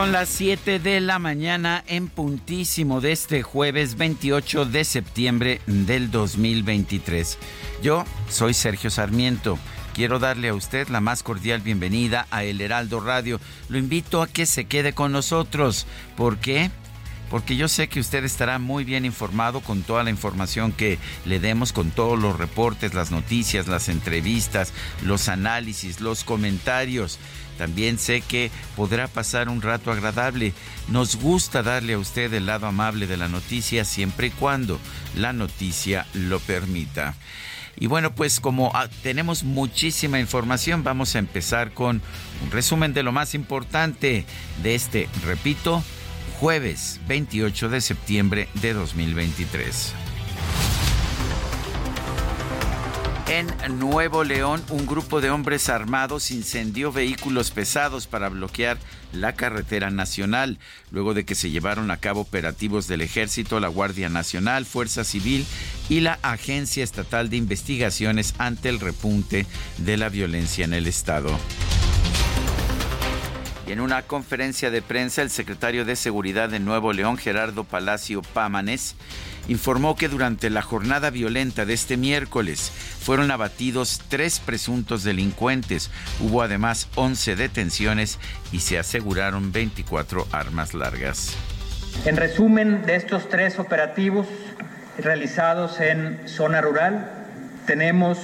Son 0.00 0.12
las 0.12 0.30
7 0.30 0.78
de 0.78 0.98
la 1.02 1.18
mañana 1.18 1.84
en 1.86 2.08
puntísimo 2.08 3.02
de 3.02 3.12
este 3.12 3.42
jueves 3.42 3.98
28 3.98 4.64
de 4.64 4.84
septiembre 4.84 5.60
del 5.66 6.10
2023. 6.10 7.36
Yo 7.82 8.06
soy 8.30 8.54
Sergio 8.54 8.88
Sarmiento. 8.88 9.58
Quiero 9.92 10.18
darle 10.18 10.48
a 10.48 10.54
usted 10.54 10.88
la 10.88 11.02
más 11.02 11.22
cordial 11.22 11.60
bienvenida 11.60 12.26
a 12.30 12.44
El 12.44 12.62
Heraldo 12.62 13.00
Radio. 13.00 13.42
Lo 13.68 13.76
invito 13.76 14.22
a 14.22 14.26
que 14.26 14.46
se 14.46 14.64
quede 14.64 14.94
con 14.94 15.12
nosotros. 15.12 15.86
¿Por 16.16 16.38
qué? 16.38 16.70
porque 17.30 17.56
yo 17.56 17.68
sé 17.68 17.88
que 17.88 18.00
usted 18.00 18.24
estará 18.24 18.58
muy 18.58 18.82
bien 18.82 19.04
informado 19.04 19.60
con 19.60 19.82
toda 19.82 20.02
la 20.02 20.10
información 20.10 20.72
que 20.72 20.98
le 21.24 21.38
demos, 21.38 21.72
con 21.72 21.92
todos 21.92 22.18
los 22.18 22.36
reportes, 22.36 22.92
las 22.92 23.12
noticias, 23.12 23.68
las 23.68 23.88
entrevistas, 23.88 24.72
los 25.04 25.28
análisis, 25.28 26.00
los 26.00 26.24
comentarios. 26.24 27.20
También 27.60 27.98
sé 27.98 28.22
que 28.22 28.50
podrá 28.74 29.06
pasar 29.06 29.50
un 29.50 29.60
rato 29.60 29.92
agradable. 29.92 30.54
Nos 30.88 31.16
gusta 31.16 31.62
darle 31.62 31.92
a 31.92 31.98
usted 31.98 32.32
el 32.32 32.46
lado 32.46 32.66
amable 32.66 33.06
de 33.06 33.18
la 33.18 33.28
noticia 33.28 33.84
siempre 33.84 34.28
y 34.28 34.30
cuando 34.30 34.80
la 35.14 35.34
noticia 35.34 36.06
lo 36.14 36.40
permita. 36.40 37.14
Y 37.78 37.86
bueno, 37.86 38.14
pues 38.14 38.40
como 38.40 38.72
ah, 38.74 38.88
tenemos 39.02 39.44
muchísima 39.44 40.18
información, 40.18 40.84
vamos 40.84 41.14
a 41.14 41.18
empezar 41.18 41.74
con 41.74 42.00
un 42.42 42.50
resumen 42.50 42.94
de 42.94 43.02
lo 43.02 43.12
más 43.12 43.34
importante 43.34 44.24
de 44.62 44.74
este, 44.74 45.06
repito, 45.26 45.84
jueves 46.38 46.98
28 47.08 47.68
de 47.68 47.82
septiembre 47.82 48.48
de 48.54 48.72
2023. 48.72 50.09
En 53.30 53.78
Nuevo 53.78 54.24
León, 54.24 54.60
un 54.70 54.86
grupo 54.86 55.20
de 55.20 55.30
hombres 55.30 55.68
armados 55.68 56.32
incendió 56.32 56.90
vehículos 56.90 57.52
pesados 57.52 58.08
para 58.08 58.28
bloquear 58.28 58.76
la 59.12 59.34
carretera 59.34 59.88
nacional, 59.92 60.58
luego 60.90 61.14
de 61.14 61.24
que 61.24 61.36
se 61.36 61.48
llevaron 61.48 61.92
a 61.92 61.98
cabo 61.98 62.22
operativos 62.22 62.88
del 62.88 63.02
Ejército, 63.02 63.60
la 63.60 63.68
Guardia 63.68 64.08
Nacional, 64.08 64.66
Fuerza 64.66 65.04
Civil 65.04 65.46
y 65.88 66.00
la 66.00 66.18
Agencia 66.22 66.82
Estatal 66.82 67.30
de 67.30 67.36
Investigaciones 67.36 68.34
ante 68.38 68.68
el 68.68 68.80
repunte 68.80 69.46
de 69.78 69.96
la 69.96 70.08
violencia 70.08 70.64
en 70.64 70.74
el 70.74 70.88
Estado. 70.88 71.30
Y 73.64 73.70
en 73.70 73.80
una 73.80 74.02
conferencia 74.02 74.72
de 74.72 74.82
prensa, 74.82 75.22
el 75.22 75.30
secretario 75.30 75.84
de 75.84 75.94
Seguridad 75.94 76.48
de 76.48 76.58
Nuevo 76.58 76.92
León, 76.92 77.16
Gerardo 77.16 77.62
Palacio 77.62 78.22
Pámanes, 78.22 78.96
informó 79.48 79.96
que 79.96 80.08
durante 80.08 80.50
la 80.50 80.62
jornada 80.62 81.10
violenta 81.10 81.64
de 81.64 81.74
este 81.74 81.96
miércoles 81.96 82.72
fueron 83.00 83.30
abatidos 83.30 84.02
tres 84.08 84.40
presuntos 84.40 85.04
delincuentes. 85.04 85.90
Hubo 86.20 86.42
además 86.42 86.88
11 86.94 87.36
detenciones 87.36 88.18
y 88.52 88.60
se 88.60 88.78
aseguraron 88.78 89.52
24 89.52 90.26
armas 90.32 90.74
largas. 90.74 91.36
En 92.04 92.16
resumen 92.16 92.82
de 92.86 92.96
estos 92.96 93.28
tres 93.28 93.58
operativos 93.58 94.26
realizados 94.98 95.80
en 95.80 96.20
zona 96.26 96.60
rural, 96.60 97.10
tenemos 97.66 98.18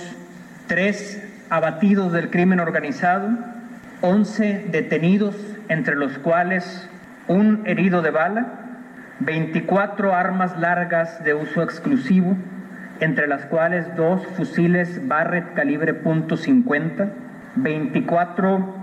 tres 0.66 1.22
abatidos 1.50 2.12
del 2.12 2.30
crimen 2.30 2.60
organizado, 2.60 3.28
11 4.00 4.66
detenidos, 4.68 5.34
entre 5.68 5.96
los 5.96 6.18
cuales 6.18 6.88
un 7.28 7.62
herido 7.66 8.02
de 8.02 8.10
bala, 8.10 8.65
24 9.20 10.14
armas 10.14 10.58
largas 10.58 11.22
de 11.24 11.34
uso 11.34 11.62
exclusivo, 11.62 12.36
entre 13.00 13.26
las 13.26 13.46
cuales 13.46 13.86
dos 13.96 14.26
fusiles 14.36 15.06
Barrett 15.06 15.54
calibre 15.54 16.02
.50, 16.02 17.12
24, 17.56 18.74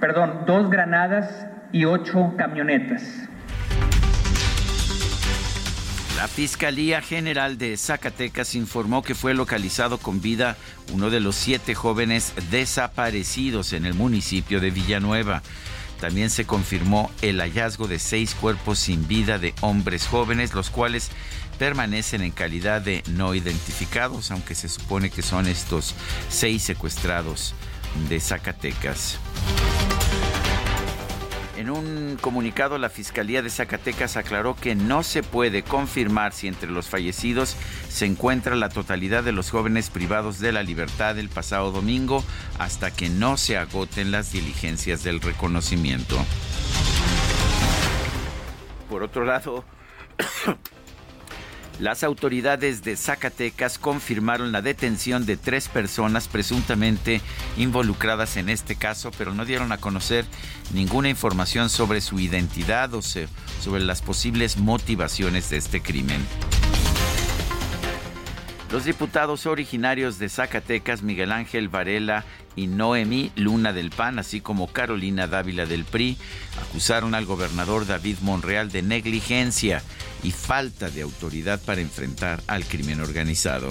perdón, 0.00 0.44
dos 0.46 0.70
granadas 0.70 1.46
y 1.72 1.84
ocho 1.84 2.34
camionetas. 2.36 3.30
La 6.16 6.28
Fiscalía 6.28 7.00
General 7.00 7.56
de 7.56 7.78
Zacatecas 7.78 8.54
informó 8.54 9.02
que 9.02 9.14
fue 9.14 9.32
localizado 9.32 9.96
con 9.96 10.20
vida 10.20 10.58
uno 10.92 11.08
de 11.08 11.18
los 11.18 11.34
siete 11.34 11.74
jóvenes 11.74 12.34
desaparecidos 12.50 13.72
en 13.72 13.86
el 13.86 13.94
municipio 13.94 14.60
de 14.60 14.70
Villanueva. 14.70 15.40
También 16.00 16.30
se 16.30 16.46
confirmó 16.46 17.10
el 17.20 17.40
hallazgo 17.40 17.86
de 17.86 17.98
seis 17.98 18.34
cuerpos 18.34 18.78
sin 18.78 19.06
vida 19.06 19.38
de 19.38 19.54
hombres 19.60 20.06
jóvenes, 20.06 20.54
los 20.54 20.70
cuales 20.70 21.10
permanecen 21.58 22.22
en 22.22 22.30
calidad 22.30 22.80
de 22.80 23.02
no 23.10 23.34
identificados, 23.34 24.30
aunque 24.30 24.54
se 24.54 24.68
supone 24.68 25.10
que 25.10 25.20
son 25.20 25.46
estos 25.46 25.94
seis 26.30 26.62
secuestrados 26.62 27.54
de 28.08 28.18
Zacatecas. 28.18 29.18
En 31.60 31.68
un 31.68 32.16
comunicado, 32.18 32.78
la 32.78 32.88
Fiscalía 32.88 33.42
de 33.42 33.50
Zacatecas 33.50 34.16
aclaró 34.16 34.56
que 34.56 34.74
no 34.74 35.02
se 35.02 35.22
puede 35.22 35.62
confirmar 35.62 36.32
si 36.32 36.48
entre 36.48 36.70
los 36.70 36.88
fallecidos 36.88 37.54
se 37.90 38.06
encuentra 38.06 38.56
la 38.56 38.70
totalidad 38.70 39.24
de 39.24 39.32
los 39.32 39.50
jóvenes 39.50 39.90
privados 39.90 40.38
de 40.40 40.52
la 40.52 40.62
libertad 40.62 41.18
el 41.18 41.28
pasado 41.28 41.70
domingo 41.70 42.24
hasta 42.58 42.90
que 42.90 43.10
no 43.10 43.36
se 43.36 43.58
agoten 43.58 44.10
las 44.10 44.32
diligencias 44.32 45.04
del 45.04 45.20
reconocimiento. 45.20 46.16
Por 48.88 49.02
otro 49.02 49.26
lado, 49.26 49.62
Las 51.80 52.04
autoridades 52.04 52.82
de 52.82 52.94
Zacatecas 52.94 53.78
confirmaron 53.78 54.52
la 54.52 54.60
detención 54.60 55.24
de 55.24 55.38
tres 55.38 55.68
personas 55.68 56.28
presuntamente 56.28 57.22
involucradas 57.56 58.36
en 58.36 58.50
este 58.50 58.76
caso, 58.76 59.10
pero 59.16 59.32
no 59.32 59.46
dieron 59.46 59.72
a 59.72 59.78
conocer 59.78 60.26
ninguna 60.74 61.08
información 61.08 61.70
sobre 61.70 62.02
su 62.02 62.20
identidad 62.20 62.92
o 62.92 63.00
sobre 63.00 63.82
las 63.82 64.02
posibles 64.02 64.58
motivaciones 64.58 65.48
de 65.48 65.56
este 65.56 65.80
crimen. 65.80 66.20
Los 68.70 68.84
diputados 68.84 69.46
originarios 69.46 70.18
de 70.18 70.28
Zacatecas, 70.28 71.02
Miguel 71.02 71.32
Ángel 71.32 71.70
Varela 71.70 72.26
y 72.56 72.66
Noemí 72.66 73.32
Luna 73.36 73.72
del 73.72 73.88
PAN, 73.88 74.18
así 74.18 74.42
como 74.42 74.66
Carolina 74.66 75.26
Dávila 75.28 75.64
del 75.64 75.86
PRI, 75.86 76.18
acusaron 76.60 77.14
al 77.14 77.24
gobernador 77.24 77.86
David 77.86 78.18
Monreal 78.20 78.70
de 78.70 78.82
negligencia 78.82 79.82
y 80.22 80.30
falta 80.30 80.90
de 80.90 81.02
autoridad 81.02 81.60
para 81.64 81.80
enfrentar 81.80 82.40
al 82.46 82.64
crimen 82.64 83.00
organizado. 83.00 83.68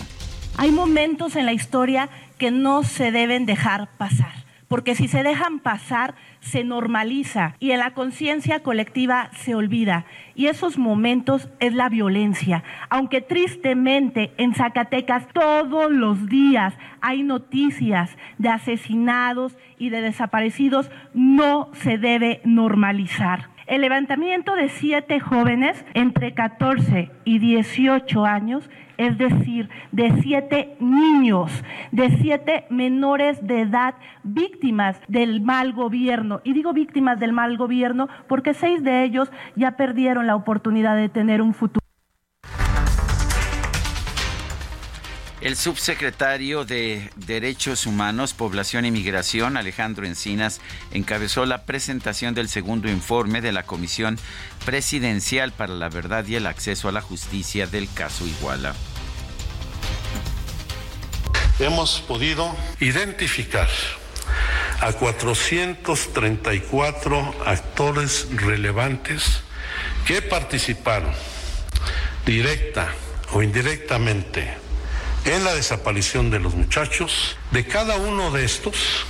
Hay 0.57 0.71
momentos 0.71 1.35
en 1.35 1.45
la 1.45 1.53
historia 1.53 2.09
que 2.37 2.51
no 2.51 2.83
se 2.83 3.11
deben 3.11 3.45
dejar 3.45 3.89
pasar, 3.97 4.33
porque 4.67 4.95
si 4.95 5.07
se 5.07 5.23
dejan 5.23 5.59
pasar, 5.59 6.15
se 6.41 6.63
normaliza 6.63 7.55
y 7.59 7.71
en 7.71 7.79
la 7.79 7.93
conciencia 7.93 8.61
colectiva 8.61 9.29
se 9.37 9.55
olvida. 9.55 10.05
Y 10.35 10.47
esos 10.47 10.77
momentos 10.77 11.49
es 11.59 11.73
la 11.73 11.89
violencia. 11.89 12.63
Aunque 12.89 13.21
tristemente 13.21 14.31
en 14.37 14.53
Zacatecas 14.53 15.27
todos 15.33 15.91
los 15.91 16.27
días 16.27 16.73
hay 17.01 17.23
noticias 17.23 18.11
de 18.37 18.49
asesinados 18.49 19.57
y 19.77 19.89
de 19.89 20.01
desaparecidos, 20.01 20.89
no 21.13 21.69
se 21.73 21.97
debe 21.97 22.41
normalizar. 22.45 23.49
El 23.69 23.81
levantamiento 23.81 24.56
de 24.56 24.68
siete 24.68 25.19
jóvenes 25.19 25.86
entre 25.94 26.33
14 26.33 27.12
y 27.24 27.38
18 27.38 28.25
años, 28.25 28.68
es 28.98 29.16
decir, 29.19 29.69
de 29.92 30.12
siete 30.24 30.75
niños, 30.80 31.51
de 31.92 32.10
siete 32.18 32.66
menores 32.71 33.45
de 33.45 33.62
edad 33.62 33.94
víctimas 34.24 35.00
del 35.07 35.42
mal 35.42 35.74
gobierno. 35.74 36.42
Y 36.44 36.54
digo 36.54 36.74
víctimas 36.74 37.19
del 37.19 37.31
mal 37.31 37.57
gobierno 37.57 38.10
porque 38.27 38.56
seis 38.56 38.83
de 38.83 39.04
ellos 39.04 39.31
ya 39.56 39.77
perdieron 39.77 40.25
la 40.25 40.36
oportunidad 40.36 40.95
de 40.95 41.10
tener 41.10 41.39
un 41.39 41.54
futuro. 41.54 41.88
El 45.41 45.56
subsecretario 45.56 46.65
de 46.65 47.09
Derechos 47.15 47.86
Humanos, 47.86 48.33
Población 48.33 48.83
y 48.83 48.91
Migración, 48.91 49.56
Alejandro 49.56 50.06
Encinas, 50.06 50.59
encabezó 50.91 51.45
la 51.45 51.63
presentación 51.63 52.36
del 52.36 52.50
segundo 52.50 52.89
informe 52.89 53.39
de 53.39 53.53
la 53.53 53.63
Comisión 53.63 54.19
Presidencial 54.65 55.53
para 55.53 55.75
la 55.75 55.88
Verdad 55.88 56.27
y 56.27 56.36
el 56.36 56.45
Acceso 56.45 56.89
a 56.89 56.91
la 56.91 57.00
Justicia 57.00 57.68
del 57.68 57.88
caso 57.94 58.27
Iguala. 58.27 58.75
Hemos 61.59 62.01
podido 62.01 62.53
identificar 62.81 63.69
a 64.81 64.92
434 64.92 67.35
actores 67.45 68.27
relevantes 68.35 69.39
que 70.06 70.21
participaron 70.21 71.13
directa 72.25 72.89
o 73.31 73.42
indirectamente 73.42 74.69
en 75.35 75.43
la 75.43 75.53
desaparición 75.53 76.31
de 76.31 76.39
los 76.39 76.55
muchachos. 76.55 77.37
De 77.51 77.65
cada 77.65 77.97
uno 77.97 78.31
de 78.31 78.45
estos 78.45 79.05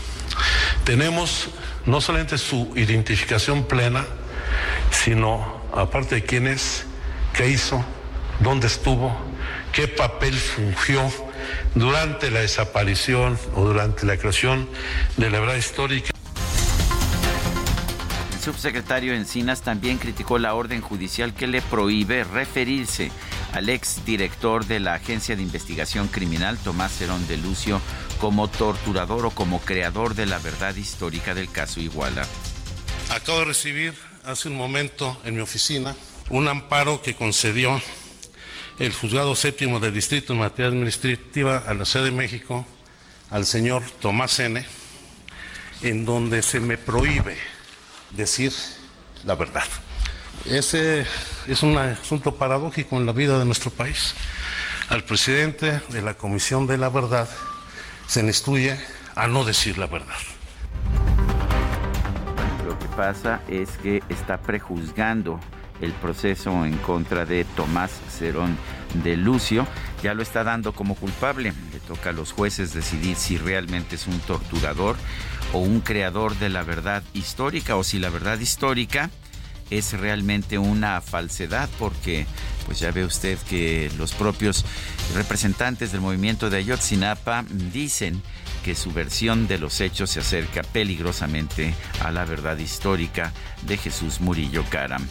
tenemos 0.83 1.50
no 1.86 2.01
solamente 2.01 2.38
su 2.38 2.71
identificación 2.75 3.63
plena, 3.63 4.06
sino 4.92 5.62
aparte 5.74 6.16
de 6.16 6.24
quién 6.24 6.48
es, 6.48 6.86
qué 7.33 7.50
hizo, 7.50 7.83
dónde 8.39 8.68
estuvo, 8.68 9.16
qué 9.71 9.88
papel 9.88 10.36
fungió 10.36 11.10
durante 11.75 12.31
la 12.31 12.42
desaparición 12.42 13.39
o 13.56 13.63
durante 13.63 14.06
la 14.06 14.18
creación 14.18 14.68
de 15.18 15.30
la 15.30 15.39
verdad 15.39 15.56
histórica. 15.56 16.12
El 18.33 18.39
subsecretario 18.42 19.13
Encinas 19.13 19.62
también 19.62 19.98
criticó 19.98 20.38
la 20.38 20.54
orden 20.54 20.81
judicial 20.81 21.33
que 21.33 21.48
le 21.48 21.62
prohíbe 21.62 22.24
referirse 22.24 23.12
al 23.54 23.69
ex 23.69 24.06
director 24.06 24.66
de 24.66 24.80
la 24.80 24.94
Agencia 24.96 25.36
de 25.36 25.42
Investigación 25.42 26.07
Criminal, 26.07 26.57
Tomás 26.57 27.00
Herón 27.01 27.28
de 27.28 27.38
Lucio, 27.38 27.81
como 28.19 28.48
torturador 28.48 29.25
o 29.25 29.31
como 29.31 29.60
creador 29.60 30.16
de 30.16 30.25
la 30.25 30.40
verdad 30.40 30.75
histórica 30.75 31.34
del 31.34 31.51
caso 31.51 31.80
Iguala. 31.80 32.25
Acabo 33.10 33.40
de 33.40 33.46
recibir 33.46 33.94
hace 34.24 34.50
un 34.50 34.56
momento 34.56 35.19
en 35.24 35.36
mi 35.36 35.42
oficina 35.42 35.96
un 36.30 36.48
amparo 36.48 37.01
que 37.01 37.16
concedió 37.16 37.81
el 38.78 38.94
juzgado 38.94 39.36
séptimo 39.36 39.80
del 39.80 39.94
distrito 39.94 40.34
en 40.34 40.40
materia 40.40 40.69
administrativa 40.69 41.57
a 41.57 41.74
la 41.74 41.86
sede 41.86 42.06
de 42.06 42.12
México 42.12 42.66
al 43.30 43.46
señor 43.46 43.84
Tomás 44.00 44.40
N., 44.40 44.66
en 45.81 46.06
donde 46.06 46.42
se 46.42 46.60
me 46.60 46.78
prohíbe 46.78 47.38
decir 48.12 48.54
la 49.25 49.36
verdad. 49.36 49.66
Ese 50.45 51.06
es 51.47 51.63
un 51.63 51.77
asunto 51.77 52.36
paradójico 52.36 52.97
en 52.97 53.06
la 53.06 53.12
vida 53.12 53.38
de 53.38 53.45
nuestro 53.45 53.71
país. 53.71 54.15
Al 54.89 55.03
presidente 55.03 55.81
de 55.89 56.01
la 56.01 56.15
Comisión 56.15 56.65
de 56.65 56.77
la 56.77 56.89
Verdad 56.89 57.30
se 58.07 58.21
le 58.21 58.30
instruye 58.30 58.80
a 59.15 59.27
no 59.27 59.44
decir 59.44 59.77
la 59.77 59.86
verdad. 59.86 60.15
Lo 62.65 62.80
que 62.80 62.88
pasa 62.95 63.41
es 63.47 63.69
que 63.83 64.01
está 64.09 64.41
prejuzgando 64.41 65.39
el 65.81 65.91
proceso 65.94 66.65
en 66.65 66.77
contra 66.77 67.25
de 67.25 67.44
Tomás 67.56 67.91
Cerón 68.09 68.57
de 69.03 69.18
Lucio. 69.18 69.68
Ya 70.01 70.13
lo 70.13 70.24
está 70.24 70.44
dando 70.44 70.74
como 70.74 70.95
culpable. 70.95 71.53
Le 71.71 71.80
toca 71.81 72.09
a 72.09 72.13
los 72.13 72.31
jueces 72.31 72.74
decidir 72.74 73.15
si 73.15 73.38
realmente 73.38 73.95
es 73.95 74.07
un 74.07 74.19
torturador 74.21 74.95
o 75.53 75.59
un 75.59 75.81
creador 75.81 76.36
de 76.38 76.50
la 76.50 76.63
verdad 76.63 77.03
histórica 77.13 77.75
o 77.75 77.83
si 77.83 78.00
la 78.00 78.09
verdad 78.09 78.39
histórica 78.39 79.09
es 79.69 79.94
realmente 79.94 80.57
una 80.57 81.01
falsedad 81.01 81.69
porque 81.77 82.25
pues 82.66 82.80
ya 82.80 82.92
ve 82.92 83.04
usted 83.04 83.38
que 83.50 83.92
los 83.98 84.13
propios 84.13 84.66
representantes 85.16 85.92
del 85.92 86.01
movimiento 86.01 86.50
de 86.50 86.57
Ayotzinapa 86.57 87.45
dicen 87.50 88.21
que 88.63 88.75
su 88.75 88.92
versión 88.92 89.48
de 89.48 89.57
los 89.57 89.81
hechos 89.81 90.12
se 90.12 90.19
acerca 90.19 90.62
peligrosamente 90.62 91.74
a 92.01 92.12
la 92.12 92.25
verdad 92.25 92.57
histórica 92.57 93.33
de 93.63 93.77
Jesús 93.77 94.21
Murillo 94.21 94.63
Caram. 94.69 95.07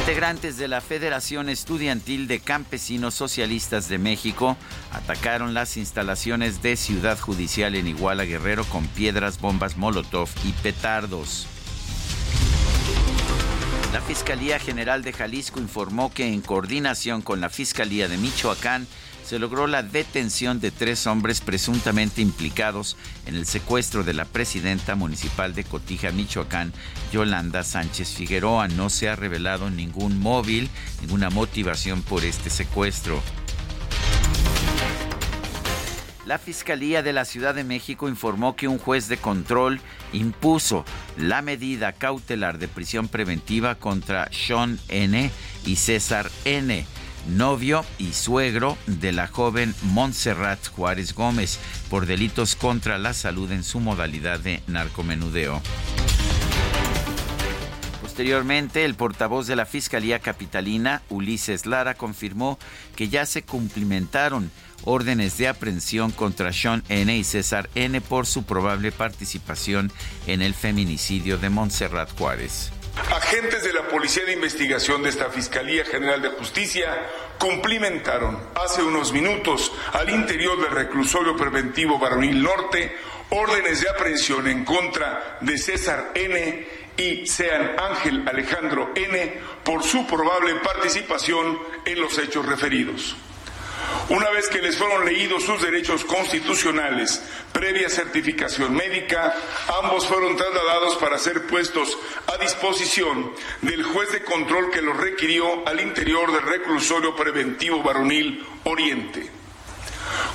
Integrantes 0.00 0.56
de 0.56 0.68
la 0.68 0.80
Federación 0.80 1.48
Estudiantil 1.48 2.28
de 2.28 2.38
Campesinos 2.38 3.14
Socialistas 3.14 3.88
de 3.88 3.98
México 3.98 4.56
atacaron 4.92 5.52
las 5.52 5.76
instalaciones 5.76 6.62
de 6.62 6.76
Ciudad 6.76 7.18
Judicial 7.18 7.74
en 7.74 7.88
Iguala 7.88 8.24
Guerrero 8.24 8.64
con 8.66 8.86
piedras, 8.86 9.40
bombas 9.40 9.76
Molotov 9.76 10.28
y 10.44 10.52
petardos. 10.52 11.48
La 13.92 14.00
Fiscalía 14.00 14.58
General 14.58 15.02
de 15.02 15.12
Jalisco 15.12 15.60
informó 15.60 16.12
que 16.12 16.26
en 16.26 16.40
coordinación 16.40 17.22
con 17.22 17.40
la 17.40 17.48
Fiscalía 17.48 18.08
de 18.08 18.18
Michoacán 18.18 18.86
se 19.26 19.40
logró 19.40 19.66
la 19.66 19.82
detención 19.82 20.60
de 20.60 20.70
tres 20.70 21.08
hombres 21.08 21.40
presuntamente 21.40 22.22
implicados 22.22 22.96
en 23.26 23.34
el 23.34 23.44
secuestro 23.44 24.04
de 24.04 24.14
la 24.14 24.24
presidenta 24.24 24.94
municipal 24.94 25.52
de 25.52 25.64
Cotija, 25.64 26.12
Michoacán, 26.12 26.72
Yolanda 27.12 27.64
Sánchez 27.64 28.10
Figueroa. 28.10 28.68
No 28.68 28.88
se 28.88 29.08
ha 29.08 29.16
revelado 29.16 29.68
ningún 29.68 30.20
móvil, 30.20 30.70
ninguna 31.00 31.28
motivación 31.30 32.02
por 32.02 32.24
este 32.24 32.50
secuestro. 32.50 33.20
La 36.26 36.38
Fiscalía 36.38 37.04
de 37.04 37.12
la 37.12 37.24
Ciudad 37.24 37.54
de 37.54 37.62
México 37.62 38.08
informó 38.08 38.56
que 38.56 38.66
un 38.66 38.78
juez 38.78 39.06
de 39.06 39.16
control 39.16 39.80
impuso 40.12 40.84
la 41.16 41.40
medida 41.40 41.92
cautelar 41.92 42.58
de 42.58 42.66
prisión 42.66 43.06
preventiva 43.06 43.76
contra 43.76 44.28
Sean 44.32 44.80
N. 44.88 45.30
y 45.64 45.76
César 45.76 46.28
N., 46.44 46.84
novio 47.28 47.84
y 47.98 48.12
suegro 48.12 48.76
de 48.88 49.12
la 49.12 49.28
joven 49.28 49.72
Montserrat 49.82 50.66
Juárez 50.66 51.14
Gómez, 51.14 51.60
por 51.90 52.06
delitos 52.06 52.56
contra 52.56 52.98
la 52.98 53.14
salud 53.14 53.52
en 53.52 53.62
su 53.62 53.78
modalidad 53.78 54.40
de 54.40 54.64
narcomenudeo. 54.66 55.62
Posteriormente, 58.02 58.84
el 58.84 58.94
portavoz 58.94 59.46
de 59.46 59.54
la 59.56 59.66
Fiscalía 59.66 60.18
Capitalina, 60.18 61.02
Ulises 61.08 61.66
Lara, 61.66 61.94
confirmó 61.94 62.58
que 62.96 63.08
ya 63.10 63.26
se 63.26 63.42
cumplimentaron 63.42 64.50
órdenes 64.86 65.36
de 65.36 65.48
aprehensión 65.48 66.10
contra 66.10 66.52
Sean 66.52 66.82
N. 66.88 67.14
y 67.14 67.24
César 67.24 67.68
N. 67.74 68.00
por 68.00 68.24
su 68.24 68.44
probable 68.44 68.90
participación 68.92 69.92
en 70.26 70.40
el 70.40 70.54
feminicidio 70.54 71.36
de 71.36 71.50
Montserrat 71.50 72.10
Juárez. 72.16 72.72
Agentes 73.14 73.62
de 73.62 73.74
la 73.74 73.88
Policía 73.88 74.24
de 74.24 74.32
Investigación 74.32 75.02
de 75.02 75.10
esta 75.10 75.28
Fiscalía 75.28 75.84
General 75.84 76.22
de 76.22 76.30
Justicia 76.30 76.88
cumplimentaron 77.38 78.38
hace 78.54 78.82
unos 78.82 79.12
minutos 79.12 79.70
al 79.92 80.08
interior 80.08 80.58
del 80.62 80.70
reclusorio 80.70 81.36
preventivo 81.36 81.98
Varonil 81.98 82.42
Norte 82.42 82.96
órdenes 83.30 83.80
de 83.80 83.90
aprehensión 83.90 84.46
en 84.46 84.64
contra 84.64 85.38
de 85.40 85.58
César 85.58 86.12
N. 86.14 86.66
y 86.96 87.26
Sean 87.26 87.72
Ángel 87.78 88.26
Alejandro 88.26 88.92
N. 88.94 89.40
por 89.64 89.82
su 89.82 90.06
probable 90.06 90.54
participación 90.56 91.58
en 91.84 92.00
los 92.00 92.18
hechos 92.18 92.46
referidos. 92.46 93.16
Una 94.08 94.30
vez 94.30 94.48
que 94.48 94.62
les 94.62 94.76
fueron 94.76 95.04
leídos 95.04 95.42
sus 95.42 95.60
derechos 95.60 96.04
constitucionales 96.04 97.22
previa 97.52 97.88
certificación 97.88 98.74
médica, 98.74 99.34
ambos 99.82 100.06
fueron 100.06 100.36
trasladados 100.36 100.96
para 100.96 101.18
ser 101.18 101.46
puestos 101.46 101.98
a 102.26 102.36
disposición 102.36 103.32
del 103.62 103.82
juez 103.82 104.12
de 104.12 104.22
control 104.22 104.70
que 104.70 104.82
los 104.82 104.96
requirió 104.96 105.66
al 105.66 105.80
interior 105.80 106.32
del 106.32 106.42
reclusorio 106.42 107.16
preventivo 107.16 107.82
varonil 107.82 108.46
Oriente. 108.64 109.28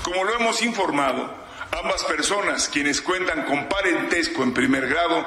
Como 0.04 0.24
lo 0.24 0.36
hemos 0.36 0.62
informado, 0.64 1.34
ambas 1.82 2.04
personas, 2.06 2.68
quienes 2.68 3.02
cuentan 3.02 3.46
con 3.46 3.70
parentesco 3.70 4.44
en 4.44 4.54
primer 4.54 4.88
grado, 4.88 5.26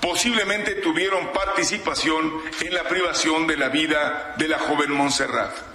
posiblemente 0.00 0.74
tuvieron 0.76 1.32
participación 1.32 2.42
en 2.60 2.74
la 2.74 2.84
privación 2.84 3.46
de 3.46 3.56
la 3.56 3.68
vida 3.68 4.34
de 4.36 4.48
la 4.48 4.58
joven 4.58 4.90
Montserrat. 4.90 5.73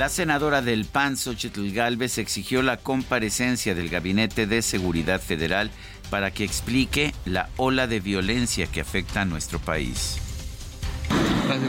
La 0.00 0.08
senadora 0.08 0.62
del 0.62 0.86
PAN, 0.86 1.18
Xochitl 1.18 1.74
Galvez, 1.74 2.16
exigió 2.16 2.62
la 2.62 2.78
comparecencia 2.78 3.74
del 3.74 3.90
Gabinete 3.90 4.46
de 4.46 4.62
Seguridad 4.62 5.20
Federal 5.20 5.70
para 6.08 6.30
que 6.30 6.42
explique 6.42 7.12
la 7.26 7.50
ola 7.58 7.86
de 7.86 8.00
violencia 8.00 8.66
que 8.66 8.80
afecta 8.80 9.20
a 9.20 9.24
nuestro 9.26 9.58
país. 9.58 10.16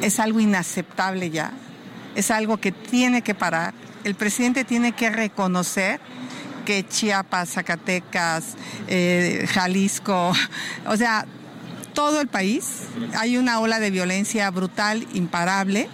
Es 0.01 0.17
algo 0.21 0.39
inaceptable 0.39 1.29
ya, 1.29 1.51
es 2.15 2.31
algo 2.31 2.55
que 2.55 2.71
tiene 2.71 3.21
que 3.21 3.35
parar. 3.35 3.73
El 4.05 4.15
presidente 4.15 4.63
tiene 4.63 4.93
que 4.93 5.09
reconocer 5.09 5.99
que 6.65 6.87
Chiapas, 6.87 7.49
Zacatecas, 7.49 8.55
eh, 8.87 9.45
Jalisco, 9.51 10.31
o 10.87 10.95
sea, 10.95 11.25
todo 11.93 12.21
el 12.21 12.29
país. 12.29 12.83
Hay 13.17 13.35
una 13.35 13.59
ola 13.59 13.81
de 13.81 13.91
violencia 13.91 14.49
brutal, 14.51 15.05
imparable. 15.13 15.89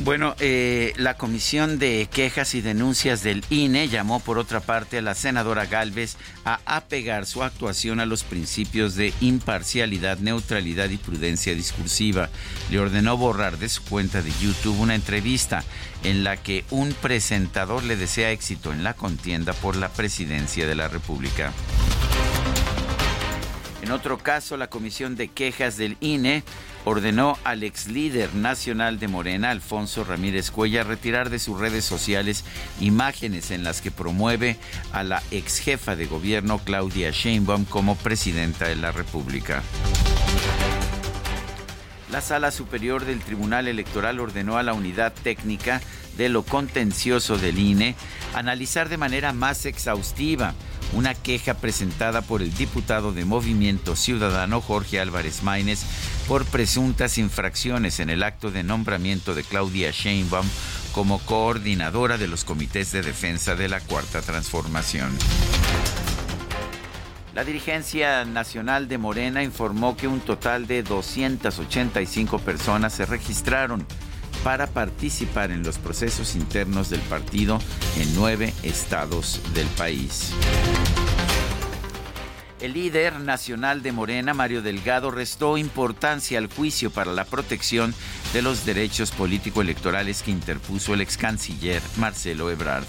Bueno, 0.00 0.36
eh, 0.40 0.92
la 0.96 1.16
Comisión 1.16 1.78
de 1.78 2.06
Quejas 2.12 2.54
y 2.54 2.60
Denuncias 2.60 3.22
del 3.22 3.42
INE 3.48 3.88
llamó 3.88 4.20
por 4.20 4.36
otra 4.36 4.60
parte 4.60 4.98
a 4.98 5.02
la 5.02 5.14
senadora 5.14 5.64
Galvez 5.64 6.16
a 6.44 6.60
apegar 6.66 7.24
su 7.24 7.42
actuación 7.42 7.98
a 8.00 8.06
los 8.06 8.22
principios 8.22 8.94
de 8.94 9.14
imparcialidad, 9.20 10.18
neutralidad 10.18 10.90
y 10.90 10.98
prudencia 10.98 11.54
discursiva. 11.54 12.28
Le 12.70 12.78
ordenó 12.78 13.16
borrar 13.16 13.56
de 13.56 13.70
su 13.70 13.82
cuenta 13.84 14.20
de 14.20 14.30
YouTube 14.40 14.78
una 14.78 14.94
entrevista 14.94 15.64
en 16.04 16.24
la 16.24 16.36
que 16.36 16.64
un 16.70 16.92
presentador 16.92 17.82
le 17.82 17.96
desea 17.96 18.32
éxito 18.32 18.72
en 18.72 18.84
la 18.84 18.92
contienda 18.92 19.54
por 19.54 19.76
la 19.76 19.88
presidencia 19.88 20.66
de 20.66 20.74
la 20.74 20.88
República. 20.88 21.52
En 23.82 23.92
otro 23.92 24.18
caso, 24.18 24.56
la 24.56 24.68
Comisión 24.68 25.16
de 25.16 25.28
Quejas 25.28 25.78
del 25.78 25.96
INE 26.00 26.42
ordenó 26.86 27.36
al 27.42 27.64
ex 27.64 27.88
líder 27.88 28.32
nacional 28.36 29.00
de 29.00 29.08
Morena, 29.08 29.50
Alfonso 29.50 30.04
Ramírez 30.04 30.52
Cuella, 30.52 30.84
retirar 30.84 31.30
de 31.30 31.40
sus 31.40 31.58
redes 31.58 31.84
sociales 31.84 32.44
imágenes 32.78 33.50
en 33.50 33.64
las 33.64 33.80
que 33.80 33.90
promueve 33.90 34.56
a 34.92 35.02
la 35.02 35.20
ex 35.32 35.58
jefa 35.58 35.96
de 35.96 36.06
gobierno, 36.06 36.60
Claudia 36.64 37.10
Sheinbaum, 37.10 37.64
como 37.64 37.96
presidenta 37.96 38.68
de 38.68 38.76
la 38.76 38.92
República. 38.92 39.64
La 42.12 42.20
Sala 42.20 42.52
Superior 42.52 43.04
del 43.04 43.18
Tribunal 43.18 43.66
Electoral 43.66 44.20
ordenó 44.20 44.56
a 44.56 44.62
la 44.62 44.72
Unidad 44.72 45.12
Técnica 45.12 45.80
de 46.16 46.28
lo 46.28 46.44
Contencioso 46.44 47.36
del 47.36 47.58
INE 47.58 47.96
analizar 48.32 48.88
de 48.88 48.96
manera 48.96 49.32
más 49.32 49.66
exhaustiva 49.66 50.54
una 50.92 51.14
queja 51.14 51.54
presentada 51.54 52.22
por 52.22 52.42
el 52.42 52.54
diputado 52.54 53.12
de 53.12 53.24
Movimiento 53.24 53.96
Ciudadano 53.96 54.60
Jorge 54.60 55.00
Álvarez 55.00 55.42
Maínez 55.42 55.82
por 56.28 56.44
presuntas 56.44 57.18
infracciones 57.18 58.00
en 58.00 58.10
el 58.10 58.22
acto 58.22 58.50
de 58.50 58.62
nombramiento 58.62 59.34
de 59.34 59.44
Claudia 59.44 59.90
Sheinbaum 59.90 60.46
como 60.92 61.18
coordinadora 61.18 62.18
de 62.18 62.28
los 62.28 62.44
comités 62.44 62.92
de 62.92 63.02
defensa 63.02 63.54
de 63.54 63.68
la 63.68 63.80
Cuarta 63.80 64.22
Transformación. 64.22 65.10
La 67.34 67.44
dirigencia 67.44 68.24
nacional 68.24 68.88
de 68.88 68.96
Morena 68.96 69.42
informó 69.42 69.94
que 69.94 70.08
un 70.08 70.20
total 70.20 70.66
de 70.66 70.82
285 70.82 72.38
personas 72.38 72.94
se 72.94 73.04
registraron 73.04 73.86
para 74.46 74.68
participar 74.68 75.50
en 75.50 75.64
los 75.64 75.76
procesos 75.76 76.36
internos 76.36 76.88
del 76.88 77.00
partido 77.00 77.58
en 77.98 78.14
nueve 78.14 78.54
estados 78.62 79.40
del 79.54 79.66
país. 79.70 80.32
El 82.60 82.74
líder 82.74 83.18
nacional 83.18 83.82
de 83.82 83.90
Morena, 83.90 84.34
Mario 84.34 84.62
Delgado, 84.62 85.10
restó 85.10 85.58
importancia 85.58 86.38
al 86.38 86.46
juicio 86.46 86.92
para 86.92 87.10
la 87.10 87.24
protección 87.24 87.92
de 88.32 88.42
los 88.42 88.64
derechos 88.64 89.10
político-electorales 89.10 90.22
que 90.22 90.30
interpuso 90.30 90.94
el 90.94 91.00
ex 91.00 91.16
canciller 91.16 91.82
Marcelo 91.96 92.48
Ebrard. 92.48 92.86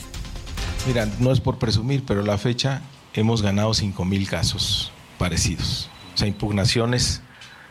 Mira, 0.86 1.08
no 1.18 1.32
es 1.32 1.40
por 1.40 1.58
presumir, 1.58 2.04
pero 2.06 2.22
la 2.22 2.38
fecha 2.38 2.84
hemos 3.16 3.42
ganado 3.42 3.72
5.000 3.72 4.28
casos 4.28 4.92
parecidos. 5.18 5.90
O 6.14 6.18
sea, 6.20 6.28
impugnaciones 6.28 7.24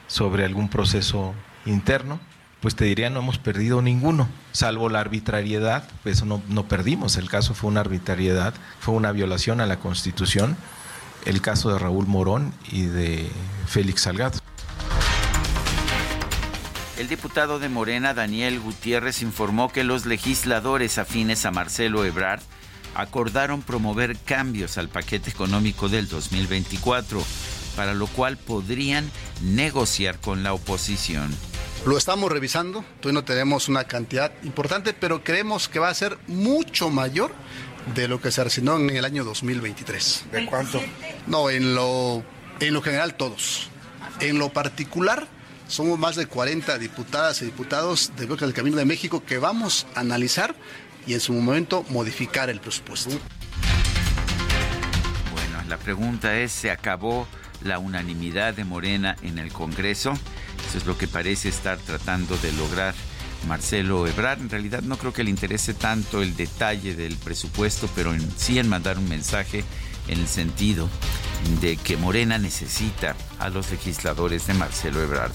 sobre 0.08 0.44
algún 0.44 0.68
proceso 0.68 1.34
interno, 1.66 2.18
pues 2.66 2.74
te 2.74 2.84
diría 2.84 3.10
no 3.10 3.20
hemos 3.20 3.38
perdido 3.38 3.80
ninguno, 3.80 4.28
salvo 4.50 4.88
la 4.88 4.98
arbitrariedad, 4.98 5.88
pues 6.02 6.24
no, 6.24 6.42
no 6.48 6.66
perdimos, 6.66 7.16
el 7.16 7.30
caso 7.30 7.54
fue 7.54 7.70
una 7.70 7.78
arbitrariedad, 7.78 8.54
fue 8.80 8.94
una 8.94 9.12
violación 9.12 9.60
a 9.60 9.66
la 9.66 9.78
Constitución 9.78 10.56
el 11.26 11.40
caso 11.40 11.72
de 11.72 11.78
Raúl 11.78 12.08
Morón 12.08 12.52
y 12.72 12.86
de 12.86 13.30
Félix 13.68 14.00
Salgado. 14.00 14.40
El 16.98 17.06
diputado 17.06 17.60
de 17.60 17.68
Morena, 17.68 18.14
Daniel 18.14 18.58
Gutiérrez, 18.58 19.22
informó 19.22 19.70
que 19.70 19.84
los 19.84 20.04
legisladores 20.04 20.98
afines 20.98 21.46
a 21.46 21.52
Marcelo 21.52 22.04
Ebrard 22.04 22.42
acordaron 22.96 23.62
promover 23.62 24.18
cambios 24.18 24.76
al 24.76 24.88
paquete 24.88 25.30
económico 25.30 25.88
del 25.88 26.08
2024, 26.08 27.22
para 27.76 27.94
lo 27.94 28.08
cual 28.08 28.36
podrían 28.36 29.08
negociar 29.40 30.18
con 30.18 30.42
la 30.42 30.52
oposición. 30.52 31.32
Lo 31.84 31.96
estamos 31.96 32.32
revisando, 32.32 32.84
todavía 33.00 33.20
no 33.20 33.24
tenemos 33.24 33.68
una 33.68 33.84
cantidad 33.84 34.32
importante, 34.42 34.92
pero 34.92 35.22
creemos 35.22 35.68
que 35.68 35.78
va 35.78 35.88
a 35.88 35.94
ser 35.94 36.18
mucho 36.26 36.90
mayor 36.90 37.32
de 37.94 38.08
lo 38.08 38.20
que 38.20 38.32
se 38.32 38.40
asignó 38.40 38.76
en 38.76 38.90
el 38.90 39.04
año 39.04 39.24
2023. 39.24 40.24
¿De 40.32 40.46
cuánto? 40.46 40.80
No, 41.26 41.50
en 41.50 41.74
lo, 41.74 42.24
en 42.60 42.74
lo 42.74 42.82
general 42.82 43.14
todos. 43.14 43.68
En 44.20 44.38
lo 44.38 44.48
particular, 44.52 45.28
somos 45.68 45.98
más 45.98 46.16
de 46.16 46.26
40 46.26 46.78
diputadas 46.78 47.42
y 47.42 47.46
diputados 47.46 48.12
de 48.16 48.26
del 48.26 48.52
Camino 48.52 48.76
de 48.76 48.84
México 48.84 49.24
que 49.24 49.38
vamos 49.38 49.86
a 49.94 50.00
analizar 50.00 50.54
y 51.06 51.14
en 51.14 51.20
su 51.20 51.32
momento 51.32 51.84
modificar 51.90 52.50
el 52.50 52.60
presupuesto. 52.60 53.10
Bueno, 55.32 55.68
la 55.68 55.76
pregunta 55.78 56.36
es, 56.38 56.52
¿se 56.52 56.70
acabó 56.70 57.28
la 57.62 57.78
unanimidad 57.78 58.54
de 58.54 58.64
Morena 58.64 59.16
en 59.22 59.38
el 59.38 59.52
Congreso? 59.52 60.14
Eso 60.68 60.78
es 60.78 60.86
lo 60.86 60.98
que 60.98 61.08
parece 61.08 61.48
estar 61.48 61.78
tratando 61.78 62.36
de 62.38 62.52
lograr 62.52 62.94
Marcelo 63.46 64.06
Ebrard. 64.06 64.40
En 64.40 64.50
realidad 64.50 64.82
no 64.82 64.96
creo 64.98 65.12
que 65.12 65.24
le 65.24 65.30
interese 65.30 65.74
tanto 65.74 66.22
el 66.22 66.36
detalle 66.36 66.94
del 66.94 67.16
presupuesto, 67.16 67.88
pero 67.94 68.12
en, 68.12 68.30
sí 68.36 68.58
en 68.58 68.68
mandar 68.68 68.98
un 68.98 69.08
mensaje 69.08 69.64
en 70.08 70.20
el 70.20 70.28
sentido 70.28 70.88
de 71.60 71.76
que 71.76 71.96
Morena 71.96 72.38
necesita 72.38 73.16
a 73.38 73.48
los 73.48 73.70
legisladores 73.70 74.46
de 74.46 74.54
Marcelo 74.54 75.02
Ebrard. 75.02 75.32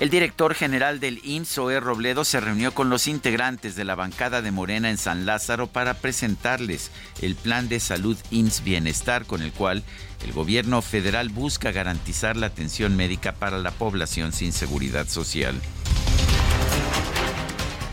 El 0.00 0.10
director 0.10 0.54
general 0.54 1.00
del 1.00 1.20
IMSS, 1.24 1.82
Robledo, 1.82 2.24
se 2.24 2.38
reunió 2.38 2.72
con 2.72 2.88
los 2.88 3.08
integrantes 3.08 3.74
de 3.74 3.84
la 3.84 3.96
bancada 3.96 4.42
de 4.42 4.52
Morena 4.52 4.90
en 4.90 4.96
San 4.96 5.26
Lázaro 5.26 5.66
para 5.66 5.94
presentarles 5.94 6.92
el 7.20 7.34
plan 7.34 7.68
de 7.68 7.80
salud 7.80 8.16
IMSS 8.30 8.62
Bienestar 8.62 9.24
con 9.24 9.42
el 9.42 9.50
cual 9.50 9.82
el 10.24 10.32
gobierno 10.32 10.82
federal 10.82 11.30
busca 11.30 11.72
garantizar 11.72 12.36
la 12.36 12.46
atención 12.46 12.96
médica 12.96 13.32
para 13.32 13.58
la 13.58 13.72
población 13.72 14.32
sin 14.32 14.52
seguridad 14.52 15.08
social. 15.08 15.60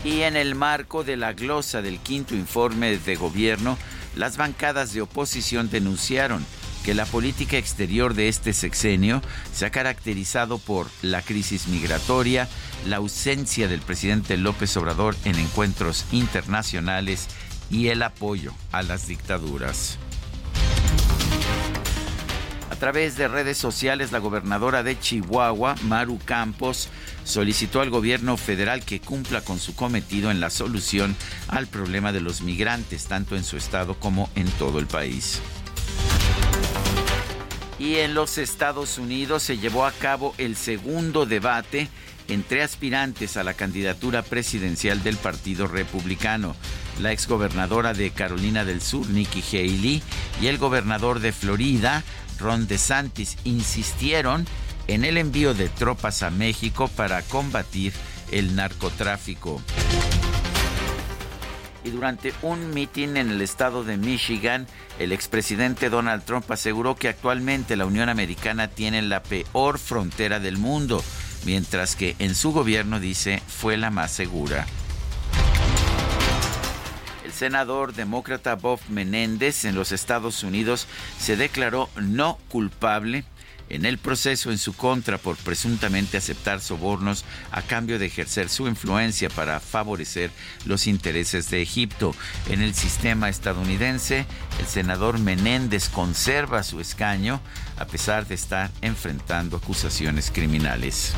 Y 0.04 0.20
en 0.20 0.36
el 0.36 0.54
marco 0.54 1.02
de 1.02 1.16
la 1.16 1.32
glosa 1.32 1.82
del 1.82 1.98
quinto 1.98 2.36
informe 2.36 2.98
de 2.98 3.16
gobierno, 3.16 3.76
las 4.14 4.36
bancadas 4.36 4.92
de 4.92 5.02
oposición 5.02 5.70
denunciaron 5.70 6.46
que 6.86 6.94
la 6.94 7.04
política 7.04 7.58
exterior 7.58 8.14
de 8.14 8.28
este 8.28 8.52
sexenio 8.52 9.20
se 9.52 9.66
ha 9.66 9.70
caracterizado 9.70 10.58
por 10.58 10.86
la 11.02 11.20
crisis 11.20 11.66
migratoria, 11.66 12.48
la 12.86 12.98
ausencia 12.98 13.66
del 13.66 13.80
presidente 13.80 14.36
López 14.36 14.76
Obrador 14.76 15.16
en 15.24 15.34
encuentros 15.36 16.04
internacionales 16.12 17.26
y 17.70 17.88
el 17.88 18.04
apoyo 18.04 18.54
a 18.70 18.84
las 18.84 19.08
dictaduras. 19.08 19.98
A 22.70 22.76
través 22.76 23.16
de 23.16 23.26
redes 23.26 23.58
sociales, 23.58 24.12
la 24.12 24.20
gobernadora 24.20 24.84
de 24.84 24.96
Chihuahua, 24.96 25.74
Maru 25.82 26.20
Campos, 26.24 26.88
solicitó 27.24 27.80
al 27.80 27.90
gobierno 27.90 28.36
federal 28.36 28.84
que 28.84 29.00
cumpla 29.00 29.40
con 29.40 29.58
su 29.58 29.74
cometido 29.74 30.30
en 30.30 30.38
la 30.38 30.50
solución 30.50 31.16
al 31.48 31.66
problema 31.66 32.12
de 32.12 32.20
los 32.20 32.42
migrantes, 32.42 33.06
tanto 33.06 33.34
en 33.34 33.42
su 33.42 33.56
estado 33.56 33.98
como 33.98 34.30
en 34.36 34.46
todo 34.52 34.78
el 34.78 34.86
país. 34.86 35.40
Y 37.78 37.96
en 37.96 38.14
los 38.14 38.38
Estados 38.38 38.98
Unidos 38.98 39.42
se 39.42 39.58
llevó 39.58 39.84
a 39.84 39.92
cabo 39.92 40.34
el 40.38 40.56
segundo 40.56 41.26
debate 41.26 41.88
entre 42.28 42.62
aspirantes 42.62 43.36
a 43.36 43.44
la 43.44 43.54
candidatura 43.54 44.22
presidencial 44.22 45.02
del 45.02 45.16
Partido 45.16 45.66
Republicano. 45.66 46.56
La 47.00 47.12
exgobernadora 47.12 47.92
de 47.92 48.10
Carolina 48.10 48.64
del 48.64 48.80
Sur, 48.80 49.08
Nikki 49.08 49.42
Haley, 49.52 50.02
y 50.40 50.46
el 50.46 50.58
gobernador 50.58 51.20
de 51.20 51.32
Florida, 51.32 52.02
Ron 52.38 52.66
DeSantis, 52.66 53.36
insistieron 53.44 54.46
en 54.88 55.04
el 55.04 55.18
envío 55.18 55.54
de 55.54 55.68
tropas 55.68 56.22
a 56.22 56.30
México 56.30 56.88
para 56.88 57.22
combatir 57.22 57.92
el 58.32 58.56
narcotráfico 58.56 59.62
y 61.86 61.90
durante 61.90 62.34
un 62.42 62.74
mitin 62.74 63.16
en 63.16 63.30
el 63.30 63.40
estado 63.40 63.84
de 63.84 63.96
Michigan, 63.96 64.66
el 64.98 65.12
expresidente 65.12 65.88
Donald 65.88 66.24
Trump 66.24 66.50
aseguró 66.50 66.96
que 66.96 67.08
actualmente 67.08 67.76
la 67.76 67.86
Unión 67.86 68.08
Americana 68.08 68.66
tiene 68.66 69.02
la 69.02 69.22
peor 69.22 69.78
frontera 69.78 70.40
del 70.40 70.58
mundo, 70.58 71.04
mientras 71.44 71.94
que 71.94 72.16
en 72.18 72.34
su 72.34 72.52
gobierno 72.52 72.98
dice 72.98 73.40
fue 73.46 73.76
la 73.76 73.90
más 73.90 74.10
segura. 74.10 74.66
El 77.24 77.32
senador 77.32 77.94
demócrata 77.94 78.56
Bob 78.56 78.80
Menéndez 78.88 79.64
en 79.64 79.76
los 79.76 79.92
Estados 79.92 80.42
Unidos 80.42 80.88
se 81.20 81.36
declaró 81.36 81.88
no 81.94 82.38
culpable 82.48 83.24
en 83.68 83.84
el 83.84 83.98
proceso 83.98 84.50
en 84.50 84.58
su 84.58 84.74
contra 84.74 85.18
por 85.18 85.36
presuntamente 85.36 86.16
aceptar 86.16 86.60
sobornos 86.60 87.24
a 87.50 87.62
cambio 87.62 87.98
de 87.98 88.06
ejercer 88.06 88.48
su 88.48 88.68
influencia 88.68 89.28
para 89.28 89.60
favorecer 89.60 90.30
los 90.64 90.86
intereses 90.86 91.50
de 91.50 91.62
Egipto. 91.62 92.14
En 92.48 92.62
el 92.62 92.74
sistema 92.74 93.28
estadounidense, 93.28 94.26
el 94.58 94.66
senador 94.66 95.18
Menéndez 95.18 95.88
conserva 95.88 96.62
su 96.62 96.80
escaño 96.80 97.40
a 97.78 97.86
pesar 97.86 98.26
de 98.26 98.34
estar 98.34 98.70
enfrentando 98.80 99.56
acusaciones 99.56 100.30
criminales. 100.30 101.14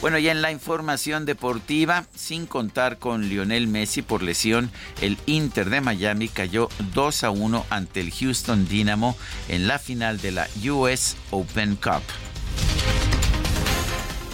Bueno, 0.00 0.18
ya 0.18 0.32
en 0.32 0.40
la 0.40 0.50
información 0.50 1.26
deportiva, 1.26 2.06
sin 2.14 2.46
contar 2.46 2.98
con 2.98 3.28
Lionel 3.28 3.68
Messi 3.68 4.00
por 4.00 4.22
lesión, 4.22 4.70
el 5.02 5.18
Inter 5.26 5.68
de 5.68 5.82
Miami 5.82 6.28
cayó 6.28 6.70
2 6.94 7.24
a 7.24 7.30
1 7.30 7.66
ante 7.68 8.00
el 8.00 8.10
Houston 8.10 8.66
Dynamo 8.66 9.14
en 9.48 9.68
la 9.68 9.78
final 9.78 10.18
de 10.18 10.32
la 10.32 10.48
US 10.70 11.16
Open 11.30 11.76
Cup. 11.76 12.02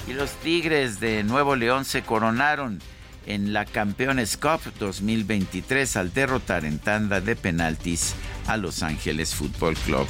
Y 0.06 0.12
los 0.12 0.30
Tigres 0.35 1.00
de 1.00 1.25
Nuevo 1.25 1.56
León 1.56 1.85
se 1.85 2.02
coronaron 2.02 2.80
en 3.26 3.52
la 3.52 3.64
Campeones 3.64 4.37
Cup 4.37 4.61
2023 4.78 5.96
al 5.96 6.12
derrotar 6.12 6.64
en 6.64 6.78
tanda 6.78 7.20
de 7.20 7.35
penaltis 7.35 8.14
a 8.46 8.56
Los 8.56 8.85
Ángeles 8.85 9.35
Football 9.35 9.75
Club. 9.78 10.06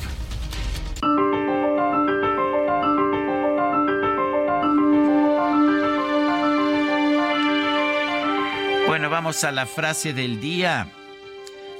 Vamos 9.08 9.44
a 9.44 9.52
la 9.52 9.66
frase 9.66 10.12
del 10.12 10.40
día. 10.40 10.88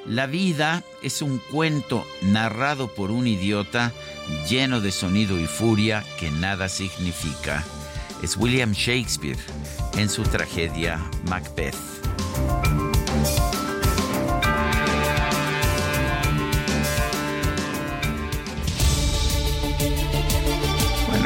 La 0.06 0.26
vida 0.26 0.85
es 1.02 1.23
un 1.23 1.38
cuento 1.38 2.06
narrado 2.23 2.88
por 2.95 3.11
un 3.11 3.26
idiota 3.26 3.92
lleno 4.49 4.80
de 4.80 4.92
sonido 4.92 5.38
y 5.40 5.47
furia 5.47 6.04
que 6.21 6.30
nada 6.30 6.68
significa. 6.68 7.64
Es 8.23 8.37
William 8.37 8.73
Shakespeare 8.73 9.38
en 9.97 10.09
su 10.09 10.23
tragedia 10.23 10.99
Macbeth. 11.28 11.75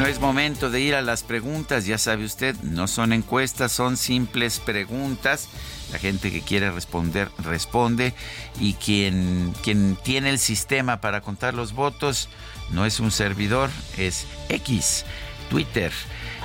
Bueno, 0.01 0.15
es 0.15 0.19
momento 0.19 0.71
de 0.71 0.79
ir 0.81 0.95
a 0.95 1.03
las 1.03 1.21
preguntas, 1.21 1.85
ya 1.85 1.99
sabe 1.99 2.25
usted, 2.25 2.55
no 2.63 2.87
son 2.87 3.13
encuestas, 3.13 3.71
son 3.71 3.97
simples 3.97 4.59
preguntas. 4.59 5.47
La 5.91 5.99
gente 5.99 6.31
que 6.31 6.41
quiere 6.41 6.71
responder, 6.71 7.29
responde. 7.37 8.15
Y 8.59 8.73
quien, 8.73 9.53
quien 9.61 9.95
tiene 10.03 10.31
el 10.31 10.39
sistema 10.39 11.01
para 11.01 11.21
contar 11.21 11.53
los 11.53 11.73
votos 11.73 12.29
no 12.71 12.87
es 12.87 12.99
un 12.99 13.11
servidor, 13.11 13.69
es 13.95 14.25
X, 14.49 15.05
Twitter. 15.51 15.91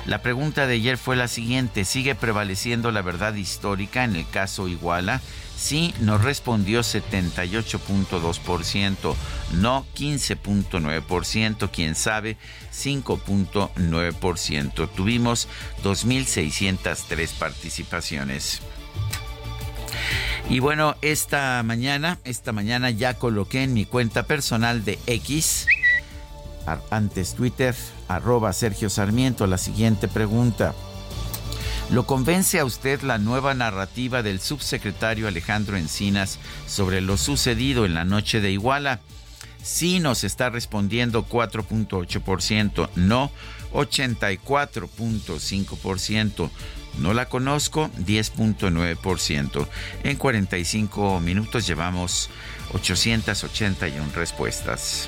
La 0.05 0.21
pregunta 0.21 0.67
de 0.67 0.75
ayer 0.75 0.99
fue 0.99 1.15
la 1.15 1.27
siguiente, 1.27 1.83
¿sigue 1.83 2.13
prevaleciendo 2.13 2.91
la 2.91 3.01
verdad 3.01 3.33
histórica 3.33 4.03
en 4.03 4.17
el 4.17 4.29
caso 4.29 4.67
Iguala? 4.67 5.19
Sí, 5.57 5.93
nos 6.01 6.23
respondió 6.23 6.81
78.2%, 6.81 9.15
no 9.53 9.87
15.9%, 9.95 11.71
quién 11.71 11.95
sabe 11.95 12.37
5.9%. 12.71 14.89
Tuvimos 14.95 15.47
2.603 15.83 17.33
participaciones. 17.33 18.61
Y 20.47 20.59
bueno, 20.59 20.95
esta 21.01 21.63
mañana, 21.63 22.19
esta 22.23 22.51
mañana 22.51 22.91
ya 22.91 23.15
coloqué 23.15 23.63
en 23.63 23.73
mi 23.73 23.85
cuenta 23.85 24.21
personal 24.23 24.85
de 24.85 24.99
X, 25.07 25.65
antes 26.91 27.33
Twitter, 27.33 27.73
arroba 28.07 28.53
Sergio 28.53 28.91
Sarmiento, 28.91 29.47
la 29.47 29.57
siguiente 29.57 30.07
pregunta. 30.07 30.75
¿Lo 31.89 32.05
convence 32.05 32.59
a 32.59 32.65
usted 32.65 33.01
la 33.01 33.17
nueva 33.17 33.53
narrativa 33.53 34.21
del 34.21 34.41
subsecretario 34.41 35.25
Alejandro 35.27 35.77
Encinas 35.77 36.37
sobre 36.67 36.99
lo 36.99 37.15
sucedido 37.15 37.85
en 37.85 37.93
la 37.93 38.03
noche 38.03 38.41
de 38.41 38.51
Iguala? 38.51 38.99
Sí 39.63 39.99
nos 39.99 40.25
está 40.25 40.49
respondiendo 40.49 41.25
4.8%, 41.27 42.89
no 42.95 43.31
84.5%. 43.73 46.49
No 46.99 47.13
la 47.13 47.29
conozco, 47.29 47.89
10.9%. 47.99 49.67
En 50.03 50.17
45 50.17 51.21
minutos 51.21 51.67
llevamos 51.67 52.29
881 52.73 54.11
respuestas. 54.13 55.07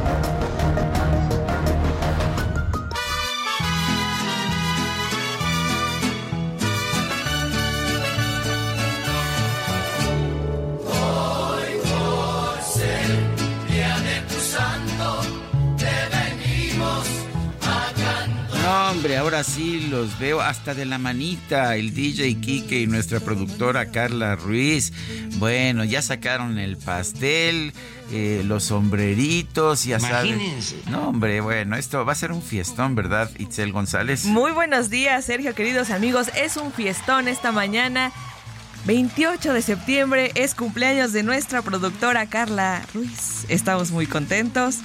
Hombre, 19.01 19.17
ahora 19.17 19.43
sí 19.43 19.87
los 19.89 20.19
veo 20.19 20.41
hasta 20.41 20.75
de 20.75 20.85
la 20.85 20.99
manita, 20.99 21.75
el 21.75 21.91
DJ 21.91 22.35
Kike 22.39 22.81
y 22.81 22.85
nuestra 22.85 23.19
productora 23.19 23.87
Carla 23.87 24.35
Ruiz. 24.35 24.93
Bueno, 25.37 25.83
ya 25.83 26.03
sacaron 26.03 26.59
el 26.59 26.77
pastel, 26.77 27.73
eh, 28.11 28.43
los 28.45 28.65
sombreritos, 28.65 29.85
ya 29.85 29.99
saben. 29.99 30.35
Imagínense. 30.35 30.75
No, 30.87 31.09
hombre, 31.09 31.41
bueno, 31.41 31.77
esto 31.77 32.05
va 32.05 32.11
a 32.11 32.15
ser 32.15 32.31
un 32.31 32.43
fiestón, 32.43 32.93
¿verdad, 32.93 33.31
Itzel 33.39 33.71
González? 33.71 34.25
Muy 34.25 34.51
buenos 34.51 34.91
días, 34.91 35.25
Sergio, 35.25 35.55
queridos 35.55 35.89
amigos. 35.89 36.27
Es 36.35 36.55
un 36.55 36.71
fiestón 36.71 37.27
esta 37.27 37.51
mañana. 37.51 38.11
28 38.85 39.51
de 39.51 39.63
septiembre 39.63 40.31
es 40.35 40.53
cumpleaños 40.53 41.11
de 41.11 41.23
nuestra 41.23 41.63
productora 41.63 42.27
Carla 42.27 42.83
Ruiz. 42.93 43.45
Estamos 43.49 43.89
muy 43.89 44.05
contentos. 44.05 44.77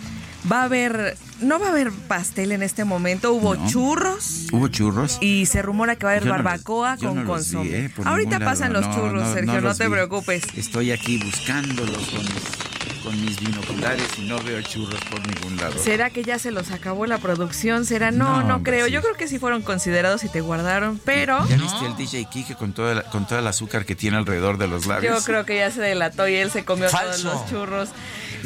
Va 0.50 0.60
a 0.60 0.64
haber, 0.64 1.16
no 1.40 1.58
va 1.58 1.66
a 1.66 1.70
haber 1.70 1.90
pastel 1.90 2.52
en 2.52 2.62
este 2.62 2.84
momento, 2.84 3.32
hubo 3.32 3.56
No. 3.56 3.68
churros 3.68 4.46
¿Hubo 4.52 4.68
churros? 4.68 5.18
y 5.20 5.46
se 5.46 5.60
rumora 5.62 5.96
que 5.96 6.06
va 6.06 6.12
a 6.12 6.14
haber 6.14 6.24
Yo 6.24 6.30
barbacoa 6.30 6.96
con 6.98 7.16
no 7.16 7.24
consomé. 7.26 7.64
vi, 7.68 7.74
eh, 7.74 7.90
Ahorita 8.04 8.38
pasan 8.38 8.72
los 8.72 8.84
churros, 8.94 9.32
Sergio, 9.34 9.60
no, 9.60 9.74
te 9.74 9.84
vi. 9.86 9.90
preocupes. 9.92 10.44
Estoy 10.56 10.92
aquí 10.92 11.18
buscándolos 11.18 11.98
con 12.10 12.20
mis, 12.22 13.02
con 13.02 13.20
mis 13.24 13.40
binoculares 13.40 14.06
y 14.18 14.22
no 14.28 14.38
veo 14.44 14.62
churros 14.62 15.00
por 15.10 15.20
ningún 15.26 15.56
lado. 15.56 15.74
¿Será 15.82 16.10
que 16.10 16.22
ya 16.22 16.38
se 16.38 16.52
los 16.52 16.70
acabó 16.70 17.06
la 17.06 17.18
producción? 17.18 17.84
¿Será? 17.84 18.12
No, 18.12 18.42
No, 18.42 18.56
hombre, 18.56 18.72
creo. 18.74 18.86
sí. 18.86 18.92
Yo 18.92 19.02
creo 19.02 19.14
que 19.14 19.26
sí 19.26 19.40
fueron 19.40 19.62
considerados 19.62 20.22
y 20.22 20.28
te 20.28 20.40
guardaron, 20.42 21.00
pero 21.04 21.44
¿Ya 21.48 21.56
viste 21.56 21.86
el 21.86 21.96
DJ 21.96 22.26
Kike 22.30 22.54
con 22.54 22.72
todo 22.72 22.92
el, 22.92 23.02
con 23.04 23.26
todo 23.26 23.38
el 23.40 23.46
azúcar 23.48 23.84
que 23.84 23.96
tiene 23.96 24.16
alrededor 24.16 24.58
de 24.58 24.68
los 24.68 24.86
labios? 24.86 25.18
yo 25.18 25.24
creo 25.24 25.44
que 25.44 25.56
ya 25.56 25.70
se 25.72 25.80
delató 25.80 26.28
y 26.28 26.34
él 26.36 26.52
se 26.52 26.64
comió 26.64 26.88
todos 26.88 27.24
los 27.24 27.46
churros. 27.50 27.88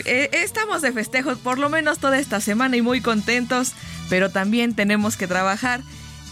Eh, 0.04 0.30
estamos 0.32 0.82
de 0.82 0.92
festejos 0.92 1.38
por 1.38 1.58
lo 1.58 1.68
menos 1.68 1.98
toda 1.98 2.18
esta 2.18 2.40
semana 2.40 2.76
y 2.76 2.82
muy 2.82 3.00
contentos, 3.00 3.72
pero 4.08 4.30
también 4.30 4.74
tenemos 4.74 5.16
que 5.16 5.26
trabajar. 5.26 5.80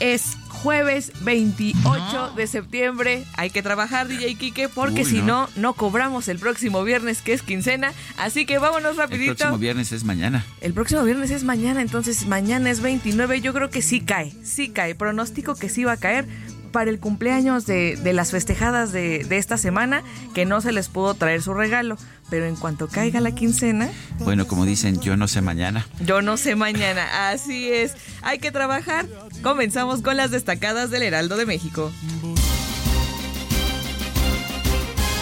Es 0.00 0.36
jueves 0.48 1.10
28 1.22 2.32
de 2.36 2.46
septiembre. 2.46 3.24
Hay 3.36 3.50
que 3.50 3.62
trabajar, 3.62 4.06
DJ 4.06 4.36
Kike, 4.36 4.68
porque 4.68 5.00
Uy, 5.02 5.04
si 5.04 5.16
no. 5.22 5.26
no, 5.26 5.50
no 5.56 5.72
cobramos 5.74 6.28
el 6.28 6.38
próximo 6.38 6.84
viernes, 6.84 7.20
que 7.20 7.32
es 7.32 7.42
quincena. 7.42 7.92
Así 8.16 8.46
que 8.46 8.58
vámonos 8.58 8.92
El 8.92 8.96
rapidito. 8.98 9.34
próximo 9.34 9.58
viernes 9.58 9.90
es 9.90 10.04
mañana. 10.04 10.44
El 10.60 10.72
próximo 10.72 11.02
viernes 11.02 11.30
es 11.32 11.42
mañana, 11.42 11.82
entonces 11.82 12.26
mañana 12.26 12.70
es 12.70 12.80
29. 12.80 13.40
Yo 13.40 13.52
creo 13.52 13.70
que 13.70 13.82
sí 13.82 14.00
cae, 14.00 14.32
sí 14.44 14.68
cae. 14.68 14.94
Pronostico 14.94 15.56
que 15.56 15.68
sí 15.68 15.82
va 15.84 15.92
a 15.92 15.96
caer 15.96 16.26
para 16.68 16.90
el 16.90 16.98
cumpleaños 17.00 17.66
de, 17.66 17.96
de 17.96 18.12
las 18.12 18.30
festejadas 18.30 18.92
de, 18.92 19.24
de 19.24 19.38
esta 19.38 19.58
semana, 19.58 20.02
que 20.34 20.44
no 20.46 20.60
se 20.60 20.72
les 20.72 20.88
pudo 20.88 21.14
traer 21.14 21.42
su 21.42 21.54
regalo. 21.54 21.96
Pero 22.30 22.44
en 22.44 22.56
cuanto 22.56 22.88
caiga 22.88 23.20
la 23.20 23.30
quincena, 23.34 23.88
Bueno, 24.18 24.46
como 24.46 24.66
dicen, 24.66 25.00
yo 25.00 25.16
no 25.16 25.28
sé 25.28 25.40
mañana. 25.40 25.86
yo 26.04 26.20
no 26.20 26.36
sé 26.36 26.56
mañana. 26.56 27.30
Así 27.30 27.72
es, 27.72 27.94
hay 28.20 28.38
que 28.38 28.52
trabajar. 28.52 29.06
Comenzamos 29.42 30.02
con 30.02 30.18
las 30.18 30.30
destacadas 30.30 30.90
del 30.90 31.04
Heraldo 31.04 31.38
de 31.38 31.46
México. 31.46 31.90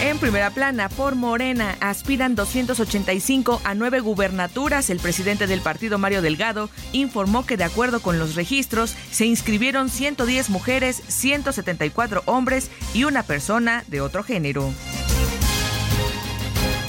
En 0.07 0.19
primera 0.19 0.51
plana, 0.51 0.87
por 0.87 1.15
Morena, 1.15 1.75
aspiran 1.81 2.33
285 2.33 3.59
a 3.65 3.75
nueve 3.75 3.99
gubernaturas. 3.99 4.89
El 4.89 4.99
presidente 4.99 5.47
del 5.47 5.59
partido, 5.59 5.97
Mario 5.97 6.21
Delgado, 6.21 6.69
informó 6.93 7.45
que 7.45 7.57
de 7.57 7.65
acuerdo 7.65 7.99
con 7.99 8.17
los 8.17 8.35
registros, 8.35 8.95
se 9.11 9.25
inscribieron 9.25 9.89
110 9.89 10.49
mujeres, 10.49 11.03
174 11.09 12.23
hombres 12.25 12.71
y 12.93 13.03
una 13.03 13.23
persona 13.23 13.83
de 13.87 13.99
otro 13.99 14.23
género. 14.23 14.71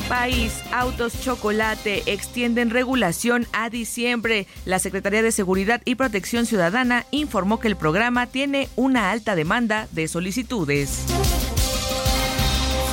País, 0.08 0.52
autos, 0.70 1.20
chocolate, 1.20 2.04
extienden 2.06 2.70
regulación 2.70 3.48
a 3.52 3.68
diciembre. 3.68 4.46
La 4.64 4.78
Secretaría 4.78 5.22
de 5.22 5.32
Seguridad 5.32 5.82
y 5.84 5.96
Protección 5.96 6.46
Ciudadana 6.46 7.04
informó 7.10 7.58
que 7.58 7.66
el 7.66 7.76
programa 7.76 8.28
tiene 8.28 8.68
una 8.76 9.10
alta 9.10 9.34
demanda 9.34 9.88
de 9.90 10.06
solicitudes. 10.06 11.04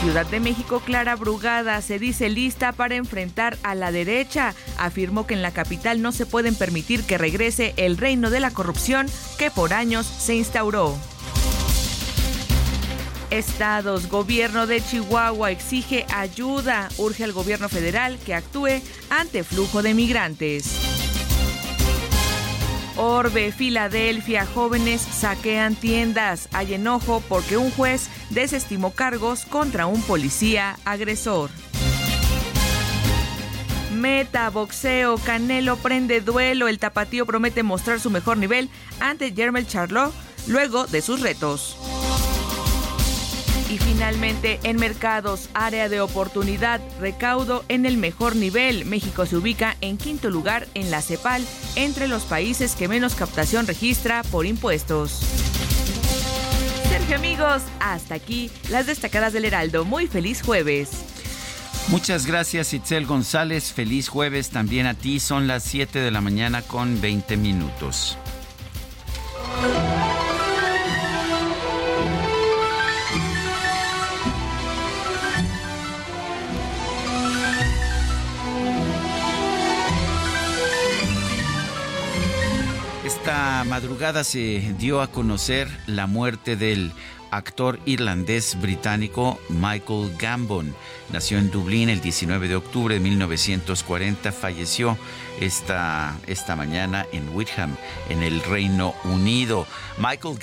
Ciudad 0.05 0.27
de 0.27 0.39
México, 0.39 0.81
Clara 0.85 1.15
Brugada 1.15 1.81
se 1.81 1.97
dice 1.97 2.29
lista 2.29 2.73
para 2.73 2.93
enfrentar 2.93 3.57
a 3.63 3.73
la 3.73 3.91
derecha. 3.91 4.53
Afirmó 4.77 5.25
que 5.25 5.33
en 5.33 5.41
la 5.41 5.49
capital 5.49 6.03
no 6.03 6.11
se 6.11 6.27
pueden 6.27 6.53
permitir 6.53 7.05
que 7.05 7.17
regrese 7.17 7.73
el 7.75 7.97
reino 7.97 8.29
de 8.29 8.39
la 8.39 8.51
corrupción 8.51 9.07
que 9.39 9.49
por 9.49 9.73
años 9.73 10.05
se 10.05 10.35
instauró. 10.35 10.95
Estados, 13.31 14.07
gobierno 14.07 14.67
de 14.67 14.79
Chihuahua 14.79 15.49
exige 15.49 16.05
ayuda, 16.13 16.87
urge 16.97 17.23
al 17.23 17.33
gobierno 17.33 17.67
federal 17.67 18.19
que 18.23 18.35
actúe 18.35 18.83
ante 19.09 19.43
flujo 19.43 19.81
de 19.81 19.95
migrantes. 19.95 20.94
Orbe, 22.97 23.51
Filadelfia, 23.51 24.45
jóvenes 24.45 25.01
saquean 25.01 25.75
tiendas. 25.75 26.47
Hay 26.53 26.73
enojo 26.73 27.21
porque 27.27 27.57
un 27.57 27.71
juez 27.71 28.09
desestimó 28.29 28.91
cargos 28.91 29.45
contra 29.45 29.85
un 29.85 30.01
policía 30.01 30.77
agresor. 30.85 31.49
Meta, 33.93 34.49
boxeo, 34.49 35.17
Canelo 35.17 35.77
prende 35.77 36.21
duelo. 36.21 36.67
El 36.67 36.79
tapatío 36.79 37.25
promete 37.25 37.63
mostrar 37.63 37.99
su 37.99 38.09
mejor 38.09 38.37
nivel 38.37 38.69
ante 38.99 39.33
Jermel 39.33 39.67
Charlot 39.67 40.13
luego 40.47 40.85
de 40.85 41.01
sus 41.01 41.21
retos. 41.21 41.77
Y 43.69 43.79
finalmente, 43.79 44.59
en 44.63 44.77
mercados, 44.77 45.49
área 45.53 45.89
de 45.89 45.99
oportunidad, 45.99 46.79
recaudo 46.99 47.65
en 47.67 47.85
el 47.85 47.97
mejor 47.97 48.35
nivel. 48.35 48.85
México 48.85 49.25
se 49.25 49.37
ubica 49.37 49.75
en 49.81 49.97
quinto 49.97 50.29
lugar 50.29 50.67
en 50.75 50.91
la 50.91 51.01
CEPAL, 51.01 51.43
entre 51.75 52.07
los 52.07 52.23
países 52.23 52.75
que 52.75 52.87
menos 52.87 53.15
captación 53.15 53.65
registra 53.65 54.21
por 54.23 54.45
impuestos. 54.45 55.19
Sergio 56.89 57.15
amigos, 57.15 57.63
hasta 57.79 58.15
aquí 58.15 58.51
las 58.69 58.85
destacadas 58.85 59.33
del 59.33 59.45
Heraldo. 59.45 59.83
Muy 59.83 60.07
feliz 60.07 60.43
jueves. 60.43 60.89
Muchas 61.87 62.25
gracias 62.25 62.73
Itzel 62.73 63.05
González, 63.05 63.71
feliz 63.71 64.09
jueves 64.09 64.49
también 64.49 64.87
a 64.87 64.95
ti, 64.95 65.19
son 65.19 65.45
las 65.45 65.63
7 65.63 65.99
de 65.99 66.09
la 66.09 66.19
mañana 66.19 66.63
con 66.63 66.99
20 66.99 67.37
minutos. 67.37 68.17
Esta 83.25 83.63
madrugada 83.63 84.23
se 84.23 84.75
dio 84.77 85.01
a 85.01 85.07
conocer 85.07 85.67
la 85.87 86.05
muerte 86.05 86.55
del 86.55 86.91
actor 87.31 87.79
irlandés 87.87 88.55
británico 88.61 89.39
Michael 89.49 90.15
Gambon. 90.19 90.75
Nació 91.11 91.39
en 91.39 91.49
Dublín 91.49 91.89
el 91.89 92.01
19 92.01 92.47
de 92.47 92.55
octubre 92.55 92.93
de 92.93 93.01
1940, 93.01 94.31
falleció 94.31 94.95
esta, 95.39 96.17
esta 96.27 96.55
mañana 96.55 97.05
en 97.11 97.35
Wickham, 97.35 97.75
en 98.09 98.23
el 98.23 98.41
Reino 98.43 98.93
Unido. 99.03 99.67
Michael 99.97 100.37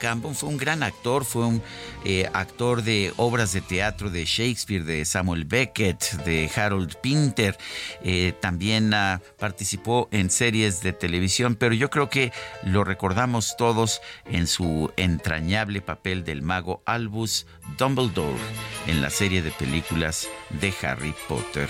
Gambon 0.00 0.34
fue 0.34 0.48
un 0.48 0.56
gran 0.56 0.82
actor, 0.82 1.24
fue 1.24 1.46
un 1.46 1.62
eh, 2.04 2.28
actor 2.32 2.82
de 2.82 3.12
obras 3.16 3.52
de 3.52 3.60
teatro 3.60 4.10
de 4.10 4.24
Shakespeare, 4.24 4.84
de 4.84 5.04
Samuel 5.04 5.44
Beckett, 5.44 6.12
de 6.24 6.50
Harold 6.54 6.96
Pinter. 6.96 7.56
Eh, 8.02 8.34
también 8.40 8.92
ah, 8.94 9.20
participó 9.38 10.08
en 10.10 10.30
series 10.30 10.82
de 10.82 10.92
televisión, 10.92 11.54
pero 11.54 11.74
yo 11.74 11.90
creo 11.90 12.08
que 12.08 12.32
lo 12.62 12.84
recordamos 12.84 13.56
todos 13.56 14.00
en 14.24 14.46
su 14.46 14.92
entrañable 14.96 15.80
papel 15.80 16.24
del 16.24 16.42
mago 16.42 16.82
Albus 16.84 17.46
Dumbledore 17.78 18.38
en 18.86 19.00
la 19.00 19.10
serie 19.10 19.42
de 19.42 19.50
películas 19.50 20.28
de 20.50 20.72
Harry 20.82 21.14
Potter. 21.28 21.68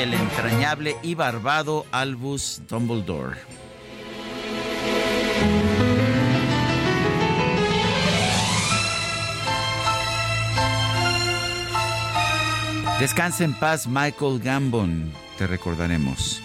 El 0.00 0.14
entrañable 0.14 0.96
y 1.02 1.14
barbado 1.14 1.84
Albus 1.92 2.62
Dumbledore. 2.66 3.36
Descansa 12.98 13.44
en 13.44 13.52
paz, 13.52 13.86
Michael 13.86 14.40
Gambon. 14.40 15.12
Te 15.36 15.46
recordaremos. 15.46 16.40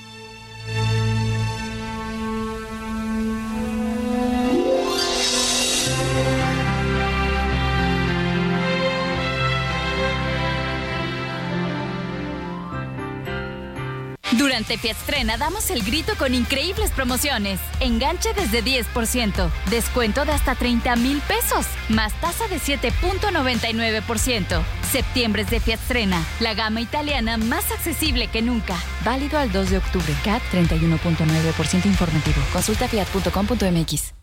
Durante 14.34 14.78
Fiatstrena 14.78 15.38
damos 15.38 15.70
el 15.70 15.82
grito 15.84 16.14
con 16.18 16.34
increíbles 16.34 16.92
promociones. 16.92 17.62
Enganche 17.80 18.34
desde 18.34 18.62
10%, 18.64 19.50
descuento 19.70 20.26
de 20.26 20.32
hasta 20.32 20.56
30 20.56 20.96
mil 20.96 21.22
pesos, 21.22 21.68
más 21.90 22.12
tasa 22.20 22.48
de 22.48 22.56
7.99%. 22.58 24.64
Septiembre 24.92 25.44
es 25.44 25.52
de 25.52 25.60
Fiatstrena, 25.60 26.26
la 26.40 26.56
gama 26.56 26.82
italiana 26.82 27.38
más 27.38 27.72
accesible 27.72 28.28
que 28.28 28.42
nunca. 28.42 28.76
Válido 29.04 29.38
al 29.38 29.52
2 29.52 29.70
de 29.70 29.78
octubre. 29.78 30.12
CAT 30.24 30.42
31.9% 30.52 31.86
informativo. 31.86 32.42
Consulta 32.52 32.88
fiat.com.mx. 32.88 34.16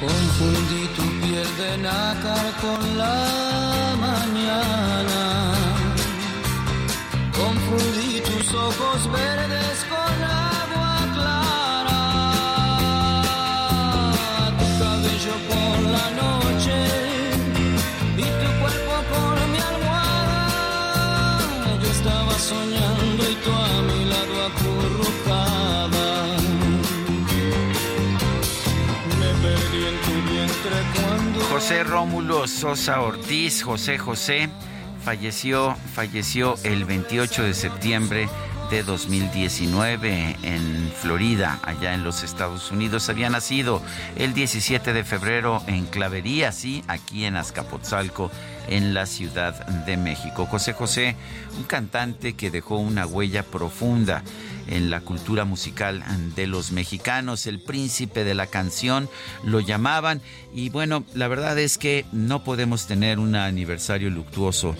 Confundí 0.00 0.86
tu 0.96 1.02
piel 1.20 1.56
de 1.56 1.78
nácar 1.78 2.52
con 2.60 2.98
la 2.98 3.39
José 31.70 31.84
Rómulo 31.84 32.48
Sosa 32.48 33.00
Ortiz, 33.00 33.62
José 33.62 33.96
José, 33.96 34.48
falleció, 35.04 35.76
falleció 35.94 36.56
el 36.64 36.84
28 36.84 37.44
de 37.44 37.54
septiembre 37.54 38.28
de 38.72 38.82
2019 38.82 40.36
en 40.42 40.92
Florida, 41.00 41.60
allá 41.62 41.94
en 41.94 42.02
los 42.02 42.24
Estados 42.24 42.72
Unidos. 42.72 43.08
Había 43.08 43.30
nacido 43.30 43.82
el 44.16 44.34
17 44.34 44.92
de 44.92 45.04
febrero 45.04 45.62
en 45.68 45.86
Clavería, 45.86 46.50
sí, 46.50 46.82
aquí 46.88 47.24
en 47.24 47.36
Azcapotzalco, 47.36 48.32
en 48.66 48.92
la 48.92 49.06
Ciudad 49.06 49.64
de 49.86 49.96
México. 49.96 50.46
José 50.46 50.72
José, 50.72 51.14
un 51.56 51.62
cantante 51.62 52.32
que 52.32 52.50
dejó 52.50 52.78
una 52.78 53.06
huella 53.06 53.44
profunda 53.44 54.24
en 54.66 54.90
la 54.90 55.00
cultura 55.00 55.44
musical 55.44 56.04
de 56.36 56.46
los 56.46 56.72
mexicanos, 56.72 57.46
el 57.46 57.60
príncipe 57.60 58.24
de 58.24 58.34
la 58.34 58.46
canción, 58.46 59.08
lo 59.44 59.60
llamaban. 59.60 60.20
Y 60.54 60.70
bueno, 60.70 61.04
la 61.14 61.28
verdad 61.28 61.58
es 61.58 61.78
que 61.78 62.04
no 62.12 62.44
podemos 62.44 62.86
tener 62.86 63.18
un 63.18 63.34
aniversario 63.34 64.10
luctuoso 64.10 64.76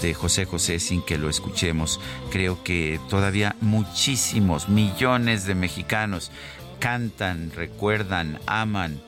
de 0.00 0.14
José 0.14 0.44
José 0.44 0.78
sin 0.78 1.02
que 1.02 1.18
lo 1.18 1.28
escuchemos. 1.28 2.00
Creo 2.30 2.62
que 2.62 3.00
todavía 3.08 3.56
muchísimos, 3.60 4.68
millones 4.68 5.46
de 5.46 5.54
mexicanos 5.54 6.30
cantan, 6.78 7.52
recuerdan, 7.54 8.40
aman 8.46 9.00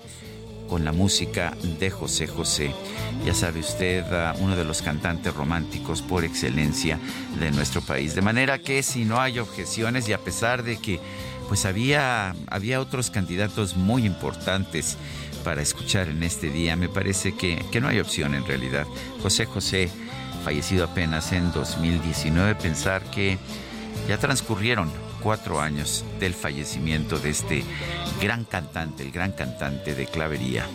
con 0.75 0.85
la 0.85 0.91
música 0.91 1.57
de 1.79 1.89
José 1.89 2.27
José. 2.27 2.75
Ya 3.25 3.33
sabe 3.33 3.61
usted, 3.61 4.03
uh, 4.11 4.37
uno 4.43 4.57
de 4.57 4.65
los 4.65 4.83
cantantes 4.83 5.33
románticos 5.33 6.03
por 6.03 6.25
excelencia 6.25 6.99
de 7.39 7.53
nuestro 7.53 7.81
país. 7.81 8.17
De 8.17 8.23
manera 8.23 8.59
que 8.59 8.83
si 8.83 9.05
no 9.05 9.21
hay 9.21 9.39
objeciones 9.39 10.09
y 10.09 10.15
a 10.15 10.19
pesar 10.19 10.65
de 10.65 10.81
que 10.81 10.99
pues 11.47 11.65
había, 11.65 12.35
había 12.49 12.81
otros 12.81 13.13
candidatos 13.13 13.77
muy 13.77 14.05
importantes 14.05 14.97
para 15.45 15.63
escuchar 15.63 16.09
en 16.09 16.25
este 16.25 16.51
día, 16.51 16.75
me 16.75 16.89
parece 16.89 17.37
que, 17.37 17.65
que 17.71 17.81
no 17.81 17.87
hay 17.87 18.01
opción 18.01 18.35
en 18.35 18.45
realidad. 18.45 18.85
José 19.23 19.47
José, 19.47 19.89
fallecido 20.45 20.87
apenas 20.87 21.31
en 21.31 21.53
2019, 21.53 22.57
pensar 22.57 23.01
que 23.13 23.39
ya 24.09 24.19
transcurrieron 24.19 24.91
cuatro 25.25 25.59
años 25.59 26.05
del 26.21 26.35
fallecimiento 26.35 27.19
de 27.19 27.31
este 27.31 27.65
gran 28.21 28.45
cantante, 28.45 29.03
el 29.03 29.11
gran 29.11 29.33
cantante 29.33 29.95
de 29.95 30.07
clavería. 30.07 30.67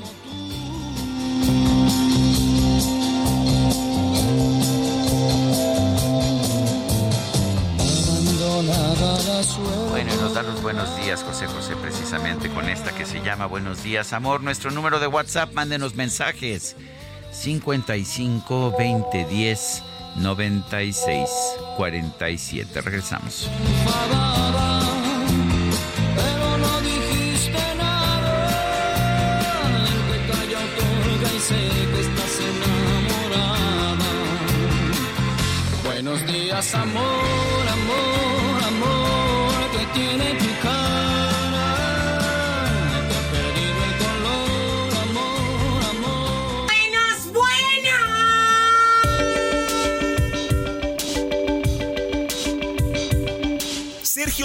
Bueno, 9.90 10.12
y 10.14 10.18
nos 10.18 10.34
da 10.34 10.42
los 10.42 10.62
buenos 10.64 10.98
días, 10.98 11.24
José 11.24 11.46
José, 11.46 11.76
precisamente 11.76 12.50
con 12.50 12.68
esta 12.70 12.92
que 12.92 13.06
se 13.06 13.22
llama 13.22 13.46
Buenos 13.46 13.84
días, 13.84 14.14
amor. 14.14 14.42
Nuestro 14.42 14.72
número 14.72 15.00
de 15.00 15.06
WhatsApp, 15.06 15.54
mándenos 15.54 15.94
mensajes. 15.94 16.76
55 17.32 18.76
20 18.78 19.26
10 19.26 19.84
96 20.20 21.30
47. 21.78 22.82
Regresamos. 22.82 23.50
Pero 26.16 26.58
no 26.58 26.82
dijiste 26.82 27.60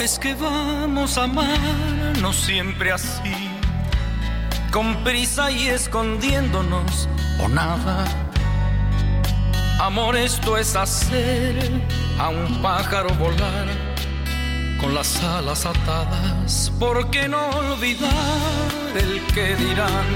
Es 0.00 0.18
que 0.18 0.34
vamos 0.34 1.16
a 1.16 1.24
amarnos 1.24 2.36
siempre 2.36 2.90
así, 2.90 3.50
con 4.72 4.96
prisa 5.04 5.50
y 5.50 5.68
escondiéndonos 5.68 7.08
o 7.38 7.48
nada. 7.48 8.04
Amor, 9.78 10.16
esto 10.16 10.58
es 10.58 10.76
hacer 10.76 11.70
a 12.18 12.28
un 12.28 12.62
pájaro 12.62 13.10
volar 13.14 13.68
con 14.80 14.94
las 14.94 15.22
alas 15.22 15.66
atadas. 15.66 16.72
¿Por 16.78 17.08
qué 17.10 17.28
no 17.28 17.50
olvidar 17.50 18.10
el 18.96 19.20
que 19.34 19.54
dirán 19.56 20.06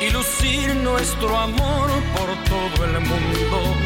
y 0.00 0.10
lucir 0.10 0.74
nuestro 0.76 1.38
amor 1.38 1.88
por 2.14 2.28
todo 2.44 2.84
el 2.84 3.00
mundo? 3.00 3.85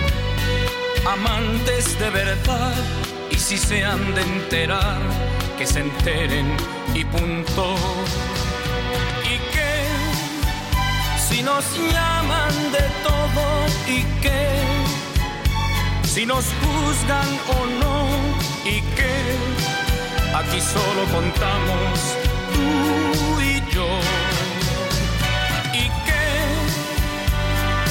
Amantes 1.06 1.98
de 1.98 2.10
verdad 2.10 2.74
y 3.30 3.36
si 3.36 3.56
se 3.56 3.84
han 3.84 4.14
de 4.14 4.22
enterar, 4.22 5.00
que 5.56 5.66
se 5.66 5.80
enteren 5.80 6.56
y 6.94 7.04
punto. 7.04 7.74
Y 9.24 9.38
que 9.52 9.86
si 11.28 11.42
nos 11.42 11.64
llaman 11.92 12.54
de 12.72 12.84
todo 13.02 13.66
y 13.86 14.02
que 14.20 14.48
si 16.04 16.26
nos 16.26 16.44
juzgan 16.60 17.28
o 17.56 17.66
no 17.82 18.06
y 18.64 18.82
que 18.96 19.14
aquí 20.34 20.60
solo 20.60 21.04
contamos 21.12 21.98
tú 22.52 23.40
y 23.40 23.62
yo. 23.74 23.88
Y 25.72 25.88
que 26.06 26.26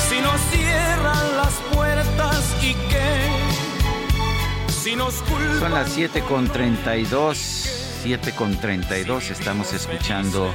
si 0.07 0.21
nos 0.21 0.39
cierran 0.51 1.37
las 1.37 1.53
puertas 1.73 1.88
Son 5.59 5.73
las 5.73 5.91
7 5.91 6.21
con 6.21 6.47
32. 6.47 7.37
7 8.03 8.31
con 8.33 8.59
32. 8.59 9.29
Estamos 9.29 9.73
escuchando 9.73 10.53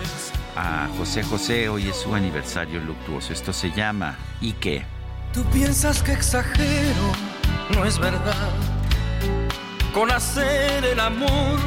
a 0.56 0.88
José 0.98 1.22
José. 1.22 1.68
Hoy 1.68 1.88
es 1.88 1.96
su 1.96 2.14
aniversario 2.14 2.80
luctuoso. 2.80 3.32
Esto 3.32 3.52
se 3.52 3.70
llama 3.70 4.16
¿Y 4.40 4.52
qué? 4.52 4.84
Tú 5.32 5.44
piensas 5.46 6.02
que 6.02 6.12
exagero, 6.12 7.12
no 7.74 7.84
es 7.84 7.98
verdad. 7.98 8.50
Con 9.92 10.10
hacer 10.10 10.84
el 10.84 11.00
amor 11.00 11.58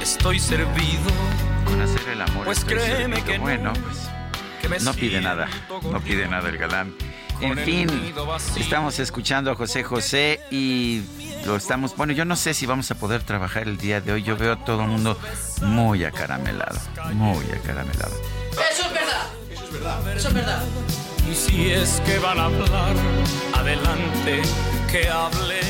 estoy 0.00 0.38
servido. 0.38 1.10
Con 1.64 1.80
hacer 1.80 2.08
el 2.12 2.22
amor. 2.22 2.44
Pues 2.44 2.58
estoy 2.58 2.74
créeme 2.76 3.16
servido. 3.16 3.24
que 3.24 3.38
no, 3.38 3.42
Bueno, 3.44 3.72
pues 4.62 4.82
no 4.84 4.94
pide 4.94 5.20
nada. 5.20 5.48
No 5.90 6.00
pide 6.00 6.28
nada 6.28 6.48
el 6.48 6.58
galán. 6.58 6.94
En 7.40 7.56
fin, 7.58 8.14
estamos 8.56 8.98
escuchando 8.98 9.50
a 9.50 9.54
José 9.54 9.84
José 9.84 10.40
y 10.50 11.02
lo 11.46 11.56
estamos. 11.56 11.96
Bueno, 11.96 12.12
yo 12.12 12.24
no 12.24 12.34
sé 12.34 12.52
si 12.52 12.66
vamos 12.66 12.90
a 12.90 12.96
poder 12.96 13.22
trabajar 13.22 13.68
el 13.68 13.78
día 13.78 14.00
de 14.00 14.12
hoy. 14.12 14.22
Yo 14.22 14.36
veo 14.36 14.54
a 14.54 14.64
todo 14.64 14.82
el 14.82 14.88
mundo 14.88 15.16
muy 15.62 16.04
acaramelado. 16.04 16.78
Muy 17.14 17.44
acaramelado. 17.46 18.14
Eso 18.52 18.86
es 18.86 18.92
verdad. 18.92 19.26
Eso 19.52 19.64
es 19.64 19.72
verdad. 19.72 20.16
Eso 20.16 20.28
es 20.28 20.34
verdad. 20.34 20.62
Y 21.30 21.34
si 21.34 21.70
es 21.70 22.00
que 22.06 22.18
van 22.18 22.38
a 22.38 22.46
hablar, 22.46 22.96
adelante, 23.54 24.42
que 24.90 25.08
hable. 25.08 25.60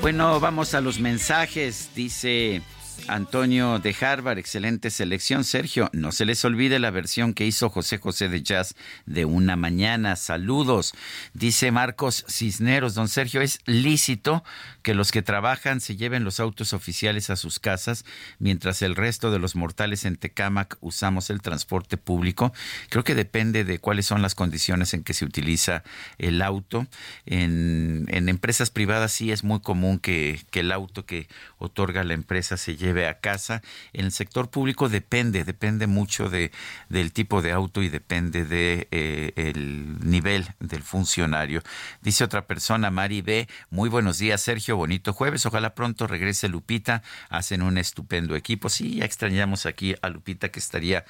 Bueno, 0.00 0.40
vamos 0.40 0.74
a 0.74 0.80
los 0.80 1.00
mensajes. 1.00 1.90
Dice 1.94 2.62
Antonio 3.08 3.78
de 3.78 3.94
Harvard, 4.00 4.38
excelente 4.38 4.90
selección. 4.90 5.44
Sergio, 5.44 5.88
no 5.92 6.12
se 6.12 6.24
les 6.24 6.44
olvide 6.44 6.78
la 6.78 6.90
versión 6.90 7.34
que 7.34 7.46
hizo 7.46 7.70
José 7.70 7.98
José 7.98 8.28
de 8.28 8.42
Jazz 8.42 8.74
de 9.06 9.24
una 9.24 9.56
mañana. 9.56 10.16
Saludos. 10.16 10.92
Dice 11.32 11.70
Marcos 11.70 12.24
Cisneros, 12.28 12.94
don 12.94 13.08
Sergio, 13.08 13.40
¿es 13.40 13.60
lícito 13.66 14.44
que 14.82 14.94
los 14.94 15.12
que 15.12 15.22
trabajan 15.22 15.80
se 15.80 15.96
lleven 15.96 16.24
los 16.24 16.40
autos 16.40 16.72
oficiales 16.72 17.30
a 17.30 17.36
sus 17.36 17.58
casas 17.58 18.04
mientras 18.38 18.82
el 18.82 18.96
resto 18.96 19.30
de 19.30 19.38
los 19.38 19.56
mortales 19.56 20.04
en 20.04 20.16
Tecámac 20.16 20.76
usamos 20.80 21.30
el 21.30 21.40
transporte 21.40 21.96
público? 21.96 22.52
Creo 22.88 23.04
que 23.04 23.14
depende 23.14 23.64
de 23.64 23.78
cuáles 23.78 24.06
son 24.06 24.22
las 24.22 24.34
condiciones 24.34 24.94
en 24.94 25.04
que 25.04 25.14
se 25.14 25.24
utiliza 25.24 25.82
el 26.18 26.42
auto. 26.42 26.86
En, 27.26 28.06
empresas 28.08 28.70
privadas 28.70 29.12
sí 29.12 29.32
es 29.32 29.44
muy 29.44 29.60
común 29.60 29.98
que, 29.98 30.40
que 30.50 30.60
el 30.60 30.72
auto 30.72 31.06
que 31.06 31.28
otorga 31.58 32.04
la 32.04 32.14
empresa 32.14 32.56
se 32.56 32.76
lleve 32.76 32.89
lleve 32.90 33.06
a 33.06 33.20
casa. 33.20 33.62
En 33.92 34.04
el 34.04 34.12
sector 34.12 34.50
público 34.50 34.88
depende, 34.88 35.44
depende 35.44 35.86
mucho 35.86 36.28
de, 36.28 36.50
del 36.88 37.12
tipo 37.12 37.40
de 37.40 37.52
auto 37.52 37.82
y 37.82 37.88
depende 37.88 38.44
de 38.44 38.88
eh, 38.90 39.32
el 39.36 39.98
nivel 40.00 40.48
del 40.58 40.82
funcionario. 40.82 41.62
Dice 42.02 42.24
otra 42.24 42.46
persona, 42.46 42.90
Mari 42.90 43.22
B, 43.22 43.48
muy 43.70 43.88
buenos 43.88 44.18
días, 44.18 44.40
Sergio, 44.40 44.76
bonito 44.76 45.12
jueves. 45.12 45.46
Ojalá 45.46 45.74
pronto 45.74 46.06
regrese 46.06 46.48
Lupita. 46.48 47.02
Hacen 47.28 47.62
un 47.62 47.78
estupendo 47.78 48.34
equipo. 48.34 48.68
Sí, 48.68 48.96
ya 48.96 49.04
extrañamos 49.04 49.66
aquí 49.66 49.94
a 50.02 50.08
Lupita 50.08 50.50
que 50.50 50.58
estaría 50.58 51.04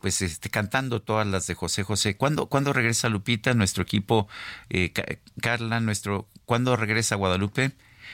pues 0.00 0.22
este, 0.22 0.48
cantando 0.48 1.02
todas 1.02 1.26
las 1.26 1.46
de 1.46 1.54
José 1.54 1.82
José. 1.82 2.16
¿Cuándo, 2.16 2.46
¿cuándo 2.46 2.72
regresa 2.72 3.10
Lupita? 3.10 3.52
Nuestro 3.52 3.82
equipo, 3.82 4.28
eh, 4.70 4.92
Carla, 5.40 5.80
nuestro, 5.80 6.28
¿cuándo 6.46 6.76
regresa 6.76 7.16
Guadalupe? 7.16 7.72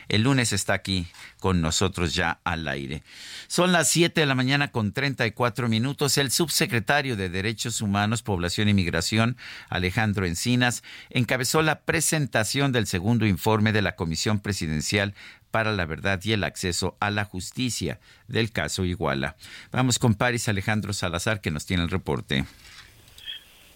El 0.09 0.23
lunes 0.23 0.53
está 0.53 0.75
aquí 0.75 1.07
con 1.39 1.61
nosotros 1.61 2.15
ya 2.15 2.41
al 2.45 2.69
aire. 2.69 3.03
Son 3.49 3.73
las 3.73 3.89
7 3.89 4.21
de 4.21 4.27
la 4.27 4.35
mañana 4.35 4.71
con 4.71 4.93
34 4.93 5.69
minutos. 5.69 6.19
El 6.19 6.31
subsecretario 6.31 7.17
de 7.17 7.29
Derechos 7.29 7.81
Humanos, 7.81 8.23
Población 8.23 8.69
y 8.69 8.75
Migración, 8.75 9.37
Alejandro 9.69 10.27
Encinas, 10.27 10.83
encabezó 11.11 11.63
la 11.63 11.81
presentación 11.81 12.73
del 12.73 12.87
segundo 12.87 13.27
informe 13.27 13.73
de 13.73 13.83
la 13.83 13.97
Comisión 13.97 14.41
Presidencial 14.41 15.15
para 15.51 15.73
la 15.73 15.87
Verdad 15.87 16.21
y 16.25 16.33
el 16.33 16.45
Acceso 16.45 16.97
a 16.99 17.11
la 17.11 17.25
Justicia 17.25 18.01
del 18.27 18.51
caso 18.51 18.85
Iguala. 18.85 19.37
Vamos 19.71 19.99
con 19.99 20.15
Paris 20.15 20.49
Alejandro 20.49 20.93
Salazar 20.93 21.41
que 21.41 21.51
nos 21.51 21.67
tiene 21.67 21.85
el 21.85 21.91
reporte. 21.91 22.45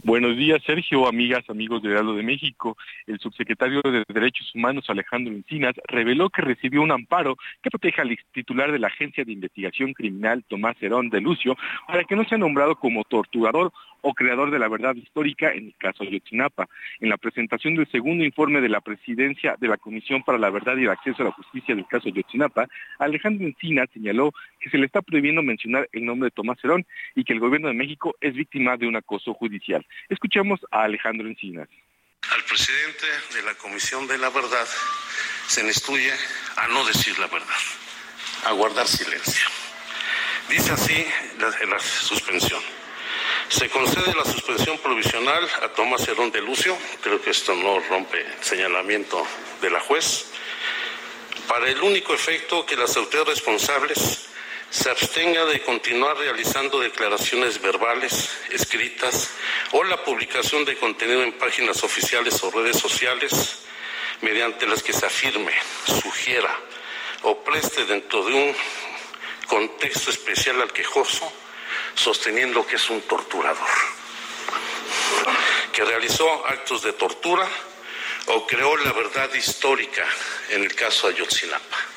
Buenos 0.05 0.37
días, 0.37 0.63
Sergio, 0.65 1.09
amigas, 1.09 1.49
amigos 1.49 1.83
de 1.83 1.91
Heraldo 1.91 2.15
de 2.15 2.23
México. 2.23 2.77
El 3.07 3.19
subsecretario 3.19 3.81
de 3.83 4.05
Derechos 4.09 4.55
Humanos, 4.55 4.85
Alejandro 4.89 5.33
Encinas, 5.33 5.75
reveló 5.89 6.31
que 6.31 6.43
recibió 6.43 6.83
un 6.83 6.93
amparo 6.93 7.37
que 7.63 7.71
protege 7.71 8.03
al 8.03 8.17
titular 8.33 8.71
de 8.71 8.79
la 8.79 8.89
Agencia 8.89 9.25
de 9.25 9.33
Investigación 9.33 9.95
Criminal, 9.95 10.45
Tomás 10.47 10.77
Herón 10.81 11.11
de 11.11 11.21
Lucio, 11.21 11.57
para 11.87 12.05
que 12.05 12.15
no 12.15 12.25
sea 12.25 12.39
nombrado 12.39 12.77
como 12.77 13.05
torturador 13.05 13.73
o 14.09 14.15
creador 14.15 14.53
de 14.53 14.61
la 14.61 14.69
verdad 14.69 14.95
histórica 14.95 15.51
en 15.53 15.67
el 15.67 15.75
caso 15.77 16.05
Ayotzinapa. 16.05 16.69
En 17.01 17.09
la 17.09 17.17
presentación 17.17 17.75
del 17.75 17.91
segundo 17.91 18.25
informe 18.25 18.61
de 18.61 18.69
la 18.69 18.81
presidencia 18.81 19.57
de 19.59 19.67
la 19.67 19.79
Comisión 19.79 20.23
para 20.23 20.39
la 20.39 20.49
Verdad 20.49 20.77
y 20.77 20.85
el 20.85 20.91
Acceso 20.91 21.23
a 21.23 21.27
la 21.27 21.33
Justicia 21.33 21.75
del 21.75 21.89
caso 21.89 22.09
Ayotzinapa, 22.09 22.69
Alejandro 23.01 23.45
Encinas 23.49 23.89
señaló 23.93 24.33
que 24.61 24.71
se 24.71 24.79
le 24.79 24.87
está 24.87 25.03
prohibiendo 25.03 25.43
mencionar 25.43 25.89
el 25.93 26.05
nombre 26.05 26.29
de 26.29 26.31
Tomás 26.31 26.57
Herón 26.63 26.87
y 27.17 27.25
que 27.25 27.33
el 27.33 27.41
gobierno 27.41 27.67
de 27.67 27.75
México 27.75 28.15
es 28.21 28.35
víctima 28.35 28.77
de 28.77 28.87
un 28.87 28.95
acoso 28.95 29.35
judicial. 29.35 29.85
Escuchemos 30.09 30.61
a 30.71 30.85
Alejandro 30.85 31.27
Encinas. 31.27 31.69
Al 32.33 32.45
presidente 32.45 33.07
de 33.35 33.43
la 33.43 33.55
Comisión 33.55 34.07
de 34.07 34.19
la 34.19 34.31
Verdad 34.31 34.67
se 35.49 35.63
le 35.63 35.69
instruye 35.69 36.13
a 36.57 36.69
no 36.69 36.85
decir 36.85 37.19
la 37.19 37.27
verdad, 37.27 37.63
a 38.45 38.53
guardar 38.53 38.87
silencio. 38.87 39.49
Dice 40.49 40.71
así 40.71 41.05
la 41.41 41.81
suspensión. 41.81 42.86
Se 43.49 43.71
concede 43.71 44.13
la 44.15 44.25
suspensión 44.25 44.77
provisional 44.79 45.49
a 45.63 45.69
Tomás 45.69 46.07
Herón 46.09 46.33
de 46.33 46.43
Lucio, 46.43 46.77
creo 47.01 47.23
que 47.23 47.31
esto 47.31 47.55
no 47.55 47.79
rompe 47.79 48.21
el 48.21 48.45
señalamiento 48.45 49.25
de 49.61 49.71
la 49.71 49.81
juez, 49.81 50.27
para 51.47 51.69
el 51.69 51.81
único 51.81 52.13
efecto 52.13 52.67
que 52.67 52.77
las 52.77 52.97
autoridades 52.97 53.37
responsables 53.37 54.27
se 54.69 54.91
abstenga 54.91 55.45
de 55.45 55.63
continuar 55.63 56.17
realizando 56.19 56.81
declaraciones 56.81 57.63
verbales, 57.63 58.37
escritas 58.51 59.31
o 59.71 59.85
la 59.85 60.03
publicación 60.03 60.65
de 60.65 60.77
contenido 60.77 61.23
en 61.23 61.33
páginas 61.33 61.85
oficiales 61.85 62.43
o 62.43 62.51
redes 62.51 62.79
sociales 62.79 63.61
mediante 64.23 64.67
las 64.67 64.83
que 64.83 64.93
se 64.93 65.07
afirme, 65.07 65.53
sugiera 66.03 66.55
o 67.23 67.45
preste 67.45 67.85
dentro 67.85 68.25
de 68.25 68.35
un 68.35 68.57
contexto 69.47 70.11
especial 70.11 70.61
al 70.61 70.73
quejoso 70.73 71.33
sosteniendo 71.97 72.65
que 72.67 72.77
es 72.77 72.91
un 72.91 73.01
torturador, 73.03 73.69
que 75.73 75.85
realizó 75.85 76.47
actos 76.47 76.83
de 76.83 76.93
tortura 76.93 77.49
o 78.27 78.47
creó 78.47 78.77
la 78.77 78.93
verdad 78.93 79.33
histórica 79.35 80.05
en 80.51 80.63
el 80.63 80.75
caso 80.75 81.09
Ayotzinapa. 81.09 81.96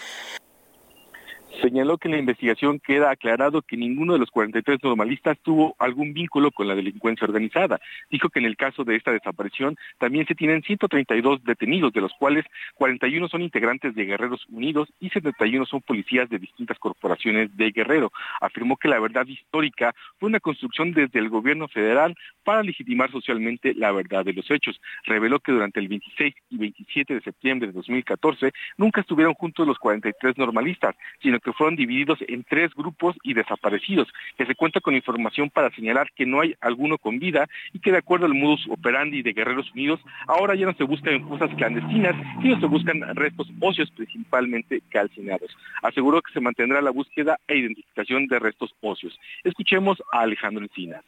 Señaló 1.62 1.98
que 1.98 2.08
en 2.08 2.14
la 2.14 2.20
investigación 2.20 2.80
queda 2.80 3.10
aclarado 3.10 3.62
que 3.62 3.76
ninguno 3.76 4.14
de 4.14 4.20
los 4.20 4.30
43 4.30 4.80
normalistas 4.84 5.38
tuvo 5.40 5.76
algún 5.80 6.14
vínculo 6.14 6.52
con 6.52 6.68
la 6.68 6.76
delincuencia 6.76 7.26
organizada. 7.26 7.82
Dijo 8.10 8.30
que 8.30 8.40
en 8.40 8.46
el 8.46 8.56
caso 8.56 8.84
de 8.84 8.96
esta 8.96 9.12
desaparición 9.12 9.76
también 9.98 10.26
se 10.28 10.36
tienen 10.36 10.62
132 10.62 11.44
detenidos, 11.44 11.92
de 11.92 12.02
los 12.02 12.14
cuales 12.14 12.46
41 12.76 13.28
son 13.28 13.42
integrantes 13.42 13.96
de 13.96 14.06
Guerreros 14.06 14.46
Unidos 14.50 14.90
y 15.00 15.10
71 15.10 15.66
son 15.66 15.82
policías 15.82 16.30
de 16.30 16.40
distintas 16.40 16.78
corporaciones 16.78 17.56
de 17.58 17.72
Guerrero. 17.72 18.12
Afirmó 18.42 18.78
que 18.78 18.88
la 18.88 19.00
verdad 19.00 19.26
histórica 19.26 19.94
fue 20.20 20.30
una 20.30 20.40
construcción 20.40 20.94
desde 20.94 21.20
el 21.20 21.30
gobierno 21.30 21.68
federal 21.68 22.16
para 22.44 22.64
legitimar 22.64 23.12
socialmente 23.12 23.74
la 23.74 23.92
verdad 23.92 24.24
de 24.24 24.34
los 24.34 24.50
hechos. 24.52 24.80
Reveló 25.06 25.40
que 25.40 25.52
durante 25.52 25.80
el 25.80 25.88
26 25.88 26.36
y 26.52 26.58
27 26.58 27.16
de 27.16 27.22
septiembre 27.22 27.68
de 27.68 27.74
2014 27.74 28.52
nunca 28.78 29.02
estuvieron 29.02 29.34
juntos 29.34 29.68
los 29.68 29.78
43 29.80 30.38
normalistas, 30.38 30.96
sino 31.22 31.38
que 31.39 31.54
fueron 31.54 31.75
divididos 31.75 32.19
en 32.28 32.43
tres 32.43 32.73
grupos 32.73 33.15
y 33.23 33.34
desaparecidos, 33.34 34.08
que 34.38 34.45
se 34.45 34.56
cuenta 34.56 34.82
con 34.82 34.95
información 34.95 35.49
para 35.49 35.71
señalar 35.71 36.12
que 36.15 36.25
no 36.25 36.41
hay 36.41 36.56
alguno 36.62 36.97
con 36.97 37.19
vida 37.19 37.47
y 37.73 37.80
que 37.80 37.91
de 37.91 37.97
acuerdo 37.97 38.25
al 38.25 38.34
modus 38.34 38.65
operandi 38.69 39.21
de 39.21 39.34
Guerreros 39.34 39.71
Unidos, 39.71 39.99
ahora 40.28 40.56
ya 40.56 40.65
no 40.65 40.73
se 40.73 40.84
buscan 40.84 41.28
fosas 41.28 41.49
clandestinas, 41.56 42.15
sino 42.41 42.60
se 42.60 42.65
buscan 42.65 43.15
restos 43.15 43.47
óseos 43.60 43.91
principalmente 43.91 44.82
calcinados. 44.89 45.56
Aseguró 45.82 46.21
que 46.21 46.34
se 46.34 46.39
mantendrá 46.39 46.82
la 46.82 46.91
búsqueda 46.91 47.39
e 47.47 47.58
identificación 47.58 48.28
de 48.28 48.39
restos 48.39 48.73
óseos. 48.82 49.17
Escuchemos 49.43 50.02
a 50.12 50.21
Alejandro 50.21 50.63
Encinas. 50.63 51.04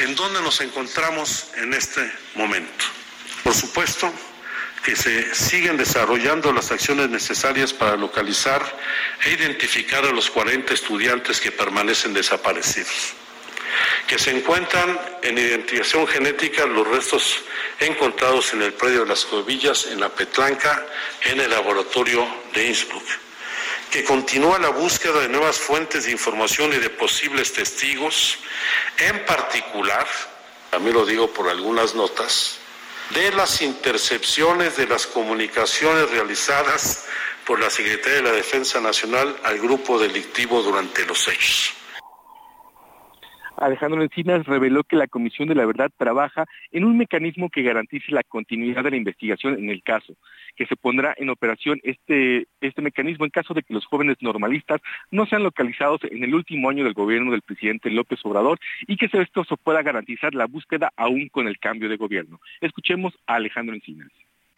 ¿En 0.00 0.14
dónde 0.14 0.40
nos 0.42 0.60
encontramos 0.60 1.52
en 1.62 1.72
este 1.72 2.02
momento? 2.36 2.84
Por 3.42 3.52
supuesto, 3.52 4.12
que 4.84 4.96
se 4.96 5.34
siguen 5.34 5.76
desarrollando 5.76 6.52
las 6.52 6.70
acciones 6.70 7.08
necesarias 7.08 7.72
para 7.72 7.96
localizar 7.96 8.62
e 9.24 9.30
identificar 9.30 10.04
a 10.04 10.12
los 10.12 10.30
40 10.30 10.72
estudiantes 10.72 11.40
que 11.40 11.52
permanecen 11.52 12.14
desaparecidos, 12.14 13.14
que 14.06 14.18
se 14.18 14.30
encuentran 14.30 14.98
en 15.22 15.38
identificación 15.38 16.06
genética 16.06 16.66
los 16.66 16.86
restos 16.86 17.42
encontrados 17.80 18.52
en 18.54 18.62
el 18.62 18.72
predio 18.72 19.00
de 19.00 19.08
las 19.08 19.24
Covillas, 19.24 19.86
en 19.86 20.00
la 20.00 20.08
Petlanca, 20.08 20.86
en 21.24 21.40
el 21.40 21.50
laboratorio 21.50 22.26
de 22.52 22.66
Innsbruck, 22.66 23.04
que 23.90 24.04
continúa 24.04 24.58
la 24.58 24.68
búsqueda 24.70 25.20
de 25.20 25.28
nuevas 25.28 25.58
fuentes 25.58 26.04
de 26.04 26.12
información 26.12 26.72
y 26.72 26.76
de 26.76 26.90
posibles 26.90 27.52
testigos, 27.52 28.38
en 28.98 29.24
particular, 29.24 30.06
mí 30.78 30.92
lo 30.92 31.04
digo 31.06 31.32
por 31.32 31.48
algunas 31.48 31.94
notas, 31.94 32.57
de 33.14 33.32
las 33.32 33.62
intercepciones 33.62 34.76
de 34.76 34.86
las 34.86 35.06
comunicaciones 35.06 36.10
realizadas 36.10 37.08
por 37.46 37.60
la 37.60 37.70
Secretaría 37.70 38.18
de 38.18 38.22
la 38.22 38.32
Defensa 38.32 38.80
Nacional 38.80 39.34
al 39.44 39.58
grupo 39.58 39.98
delictivo 39.98 40.62
durante 40.62 41.06
los 41.06 41.26
hechos. 41.28 41.74
Alejandro 43.56 44.02
Encinas 44.02 44.46
reveló 44.46 44.84
que 44.84 44.96
la 44.96 45.08
Comisión 45.08 45.48
de 45.48 45.54
la 45.54 45.66
Verdad 45.66 45.90
trabaja 45.96 46.44
en 46.70 46.84
un 46.84 46.96
mecanismo 46.96 47.50
que 47.50 47.62
garantice 47.62 48.12
la 48.12 48.22
continuidad 48.22 48.84
de 48.84 48.90
la 48.90 48.96
investigación 48.96 49.54
en 49.54 49.70
el 49.70 49.82
caso, 49.82 50.14
que 50.58 50.66
se 50.66 50.74
pondrá 50.74 51.14
en 51.16 51.30
operación 51.30 51.80
este, 51.84 52.48
este 52.60 52.82
mecanismo 52.82 53.24
en 53.24 53.30
caso 53.30 53.54
de 53.54 53.62
que 53.62 53.72
los 53.72 53.86
jóvenes 53.86 54.16
normalistas 54.20 54.80
no 55.12 55.24
sean 55.26 55.44
localizados 55.44 56.00
en 56.10 56.24
el 56.24 56.34
último 56.34 56.68
año 56.68 56.82
del 56.82 56.94
gobierno 56.94 57.30
del 57.30 57.42
presidente 57.42 57.90
López 57.90 58.18
Obrador 58.24 58.58
y 58.88 58.96
que 58.96 59.06
esto 59.06 59.44
se 59.44 59.56
pueda 59.56 59.82
garantizar 59.82 60.34
la 60.34 60.46
búsqueda 60.46 60.92
aún 60.96 61.28
con 61.28 61.46
el 61.46 61.60
cambio 61.60 61.88
de 61.88 61.96
gobierno. 61.96 62.40
Escuchemos 62.60 63.14
a 63.26 63.36
Alejandro 63.36 63.76
Encinas. 63.76 64.10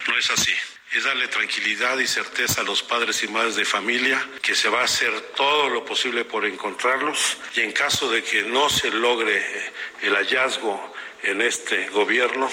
No 0.08 0.16
es 0.16 0.30
así. 0.30 0.52
Es 0.96 1.04
darle 1.04 1.28
tranquilidad 1.28 1.98
y 1.98 2.06
certeza 2.06 2.62
a 2.62 2.64
los 2.64 2.82
padres 2.82 3.22
y 3.22 3.28
madres 3.28 3.56
de 3.56 3.66
familia 3.66 4.18
que 4.42 4.54
se 4.54 4.70
va 4.70 4.80
a 4.80 4.84
hacer 4.84 5.12
todo 5.36 5.68
lo 5.68 5.84
posible 5.84 6.24
por 6.24 6.46
encontrarlos 6.46 7.38
y 7.54 7.60
en 7.60 7.72
caso 7.72 8.10
de 8.10 8.22
que 8.22 8.44
no 8.44 8.70
se 8.70 8.90
logre 8.90 9.40
el 10.02 10.14
hallazgo 10.14 10.94
en 11.22 11.42
este 11.42 11.88
gobierno, 11.90 12.48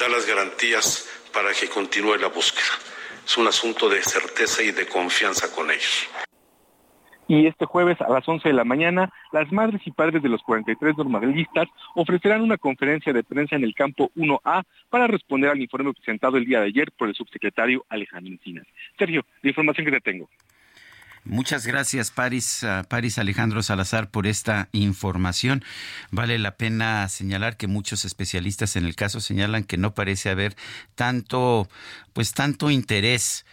dar 0.00 0.10
las 0.10 0.26
garantías 0.26 1.17
para 1.38 1.54
que 1.54 1.68
continúe 1.68 2.16
la 2.16 2.26
búsqueda. 2.26 2.74
Es 3.24 3.38
un 3.38 3.46
asunto 3.46 3.88
de 3.88 4.02
certeza 4.02 4.60
y 4.60 4.72
de 4.72 4.88
confianza 4.88 5.46
con 5.54 5.70
ellos 5.70 6.08
y 7.30 7.46
este 7.46 7.66
jueves 7.66 8.00
a 8.00 8.08
las 8.08 8.26
11 8.26 8.48
de 8.48 8.54
la 8.54 8.64
mañana, 8.64 9.12
las 9.32 9.52
madres 9.52 9.82
y 9.84 9.90
padres 9.90 10.22
de 10.22 10.30
los 10.30 10.42
43 10.42 10.96
normalistas 10.96 11.68
ofrecerán 11.94 12.40
una 12.40 12.56
conferencia 12.56 13.12
de 13.12 13.22
prensa 13.22 13.54
en 13.54 13.64
el 13.64 13.74
campo 13.74 14.10
1A 14.16 14.64
para 14.88 15.06
responder 15.06 15.50
al 15.50 15.60
informe 15.60 15.92
presentado 15.92 16.38
el 16.38 16.46
día 16.46 16.60
de 16.60 16.68
ayer 16.68 16.90
por 16.90 17.06
el 17.06 17.14
subsecretario 17.14 17.84
Alejandro 17.90 18.32
Encinas. 18.32 18.66
Sergio, 18.98 19.26
la 19.42 19.50
información 19.50 19.84
que 19.84 19.92
te 19.92 20.00
tengo. 20.00 20.30
Muchas 21.28 21.66
gracias, 21.66 22.10
Paris, 22.10 22.62
uh, 22.62 22.88
Paris 22.88 23.18
Alejandro 23.18 23.62
Salazar, 23.62 24.10
por 24.10 24.26
esta 24.26 24.70
información. 24.72 25.62
Vale 26.10 26.38
la 26.38 26.56
pena 26.56 27.06
señalar 27.08 27.58
que 27.58 27.66
muchos 27.66 28.06
especialistas 28.06 28.76
en 28.76 28.86
el 28.86 28.96
caso 28.96 29.20
señalan 29.20 29.64
que 29.64 29.76
no 29.76 29.92
parece 29.92 30.30
haber 30.30 30.56
tanto, 30.94 31.68
pues 32.14 32.32
tanto 32.32 32.70
interés 32.70 33.44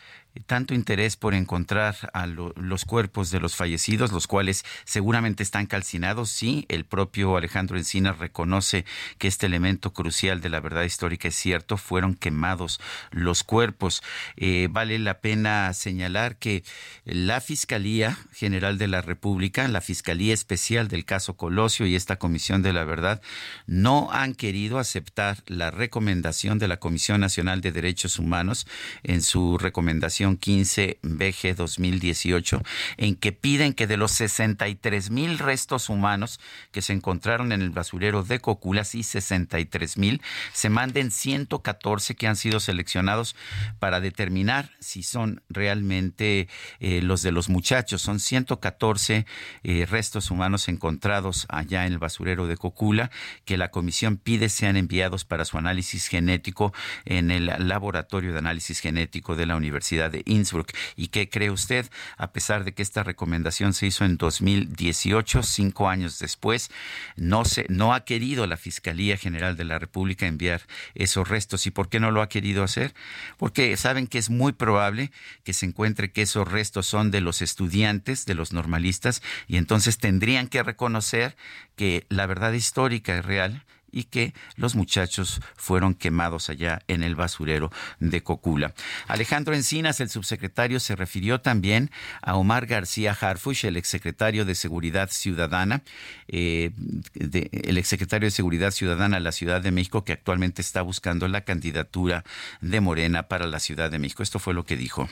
tanto 0.46 0.74
interés 0.74 1.18
por 1.18 1.34
encontrar 1.34 2.10
a 2.14 2.28
los 2.28 2.86
cuerpos 2.86 3.32
de 3.32 3.40
los 3.40 3.56
fallecidos, 3.56 4.12
los 4.12 4.28
cuales 4.28 4.66
seguramente 4.84 5.44
están 5.44 5.66
calcinados. 5.66 6.30
Sí, 6.30 6.66
el 6.70 6.86
propio 6.86 7.38
Alejandro 7.38 7.78
Encinas 7.78 8.20
reconoce 8.20 8.86
que 9.18 9.28
este 9.28 9.46
elemento 9.46 9.94
crucial 9.94 10.42
de 10.42 10.50
la 10.50 10.60
verdad 10.60 10.84
histórica 10.84 11.28
es 11.28 11.36
cierto, 11.36 11.78
fueron 11.78 12.16
quemados 12.16 12.80
los 13.12 13.44
cuerpos. 13.44 14.04
Eh, 14.36 14.68
vale 14.70 15.00
la 15.00 15.20
pena 15.20 15.74
señalar 15.74 16.38
que 16.38 16.64
la 17.06 17.42
Fiscalía 17.42 18.18
General 18.34 18.78
de 18.78 18.88
la 18.88 19.02
República, 19.02 19.68
la 19.68 19.82
Fiscalía 19.82 20.34
Especial 20.34 20.88
del 20.88 21.06
caso 21.06 21.36
Colosio 21.36 21.86
y 21.86 21.96
esta 21.96 22.18
Comisión 22.18 22.62
de 22.62 22.74
la 22.74 22.84
Verdad 22.84 23.22
no 23.68 24.10
han 24.12 24.34
querido 24.34 24.80
aceptar 24.80 25.44
la 25.48 25.72
recomendación 25.72 26.60
de 26.60 26.68
la 26.68 26.78
Comisión 26.78 27.22
Nacional 27.22 27.62
de 27.62 27.72
Derechos 27.72 28.20
Humanos 28.20 28.68
en 29.04 29.22
su 29.22 29.58
recomendación 29.58 30.25
15 30.34 30.98
BG 31.04 31.56
2018 31.56 32.62
en 32.98 33.16
que 33.16 33.32
piden 33.32 33.74
que 33.74 33.88
de 33.88 33.98
los 33.98 34.12
63 34.12 35.12
mil 35.12 35.38
restos 35.40 35.90
humanos 35.90 36.40
que 36.72 36.82
se 36.82 36.94
encontraron 36.94 37.52
en 37.52 37.62
el 37.62 37.70
basurero 37.70 38.24
de 38.24 38.40
Coculas 38.40 38.96
y 38.96 39.04
63 39.04 39.98
mil 39.98 40.22
se 40.54 40.70
manden 40.70 41.12
114 41.12 42.16
que 42.16 42.28
han 42.28 42.36
sido 42.36 42.60
seleccionados 42.60 43.36
para 43.80 44.00
determinar 44.00 44.72
si 44.80 45.04
son 45.04 45.44
realmente 45.50 46.48
eh, 46.80 47.02
los 47.02 47.22
de 47.22 47.32
los 47.32 47.50
muchachos. 47.50 48.02
Son 48.02 48.20
114 48.20 49.26
eh, 49.64 49.86
restos 49.90 50.32
humanos 50.32 50.68
encontrados 50.68 51.46
allá 51.50 51.86
en 51.86 51.94
el 51.94 52.00
basurero 52.00 52.48
de 52.48 52.58
Cocula 52.58 53.12
que 53.46 53.58
la 53.58 53.70
comisión 53.70 54.18
pide 54.18 54.50
sean 54.50 54.78
enviados 54.78 55.26
para 55.26 55.46
su 55.46 55.58
análisis 55.58 56.08
genético 56.08 56.74
en 57.06 57.32
el 57.32 57.52
laboratorio 57.68 58.32
de 58.32 58.40
análisis 58.40 58.80
genético 58.80 59.36
de 59.36 59.46
la 59.46 59.56
Universidad 59.56 60.15
Innsbruck. 60.26 60.72
¿Y 60.96 61.08
qué 61.08 61.30
cree 61.30 61.52
usted? 61.52 61.90
A 62.18 62.32
pesar 62.32 62.64
de 62.64 62.74
que 62.74 62.82
esta 62.82 63.04
recomendación 63.04 63.74
se 63.74 63.88
hizo 63.88 64.06
en 64.06 64.18
2018, 64.18 65.44
cinco 65.44 65.90
años 65.90 66.20
después, 66.20 66.70
no, 67.16 67.46
se, 67.46 67.66
no 67.70 67.94
ha 67.94 68.06
querido 68.06 68.48
la 68.48 68.58
Fiscalía 68.58 69.18
General 69.18 69.58
de 69.58 69.66
la 69.66 69.80
República 69.80 70.28
enviar 70.28 70.62
esos 70.94 71.28
restos. 71.28 71.66
¿Y 71.66 71.72
por 71.72 71.90
qué 71.90 72.00
no 72.00 72.12
lo 72.12 72.22
ha 72.22 72.30
querido 72.30 72.64
hacer? 72.64 72.94
Porque 73.38 73.76
saben 73.78 74.08
que 74.08 74.18
es 74.18 74.30
muy 74.30 74.54
probable 74.54 75.12
que 75.44 75.54
se 75.54 75.66
encuentre 75.66 76.12
que 76.12 76.22
esos 76.24 76.48
restos 76.48 76.86
son 76.86 77.12
de 77.12 77.22
los 77.22 77.42
estudiantes, 77.42 78.26
de 78.26 78.36
los 78.36 78.54
normalistas, 78.54 79.22
y 79.48 79.58
entonces 79.58 79.98
tendrían 79.98 80.48
que 80.48 80.64
reconocer 80.64 81.36
que 81.76 82.06
la 82.10 82.26
verdad 82.26 82.54
histórica 82.54 83.18
es 83.18 83.26
real 83.26 83.64
y 83.92 84.06
que 84.06 84.34
los 84.56 84.76
muchachos 84.76 85.42
fueron 85.56 85.94
quemados 85.94 86.50
allá 86.50 86.82
en 86.88 87.04
el 87.04 87.16
basurero 87.16 87.72
de 88.00 88.22
Cocula. 88.24 88.74
Alejandro 89.08 89.56
Encinas, 89.56 90.00
el 90.02 90.10
subsecretario, 90.10 90.80
se 90.80 90.96
refirió 90.96 91.42
también 91.42 91.92
a 92.22 92.36
Omar 92.36 92.66
García 92.66 93.18
Harfush, 93.20 93.66
el 93.66 93.78
exsecretario 93.78 94.46
de 94.46 94.56
Seguridad 94.56 95.10
Ciudadana, 95.10 95.82
eh, 96.28 96.72
el 97.14 97.78
exsecretario 97.78 98.28
de 98.28 98.32
Seguridad 98.32 98.72
Ciudadana 98.72 99.18
de 99.18 99.24
la 99.24 99.32
Ciudad 99.32 99.62
de 99.62 99.72
México, 99.72 100.04
que 100.04 100.14
actualmente 100.14 100.62
está 100.62 100.82
buscando 100.82 101.28
la 101.28 101.42
candidatura 101.42 102.24
de 102.62 102.82
Morena 102.82 103.24
para 103.24 103.48
la 103.48 103.60
Ciudad 103.60 103.90
de 103.90 104.00
México. 104.00 104.24
Esto 104.24 104.40
fue 104.40 104.54
lo 104.54 104.66
que 104.66 104.76
dijo. 104.76 105.10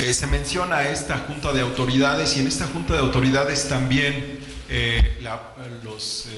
Eh, 0.00 0.12
se 0.12 0.26
menciona 0.26 0.88
esta 0.88 1.18
junta 1.18 1.52
de 1.52 1.60
autoridades 1.60 2.36
y 2.36 2.40
en 2.40 2.48
esta 2.48 2.66
junta 2.66 2.94
de 2.94 3.00
autoridades 3.00 3.68
también 3.68 4.40
eh, 4.68 5.18
los 5.82 6.28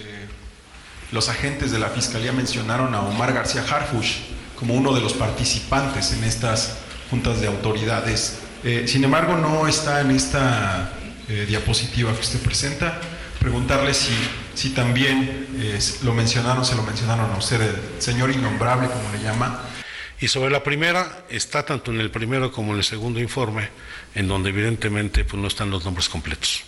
los 1.12 1.28
agentes 1.28 1.70
de 1.70 1.78
la 1.78 1.88
Fiscalía 1.88 2.32
mencionaron 2.32 2.94
a 2.94 3.00
Omar 3.00 3.32
García 3.32 3.62
Harfush 3.62 4.18
como 4.56 4.74
uno 4.74 4.94
de 4.94 5.00
los 5.00 5.12
participantes 5.12 6.12
en 6.12 6.24
estas 6.24 6.78
juntas 7.10 7.40
de 7.40 7.46
autoridades. 7.46 8.38
Eh, 8.64 8.84
sin 8.88 9.04
embargo, 9.04 9.36
no 9.36 9.68
está 9.68 10.00
en 10.00 10.10
esta 10.10 10.92
eh, 11.28 11.44
diapositiva 11.46 12.12
que 12.12 12.20
usted 12.20 12.40
presenta. 12.40 13.00
Preguntarle 13.38 13.94
si, 13.94 14.70
también 14.70 15.46
eh, 15.58 15.78
lo 16.02 16.14
mencionaron, 16.14 16.64
se 16.64 16.74
lo 16.74 16.82
mencionaron 16.82 17.30
a 17.30 17.36
usted, 17.36 17.60
el 17.60 18.02
señor 18.02 18.30
innombrable, 18.30 18.88
como 18.88 19.12
le 19.12 19.22
llama. 19.22 19.60
Y 20.18 20.28
sobre 20.28 20.50
la 20.50 20.64
primera, 20.64 21.24
está 21.28 21.64
tanto 21.64 21.92
en 21.92 22.00
el 22.00 22.10
primero 22.10 22.50
como 22.50 22.72
en 22.72 22.78
el 22.78 22.84
segundo 22.84 23.20
informe, 23.20 23.68
en 24.14 24.26
donde 24.26 24.48
evidentemente 24.48 25.24
pues, 25.24 25.40
no 25.40 25.46
están 25.46 25.70
los 25.70 25.84
nombres 25.84 26.08
completos. 26.08 26.64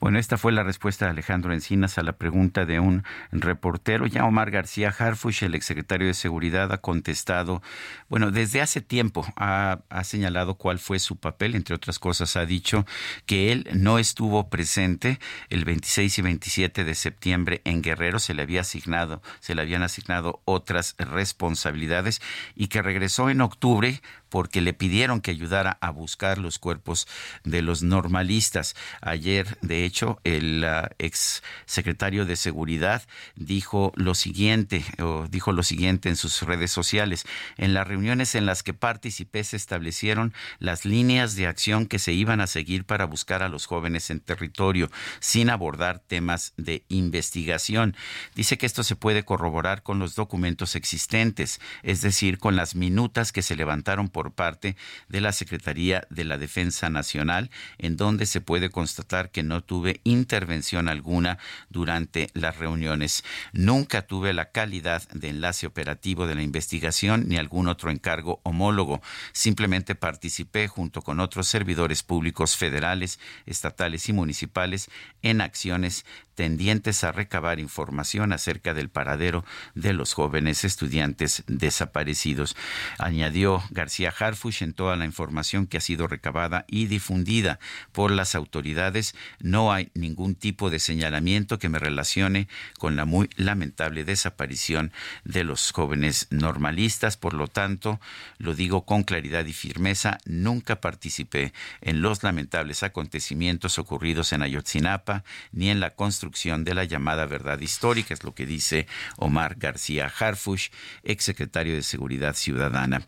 Bueno, 0.00 0.18
esta 0.18 0.38
fue 0.38 0.50
la 0.52 0.62
respuesta 0.62 1.04
de 1.04 1.10
Alejandro 1.10 1.52
Encinas 1.52 1.98
a 1.98 2.02
la 2.02 2.14
pregunta 2.14 2.64
de 2.64 2.80
un 2.80 3.04
reportero. 3.32 4.06
Ya 4.06 4.24
Omar 4.24 4.50
García 4.50 4.94
Harfush, 4.98 5.44
el 5.44 5.54
exsecretario 5.54 6.06
de 6.06 6.14
Seguridad, 6.14 6.72
ha 6.72 6.78
contestado, 6.78 7.60
bueno, 8.08 8.30
desde 8.30 8.62
hace 8.62 8.80
tiempo 8.80 9.26
ha, 9.36 9.80
ha, 9.90 10.04
señalado 10.04 10.54
cuál 10.54 10.78
fue 10.78 10.98
su 10.98 11.16
papel, 11.16 11.54
entre 11.54 11.74
otras 11.74 11.98
cosas 11.98 12.34
ha 12.36 12.46
dicho 12.46 12.86
que 13.26 13.52
él 13.52 13.68
no 13.74 13.98
estuvo 13.98 14.48
presente 14.48 15.18
el 15.50 15.66
26 15.66 16.18
y 16.18 16.22
27 16.22 16.84
de 16.84 16.94
septiembre 16.94 17.60
en 17.64 17.82
Guerrero, 17.82 18.20
se 18.20 18.32
le 18.32 18.40
había 18.40 18.62
asignado, 18.62 19.20
se 19.40 19.54
le 19.54 19.60
habían 19.60 19.82
asignado 19.82 20.40
otras 20.46 20.96
responsabilidades 20.96 22.22
y 22.56 22.68
que 22.68 22.80
regresó 22.80 23.28
en 23.28 23.42
octubre 23.42 24.00
porque 24.30 24.60
le 24.60 24.72
pidieron 24.72 25.20
que 25.20 25.32
ayudara 25.32 25.76
a 25.80 25.90
buscar 25.90 26.38
los 26.38 26.58
cuerpos 26.58 27.06
de 27.44 27.62
los 27.62 27.82
normalistas. 27.82 28.74
Ayer, 29.02 29.58
de 29.60 29.84
hecho, 29.84 30.20
el 30.24 30.64
uh, 30.64 30.86
ex 30.98 31.42
secretario 31.66 32.24
de 32.24 32.36
Seguridad 32.36 33.02
dijo 33.36 33.92
lo 33.96 34.14
siguiente, 34.14 34.84
o 34.98 35.26
dijo 35.28 35.52
lo 35.52 35.62
siguiente 35.62 36.08
en 36.08 36.16
sus 36.16 36.42
redes 36.42 36.70
sociales. 36.70 37.24
En 37.56 37.74
las 37.74 37.86
reuniones 37.86 38.34
en 38.34 38.46
las 38.46 38.62
que 38.62 38.74
participé 38.74 39.44
se 39.44 39.56
establecieron 39.56 40.32
las 40.58 40.84
líneas 40.84 41.34
de 41.36 41.46
acción 41.46 41.86
que 41.86 41.98
se 41.98 42.12
iban 42.12 42.40
a 42.40 42.46
seguir 42.46 42.84
para 42.84 43.04
buscar 43.04 43.42
a 43.42 43.48
los 43.48 43.66
jóvenes 43.66 44.10
en 44.10 44.20
territorio, 44.20 44.90
sin 45.18 45.50
abordar 45.50 45.98
temas 45.98 46.54
de 46.56 46.84
investigación. 46.88 47.96
Dice 48.34 48.58
que 48.58 48.66
esto 48.66 48.84
se 48.84 48.96
puede 48.96 49.24
corroborar 49.24 49.82
con 49.82 49.98
los 49.98 50.14
documentos 50.14 50.76
existentes, 50.76 51.60
es 51.82 52.00
decir, 52.00 52.38
con 52.38 52.56
las 52.56 52.74
minutas 52.74 53.32
que 53.32 53.42
se 53.42 53.56
levantaron 53.56 54.08
por 54.08 54.19
por 54.20 54.32
parte 54.32 54.76
de 55.08 55.22
la 55.22 55.32
Secretaría 55.32 56.06
de 56.10 56.24
la 56.24 56.36
Defensa 56.36 56.90
Nacional, 56.90 57.48
en 57.78 57.96
donde 57.96 58.26
se 58.26 58.42
puede 58.42 58.68
constatar 58.68 59.30
que 59.30 59.42
no 59.42 59.64
tuve 59.64 60.02
intervención 60.04 60.90
alguna 60.90 61.38
durante 61.70 62.28
las 62.34 62.58
reuniones. 62.58 63.24
Nunca 63.54 64.02
tuve 64.02 64.34
la 64.34 64.50
calidad 64.50 65.08
de 65.08 65.30
enlace 65.30 65.66
operativo 65.66 66.26
de 66.26 66.34
la 66.34 66.42
investigación 66.42 67.28
ni 67.28 67.38
algún 67.38 67.66
otro 67.66 67.90
encargo 67.90 68.40
homólogo. 68.42 69.00
Simplemente 69.32 69.94
participé 69.94 70.68
junto 70.68 71.00
con 71.00 71.18
otros 71.18 71.48
servidores 71.48 72.02
públicos 72.02 72.58
federales, 72.58 73.18
estatales 73.46 74.06
y 74.10 74.12
municipales 74.12 74.90
en 75.22 75.40
acciones 75.40 76.04
tendientes 76.34 77.04
a 77.04 77.12
recabar 77.12 77.60
información 77.60 78.32
acerca 78.32 78.72
del 78.72 78.88
paradero 78.88 79.44
de 79.74 79.92
los 79.92 80.14
jóvenes 80.14 80.64
estudiantes 80.64 81.44
desaparecidos. 81.46 82.56
Añadió 82.98 83.62
García 83.68 84.09
Harfush 84.16 84.62
en 84.62 84.72
toda 84.72 84.96
la 84.96 85.04
información 85.04 85.66
que 85.66 85.78
ha 85.78 85.80
sido 85.80 86.06
recabada 86.06 86.64
y 86.68 86.86
difundida 86.86 87.58
por 87.92 88.10
las 88.10 88.34
autoridades. 88.34 89.14
No 89.40 89.72
hay 89.72 89.90
ningún 89.94 90.34
tipo 90.34 90.70
de 90.70 90.78
señalamiento 90.78 91.58
que 91.58 91.68
me 91.68 91.78
relacione 91.78 92.48
con 92.78 92.96
la 92.96 93.04
muy 93.04 93.30
lamentable 93.36 94.04
desaparición 94.04 94.92
de 95.24 95.44
los 95.44 95.72
jóvenes 95.72 96.26
normalistas. 96.30 97.16
Por 97.16 97.34
lo 97.34 97.48
tanto, 97.48 98.00
lo 98.38 98.54
digo 98.54 98.84
con 98.84 99.02
claridad 99.02 99.46
y 99.46 99.52
firmeza, 99.52 100.18
nunca 100.24 100.80
participé 100.80 101.52
en 101.80 102.02
los 102.02 102.22
lamentables 102.22 102.82
acontecimientos 102.82 103.78
ocurridos 103.78 104.32
en 104.32 104.42
Ayotzinapa 104.42 105.24
ni 105.52 105.70
en 105.70 105.80
la 105.80 105.90
construcción 105.90 106.64
de 106.64 106.74
la 106.74 106.84
llamada 106.84 107.26
verdad 107.26 107.60
histórica, 107.60 108.14
es 108.14 108.24
lo 108.24 108.34
que 108.34 108.46
dice 108.46 108.86
Omar 109.16 109.56
García 109.56 110.12
Harfush, 110.18 110.68
exsecretario 111.02 111.74
de 111.74 111.82
Seguridad 111.82 112.34
Ciudadana. 112.34 113.02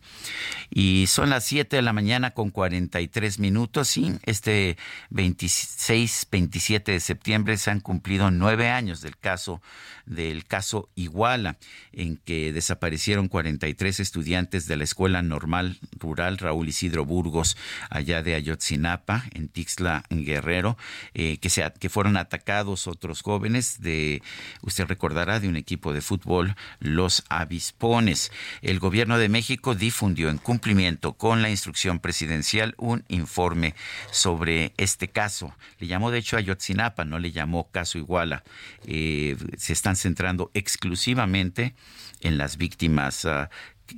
Y 0.69 0.92
son 1.07 1.29
las 1.29 1.45
7 1.45 1.77
de 1.77 1.81
la 1.81 1.93
mañana 1.93 2.31
con 2.31 2.49
43 2.49 3.39
minutos 3.39 3.97
y 3.97 4.13
este 4.23 4.77
26, 5.09 6.27
27 6.29 6.91
de 6.91 6.99
septiembre 6.99 7.57
se 7.57 7.71
han 7.71 7.79
cumplido 7.79 8.31
nueve 8.31 8.69
años 8.69 9.01
del 9.01 9.17
caso 9.17 9.61
del 10.05 10.45
caso 10.45 10.89
Iguala, 10.95 11.57
en 11.93 12.17
que 12.17 12.51
desaparecieron 12.51 13.29
43 13.29 14.01
estudiantes 14.01 14.67
de 14.67 14.75
la 14.75 14.83
Escuela 14.83 15.21
Normal 15.21 15.79
Rural 15.97 16.37
Raúl 16.37 16.67
Isidro 16.67 17.05
Burgos, 17.05 17.55
allá 17.89 18.21
de 18.21 18.35
Ayotzinapa, 18.35 19.23
en 19.31 19.47
Tixla, 19.47 20.03
en 20.09 20.25
Guerrero, 20.25 20.77
eh, 21.13 21.37
que, 21.37 21.49
se, 21.49 21.63
que 21.79 21.89
fueron 21.89 22.17
atacados 22.17 22.87
otros 22.87 23.21
jóvenes 23.21 23.79
de, 23.81 24.21
usted 24.61 24.85
recordará, 24.85 25.39
de 25.39 25.47
un 25.47 25.55
equipo 25.55 25.93
de 25.93 26.01
fútbol, 26.01 26.55
los 26.79 27.23
Avispones. 27.29 28.31
El 28.61 28.79
gobierno 28.79 29.17
de 29.17 29.29
México 29.29 29.73
difundió 29.73 30.29
en 30.29 30.37
cumplimiento 30.37 30.82
con 31.17 31.41
la 31.41 31.49
instrucción 31.49 31.99
presidencial 31.99 32.75
un 32.77 33.03
informe 33.07 33.73
sobre 34.11 34.73
este 34.77 35.07
caso. 35.07 35.55
Le 35.79 35.87
llamó 35.87 36.11
de 36.11 36.19
hecho 36.19 36.37
Ayotzinapa, 36.37 37.05
no 37.05 37.19
le 37.19 37.31
llamó 37.31 37.69
caso 37.71 37.97
Iguala. 37.97 38.43
Eh, 38.85 39.37
se 39.57 39.73
están 39.73 39.95
centrando 39.95 40.51
exclusivamente 40.53 41.73
en 42.21 42.37
las 42.37 42.57
víctimas 42.57 43.25
ah, 43.25 43.49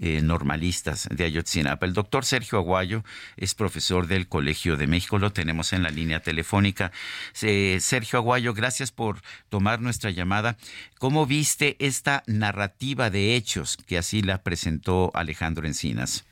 eh, 0.02 0.22
normalistas 0.22 1.08
de 1.10 1.24
Ayotzinapa. 1.26 1.86
El 1.86 1.94
doctor 1.94 2.26
Sergio 2.26 2.60
Aguayo 2.60 3.04
es 3.38 3.56
profesor 3.56 4.08
del 4.08 4.28
Colegio 4.28 4.78
de 4.78 4.88
México, 4.88 5.18
lo 5.18 5.32
tenemos 5.32 5.74
en 5.74 5.84
la 5.84 5.90
línea 5.90 6.20
telefónica. 6.20 6.92
Sergio 7.34 8.20
Aguayo, 8.20 8.54
gracias 8.54 8.92
por 8.92 9.22
tomar 9.50 9.82
nuestra 9.82 10.12
llamada. 10.12 10.58
¿Cómo 11.00 11.26
viste 11.26 11.78
esta 11.80 12.24
narrativa 12.28 13.10
de 13.10 13.36
hechos 13.36 13.78
que 13.88 13.98
así 13.98 14.22
la 14.22 14.44
presentó 14.44 15.12
Alejandro 15.14 15.66
Encinas? 15.66 16.26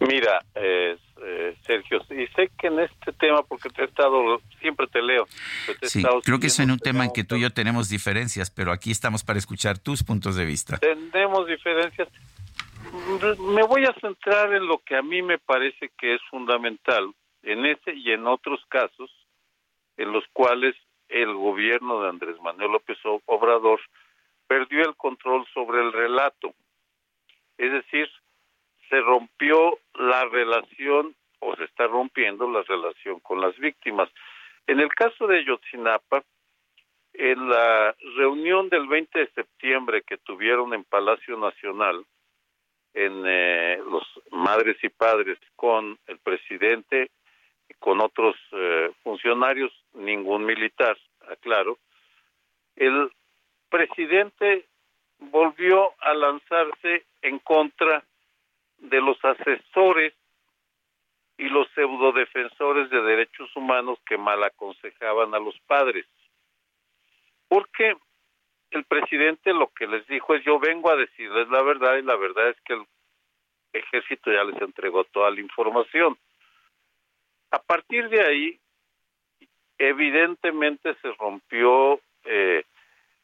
Mira, 0.00 0.42
eh, 0.54 0.96
eh, 1.22 1.56
Sergio, 1.66 2.00
y 2.10 2.26
sé 2.28 2.50
que 2.58 2.68
en 2.68 2.80
este 2.80 3.12
tema, 3.12 3.42
porque 3.42 3.68
te 3.68 3.82
he 3.82 3.84
estado, 3.84 4.40
siempre 4.58 4.86
te 4.86 5.02
leo. 5.02 5.26
sí, 5.82 6.02
creo 6.24 6.40
que 6.40 6.46
es 6.46 6.58
en 6.58 6.70
un 6.70 6.78
tema 6.78 7.04
en 7.04 7.12
que 7.12 7.22
tú 7.22 7.36
y 7.36 7.42
yo 7.42 7.50
tenemos 7.50 7.90
diferencias, 7.90 8.50
pero 8.50 8.72
aquí 8.72 8.90
estamos 8.90 9.24
para 9.24 9.38
escuchar 9.38 9.78
tus 9.78 10.02
puntos 10.02 10.36
de 10.36 10.46
vista. 10.46 10.78
Tenemos 10.78 11.46
diferencias. 11.46 12.08
Me 13.38 13.62
voy 13.62 13.84
a 13.84 13.92
centrar 14.00 14.54
en 14.54 14.66
lo 14.66 14.78
que 14.78 14.96
a 14.96 15.02
mí 15.02 15.20
me 15.20 15.38
parece 15.38 15.90
que 15.98 16.14
es 16.14 16.20
fundamental, 16.30 17.12
en 17.42 17.66
ese 17.66 17.92
y 17.94 18.12
en 18.12 18.26
otros 18.26 18.60
casos, 18.68 19.10
en 19.98 20.12
los 20.12 20.24
cuales 20.32 20.74
el 21.10 21.34
gobierno 21.34 22.02
de 22.02 22.08
Andrés 22.08 22.40
Manuel 22.40 22.72
López 22.72 22.96
Obrador 23.26 23.80
perdió 24.46 24.80
el 24.80 24.96
control 24.96 25.46
sobre 25.52 25.82
el 25.82 25.92
relato. 25.92 26.54
Es 27.58 27.70
decir, 27.70 28.08
se 28.90 29.00
rompió 29.00 29.78
la 29.94 30.24
relación 30.26 31.14
o 31.38 31.56
se 31.56 31.64
está 31.64 31.86
rompiendo 31.86 32.50
la 32.50 32.62
relación 32.62 33.20
con 33.20 33.40
las 33.40 33.56
víctimas. 33.58 34.10
En 34.66 34.80
el 34.80 34.90
caso 34.90 35.26
de 35.26 35.44
Yotzinapa, 35.44 36.22
en 37.14 37.48
la 37.48 37.94
reunión 38.16 38.68
del 38.68 38.86
20 38.86 39.18
de 39.18 39.30
septiembre 39.30 40.02
que 40.02 40.18
tuvieron 40.18 40.74
en 40.74 40.84
Palacio 40.84 41.38
Nacional, 41.38 42.04
en 42.92 43.22
eh, 43.26 43.80
los 43.90 44.04
madres 44.30 44.76
y 44.82 44.88
padres 44.88 45.38
con 45.56 45.98
el 46.06 46.18
presidente 46.18 47.10
y 47.68 47.74
con 47.74 48.00
otros 48.00 48.36
eh, 48.52 48.90
funcionarios, 49.02 49.72
ningún 49.94 50.44
militar, 50.44 50.96
aclaro, 51.28 51.78
el 52.76 53.10
presidente 53.68 54.66
volvió 55.18 55.92
a 56.00 56.14
lanzarse 56.14 57.04
en 57.22 57.38
contra 57.38 58.04
de 58.80 59.00
los 59.00 59.22
asesores 59.24 60.14
y 61.38 61.48
los 61.48 61.68
pseudodefensores 61.74 62.90
de 62.90 63.00
derechos 63.02 63.54
humanos 63.56 63.98
que 64.06 64.18
mal 64.18 64.42
aconsejaban 64.44 65.34
a 65.34 65.38
los 65.38 65.58
padres. 65.60 66.06
Porque 67.48 67.96
el 68.70 68.84
presidente 68.84 69.52
lo 69.52 69.68
que 69.68 69.86
les 69.86 70.06
dijo 70.06 70.34
es 70.34 70.44
yo 70.44 70.58
vengo 70.58 70.90
a 70.90 70.96
decirles 70.96 71.48
la 71.48 71.62
verdad 71.62 71.96
y 71.96 72.02
la 72.02 72.16
verdad 72.16 72.50
es 72.50 72.60
que 72.60 72.74
el 72.74 72.84
ejército 73.72 74.30
ya 74.30 74.44
les 74.44 74.60
entregó 74.60 75.04
toda 75.04 75.30
la 75.30 75.40
información. 75.40 76.16
A 77.50 77.58
partir 77.58 78.08
de 78.08 78.22
ahí, 78.22 78.60
evidentemente 79.78 80.94
se 81.00 81.12
rompió 81.12 82.00
eh, 82.24 82.64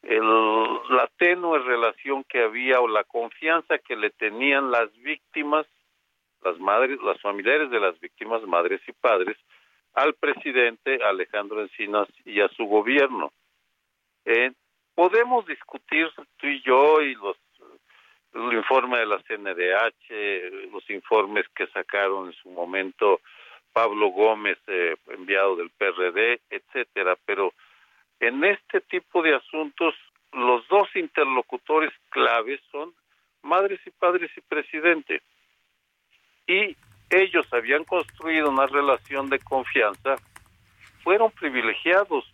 el, 0.08 0.24
la 0.90 1.08
tenue 1.18 1.58
relación 1.58 2.24
que 2.24 2.42
había 2.42 2.80
o 2.80 2.88
la 2.88 3.04
confianza 3.04 3.78
que 3.78 3.96
le 3.96 4.10
tenían 4.10 4.70
las 4.70 4.92
víctimas, 4.98 5.66
las 6.42 6.58
madres, 6.58 7.00
las 7.02 7.20
familiares 7.20 7.70
de 7.70 7.80
las 7.80 7.98
víctimas, 8.00 8.42
madres 8.42 8.80
y 8.86 8.92
padres, 8.92 9.36
al 9.94 10.14
presidente 10.14 11.00
Alejandro 11.04 11.60
Encinas 11.60 12.08
y 12.24 12.40
a 12.40 12.48
su 12.48 12.66
gobierno. 12.66 13.32
Eh, 14.24 14.52
podemos 14.94 15.46
discutir 15.46 16.08
tú 16.36 16.46
y 16.46 16.62
yo 16.62 17.00
y 17.00 17.14
los 17.14 17.36
el 18.34 18.52
informe 18.52 18.98
de 18.98 19.06
la 19.06 19.18
CNDH, 19.22 20.70
los 20.70 20.88
informes 20.90 21.46
que 21.54 21.66
sacaron 21.68 22.26
en 22.26 22.32
su 22.34 22.50
momento 22.50 23.20
Pablo 23.72 24.08
Gómez, 24.08 24.58
eh, 24.66 24.94
enviado 25.08 25.56
del 25.56 25.70
PRD, 25.70 26.40
etcétera, 26.50 27.16
pero 27.24 27.54
en 28.20 28.44
este 28.44 28.80
tipo 28.80 29.22
de 29.22 29.34
asuntos, 29.34 29.94
los 30.32 30.66
dos 30.68 30.88
interlocutores 30.94 31.92
claves 32.10 32.60
son 32.70 32.92
madres 33.42 33.80
y 33.86 33.90
padres 33.90 34.30
y 34.36 34.40
presidente. 34.40 35.22
Y 36.46 36.76
ellos 37.10 37.46
habían 37.52 37.84
construido 37.84 38.50
una 38.50 38.66
relación 38.66 39.28
de 39.30 39.38
confianza, 39.38 40.16
fueron 41.02 41.30
privilegiados 41.30 42.24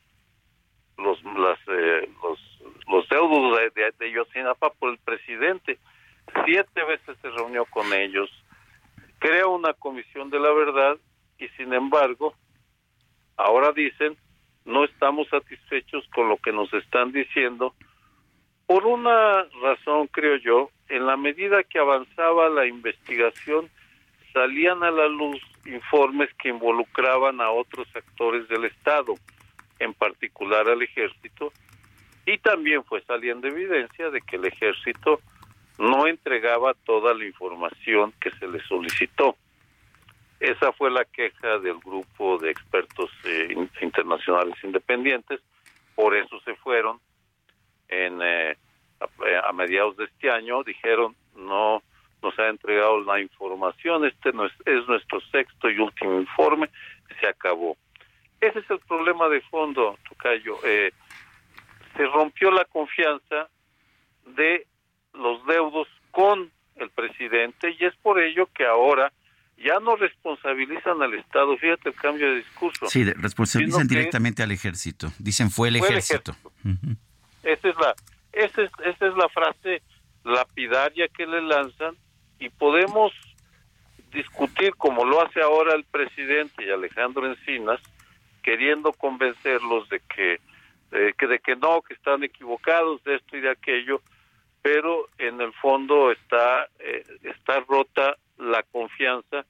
los 0.99 1.22
las, 1.24 1.59
eh, 1.68 2.09
los, 2.22 2.39
los 2.89 3.09
deudos 3.09 3.59
de, 3.59 3.70
de, 3.70 3.93
de 3.99 4.12
Yosinapa 4.12 4.70
por 4.70 4.91
el 4.91 4.99
presidente. 4.99 5.78
Siete 6.45 6.85
veces 6.85 7.16
se 7.20 7.30
reunió 7.30 7.64
con 7.66 7.93
ellos, 7.93 8.30
creó 9.18 9.51
una 9.51 9.74
comisión 9.74 10.30
de 10.30 10.39
la 10.39 10.53
verdad 10.53 10.97
y 11.39 11.49
sin 11.49 11.72
embargo, 11.72 12.35
ahora 13.37 13.72
dicen 13.72 14.16
no 14.65 14.85
estamos 14.85 15.29
satisfechos 15.29 16.07
con 16.15 16.29
lo 16.29 16.37
que 16.37 16.53
nos 16.53 16.73
están 16.75 17.13
diciendo 17.13 17.75
por 18.73 18.87
una 18.87 19.45
razón, 19.61 20.07
creo 20.07 20.37
yo, 20.37 20.71
en 20.89 21.05
la 21.05 21.19
medida 21.19 21.63
que 21.63 21.79
avanzaba 21.79 22.49
la 22.49 22.67
investigación, 22.67 23.69
salían 24.33 24.83
a 24.83 24.91
la 24.91 25.09
luz 25.09 25.39
informes 25.67 26.31
que 26.43 26.49
involucraban 26.49 27.43
a 27.43 27.51
otros 27.51 27.87
actores 27.95 28.49
del 28.49 28.65
Estado, 28.65 29.15
en 29.79 29.93
particular 29.93 30.69
al 30.69 30.81
ejército, 30.81 31.53
y 32.25 32.39
también 32.39 32.83
fue 32.85 33.03
saliendo 33.03 33.47
evidencia 33.49 34.09
de 34.09 34.23
que 34.23 34.37
el 34.37 34.47
ejército 34.47 35.21
no 35.79 36.07
entregaba 36.07 36.73
toda 36.73 37.13
la 37.13 37.27
información 37.27 38.15
que 38.21 38.31
se 38.31 38.49
le 38.49 38.61
solicitó. 38.61 39.37
Esa 40.43 40.72
fue 40.72 40.90
la 40.90 41.05
queja 41.05 41.61
del 41.61 41.78
grupo 41.78 42.36
de 42.36 42.51
expertos 42.51 43.09
eh, 43.24 43.55
internacionales 43.80 44.57
independientes, 44.64 45.38
por 45.95 46.16
eso 46.16 46.40
se 46.40 46.57
fueron 46.57 46.99
en 47.86 48.20
eh, 48.20 48.57
a, 49.45 49.53
mediados 49.53 49.97
de 49.97 50.07
este 50.07 50.32
año, 50.32 50.64
dijeron 50.64 51.14
no 51.36 51.80
nos 52.22 52.36
ha 52.40 52.49
entregado 52.49 53.05
la 53.05 53.20
información, 53.20 54.05
este 54.05 54.32
no 54.32 54.47
es, 54.47 54.53
es 54.66 54.84
nuestro 54.88 55.20
sexto 55.30 55.70
y 55.70 55.78
último 55.78 56.18
informe, 56.18 56.68
se 57.20 57.28
acabó. 57.28 57.76
Ese 58.40 58.59
es 58.59 58.68
el 58.68 58.80
problema 58.80 59.28
de 59.28 59.43
fondo, 59.43 59.97
Tocayo. 60.09 60.57
Eh, 60.64 60.90
se 61.97 62.05
rompió 62.07 62.51
la 62.51 62.64
confianza 62.64 63.49
de 64.26 64.66
los 65.12 65.47
deudos 65.47 65.86
con 66.11 66.51
el 66.74 66.90
presidente 66.90 67.76
y 67.78 67.84
es 67.84 67.95
por 67.99 68.20
ello 68.20 68.49
que 68.53 68.66
ahora 68.66 69.12
ya 69.63 69.79
no 69.81 69.97
responsabilizan 69.97 71.01
al 71.03 71.15
Estado. 71.15 71.57
Fíjate 71.57 71.91
el 71.91 71.95
cambio 71.95 72.31
de 72.31 72.37
discurso. 72.37 72.87
Sí, 72.87 73.05
responsabilizan 73.05 73.87
directamente 73.87 74.43
al 74.43 74.51
ejército. 74.51 75.13
Dicen 75.19 75.51
fue 75.51 75.69
el 75.69 75.77
ejército. 75.77 76.35
Esa 77.43 77.69
es 77.69 77.77
la 77.77 77.95
esa 78.33 78.63
es, 78.63 78.71
esa 78.85 79.07
es 79.07 79.15
la 79.15 79.29
frase 79.29 79.83
lapidaria 80.25 81.09
que 81.09 81.27
le 81.27 81.43
lanzan 81.43 81.97
y 82.39 82.49
podemos 82.49 83.13
discutir 84.13 84.75
como 84.77 85.05
lo 85.05 85.23
hace 85.23 85.41
ahora 85.41 85.75
el 85.75 85.85
presidente 85.85 86.65
y 86.65 86.71
Alejandro 86.71 87.27
Encinas 87.27 87.81
queriendo 88.43 88.93
convencerlos 88.93 89.89
de 89.89 90.01
que, 90.01 90.41
de 90.91 91.15
que 91.15 91.27
de 91.27 91.39
que 91.39 91.57
no 91.57 91.83
que 91.83 91.95
están 91.95 92.23
equivocados 92.23 93.03
de 93.05 93.17
esto 93.17 93.37
y 93.37 93.41
de 93.41 93.51
aquello 93.51 94.01
pero 94.63 95.09
en 95.19 95.41
el 95.41 95.53
fondo 95.55 96.11
está 96.11 96.69
eh, 96.79 97.05
está 97.23 97.61
rota 97.61 98.17
la 98.39 98.63
confianza 98.65 99.45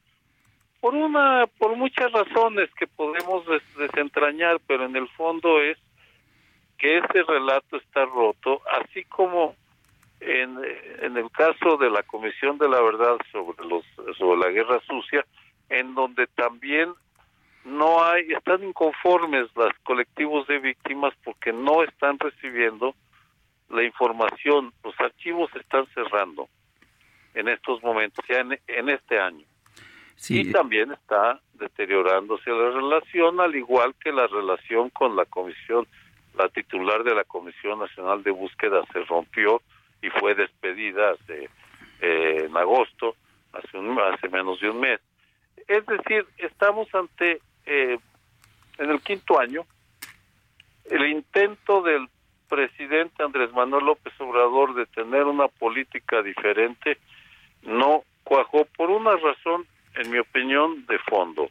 por 0.83 0.97
una 0.97 1.47
por 1.59 1.76
muchas 1.76 2.11
razones 2.11 2.68
que 2.74 2.89
podemos 2.89 3.45
desentrañar 3.78 4.59
pero 4.66 4.85
en 4.85 4.97
el 4.97 5.09
fondo 5.11 5.62
es 5.62 5.78
que 6.76 6.99
ese 6.99 7.22
relato 7.22 7.76
está 7.76 8.05
roto 8.05 8.61
así 8.83 9.05
como 9.05 9.55
en, 10.18 10.59
en 11.01 11.16
el 11.16 11.30
caso 11.30 11.76
de 11.76 11.89
la 11.89 12.03
comisión 12.03 12.59
de 12.59 12.68
la 12.68 12.80
verdad 12.83 13.16
sobre 13.30 13.64
los 13.64 13.85
sobre 14.18 14.41
la 14.41 14.51
guerra 14.51 14.80
sucia 14.80 15.24
en 15.68 15.95
donde 15.95 16.26
también 16.26 16.93
no 17.64 18.03
hay 18.03 18.33
están 18.33 18.64
inconformes 18.64 19.47
los 19.55 19.72
colectivos 19.85 20.49
de 20.49 20.59
víctimas 20.59 21.14
porque 21.22 21.53
no 21.53 21.85
están 21.85 22.18
recibiendo 22.18 22.97
la 23.70 23.85
información 23.85 24.72
los 24.83 24.99
archivos 24.99 25.49
están 25.55 25.87
cerrando 25.95 26.49
en 27.35 27.49
estos 27.49 27.83
momentos, 27.83 28.24
ya 28.28 28.41
en, 28.41 28.89
este 28.89 29.18
año. 29.18 29.47
Y 30.29 30.53
también 30.53 30.93
está 30.93 31.41
deteriorándose 31.55 32.51
la 32.51 32.70
relación, 32.70 33.41
al 33.41 33.55
igual 33.55 33.95
que 34.03 34.12
la 34.12 34.27
relación 34.27 34.91
con 34.91 35.16
la 35.16 35.25
comisión, 35.25 35.87
la 36.37 36.49
titular 36.49 37.05
de 37.05 37.14
la 37.14 37.25
Comisión 37.25 37.79
Nacional 37.79 38.23
de 38.23 38.31
Búsqueda 38.31 38.83
se 38.93 39.01
rompió 39.05 39.61
y 40.01 40.11
fue 40.11 40.35
despedida 40.35 41.11
hace, 41.11 41.51
eh, 42.01 42.47
en 42.47 42.57
agosto, 42.57 43.16
hace, 43.53 43.79
un, 43.79 43.99
hace 43.99 44.29
menos 44.29 44.61
de 44.61 44.70
un 44.70 44.81
mes. 44.81 45.01
Es 45.68 45.85
decir, 45.87 46.27
estamos 46.39 46.93
ante, 46.95 47.41
eh, 47.66 47.99
en 48.79 48.91
el 48.91 49.01
quinto 49.01 49.39
año, 49.39 49.64
el 50.91 51.07
intento 51.07 51.83
del 51.83 52.01
presidente 52.01 52.23
presidente 52.53 53.23
Andrés 53.23 53.51
Manuel 53.55 53.87
López 53.87 54.12
Obrador 54.18 54.75
de 54.75 54.85
tener 54.85 55.25
una 55.25 55.49
política 55.49 56.23
diferente 56.23 56.99
no 57.62 58.05
cuajó 58.25 58.66
por 58.77 58.91
una 58.91 59.16
razón, 59.16 59.66
en 59.95 60.11
mi 60.11 60.18
opinión, 60.18 60.86
de 60.86 60.99
fondo. 60.99 61.51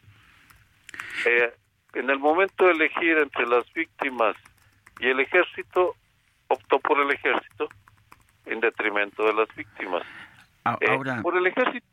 Eh, 1.26 1.54
en 1.94 2.10
el 2.10 2.20
momento 2.20 2.66
de 2.66 2.72
elegir 2.72 3.18
entre 3.18 3.48
las 3.48 3.72
víctimas 3.74 4.36
y 5.00 5.08
el 5.08 5.20
ejército, 5.20 5.96
optó 6.48 6.80
por 6.80 7.00
el 7.00 7.12
ejército 7.12 7.70
en 8.46 8.60
detrimento 8.60 9.26
de 9.26 9.34
las 9.34 9.56
víctimas. 9.56 10.04
Eh, 10.80 10.88
ahora... 10.90 11.22
por 11.22 11.38
el 11.38 11.48
ejército, 11.48 11.86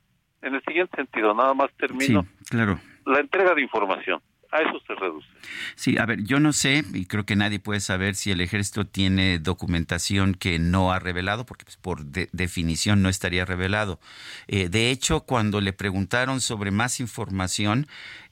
en 0.42 0.54
el 0.54 0.62
siguiente 0.62 0.96
sentido, 0.96 1.34
nada 1.34 1.54
más 1.54 1.70
termino. 1.76 2.26
claro. 2.48 2.78
La 3.06 3.20
entrega 3.20 3.54
de 3.54 3.62
información 3.62 4.20
a 4.50 4.58
eso 4.62 4.80
se 4.86 4.94
reduce. 4.94 5.28
Sí, 5.74 5.98
a 5.98 6.06
ver, 6.06 6.24
yo 6.24 6.40
no 6.40 6.52
sé 6.52 6.84
y 6.94 7.06
creo 7.06 7.26
que 7.26 7.36
nadie 7.36 7.58
puede 7.58 7.80
saber 7.80 8.14
si 8.14 8.30
el 8.30 8.40
ejército 8.40 8.86
tiene 8.86 9.38
documentación 9.38 10.34
que 10.34 10.58
no 10.58 10.92
ha 10.92 10.98
revelado, 10.98 11.44
porque 11.44 11.64
pues, 11.64 11.76
por 11.76 12.04
definición 12.04 13.02
no 13.02 13.08
estaría 13.08 13.44
revelado. 13.44 14.00
Eh, 14.46 14.68
de 14.68 14.90
hecho, 14.90 15.20
cuando 15.20 15.60
le 15.60 15.72
preguntaron 15.72 16.40
sobre 16.40 16.70
más 16.70 17.00
información, 17.00 17.86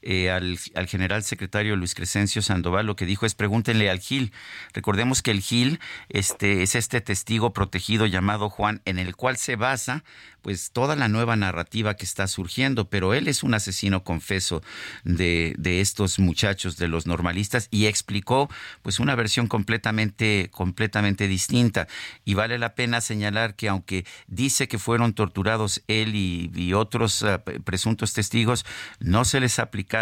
eh, 0.09 0.31
al, 0.31 0.87
general 0.87 1.25
secretario 1.25 1.75
Luis 1.75 1.97
Crescencio 1.97 2.41
Sandoval, 2.41 2.87
lo 2.87 2.95
que 2.95 3.07
dijo 3.07 3.27
es 3.27 3.35
pregúntenle 3.35 3.91
al 3.91 3.99
Gil. 3.99 4.31
Recordemos 4.73 5.21
que 5.21 5.33
el 5.33 5.41
Gil 5.41 5.81
este, 6.09 6.63
es 6.63 6.77
este 6.77 7.01
testigo 7.01 7.53
protegido 7.53 8.07
llamado 8.07 8.49
Juan, 8.49 8.83
en 8.85 9.01
el 9.01 9.17
cual 9.17 9.37
se 9.37 9.57
basa 9.57 10.05
pues 10.43 10.71
toda 10.71 10.95
la 10.95 11.09
nueva 11.09 11.35
narrativa 11.35 11.97
que 11.97 12.05
está 12.05 12.29
surgiendo, 12.29 12.89
pero 12.89 13.15
él 13.15 13.27
es 13.27 13.43
un 13.43 13.55
asesino 13.55 14.05
confeso 14.05 14.63
de, 15.03 15.57
de 15.59 15.81
estos 15.81 16.21
muchachos, 16.21 16.77
de 16.77 16.87
los 16.87 17.09
normalistas, 17.09 17.67
y 17.73 17.87
explicó 17.87 18.49
pues 18.83 19.01
una 19.01 19.17
versión 19.17 19.49
completamente, 19.49 20.49
completamente 20.53 21.27
distinta. 21.27 21.89
Y 22.25 22.35
vale 22.35 22.59
la 22.59 22.77
pena 22.77 23.01
señalar 23.01 23.57
que 23.57 23.69
aunque 23.69 24.07
dice 24.29 24.69
que 24.69 24.79
fueron 24.79 25.15
torturados 25.15 25.83
él 25.89 26.15
y, 26.15 26.73
otros 26.75 27.25
ah, 27.25 27.43
presuntos 27.65 28.13
testigos, 28.13 28.65
no 29.01 29.25
se 29.25 29.41
les 29.41 29.59
aplicó 29.59 29.96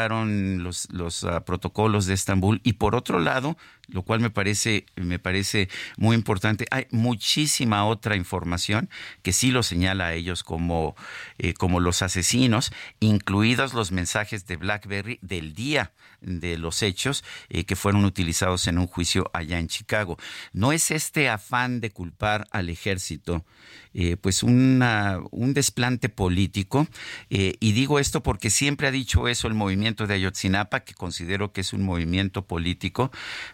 los, 0.62 0.88
los 0.92 1.24
ah, 1.24 1.45
protocolos 1.45 2.07
de 2.07 2.14
Estambul 2.14 2.61
y 2.64 2.74
por 2.74 2.95
otro 2.95 3.20
lado, 3.20 3.57
lo 3.89 4.03
cual 4.03 4.20
me 4.20 4.30
parece, 4.30 4.87
me 4.97 5.18
parece 5.18 5.68
muy 5.97 6.16
importante, 6.16 6.66
hay 6.70 6.87
muchísima 6.91 7.85
otra 7.85 8.16
información 8.16 8.89
que 9.22 9.32
sí 9.32 9.51
lo 9.51 9.62
señala 9.62 10.07
a 10.07 10.14
ellos 10.14 10.43
como, 10.43 10.97
eh, 11.39 11.55
como 11.55 11.80
los 11.80 12.03
asesinos, 12.03 12.72
incluidos 13.01 13.74
los 13.74 13.93
mensajes 13.93 14.47
de 14.47 14.57
BlackBerry 14.57 15.18
del 15.22 15.55
día 15.55 15.93
de 16.20 16.57
los 16.57 16.82
hechos 16.82 17.22
eh, 17.51 17.64
que 17.64 17.76
fueron 17.76 18.05
utilizados 18.05 18.66
en 18.66 18.78
un 18.78 18.87
juicio 18.87 19.30
allá 19.35 19.59
en 19.59 19.68
Chicago. 19.68 20.16
No 20.53 20.72
es 20.72 20.91
este 20.91 21.28
afán 21.28 21.80
de 21.80 21.91
culpar 21.91 22.47
al 22.51 22.70
ejército 22.70 23.45
eh, 23.93 24.16
pues 24.16 24.43
una, 24.43 25.20
un 25.30 25.55
desplante 25.55 26.09
político. 26.09 26.89
Y 27.28 27.72
digo 27.72 27.99
esto 27.99 28.22
porque 28.22 28.51
siempre 28.51 28.89
ha 28.89 28.91
dicho 28.91 29.28
eso 29.28 29.47
el 29.47 29.55
movimiento 29.55 30.07
de 30.07 30.14
Ayotzinapa, 30.14 30.80
que 30.80 30.95
considero 30.95 31.53
que 31.53 31.61
es 31.61 31.72
un 31.72 31.82
movimiento 31.82 32.47
político, 32.47 33.11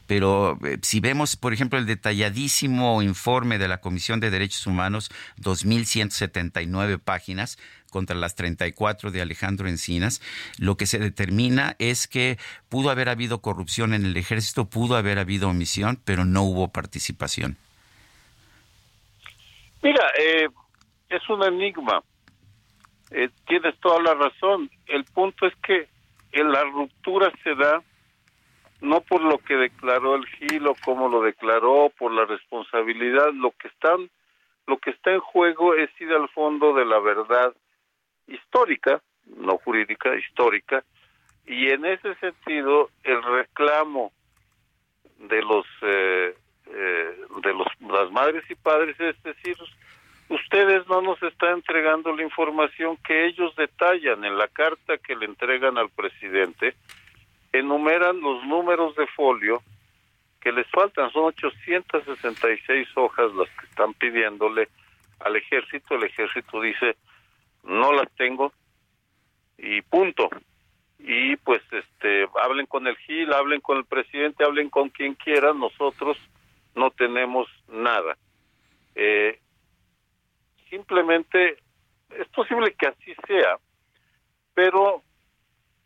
pero 0.07 0.19
eh, 0.22 0.78
si 0.82 1.00
vemos, 1.00 1.36
por 1.36 1.52
ejemplo, 1.52 1.78
el 1.78 1.86
detalladísimo 1.86 3.02
informe 3.02 3.58
de 3.58 3.68
la 3.68 3.80
Comisión 3.80 4.20
de 4.20 4.30
Derechos 4.30 4.66
Humanos, 4.66 5.10
2.179 5.38 6.98
páginas, 6.98 7.58
contra 7.90 8.16
las 8.16 8.34
34 8.36 9.10
de 9.10 9.20
Alejandro 9.20 9.68
Encinas, 9.68 10.22
lo 10.58 10.76
que 10.76 10.86
se 10.86 10.98
determina 10.98 11.76
es 11.78 12.08
que 12.08 12.38
pudo 12.68 12.90
haber 12.90 13.08
habido 13.08 13.42
corrupción 13.42 13.92
en 13.92 14.06
el 14.06 14.16
ejército, 14.16 14.70
pudo 14.70 14.96
haber 14.96 15.18
habido 15.18 15.48
omisión, 15.48 16.00
pero 16.04 16.24
no 16.24 16.42
hubo 16.42 16.68
participación. 16.68 17.56
Mira, 19.82 20.04
eh, 20.18 20.48
es 21.08 21.28
un 21.28 21.42
enigma. 21.42 22.02
Eh, 23.10 23.28
tienes 23.46 23.78
toda 23.80 24.00
la 24.00 24.14
razón. 24.14 24.70
El 24.86 25.04
punto 25.04 25.46
es 25.46 25.54
que 25.66 25.88
en 26.32 26.52
la 26.52 26.62
ruptura 26.64 27.32
se 27.42 27.54
da 27.54 27.82
no 28.81 29.01
por 29.03 29.22
lo 29.22 29.39
que 29.39 29.57
declaró 29.57 30.16
el 30.16 30.26
Gil 30.26 30.66
o 30.66 30.74
cómo 30.85 31.09
lo 31.09 31.22
declaró, 31.22 31.93
por 31.99 32.12
la 32.12 32.24
responsabilidad. 32.24 33.33
Lo 33.33 33.51
que 33.53 33.68
están, 33.68 34.11
lo 34.66 34.78
que 34.78 34.91
está 34.91 35.12
en 35.12 35.20
juego 35.20 35.74
es 35.74 35.91
ir 36.01 36.12
al 36.12 36.28
fondo 36.31 36.74
de 36.74 36.85
la 36.85 36.99
verdad 36.99 37.55
histórica, 38.26 39.03
no 39.37 39.59
jurídica, 39.59 40.14
histórica, 40.16 40.85
y 41.47 41.68
en 41.68 41.85
ese 41.85 42.14
sentido 42.16 42.91
el 43.03 43.22
reclamo 43.22 44.12
de 45.18 45.43
los 45.43 45.66
eh, 45.83 46.35
eh, 46.72 47.16
de 47.43 47.53
los, 47.53 47.66
las 47.81 48.11
madres 48.12 48.45
y 48.49 48.55
padres, 48.55 48.99
es 49.01 49.20
decir, 49.22 49.57
ustedes 50.28 50.87
no 50.89 51.03
nos 51.03 51.20
están 51.22 51.55
entregando 51.55 52.14
la 52.14 52.22
información 52.22 52.97
que 52.99 53.26
ellos 53.26 53.55
detallan 53.57 54.24
en 54.24 54.39
la 54.39 54.47
carta 54.47 54.99
que 54.99 55.16
le 55.16 55.26
entregan 55.26 55.78
al 55.78 55.91
presidente, 55.91 56.76
enumeran 57.53 58.20
los 58.20 58.44
números 58.44 58.94
de 58.96 59.07
folio 59.09 59.62
que 60.40 60.53
les 60.53 60.66
faltan, 60.68 61.11
son 61.12 61.24
866 61.24 62.88
hojas 62.96 63.32
las 63.34 63.48
que 63.51 63.66
están 63.66 63.92
pidiéndole 63.94 64.68
al 65.20 65.36
ejército, 65.36 65.94
el 65.94 66.05
ejército 66.05 66.61
dice, 66.61 66.96
no 67.64 67.92
las 67.92 68.11
tengo 68.16 68.53
y 69.59 69.82
punto. 69.82 70.30
Y 70.98 71.36
pues 71.36 71.62
este 71.72 72.26
hablen 72.42 72.66
con 72.66 72.86
el 72.86 72.96
GIL, 72.96 73.32
hablen 73.32 73.61
con 73.61 73.78
el 73.78 73.84
presidente, 73.84 74.44
hablen 74.44 74.70
con 74.70 74.90
quien 74.90 75.14
quieran, 75.14 75.59
nosotros 75.59 76.16
no 76.74 76.90
tenemos 76.90 77.48
nada. 77.68 78.16
Eh, 78.94 79.38
simplemente 80.68 81.59
es 82.11 82.28
posible 82.28 82.74
que 82.74 82.86
así 82.86 83.14
sea, 83.26 83.59
pero 84.55 85.03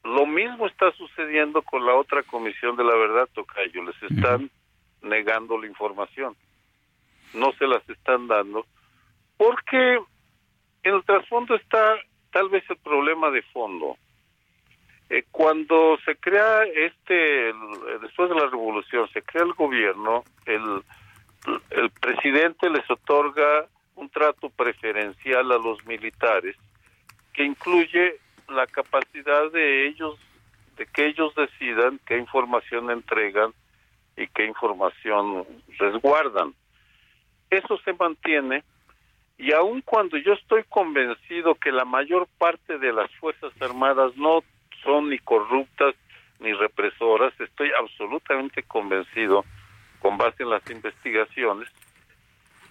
lo 0.04 0.26
mismo 0.26 0.66
está 0.66 0.92
sucediendo 0.92 1.62
con 1.62 1.84
la 1.84 1.94
otra 1.94 2.22
comisión 2.22 2.76
de 2.76 2.84
la 2.84 2.94
verdad, 2.94 3.28
Tocayo. 3.32 3.82
Les 3.84 4.02
están 4.02 4.50
negando 5.02 5.58
la 5.58 5.66
información. 5.66 6.36
No 7.32 7.52
se 7.54 7.66
las 7.66 7.88
están 7.88 8.28
dando 8.28 8.66
porque 9.36 9.98
en 10.82 10.94
el 10.94 11.02
trasfondo 11.04 11.54
está 11.54 11.96
tal 12.30 12.48
vez 12.50 12.64
el 12.68 12.76
problema 12.76 13.30
de 13.30 13.42
fondo. 13.42 13.96
Eh, 15.10 15.24
cuando 15.30 15.98
se 16.04 16.16
crea 16.16 16.64
este, 16.64 17.52
después 18.00 18.28
de 18.28 18.36
la 18.36 18.46
revolución, 18.46 19.08
se 19.12 19.22
crea 19.22 19.42
el 19.42 19.52
gobierno, 19.52 20.24
el, 20.46 20.82
el 21.70 21.90
presidente 21.90 22.70
les 22.70 22.88
otorga 22.90 23.66
un 23.96 24.08
trato 24.10 24.50
preferencial 24.50 25.50
a 25.52 25.58
los 25.58 25.84
militares 25.86 26.56
que 27.32 27.44
incluye 27.44 28.18
la 28.48 28.66
capacidad 28.66 29.50
de 29.50 29.86
ellos, 29.86 30.18
de 30.76 30.86
que 30.86 31.06
ellos 31.06 31.34
decidan 31.34 32.00
qué 32.06 32.18
información 32.18 32.90
entregan 32.90 33.52
y 34.16 34.26
qué 34.28 34.44
información 34.44 35.46
resguardan. 35.78 36.54
Eso 37.50 37.78
se 37.78 37.92
mantiene 37.92 38.64
y 39.36 39.52
aun 39.52 39.80
cuando 39.82 40.16
yo 40.16 40.32
estoy 40.34 40.64
convencido 40.64 41.54
que 41.56 41.72
la 41.72 41.84
mayor 41.84 42.28
parte 42.38 42.78
de 42.78 42.92
las 42.92 43.10
Fuerzas 43.16 43.52
Armadas 43.60 44.16
no 44.16 44.42
son 44.82 45.10
ni 45.10 45.18
corruptas 45.18 45.94
ni 46.40 46.52
represoras, 46.52 47.32
estoy 47.40 47.70
absolutamente 47.78 48.62
convencido 48.64 49.44
con 50.00 50.18
base 50.18 50.42
en 50.42 50.50
las 50.50 50.68
investigaciones. 50.70 51.68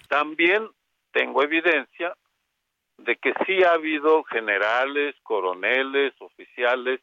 También 0.08 0.68
tengo 1.12 1.42
evidencia 1.42 2.14
de 3.04 3.16
que 3.16 3.34
sí 3.46 3.62
ha 3.62 3.72
habido 3.72 4.24
generales, 4.24 5.14
coroneles, 5.22 6.14
oficiales, 6.20 7.00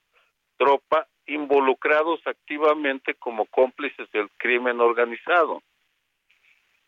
tropa 0.57 1.07
involucrados 1.27 2.19
activamente 2.25 3.13
como 3.15 3.45
cómplices 3.45 4.11
del 4.11 4.29
crimen 4.37 4.79
organizado. 4.81 5.61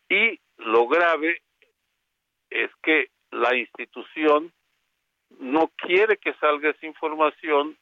Y 0.08 0.38
lo 0.58 0.86
grave 0.88 1.42
es 2.50 2.70
que 2.82 3.08
la 3.30 3.56
institución 3.56 4.52
no 5.38 5.70
quiere 5.76 6.16
que 6.16 6.34
salga 6.34 6.70
esa 6.70 6.86
información 6.86 7.76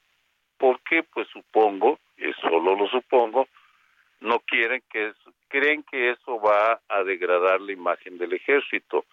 porque 0.59 1.03
pues 1.03 1.29
supongo, 1.29 1.99
y 2.17 2.33
solo 2.35 2.77
lo 2.77 2.89
supongo, 2.89 3.49
no 4.21 4.39
quieren 4.41 4.83
que 4.91 5.13
creen 5.49 5.83
que 5.83 6.11
eso 6.11 6.41
va 6.41 6.81
a 6.89 7.03
degradar 7.03 7.61
la 7.61 7.73
imagen 7.73 8.17
del 8.19 8.35
ejército. 8.35 9.05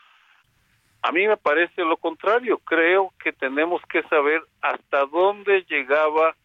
A 1.01 1.11
mí 1.11 1.27
me 1.27 1.37
parece 1.37 1.81
lo 1.83 1.97
contrario, 1.97 2.57
creo 2.59 3.13
que 3.23 3.31
tenemos 3.31 3.81
que 3.89 4.03
saber 4.03 4.41
hasta 4.61 5.05
dónde 5.05 5.65
llegaba 5.69 6.35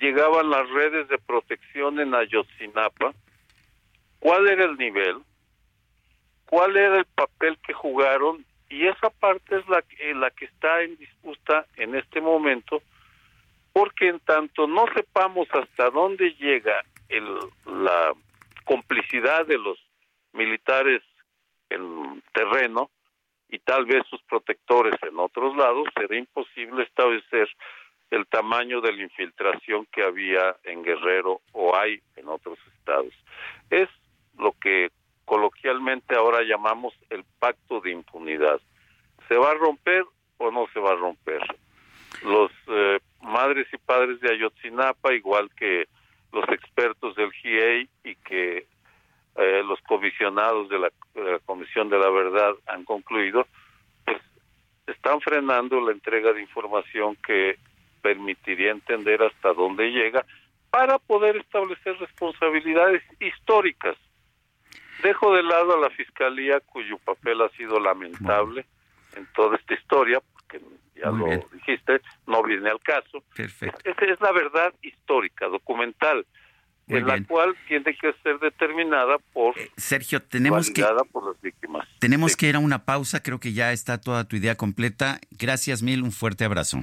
llegaban 0.00 0.50
las 0.50 0.68
redes 0.70 1.08
de 1.08 1.18
protección 1.18 2.00
en 2.00 2.14
Ayotzinapa, 2.14 3.14
cuál 4.18 4.48
era 4.48 4.64
el 4.64 4.76
nivel, 4.76 5.18
cuál 6.46 6.76
era 6.76 6.98
el 6.98 7.04
papel 7.04 7.56
que 7.64 7.72
jugaron 7.72 8.44
y 8.68 8.86
esa 8.86 9.10
parte 9.10 9.56
es 9.56 9.68
la, 9.68 9.84
la 10.14 10.30
que 10.30 10.46
está 10.46 10.82
en 10.82 10.96
disputa 10.96 11.66
en 11.76 11.94
este 11.94 12.20
momento 12.20 12.82
porque 13.72 14.08
en 14.08 14.20
tanto 14.20 14.66
no 14.66 14.86
sepamos 14.94 15.48
hasta 15.52 15.90
dónde 15.90 16.34
llega 16.34 16.82
el, 17.08 17.38
la 17.66 18.12
complicidad 18.64 19.46
de 19.46 19.58
los 19.58 19.78
militares 20.32 21.02
en 21.68 22.22
terreno 22.32 22.90
y 23.48 23.58
tal 23.60 23.86
vez 23.86 24.04
sus 24.08 24.22
protectores 24.22 24.94
en 25.02 25.18
otros 25.18 25.56
lados, 25.56 25.88
será 25.94 26.16
imposible 26.16 26.82
establecer 26.82 27.48
el 28.10 28.26
tamaño 28.26 28.80
de 28.80 28.92
la 28.92 29.02
infiltración 29.02 29.86
que 29.92 30.02
había 30.02 30.56
en 30.64 30.82
Guerrero 30.82 31.40
o 31.52 31.76
hay 31.76 32.00
en 32.16 32.28
otros 32.28 32.58
estados. 32.78 33.12
Es 33.70 33.88
lo 34.38 34.52
que 34.52 34.90
coloquialmente 35.24 36.14
ahora 36.14 36.42
llamamos 36.42 36.94
el 37.10 37.24
pacto 37.38 37.80
de 37.80 37.90
impunidad. 37.90 38.60
¿Se 39.28 39.36
va 39.36 39.50
a 39.50 39.54
romper 39.54 40.04
o 40.38 40.50
no 40.50 40.66
se 40.72 40.80
va 40.80 40.92
a 40.92 40.96
romper? 40.96 41.40
Los 42.22 42.50
eh, 42.68 43.00
madres 43.22 43.66
y 43.72 43.78
padres 43.78 44.20
de 44.20 44.32
Ayotzinapa, 44.32 45.12
igual 45.12 45.50
que 45.56 45.88
los 46.32 46.48
expertos 46.48 47.16
del 47.16 47.32
GIEI 47.32 47.88
y 48.04 48.14
que 48.16 48.66
eh, 49.38 49.62
los 49.64 49.80
comisionados 49.82 50.68
de 50.70 50.78
la, 50.78 50.90
Comisión 51.44 51.90
de 51.90 51.98
la 51.98 52.08
Verdad 52.10 52.54
han 52.66 52.84
concluido, 52.84 53.46
pues 54.04 54.18
están 54.86 55.20
frenando 55.20 55.80
la 55.80 55.92
entrega 55.92 56.32
de 56.32 56.40
información 56.40 57.16
que 57.16 57.58
permitiría 58.00 58.70
entender 58.70 59.22
hasta 59.22 59.52
dónde 59.52 59.90
llega 59.90 60.24
para 60.70 60.98
poder 60.98 61.36
establecer 61.36 61.98
responsabilidades 61.98 63.02
históricas. 63.20 63.96
Dejo 65.02 65.34
de 65.34 65.42
lado 65.42 65.74
a 65.74 65.80
la 65.80 65.90
Fiscalía, 65.90 66.60
cuyo 66.60 66.98
papel 66.98 67.42
ha 67.42 67.48
sido 67.50 67.78
lamentable 67.78 68.64
en 69.16 69.26
toda 69.34 69.56
esta 69.56 69.74
historia, 69.74 70.20
porque 70.32 70.60
ya 70.94 71.10
lo 71.10 71.26
dijiste, 71.52 72.00
no 72.26 72.42
viene 72.42 72.70
al 72.70 72.80
caso. 72.80 73.22
Perfecto. 73.34 73.78
Esa 73.84 74.04
es 74.04 74.20
la 74.20 74.32
verdad 74.32 74.72
histórica, 74.80 75.46
documental 75.48 76.26
en 76.88 77.06
la 77.06 77.22
cual 77.24 77.54
tiene 77.66 77.96
que 77.96 78.12
ser 78.22 78.38
determinada 78.38 79.18
por 79.32 79.58
eh, 79.58 79.70
Sergio 79.76 80.22
tenemos 80.22 80.70
que 80.70 80.84
por 81.12 81.26
las 81.26 81.40
víctimas. 81.40 81.86
tenemos 81.98 82.36
que 82.36 82.48
ir 82.48 82.56
a 82.56 82.58
una 82.60 82.84
pausa 82.84 83.22
creo 83.22 83.40
que 83.40 83.52
ya 83.52 83.72
está 83.72 84.00
toda 84.00 84.24
tu 84.24 84.36
idea 84.36 84.56
completa. 84.56 85.20
Gracias 85.30 85.82
mil 85.82 86.02
un 86.02 86.12
fuerte 86.12 86.44
abrazo 86.44 86.82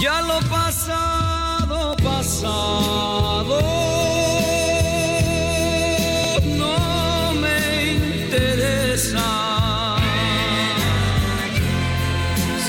Ya 0.00 0.22
lo 0.22 0.38
pasado, 0.48 1.96
pasado. 1.96 3.60
No 6.56 7.34
me 7.34 7.94
interesa. 7.94 9.26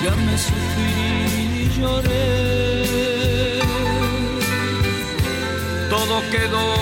Ya 0.04 0.16
me 0.16 0.38
sufrí 0.38 1.66
y 1.66 1.70
lloré. 1.80 3.60
Todo 5.90 6.22
quedó 6.32 6.79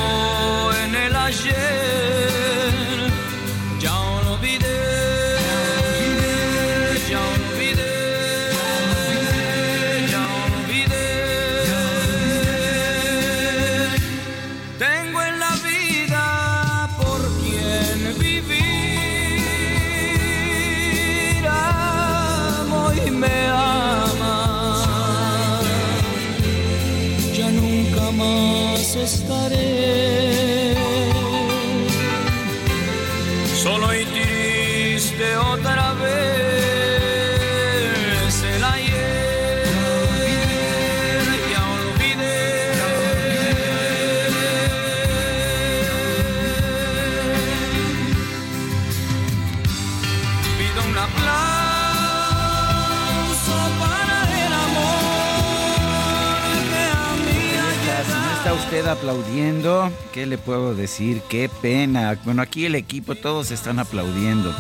¿Qué 60.17 60.25
le 60.25 60.39
puedo 60.39 60.73
decir? 60.73 61.21
Qué 61.29 61.47
pena. 61.47 62.17
Bueno, 62.25 62.41
aquí 62.41 62.65
el 62.65 62.73
equipo, 62.73 63.13
todos 63.13 63.51
están 63.51 63.77
aplaudiendo. 63.77 64.51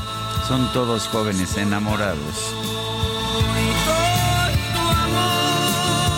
Son 0.47 0.71
todos 0.71 1.07
jóvenes 1.07 1.57
enamorados. 1.57 2.53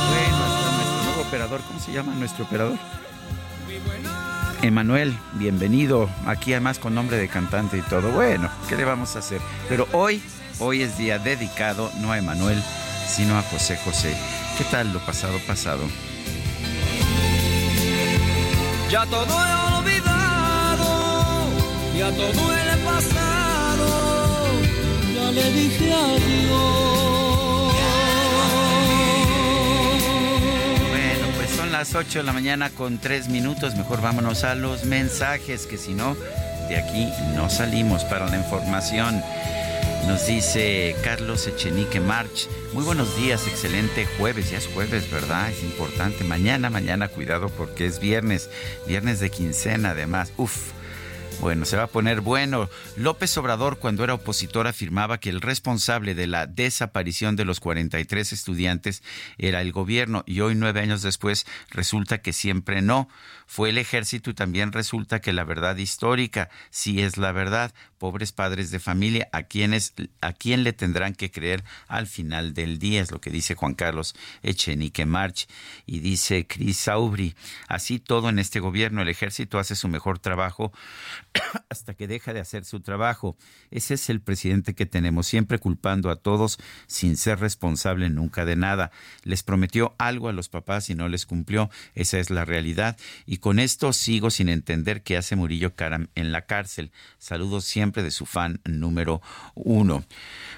Bueno, 0.09 0.37
nuestro 0.75 1.03
nuevo 1.05 1.21
operador. 1.21 1.61
¿Cómo 1.65 1.79
se 1.79 1.93
llama 1.93 2.13
nuestro 2.15 2.43
operador? 2.43 2.77
Emanuel, 4.61 5.17
bienvenido. 5.35 6.09
Aquí 6.25 6.51
además 6.51 6.77
con 6.77 6.93
nombre 6.93 7.15
de 7.15 7.29
cantante 7.29 7.77
y 7.77 7.81
todo. 7.83 8.11
Bueno, 8.11 8.49
¿qué 8.67 8.75
le 8.75 8.83
vamos 8.83 9.15
a 9.15 9.19
hacer? 9.19 9.39
Pero 9.69 9.87
hoy, 9.93 10.21
hoy 10.59 10.81
es 10.81 10.97
día 10.97 11.17
dedicado 11.17 11.89
no 12.01 12.11
a 12.11 12.17
Emanuel, 12.17 12.61
sino 13.07 13.39
a 13.39 13.41
José 13.43 13.79
José. 13.85 14.13
¿Qué 14.57 14.65
tal 14.65 14.91
lo 14.91 14.99
pasado 14.99 15.39
pasado? 15.47 15.83
Ya 18.89 19.05
todo 19.05 19.23
he 19.23 19.77
olvidado, 19.77 20.87
ya 21.95 22.09
todo 22.09 22.53
he 22.55 22.77
pasado, 22.83 23.87
ya 25.13 25.31
le 25.31 25.51
dije 25.51 25.93
adiós. 25.93 27.73
Bueno, 30.89 31.27
pues 31.37 31.49
son 31.51 31.71
las 31.71 31.93
8 31.93 32.19
de 32.19 32.23
la 32.23 32.33
mañana 32.33 32.71
con 32.71 32.97
3 32.97 33.27
minutos. 33.29 33.75
Mejor 33.75 34.01
vámonos 34.01 34.43
a 34.43 34.55
los 34.55 34.85
mensajes, 34.85 35.67
que 35.67 35.77
si 35.77 35.93
no, 35.93 36.15
de 36.67 36.77
aquí 36.77 37.07
no 37.35 37.51
salimos 37.51 38.03
para 38.05 38.27
la 38.27 38.37
información. 38.37 39.21
Nos 40.07 40.25
dice 40.25 40.95
Carlos 41.03 41.47
Echenique 41.47 41.99
March. 41.99 42.47
Muy 42.73 42.83
buenos 42.83 43.15
días, 43.17 43.47
excelente 43.47 44.07
jueves. 44.17 44.49
Ya 44.51 44.57
es 44.57 44.67
jueves, 44.67 45.09
¿verdad? 45.11 45.49
Es 45.49 45.63
importante. 45.63 46.23
Mañana, 46.23 46.69
mañana, 46.69 47.07
cuidado 47.07 47.49
porque 47.49 47.85
es 47.85 47.99
viernes. 47.99 48.49
Viernes 48.87 49.19
de 49.19 49.29
quincena, 49.29 49.91
además. 49.91 50.33
Uf. 50.37 50.71
Bueno, 51.41 51.63
se 51.63 51.77
va 51.77 51.83
a 51.83 51.87
poner 51.87 52.19
bueno. 52.19 52.69
López 52.97 53.37
Obrador, 53.37 53.79
cuando 53.79 54.03
era 54.03 54.13
opositor, 54.13 54.67
afirmaba 54.67 55.19
que 55.19 55.29
el 55.29 55.39
responsable 55.39 56.13
de 56.13 56.27
la 56.27 56.47
desaparición 56.47 57.37
de 57.37 57.45
los 57.45 57.61
43 57.61 58.33
estudiantes 58.33 59.03
era 59.37 59.61
el 59.61 59.71
gobierno 59.71 60.23
y 60.25 60.41
hoy, 60.41 60.55
nueve 60.55 60.81
años 60.81 61.01
después, 61.01 61.45
resulta 61.69 62.17
que 62.17 62.33
siempre 62.33 62.81
no. 62.81 63.07
Fue 63.51 63.71
el 63.71 63.79
ejército 63.79 64.29
y 64.29 64.35
también 64.35 64.71
resulta 64.71 65.21
que 65.21 65.33
la 65.33 65.43
verdad 65.43 65.75
histórica 65.75 66.51
sí 66.69 67.01
es 67.01 67.17
la 67.17 67.31
verdad. 67.31 67.73
Pobres 67.97 68.31
padres 68.31 68.69
de 68.69 68.79
familia, 68.79 69.27
a 69.31 69.41
quienes 69.41 69.95
a 70.21 70.33
quién 70.33 70.63
le 70.63 70.71
tendrán 70.71 71.15
que 71.15 71.31
creer 71.31 71.63
al 71.87 72.05
final 72.05 72.53
del 72.53 72.77
día, 72.77 73.01
es 73.01 73.09
lo 73.11 73.19
que 73.19 73.31
dice 73.31 73.55
Juan 73.55 73.73
Carlos 73.73 74.13
Echenique 74.43 75.07
March 75.07 75.47
y 75.87 75.97
dice 75.97 76.45
Chris 76.45 76.77
Saubri. 76.77 77.33
Así 77.67 77.97
todo 77.97 78.29
en 78.29 78.37
este 78.37 78.59
gobierno, 78.59 79.01
el 79.01 79.09
ejército 79.09 79.57
hace 79.57 79.75
su 79.75 79.87
mejor 79.87 80.19
trabajo 80.19 80.71
hasta 81.69 81.95
que 81.95 82.07
deja 82.07 82.33
de 82.33 82.41
hacer 82.41 82.65
su 82.65 82.81
trabajo. 82.81 83.35
Ese 83.71 83.95
es 83.95 84.11
el 84.11 84.21
presidente 84.21 84.75
que 84.75 84.85
tenemos, 84.85 85.25
siempre 85.25 85.57
culpando 85.57 86.11
a 86.11 86.17
todos 86.17 86.59
sin 86.85 87.17
ser 87.17 87.39
responsable 87.39 88.11
nunca 88.11 88.45
de 88.45 88.55
nada. 88.55 88.91
Les 89.23 89.41
prometió 89.41 89.95
algo 89.97 90.29
a 90.29 90.33
los 90.33 90.49
papás 90.49 90.91
y 90.91 90.95
no 90.95 91.09
les 91.09 91.25
cumplió. 91.25 91.71
Esa 91.95 92.19
es 92.19 92.29
la 92.29 92.45
realidad. 92.45 92.95
Y 93.25 93.38
con 93.39 93.59
esto 93.59 93.93
sigo 93.93 94.29
sin 94.29 94.49
entender 94.49 95.03
qué 95.03 95.17
hace 95.17 95.35
Murillo 95.35 95.75
Karam 95.75 96.07
en 96.15 96.31
la 96.31 96.45
cárcel. 96.45 96.91
Saludos 97.17 97.65
siempre 97.65 98.03
de 98.03 98.11
su 98.11 98.25
fan 98.25 98.61
número 98.65 99.21
uno. 99.55 100.03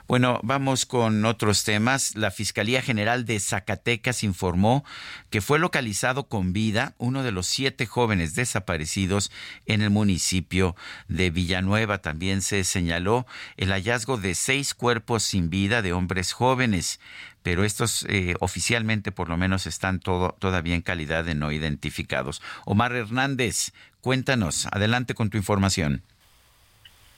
Bueno, 0.07 0.39
vamos 0.43 0.85
con 0.85 1.23
otros 1.25 1.63
temas. 1.63 2.15
La 2.15 2.31
Fiscalía 2.31 2.81
General 2.81 3.25
de 3.25 3.39
Zacatecas 3.39 4.23
informó 4.23 4.83
que 5.29 5.41
fue 5.41 5.59
localizado 5.59 6.27
con 6.27 6.53
vida 6.53 6.95
uno 6.97 7.23
de 7.23 7.31
los 7.31 7.47
siete 7.47 7.85
jóvenes 7.85 8.35
desaparecidos 8.35 9.31
en 9.65 9.81
el 9.81 9.89
municipio 9.89 10.75
de 11.07 11.29
Villanueva. 11.29 11.99
También 11.99 12.41
se 12.41 12.63
señaló 12.63 13.25
el 13.57 13.71
hallazgo 13.71 14.17
de 14.17 14.35
seis 14.35 14.73
cuerpos 14.73 15.23
sin 15.23 15.49
vida 15.49 15.81
de 15.81 15.93
hombres 15.93 16.33
jóvenes 16.33 16.99
pero 17.43 17.63
estos 17.63 18.05
eh, 18.09 18.35
oficialmente 18.39 19.11
por 19.11 19.29
lo 19.29 19.37
menos 19.37 19.67
están 19.67 19.99
todo, 19.99 20.35
todavía 20.39 20.75
en 20.75 20.81
calidad 20.81 21.23
de 21.23 21.35
no 21.35 21.51
identificados. 21.51 22.41
Omar 22.65 22.93
Hernández, 22.93 23.73
cuéntanos, 24.01 24.67
adelante 24.71 25.13
con 25.13 25.29
tu 25.29 25.37
información. 25.37 26.03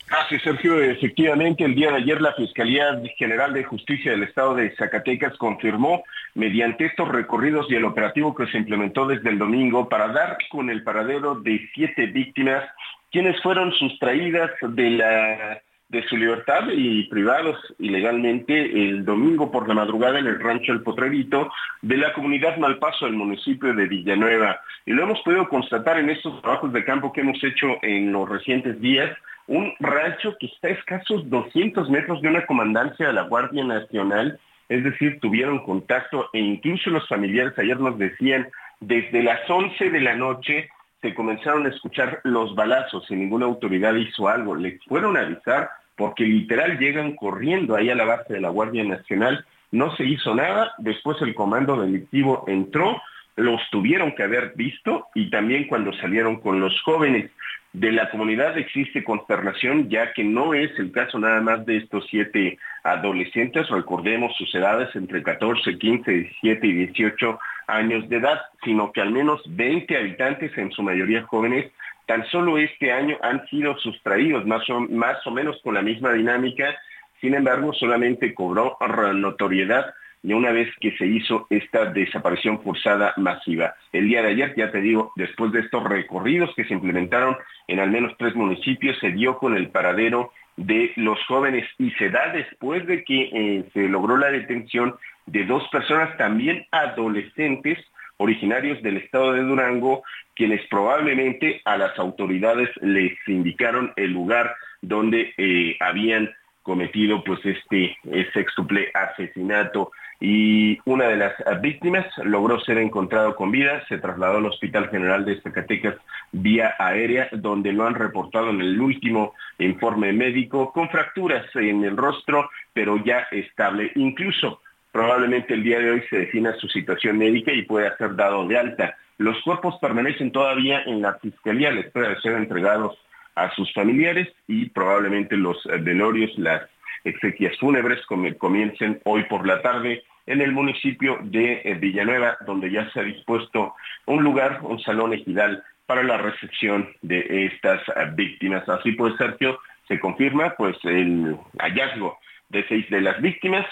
Gracias, 0.07 0.43
Sergio. 0.43 0.79
Efectivamente, 0.79 1.63
el 1.63 1.73
día 1.73 1.89
de 1.89 1.97
ayer 1.97 2.21
la 2.21 2.33
Fiscalía 2.33 3.01
General 3.17 3.51
de 3.51 3.63
Justicia 3.63 4.11
del 4.11 4.23
Estado 4.23 4.53
de 4.53 4.75
Zacatecas 4.75 5.35
confirmó, 5.37 6.03
mediante 6.35 6.85
estos 6.85 7.07
recorridos 7.07 7.65
y 7.69 7.75
el 7.75 7.85
operativo 7.85 8.35
que 8.35 8.45
se 8.47 8.57
implementó 8.57 9.07
desde 9.07 9.29
el 9.29 9.39
domingo, 9.39 9.89
para 9.89 10.09
dar 10.09 10.37
con 10.51 10.69
el 10.69 10.83
paradero 10.83 11.35
de 11.35 11.67
siete 11.73 12.07
víctimas, 12.07 12.63
quienes 13.11 13.41
fueron 13.41 13.71
sustraídas 13.73 14.51
de 14.61 14.89
la 14.91 15.61
de 15.93 16.03
su 16.07 16.17
libertad 16.17 16.63
y 16.75 17.03
privados 17.03 17.55
ilegalmente 17.77 18.53
el 18.89 19.05
domingo 19.05 19.51
por 19.51 19.67
la 19.67 19.75
madrugada 19.75 20.17
en 20.17 20.25
el 20.25 20.39
rancho 20.39 20.73
El 20.73 20.81
Potrerito 20.81 21.51
de 21.83 21.97
la 21.97 22.11
comunidad 22.13 22.57
Malpaso 22.57 23.05
del 23.05 23.13
municipio 23.13 23.73
de 23.75 23.85
Villanueva. 23.85 24.59
Y 24.87 24.91
lo 24.91 25.03
hemos 25.03 25.21
podido 25.21 25.47
constatar 25.47 25.99
en 25.99 26.09
estos 26.09 26.41
trabajos 26.41 26.73
de 26.73 26.83
campo 26.83 27.13
que 27.13 27.21
hemos 27.21 27.41
hecho 27.43 27.77
en 27.83 28.11
los 28.11 28.27
recientes 28.27 28.81
días, 28.81 29.15
un 29.45 29.71
rancho 29.79 30.35
que 30.39 30.47
está 30.47 30.69
a 30.69 30.71
escasos 30.71 31.29
200 31.29 31.87
metros 31.91 32.21
de 32.23 32.29
una 32.29 32.45
comandancia 32.47 33.07
de 33.07 33.13
la 33.13 33.23
Guardia 33.23 33.63
Nacional, 33.63 34.39
es 34.69 34.83
decir, 34.83 35.19
tuvieron 35.19 35.59
contacto 35.59 36.27
e 36.33 36.39
incluso 36.39 36.89
los 36.89 37.07
familiares 37.07 37.53
ayer 37.59 37.79
nos 37.79 37.99
decían, 37.99 38.47
desde 38.79 39.21
las 39.21 39.47
11 39.47 39.91
de 39.91 40.01
la 40.01 40.15
noche 40.15 40.69
se 41.03 41.13
comenzaron 41.13 41.67
a 41.67 41.69
escuchar 41.69 42.21
los 42.23 42.55
balazos 42.55 43.05
y 43.11 43.15
ninguna 43.15 43.45
autoridad 43.45 43.93
hizo 43.93 44.27
algo. 44.27 44.55
Les 44.55 44.83
fueron 44.85 45.17
a 45.17 45.19
avisar 45.19 45.69
porque 45.95 46.23
literal 46.23 46.79
llegan 46.79 47.15
corriendo 47.15 47.75
ahí 47.75 47.89
a 47.89 47.95
la 47.95 48.05
base 48.05 48.33
de 48.33 48.41
la 48.41 48.49
Guardia 48.49 48.83
Nacional. 48.83 49.45
No 49.71 49.95
se 49.95 50.05
hizo 50.05 50.33
nada. 50.35 50.73
Después 50.77 51.21
el 51.21 51.35
comando 51.35 51.81
delictivo 51.81 52.45
entró, 52.47 53.01
los 53.35 53.61
tuvieron 53.71 54.13
que 54.13 54.23
haber 54.23 54.53
visto 54.55 55.07
y 55.15 55.29
también 55.29 55.67
cuando 55.67 55.93
salieron 55.93 56.39
con 56.39 56.59
los 56.59 56.79
jóvenes 56.81 57.31
de 57.73 57.91
la 57.91 58.11
comunidad 58.11 58.55
existe 58.57 59.03
consternación, 59.03 59.89
ya 59.89 60.13
que 60.13 60.23
no 60.23 60.53
es 60.53 60.71
el 60.77 60.91
caso 60.91 61.17
nada 61.17 61.41
más 61.41 61.65
de 61.65 61.77
estos 61.77 62.05
siete 62.07 62.59
adolescentes, 62.83 63.67
recordemos 63.69 64.35
sus 64.37 64.53
edades 64.53 64.95
entre 64.95 65.23
14, 65.23 65.79
15, 65.79 66.11
17 66.11 66.67
y 66.67 66.73
18 66.73 67.39
años 67.67 68.07
de 68.09 68.17
edad, 68.17 68.41
sino 68.63 68.91
que 68.91 69.01
al 69.01 69.11
menos 69.11 69.41
20 69.47 69.97
habitantes, 69.97 70.55
en 70.55 70.71
su 70.71 70.83
mayoría 70.83 71.23
jóvenes, 71.23 71.71
tan 72.05 72.25
solo 72.27 72.57
este 72.57 72.91
año 72.91 73.17
han 73.21 73.45
sido 73.47 73.77
sustraídos, 73.77 74.45
más 74.45 74.69
o, 74.69 74.81
más 74.81 75.25
o 75.25 75.31
menos 75.31 75.59
con 75.63 75.75
la 75.75 75.81
misma 75.81 76.13
dinámica, 76.13 76.75
sin 77.21 77.33
embargo 77.33 77.73
solamente 77.73 78.33
cobró 78.33 78.77
notoriedad 79.13 79.93
y 80.23 80.31
una 80.31 80.51
vez 80.51 80.69
que 80.79 80.95
se 80.97 81.05
hizo 81.05 81.47
esta 81.49 81.85
desaparición 81.85 82.61
forzada 82.63 83.13
masiva. 83.17 83.75
El 83.91 84.07
día 84.07 84.21
de 84.21 84.29
ayer, 84.29 84.53
ya 84.55 84.71
te 84.71 84.79
digo, 84.79 85.11
después 85.17 85.51
de 85.51 85.59
estos 85.59 85.83
recorridos 85.83 86.53
que 86.55 86.63
se 86.63 86.73
implementaron 86.73 87.35
en 87.67 87.79
al 87.79 87.91
menos 87.91 88.13
tres 88.17 88.33
municipios, 88.33 88.97
se 88.99 89.11
dio 89.11 89.37
con 89.37 89.55
el 89.55 89.69
paradero 89.69 90.31
de 90.55 90.93
los 90.95 91.19
jóvenes 91.25 91.67
y 91.77 91.91
se 91.91 92.09
da 92.09 92.31
después 92.31 92.85
de 92.87 93.03
que 93.03 93.29
eh, 93.33 93.65
se 93.73 93.89
logró 93.89 94.15
la 94.17 94.31
detención 94.31 94.95
de 95.25 95.45
dos 95.45 95.67
personas 95.69 96.15
también 96.17 96.65
adolescentes 96.71 97.79
originarios 98.23 98.81
del 98.81 98.97
estado 98.97 99.33
de 99.33 99.41
Durango, 99.41 100.03
quienes 100.35 100.65
probablemente 100.69 101.61
a 101.65 101.77
las 101.77 101.97
autoridades 101.99 102.69
les 102.81 103.13
indicaron 103.27 103.91
el 103.97 104.11
lugar 104.11 104.55
donde 104.81 105.33
eh, 105.37 105.75
habían 105.79 106.29
cometido 106.61 107.23
pues 107.25 107.39
este 107.45 107.97
sextuple 108.33 108.89
asesinato 108.93 109.91
y 110.21 110.79
una 110.85 111.07
de 111.09 111.17
las 111.17 111.33
víctimas 111.61 112.05
logró 112.23 112.57
ser 112.61 112.77
encontrado 112.77 113.35
con 113.35 113.51
vida, 113.51 113.83
se 113.89 113.97
trasladó 113.97 114.37
al 114.37 114.45
Hospital 114.45 114.87
General 114.89 115.25
de 115.25 115.41
Zacatecas 115.41 115.95
vía 116.31 116.75
aérea, 116.79 117.27
donde 117.33 117.73
lo 117.73 117.85
han 117.85 117.95
reportado 117.95 118.49
en 118.51 118.61
el 118.61 118.79
último 118.79 119.33
informe 119.59 120.13
médico 120.13 120.71
con 120.71 120.87
fracturas 120.87 121.45
en 121.55 121.83
el 121.83 121.97
rostro, 121.97 122.49
pero 122.71 123.03
ya 123.03 123.27
estable. 123.31 123.91
Incluso 123.95 124.61
probablemente 124.93 125.55
el 125.55 125.63
día 125.63 125.79
de 125.79 125.91
hoy 125.91 126.03
se 126.09 126.19
defina 126.19 126.55
su 126.57 126.69
situación 126.69 127.17
médica 127.17 127.51
y 127.51 127.63
pueda 127.63 127.97
ser 127.97 128.15
dado 128.15 128.47
de 128.47 128.57
alta. 128.57 128.95
Los 129.17 129.41
cuerpos 129.41 129.75
permanecen 129.81 130.31
todavía 130.31 130.83
en 130.83 131.01
la 131.01 131.15
fiscalía, 131.15 131.71
les 131.71 131.91
puede 131.91 132.15
ser 132.21 132.33
entregados 132.33 132.97
a 133.35 133.53
sus 133.55 133.73
familiares 133.73 134.29
y 134.47 134.69
probablemente 134.69 135.35
los 135.35 135.57
velorios, 135.81 136.31
las 136.37 136.61
exequias 137.03 137.57
fúnebres 137.59 137.99
comiencen 138.05 139.01
hoy 139.03 139.23
por 139.23 139.47
la 139.47 139.61
tarde 139.63 140.03
en 140.27 140.41
el 140.41 140.51
municipio 140.51 141.17
de 141.23 141.61
eh, 141.65 141.73
Villanueva, 141.73 142.37
donde 142.45 142.71
ya 142.71 142.89
se 142.91 142.99
ha 142.99 143.03
dispuesto 143.03 143.75
un 144.05 144.23
lugar, 144.23 144.59
un 144.61 144.79
salón 144.79 145.13
ejidal 145.13 145.63
para 145.85 146.03
la 146.03 146.17
recepción 146.17 146.89
de 147.01 147.47
estas 147.47 147.81
eh, 147.89 148.11
víctimas. 148.13 148.69
Así 148.69 148.93
pues, 148.93 149.15
Sergio, 149.17 149.59
se 149.87 149.99
confirma 149.99 150.53
pues 150.55 150.77
el 150.83 151.35
hallazgo 151.59 152.19
de 152.49 152.65
seis 152.67 152.89
de 152.89 153.01
las 153.01 153.19
víctimas 153.21 153.65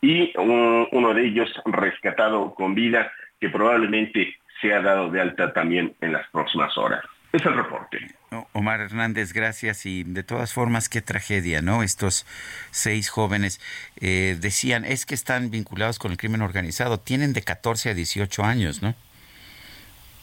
y 0.00 0.32
uno 0.36 1.14
de 1.14 1.26
ellos 1.26 1.50
rescatado 1.64 2.54
con 2.54 2.74
vida 2.74 3.12
que 3.40 3.48
probablemente 3.48 4.36
se 4.60 4.72
ha 4.72 4.80
dado 4.80 5.10
de 5.10 5.20
alta 5.20 5.52
también 5.52 5.94
en 6.00 6.12
las 6.12 6.28
próximas 6.30 6.76
horas. 6.78 7.04
Es 7.32 7.44
el 7.44 7.54
reporte. 7.54 7.98
Omar 8.52 8.80
Hernández, 8.80 9.32
gracias. 9.32 9.84
Y 9.84 10.04
de 10.04 10.22
todas 10.22 10.54
formas, 10.54 10.88
qué 10.88 11.02
tragedia, 11.02 11.60
¿no? 11.60 11.82
Estos 11.82 12.24
seis 12.70 13.10
jóvenes 13.10 13.60
eh, 14.00 14.36
decían, 14.40 14.84
es 14.84 15.04
que 15.04 15.14
están 15.14 15.50
vinculados 15.50 15.98
con 15.98 16.12
el 16.12 16.16
crimen 16.16 16.40
organizado. 16.40 16.98
Tienen 16.98 17.32
de 17.32 17.42
14 17.42 17.90
a 17.90 17.94
18 17.94 18.42
años, 18.42 18.82
¿no? 18.82 18.94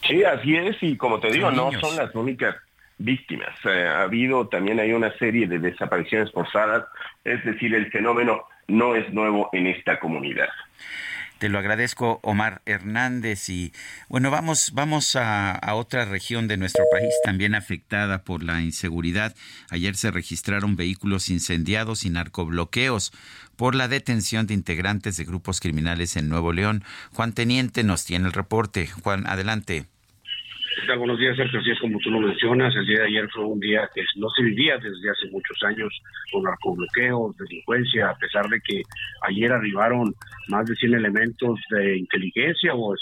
Sí, 0.06 0.24
así 0.24 0.56
es. 0.56 0.76
Y 0.82 0.96
como 0.96 1.20
te 1.20 1.30
digo, 1.30 1.50
no 1.50 1.70
son 1.80 1.96
las 1.96 2.14
únicas 2.14 2.56
víctimas. 2.98 3.54
Eh, 3.64 3.86
ha 3.86 4.02
habido 4.02 4.48
también 4.48 4.80
hay 4.80 4.92
una 4.92 5.16
serie 5.18 5.46
de 5.46 5.58
desapariciones 5.58 6.32
forzadas. 6.32 6.84
Es 7.24 7.44
decir, 7.44 7.74
el 7.74 7.90
fenómeno 7.90 8.44
no 8.68 8.94
es 8.94 9.12
nuevo 9.12 9.48
en 9.52 9.66
esta 9.66 9.98
comunidad. 10.00 10.48
Te 11.38 11.48
lo 11.48 11.58
agradezco, 11.58 12.20
Omar 12.22 12.62
Hernández. 12.64 13.48
Y 13.48 13.72
bueno, 14.08 14.30
vamos, 14.30 14.70
vamos 14.72 15.16
a, 15.16 15.60
otra 15.74 16.04
región 16.04 16.48
de 16.48 16.56
nuestro 16.56 16.84
país 16.90 17.12
también 17.24 17.54
afectada 17.54 18.22
por 18.22 18.42
la 18.42 18.62
inseguridad. 18.62 19.34
Ayer 19.70 19.96
se 19.96 20.10
registraron 20.10 20.76
vehículos 20.76 21.28
incendiados 21.28 22.04
y 22.04 22.10
narcobloqueos 22.10 23.12
por 23.56 23.74
la 23.74 23.88
detención 23.88 24.46
de 24.46 24.54
integrantes 24.54 25.16
de 25.16 25.24
grupos 25.24 25.60
criminales 25.60 26.16
en 26.16 26.28
Nuevo 26.28 26.52
León. 26.52 26.84
Juan 27.12 27.32
Teniente 27.32 27.82
nos 27.84 28.04
tiene 28.04 28.26
el 28.26 28.32
reporte. 28.32 28.86
Juan, 28.86 29.26
adelante. 29.26 29.86
Buenos 30.98 31.18
días, 31.18 31.36
Sergio. 31.36 31.60
Así 31.60 31.70
es 31.70 31.78
como 31.78 31.98
tú 31.98 32.10
lo 32.10 32.20
mencionas, 32.20 32.74
el 32.74 32.86
día 32.86 33.00
de 33.00 33.06
ayer 33.06 33.28
fue 33.32 33.44
un 33.44 33.60
día 33.60 33.88
que 33.94 34.02
no 34.16 34.28
se 34.30 34.42
vivía 34.42 34.76
desde 34.76 35.10
hace 35.10 35.30
muchos 35.30 35.56
años 35.62 35.88
con 36.32 36.42
narcobloqueos, 36.42 37.36
delincuencia, 37.36 38.10
a 38.10 38.16
pesar 38.16 38.48
de 38.48 38.60
que 38.60 38.82
ayer 39.22 39.52
arribaron 39.52 40.12
más 40.48 40.66
de 40.66 40.74
100 40.74 40.94
elementos 40.94 41.60
de 41.70 41.98
inteligencia 41.98 42.72
o, 42.74 42.94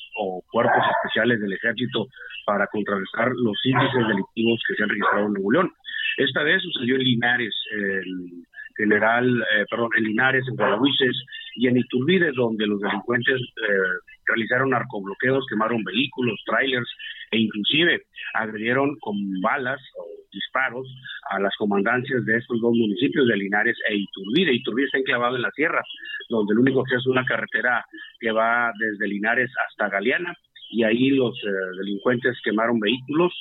cuerpos 0.50 0.82
especiales 0.96 1.40
del 1.40 1.52
ejército 1.52 2.06
para 2.46 2.66
contrarrestar 2.66 3.32
los 3.34 3.58
índices 3.64 4.06
delictivos 4.06 4.60
que 4.68 4.74
se 4.74 4.82
han 4.82 4.88
registrado 4.88 5.26
en 5.26 5.32
Nuevo 5.32 5.52
León. 5.52 5.72
Esta 6.18 6.42
vez 6.42 6.62
sucedió 6.62 6.96
en 6.96 7.04
Linares, 7.04 7.54
el 7.72 8.44
general, 8.76 9.44
eh, 9.54 9.64
perdón, 9.70 9.90
en 9.96 10.04
Linares, 10.04 10.44
en 10.48 10.56
Guadaluices 10.56 11.16
y 11.56 11.68
en 11.68 11.78
Iturbide, 11.78 12.32
donde 12.32 12.66
los 12.66 12.80
delincuentes 12.80 13.40
eh, 13.40 14.11
realizaron 14.26 14.70
narcobloqueos, 14.70 15.46
quemaron 15.48 15.82
vehículos, 15.84 16.40
trailers 16.46 16.88
e 17.30 17.38
inclusive 17.38 18.02
agredieron 18.34 18.96
con 19.00 19.16
balas 19.40 19.80
o 19.98 20.06
disparos 20.30 20.86
a 21.30 21.40
las 21.40 21.54
comandancias 21.56 22.24
de 22.24 22.38
estos 22.38 22.60
dos 22.60 22.72
municipios 22.74 23.26
de 23.28 23.36
Linares 23.36 23.76
e 23.88 23.96
Iturbide. 23.96 24.54
Iturbide 24.54 24.86
está 24.86 24.98
enclavado 24.98 25.36
en 25.36 25.42
la 25.42 25.50
sierra, 25.50 25.82
donde 26.28 26.52
el 26.52 26.60
único 26.60 26.80
acceso 26.80 27.00
es 27.00 27.06
una 27.06 27.24
carretera 27.24 27.84
que 28.20 28.30
va 28.30 28.72
desde 28.78 29.08
Linares 29.08 29.50
hasta 29.68 29.88
Galeana 29.88 30.34
y 30.72 30.84
ahí 30.84 31.10
los 31.10 31.36
eh, 31.44 31.76
delincuentes 31.78 32.38
quemaron 32.42 32.80
vehículos, 32.80 33.32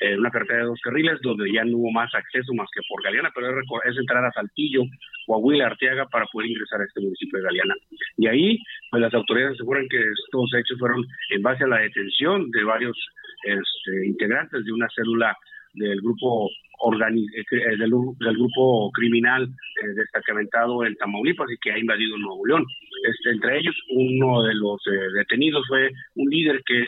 en 0.00 0.18
una 0.20 0.30
carretera 0.30 0.60
de 0.60 0.66
dos 0.66 0.80
carriles 0.82 1.20
donde 1.22 1.52
ya 1.52 1.64
no 1.64 1.78
hubo 1.78 1.90
más 1.90 2.14
acceso 2.14 2.52
más 2.54 2.68
que 2.74 2.80
por 2.88 3.02
Galeana, 3.02 3.30
pero 3.34 3.48
es, 3.60 3.96
entrar 3.96 4.24
a 4.24 4.32
Saltillo, 4.32 4.82
Coahuila, 5.26 5.66
Arteaga 5.66 6.06
para 6.06 6.26
poder 6.26 6.50
ingresar 6.50 6.80
a 6.80 6.84
este 6.84 7.00
municipio 7.00 7.38
de 7.38 7.44
Galeana. 7.44 7.74
Y 8.16 8.26
ahí, 8.26 8.58
pues 8.90 9.02
las 9.02 9.14
autoridades 9.14 9.54
aseguran 9.54 9.88
que 9.88 9.98
estos 9.98 10.54
hechos 10.54 10.78
fueron 10.78 11.04
en 11.30 11.42
base 11.42 11.64
a 11.64 11.68
la 11.68 11.78
detención 11.78 12.50
de 12.50 12.64
varios 12.64 12.96
este, 13.44 14.06
integrantes 14.06 14.64
de 14.64 14.72
una 14.72 14.88
célula 14.94 15.36
del 15.74 16.00
grupo 16.00 16.48
eh, 16.84 17.44
eh, 17.50 17.76
del, 17.78 17.90
grupo 18.36 18.90
criminal 18.92 19.44
eh, 19.44 19.86
destacamentado 19.96 20.84
en 20.84 20.94
Tamaulipas 20.96 21.50
y 21.50 21.56
que 21.56 21.72
ha 21.72 21.78
invadido 21.78 22.18
Nuevo 22.18 22.44
León. 22.46 22.66
Este, 23.08 23.30
entre 23.30 23.58
ellos, 23.58 23.74
uno 23.90 24.42
de 24.42 24.54
los 24.54 24.80
detenidos 25.14 25.64
fue 25.68 25.90
un 26.16 26.28
líder 26.28 26.62
que 26.66 26.80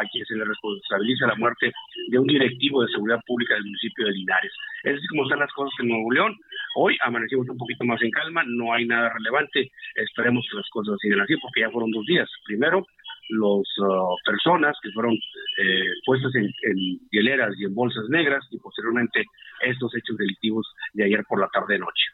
a 0.00 0.06
quien 0.10 0.24
se 0.24 0.36
le 0.36 0.44
responsabiliza 0.44 1.26
la 1.26 1.34
muerte 1.36 1.72
de 2.08 2.18
un 2.18 2.26
directivo 2.26 2.82
de 2.82 2.92
seguridad 2.92 3.20
pública 3.26 3.54
del 3.54 3.64
municipio 3.64 4.06
de 4.06 4.12
Linares. 4.12 4.52
Es 4.84 4.96
así 4.96 5.06
como 5.08 5.24
están 5.24 5.40
las 5.40 5.52
cosas 5.52 5.72
en 5.80 5.88
Nuevo 5.88 6.12
León. 6.12 6.36
Hoy 6.76 6.96
amanecimos 7.02 7.48
un 7.48 7.56
poquito 7.56 7.84
más 7.84 8.00
en 8.02 8.10
calma, 8.10 8.44
no 8.46 8.72
hay 8.72 8.86
nada 8.86 9.12
relevante. 9.14 9.70
Esperemos 9.94 10.46
que 10.50 10.56
las 10.56 10.68
cosas 10.70 10.96
sigan 11.00 11.20
así 11.20 11.34
porque 11.40 11.60
ya 11.60 11.70
fueron 11.70 11.90
dos 11.90 12.04
días. 12.06 12.28
Primero, 12.46 12.86
las 13.28 13.78
uh, 13.78 14.16
personas 14.24 14.76
que 14.82 14.90
fueron 14.92 15.14
eh, 15.14 15.88
puestas 16.04 16.32
en, 16.34 16.52
hieleras 17.10 17.54
y 17.58 17.64
en 17.64 17.74
bolsas 17.74 18.04
negras 18.08 18.44
y 18.50 18.58
posteriormente 18.58 19.24
estos 19.62 19.94
hechos 19.96 20.16
delictivos 20.16 20.66
de 20.92 21.04
ayer 21.04 21.24
por 21.28 21.40
la 21.40 21.48
tarde-noche. 21.48 22.04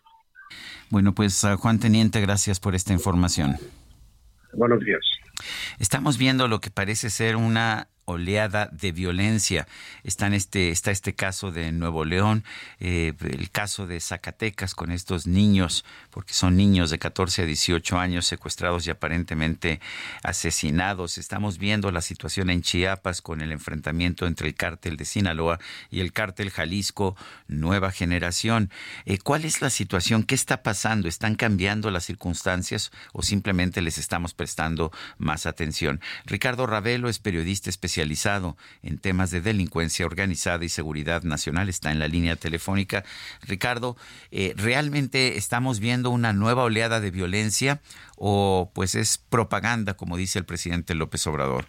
Bueno, 0.90 1.14
pues 1.14 1.44
uh, 1.44 1.56
Juan 1.56 1.78
Teniente, 1.78 2.20
gracias 2.20 2.60
por 2.60 2.74
esta 2.74 2.92
información. 2.92 3.56
Buenos 4.52 4.80
días. 4.80 5.00
Estamos 5.78 6.18
viendo 6.18 6.48
lo 6.48 6.60
que 6.60 6.70
parece 6.70 7.10
ser 7.10 7.36
una 7.36 7.88
oleada 8.04 8.68
de 8.72 8.92
violencia. 8.92 9.66
Está, 10.02 10.28
este, 10.28 10.70
está 10.70 10.90
este 10.90 11.14
caso 11.14 11.50
de 11.52 11.72
Nuevo 11.72 12.04
León, 12.04 12.44
eh, 12.78 13.12
el 13.20 13.50
caso 13.50 13.86
de 13.86 14.00
Zacatecas 14.00 14.74
con 14.74 14.90
estos 14.90 15.26
niños, 15.26 15.84
porque 16.10 16.34
son 16.34 16.56
niños 16.56 16.90
de 16.90 16.98
14 16.98 17.42
a 17.42 17.46
18 17.46 17.98
años 17.98 18.26
secuestrados 18.26 18.86
y 18.86 18.90
aparentemente 18.90 19.80
asesinados. 20.22 21.18
Estamos 21.18 21.58
viendo 21.58 21.90
la 21.90 22.00
situación 22.00 22.50
en 22.50 22.62
Chiapas 22.62 23.22
con 23.22 23.40
el 23.40 23.52
enfrentamiento 23.52 24.26
entre 24.26 24.48
el 24.48 24.54
cártel 24.54 24.96
de 24.96 25.04
Sinaloa 25.04 25.58
y 25.90 26.00
el 26.00 26.12
cártel 26.12 26.50
Jalisco 26.50 27.16
Nueva 27.48 27.92
Generación. 27.92 28.70
Eh, 29.04 29.18
¿Cuál 29.18 29.44
es 29.44 29.60
la 29.60 29.70
situación? 29.70 30.24
¿Qué 30.24 30.34
está 30.34 30.62
pasando? 30.62 31.08
¿Están 31.08 31.34
cambiando 31.34 31.90
las 31.90 32.04
circunstancias 32.04 32.90
o 33.12 33.22
simplemente 33.22 33.82
les 33.82 33.98
estamos 33.98 34.34
prestando 34.34 34.90
más 35.18 35.46
atención? 35.46 36.00
Ricardo 36.26 36.66
Ravelo 36.66 37.08
es 37.08 37.18
periodista 37.18 37.70
especial 37.70 37.99
en 38.82 38.98
temas 38.98 39.30
de 39.30 39.40
delincuencia 39.40 40.06
organizada 40.06 40.64
y 40.64 40.68
seguridad 40.68 41.22
nacional. 41.22 41.68
Está 41.68 41.90
en 41.90 41.98
la 41.98 42.08
línea 42.08 42.36
telefónica. 42.36 43.04
Ricardo, 43.46 43.96
eh, 44.30 44.54
¿realmente 44.56 45.36
estamos 45.36 45.80
viendo 45.80 46.10
una 46.10 46.32
nueva 46.32 46.64
oleada 46.64 47.00
de 47.00 47.10
violencia 47.10 47.80
o 48.16 48.70
pues 48.74 48.94
es 48.94 49.18
propaganda, 49.18 49.96
como 49.96 50.16
dice 50.16 50.38
el 50.38 50.44
presidente 50.44 50.94
López 50.94 51.26
Obrador? 51.26 51.64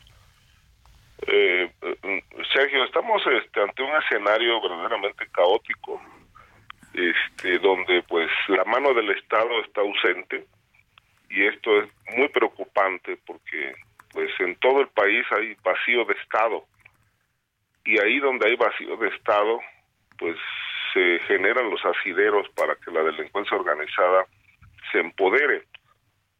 Eh, 1.28 1.72
Sergio, 2.54 2.84
estamos 2.84 3.22
este, 3.28 3.62
ante 3.62 3.84
un 3.84 3.92
escenario 4.04 4.62
verdaderamente 4.62 5.28
caótico, 5.32 6.02
este, 6.94 7.60
donde 7.60 8.04
pues 8.08 8.30
la 8.48 8.64
mano 8.66 8.94
del 8.94 9.12
Estado 9.12 9.50
está 9.64 9.82
ausente 9.82 10.46
y 11.30 11.46
esto 11.46 11.82
es 11.82 11.90
muy 12.18 12.28
preocupante 12.30 13.18
porque 13.26 13.74
pues 14.14 14.30
en 14.39 14.55
todo 14.55 14.82
el 14.82 14.88
país 14.89 15.26
hay 15.32 15.55
vacío 15.64 16.05
de 16.05 16.14
Estado. 16.14 16.66
Y 17.86 17.99
ahí 17.99 18.20
donde 18.20 18.47
hay 18.47 18.55
vacío 18.55 18.97
de 18.97 19.09
Estado, 19.09 19.59
pues 20.18 20.38
se 20.93 21.20
generan 21.28 21.70
los 21.70 21.84
asideros 21.86 22.47
para 22.49 22.76
que 22.76 22.91
la 22.91 23.03
delincuencia 23.03 23.57
organizada 23.57 24.26
se 24.91 24.99
empodere. 24.99 25.64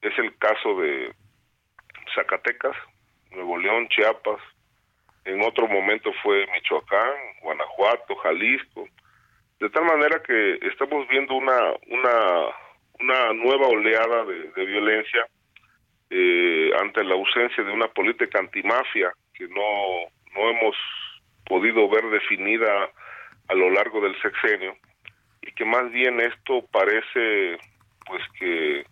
Es 0.02 0.18
el 0.20 0.38
caso 0.38 0.80
de 0.80 1.14
Zacatecas, 2.14 2.76
Nuevo 3.32 3.58
León, 3.58 3.88
Chiapas, 3.88 4.42
en 5.24 5.42
otro 5.44 5.68
momento 5.68 6.12
fue 6.24 6.48
Michoacán, 6.52 7.14
Guanajuato, 7.42 8.16
Jalisco, 8.18 8.88
de 9.60 9.70
tal 9.70 9.86
manera 9.86 10.22
que 10.24 10.54
estamos 10.64 11.08
viendo 11.08 11.36
una 11.36 11.74
una 11.88 12.46
una 13.00 13.34
nueva 13.34 13.68
oleada 13.68 14.26
de 14.26 14.66
violencia 14.66 15.28
eh, 16.12 16.72
ante 16.80 17.04
la 17.04 17.16
ausencia 17.16 17.64
de 17.64 17.72
una 17.72 17.88
política 17.88 18.40
antimafia 18.40 19.14
que 19.34 19.48
no, 19.48 20.12
no 20.36 20.50
hemos 20.50 20.76
podido 21.46 21.88
ver 21.90 22.04
definida 22.10 22.90
a 23.48 23.54
lo 23.54 23.70
largo 23.70 24.02
del 24.02 24.20
sexenio 24.22 24.76
y 25.42 25.52
que 25.54 25.66
más 25.66 25.90
bien 25.92 26.20
esto 26.20 26.66
parece 26.72 27.58
pues 28.06 28.22
que 28.38 28.86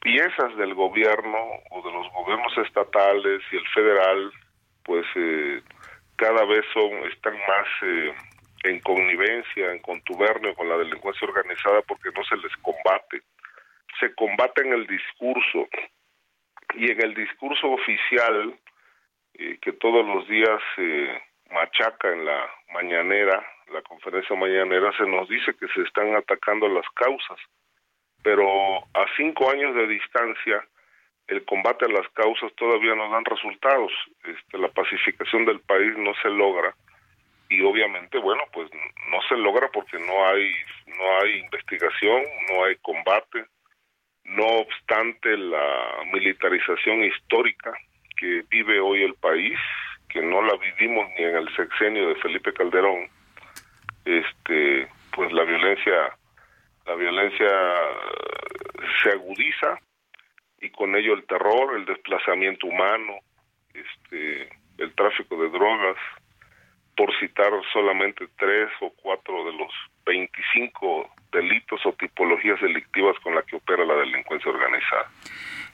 piezas 0.00 0.56
del 0.56 0.74
gobierno 0.74 1.38
o 1.70 1.82
de 1.82 1.92
los 1.92 2.12
gobiernos 2.12 2.58
estatales 2.58 3.40
y 3.52 3.56
el 3.56 3.68
federal 3.68 4.32
pues 4.84 5.06
eh, 5.14 5.62
cada 6.16 6.44
vez 6.44 6.64
son 6.74 6.92
están 7.08 7.34
más 7.34 7.68
eh, 7.82 8.12
en 8.64 8.80
connivencia, 8.80 9.72
en 9.72 9.78
contubernio 9.78 10.54
con 10.54 10.68
la 10.68 10.76
delincuencia 10.76 11.26
organizada 11.26 11.82
porque 11.82 12.10
no 12.14 12.24
se 12.24 12.36
les 12.36 12.54
combate. 12.56 13.22
Se 13.98 14.14
combate 14.14 14.62
en 14.62 14.72
el 14.72 14.86
discurso, 14.86 15.68
y 16.74 16.90
en 16.90 17.02
el 17.02 17.14
discurso 17.14 17.70
oficial 17.70 18.54
eh, 19.34 19.58
que 19.60 19.72
todos 19.72 20.06
los 20.06 20.26
días 20.28 20.60
se 20.76 21.22
machaca 21.50 22.12
en 22.12 22.24
la 22.24 22.48
mañanera, 22.72 23.44
la 23.72 23.82
conferencia 23.82 24.36
mañanera, 24.36 24.92
se 24.96 25.06
nos 25.06 25.28
dice 25.28 25.54
que 25.54 25.68
se 25.68 25.82
están 25.82 26.14
atacando 26.14 26.68
las 26.68 26.88
causas, 26.94 27.38
pero 28.22 28.78
a 28.94 29.06
cinco 29.16 29.50
años 29.50 29.74
de 29.74 29.86
distancia 29.86 30.64
el 31.26 31.44
combate 31.44 31.84
a 31.84 31.88
las 31.88 32.08
causas 32.10 32.52
todavía 32.56 32.94
no 32.96 33.08
dan 33.10 33.24
resultados, 33.24 33.92
este, 34.24 34.58
la 34.58 34.68
pacificación 34.68 35.44
del 35.44 35.60
país 35.60 35.96
no 35.96 36.12
se 36.22 36.28
logra. 36.28 36.74
Y 37.48 37.62
obviamente 37.62 38.18
bueno 38.18 38.42
pues 38.52 38.70
no 39.10 39.22
se 39.28 39.36
logra 39.36 39.68
porque 39.72 39.98
no 39.98 40.26
hay 40.26 40.52
no 40.86 41.18
hay 41.20 41.38
investigación, 41.38 42.22
no 42.48 42.64
hay 42.64 42.76
combate, 42.76 43.44
no 44.30 44.46
obstante 44.46 45.36
la 45.36 46.04
militarización 46.12 47.04
histórica 47.04 47.72
que 48.16 48.44
vive 48.48 48.80
hoy 48.80 49.02
el 49.02 49.14
país, 49.14 49.58
que 50.08 50.22
no 50.22 50.42
la 50.42 50.56
vivimos 50.56 51.08
ni 51.18 51.24
en 51.24 51.36
el 51.36 51.56
sexenio 51.56 52.08
de 52.08 52.14
Felipe 52.16 52.52
Calderón, 52.52 53.08
este, 54.04 54.88
pues 55.14 55.32
la 55.32 55.44
violencia, 55.44 56.16
la 56.86 56.94
violencia 56.94 57.50
se 59.02 59.10
agudiza 59.10 59.78
y 60.60 60.70
con 60.70 60.94
ello 60.94 61.14
el 61.14 61.26
terror, 61.26 61.76
el 61.76 61.84
desplazamiento 61.84 62.66
humano, 62.66 63.18
este, 63.72 64.48
el 64.78 64.94
tráfico 64.94 65.40
de 65.42 65.48
drogas, 65.50 65.96
por 67.00 67.18
citar 67.18 67.50
solamente 67.72 68.28
tres 68.38 68.68
o 68.82 68.92
cuatro 69.02 69.46
de 69.46 69.52
los 69.56 69.72
25 70.04 71.08
delitos 71.32 71.80
o 71.86 71.94
tipologías 71.94 72.60
delictivas 72.60 73.16
con 73.22 73.34
las 73.34 73.46
que 73.46 73.56
opera 73.56 73.86
la 73.86 73.94
delincuencia 73.94 74.50
organizada. 74.50 75.08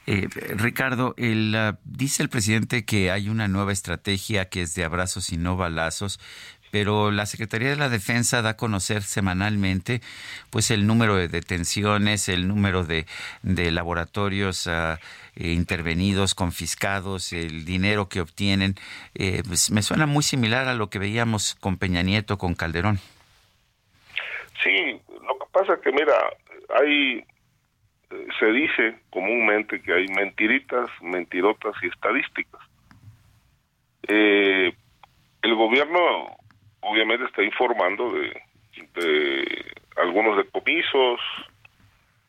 Eh, 0.07 0.29
Ricardo, 0.55 1.15
el, 1.17 1.53
ah, 1.57 1.81
dice 1.83 2.23
el 2.23 2.29
presidente 2.29 2.85
que 2.85 3.11
hay 3.11 3.29
una 3.29 3.49
nueva 3.49 3.73
estrategia 3.73 4.49
que 4.49 4.63
es 4.63 4.77
de 4.77 4.85
abrazos 4.85 5.33
y 5.33 5.37
no 5.37 5.57
balazos, 5.57 6.21
pero 6.71 7.11
la 7.11 7.27
Secretaría 7.27 7.71
de 7.71 7.77
la 7.77 7.89
Defensa 7.89 8.43
da 8.43 8.51
a 8.51 8.57
conocer 8.57 9.03
semanalmente 9.03 10.01
pues 10.51 10.71
el 10.71 10.87
número 10.87 11.17
de 11.17 11.29
detenciones, 11.29 12.29
el 12.29 12.49
número 12.49 12.85
de, 12.85 13.07
laboratorios 13.43 14.67
ah, 14.67 14.99
eh, 15.37 15.53
intervenidos, 15.53 16.35
confiscados, 16.35 17.33
el 17.33 17.65
dinero 17.65 18.09
que 18.09 18.21
obtienen. 18.21 18.75
Eh, 19.15 19.43
pues 19.47 19.71
me 19.71 19.83
suena 19.83 20.07
muy 20.07 20.23
similar 20.23 20.69
a 20.69 20.75
lo 20.75 20.91
que 20.91 20.99
veíamos 20.99 21.55
con 21.57 21.77
Peña 21.77 22.03
Nieto, 22.03 22.39
con 22.39 22.55
Calderón. 22.55 22.99
Sí, 24.63 25.01
lo 25.27 25.39
que 25.39 25.47
pasa 25.53 25.75
es 25.75 25.81
que, 25.81 25.93
mira, 25.93 26.15
hay, 26.81 27.25
eh, 28.11 28.27
se 28.39 28.47
dice 28.47 28.99
comúnmente 29.11 29.81
que 29.81 29.93
hay 29.93 30.07
mentiritas, 30.09 30.89
mentirotas 31.03 31.75
y 31.83 31.87
estadísticas. 31.87 32.61
Eh, 34.09 34.73
el 35.43 35.55
gobierno 35.55 36.37
obviamente 36.87 37.27
está 37.27 37.43
informando 37.43 38.13
de 38.13 38.43
algunos 39.97 40.37
decomisos, 40.37 41.21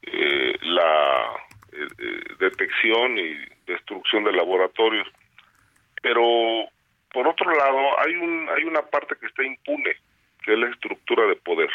eh, 0.01 0.57
la 0.61 1.33
eh, 1.73 1.87
eh, 1.99 2.23
detección 2.39 3.17
y 3.17 3.35
destrucción 3.65 4.23
de 4.23 4.31
laboratorios. 4.31 5.07
Pero 6.01 6.23
por 7.11 7.27
otro 7.27 7.51
lado, 7.53 7.99
hay 7.99 8.15
un 8.15 8.47
hay 8.49 8.63
una 8.63 8.81
parte 8.83 9.15
que 9.19 9.27
está 9.27 9.43
impune, 9.43 9.95
que 10.43 10.53
es 10.53 10.59
la 10.59 10.69
estructura 10.69 11.27
de 11.27 11.35
poder. 11.35 11.69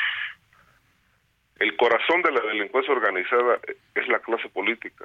El 1.58 1.76
corazón 1.76 2.22
de 2.22 2.32
la 2.32 2.40
delincuencia 2.40 2.92
organizada 2.92 3.60
es 3.94 4.08
la 4.08 4.18
clase 4.20 4.48
política. 4.48 5.04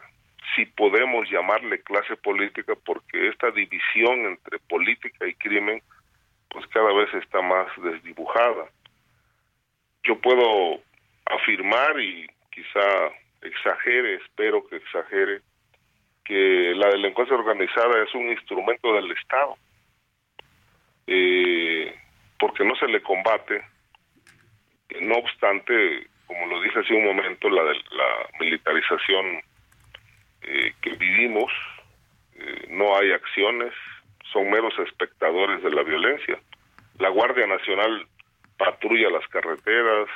Si 0.55 0.65
podemos 0.65 1.29
llamarle 1.29 1.81
clase 1.81 2.15
política 2.15 2.73
porque 2.85 3.27
esta 3.27 3.51
división 3.51 4.25
entre 4.25 4.57
política 4.59 5.27
y 5.27 5.33
crimen 5.35 5.83
pues 6.49 6.65
cada 6.67 6.93
vez 6.93 7.13
está 7.13 7.41
más 7.41 7.67
desdibujada. 7.77 8.69
Yo 10.03 10.19
puedo 10.19 10.79
afirmar 11.25 11.99
y 11.99 12.27
quizá 12.51 13.11
exagere, 13.41 14.15
espero 14.15 14.65
que 14.67 14.77
exagere, 14.77 15.41
que 16.23 16.73
la 16.75 16.89
delincuencia 16.89 17.35
organizada 17.35 18.03
es 18.03 18.13
un 18.13 18.29
instrumento 18.29 18.93
del 18.93 19.11
Estado, 19.11 19.57
eh, 21.07 21.95
porque 22.39 22.65
no 22.65 22.75
se 22.75 22.87
le 22.87 23.01
combate, 23.01 23.61
no 25.01 25.15
obstante, 25.15 26.07
como 26.25 26.45
lo 26.47 26.61
dije 26.61 26.79
hace 26.79 26.93
un 26.93 27.05
momento, 27.05 27.49
la, 27.49 27.63
la 27.63 28.29
militarización 28.39 29.41
eh, 30.41 30.73
que 30.81 30.91
vivimos, 30.91 31.51
eh, 32.35 32.67
no 32.69 32.95
hay 32.97 33.11
acciones, 33.11 33.73
son 34.31 34.49
meros 34.49 34.73
espectadores 34.79 35.61
de 35.63 35.71
la 35.71 35.83
violencia. 35.83 36.39
La 36.99 37.09
Guardia 37.09 37.47
Nacional 37.47 38.07
patrulla 38.57 39.09
las 39.09 39.27
carreteras, 39.27 40.09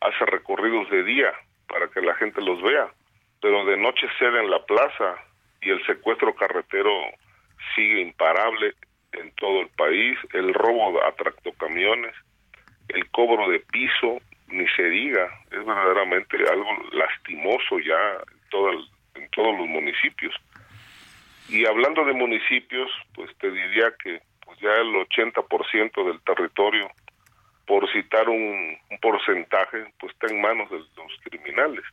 hace 0.00 0.26
recorridos 0.26 0.88
de 0.90 1.02
día 1.02 1.32
para 1.68 1.88
que 1.88 2.00
la 2.00 2.14
gente 2.14 2.40
los 2.42 2.62
vea, 2.62 2.88
pero 3.40 3.64
de 3.64 3.76
noche 3.76 4.06
cede 4.18 4.40
en 4.40 4.50
la 4.50 4.64
plaza 4.64 5.16
y 5.62 5.70
el 5.70 5.84
secuestro 5.86 6.34
carretero 6.34 6.90
sigue 7.74 8.00
imparable 8.00 8.74
en 9.12 9.32
todo 9.32 9.60
el 9.60 9.68
país, 9.68 10.18
el 10.32 10.52
robo 10.52 11.02
a 11.04 11.12
tractocamiones, 11.12 12.14
el 12.88 13.08
cobro 13.10 13.48
de 13.48 13.60
piso, 13.60 14.20
ni 14.48 14.66
se 14.68 14.84
diga, 14.84 15.26
es 15.50 15.64
verdaderamente 15.64 16.36
algo 16.50 16.68
lastimoso 16.92 17.78
ya 17.78 18.18
en, 18.52 19.22
en 19.22 19.30
todos 19.30 19.58
los 19.58 19.66
municipios. 19.66 20.34
Y 21.48 21.66
hablando 21.66 22.04
de 22.04 22.12
municipios, 22.12 22.90
pues 23.14 23.30
te 23.38 23.50
diría 23.50 23.92
que 24.02 24.20
pues 24.44 24.58
ya 24.60 24.72
el 24.74 24.94
80% 24.94 26.06
del 26.06 26.20
territorio, 26.22 26.90
por 27.66 27.90
citar 27.92 28.28
un, 28.28 28.76
porcentaje, 29.00 29.86
pues 29.98 30.12
está 30.12 30.32
en 30.32 30.40
manos 30.40 30.70
de 30.70 30.78
los 30.78 31.12
criminales. 31.24 31.84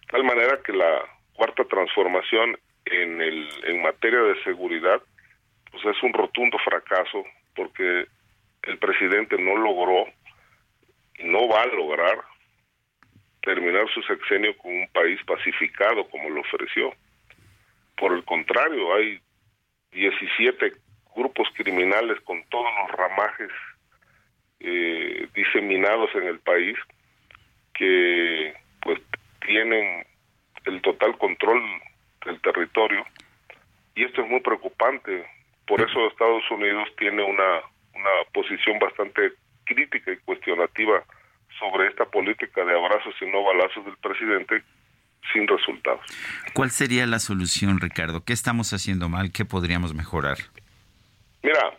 De 0.00 0.06
tal 0.08 0.24
manera 0.24 0.60
que 0.64 0.72
la 0.72 1.02
cuarta 1.34 1.64
transformación 1.64 2.58
en, 2.86 3.20
el, 3.20 3.48
en 3.64 3.82
materia 3.82 4.20
de 4.20 4.42
seguridad, 4.42 5.02
pues 5.70 5.84
es 5.84 6.02
un 6.02 6.12
rotundo 6.12 6.58
fracaso 6.58 7.24
porque 7.54 8.06
el 8.62 8.78
presidente 8.78 9.38
no 9.38 9.56
logró 9.56 10.06
y 11.18 11.24
no 11.24 11.48
va 11.48 11.62
a 11.62 11.66
lograr 11.66 12.22
terminar 13.42 13.88
su 13.94 14.02
sexenio 14.02 14.56
con 14.58 14.74
un 14.74 14.88
país 14.88 15.20
pacificado 15.24 16.08
como 16.08 16.28
lo 16.30 16.40
ofreció. 16.40 16.92
Por 17.96 18.12
el 18.12 18.24
contrario, 18.24 18.94
hay 18.94 19.20
17 19.92 20.72
grupos 21.14 21.48
criminales 21.54 22.20
con 22.20 22.42
todos 22.50 22.68
los 22.82 22.90
ramajes 22.96 23.50
eh, 24.60 25.28
diseminados 25.34 26.10
en 26.14 26.24
el 26.24 26.38
país 26.40 26.76
que 27.74 28.54
pues 28.82 29.00
tienen 29.46 30.06
el 30.64 30.82
total 30.82 31.16
control 31.18 31.62
del 32.24 32.40
territorio 32.40 33.04
y 33.94 34.04
esto 34.04 34.22
es 34.22 34.28
muy 34.28 34.40
preocupante. 34.40 35.26
Por 35.66 35.80
eso 35.80 36.06
Estados 36.06 36.50
Unidos 36.50 36.88
tiene 36.98 37.22
una 37.22 37.62
una 37.96 38.30
posición 38.32 38.78
bastante 38.78 39.32
crítica 39.64 40.12
y 40.12 40.18
cuestionativa 40.18 41.02
sobre 41.58 41.88
esta 41.88 42.04
política 42.04 42.64
de 42.64 42.76
abrazos 42.76 43.14
y 43.20 43.26
no 43.26 43.42
balazos 43.42 43.84
del 43.84 43.96
presidente 43.96 44.62
sin 45.32 45.46
resultados. 45.46 46.00
¿Cuál 46.54 46.70
sería 46.70 47.06
la 47.06 47.18
solución, 47.18 47.80
Ricardo? 47.80 48.24
¿Qué 48.24 48.32
estamos 48.32 48.72
haciendo 48.72 49.08
mal? 49.08 49.32
¿Qué 49.32 49.44
podríamos 49.44 49.94
mejorar? 49.94 50.38
Mira, 51.42 51.76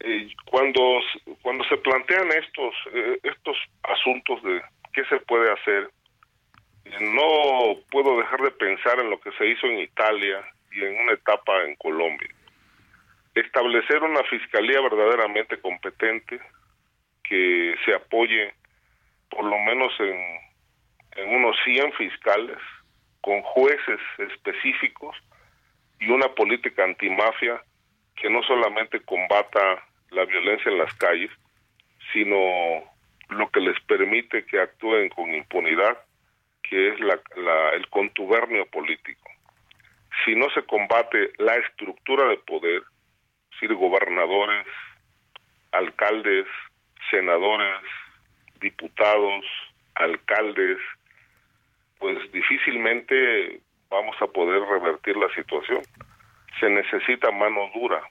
eh, 0.00 0.28
cuando, 0.46 0.80
cuando 1.42 1.64
se 1.64 1.76
plantean 1.76 2.28
estos, 2.32 2.74
eh, 2.92 3.18
estos 3.22 3.56
asuntos 3.82 4.42
de 4.42 4.62
qué 4.92 5.04
se 5.06 5.18
puede 5.20 5.52
hacer, 5.52 5.90
no 7.00 7.76
puedo 7.90 8.18
dejar 8.18 8.40
de 8.40 8.50
pensar 8.52 8.98
en 9.00 9.10
lo 9.10 9.20
que 9.20 9.30
se 9.32 9.46
hizo 9.46 9.66
en 9.66 9.80
Italia 9.80 10.42
y 10.72 10.82
en 10.82 11.00
una 11.00 11.12
etapa 11.12 11.64
en 11.64 11.76
Colombia. 11.76 12.28
Establecer 13.34 14.02
una 14.02 14.24
fiscalía 14.24 14.80
verdaderamente 14.80 15.60
competente 15.60 16.40
que 17.22 17.74
se 17.84 17.94
apoye 17.94 18.52
por 19.28 19.44
lo 19.44 19.58
menos 19.58 19.92
en 20.00 20.49
en 21.20 21.34
unos 21.34 21.56
100 21.64 21.92
fiscales 21.92 22.58
con 23.20 23.42
jueces 23.42 24.00
específicos 24.18 25.16
y 25.98 26.10
una 26.10 26.28
política 26.28 26.84
antimafia 26.84 27.62
que 28.16 28.30
no 28.30 28.42
solamente 28.42 29.00
combata 29.00 29.82
la 30.10 30.24
violencia 30.24 30.70
en 30.70 30.78
las 30.78 30.92
calles, 30.94 31.30
sino 32.12 32.36
lo 33.28 33.50
que 33.50 33.60
les 33.60 33.78
permite 33.80 34.44
que 34.44 34.60
actúen 34.60 35.08
con 35.10 35.34
impunidad, 35.34 35.98
que 36.62 36.88
es 36.88 37.00
la, 37.00 37.18
el 37.74 37.88
contubernio 37.88 38.66
político. 38.66 39.30
Si 40.24 40.34
no 40.34 40.50
se 40.50 40.62
combate 40.64 41.32
la 41.38 41.54
estructura 41.56 42.28
de 42.28 42.38
poder, 42.38 42.82
es 42.82 43.60
decir, 43.60 43.74
gobernadores, 43.74 44.66
alcaldes, 45.72 46.46
senadores, 47.10 47.80
diputados, 48.60 49.44
alcaldes, 49.94 50.78
pues 52.00 52.32
difícilmente 52.32 53.60
vamos 53.90 54.16
a 54.20 54.26
poder 54.26 54.62
revertir 54.62 55.16
la 55.16 55.32
situación. 55.34 55.82
Se 56.58 56.68
necesita 56.68 57.30
mano 57.30 57.70
dura, 57.74 58.02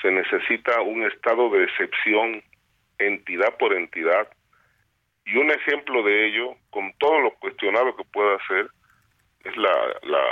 se 0.00 0.10
necesita 0.10 0.80
un 0.82 1.02
estado 1.04 1.50
de 1.50 1.64
excepción 1.64 2.42
entidad 2.98 3.56
por 3.58 3.72
entidad 3.74 4.28
y 5.24 5.36
un 5.36 5.50
ejemplo 5.50 6.02
de 6.02 6.26
ello, 6.26 6.54
con 6.70 6.92
todo 6.98 7.18
lo 7.20 7.30
cuestionado 7.36 7.96
que 7.96 8.04
pueda 8.04 8.38
ser, 8.46 8.68
es 9.44 9.56
la, 9.56 9.72
la, 10.02 10.24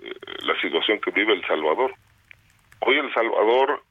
eh, 0.00 0.14
la 0.42 0.60
situación 0.60 1.00
que 1.00 1.12
vive 1.12 1.32
El 1.34 1.46
Salvador. 1.46 1.94
Hoy 2.80 2.98
El 2.98 3.12
Salvador 3.14 3.82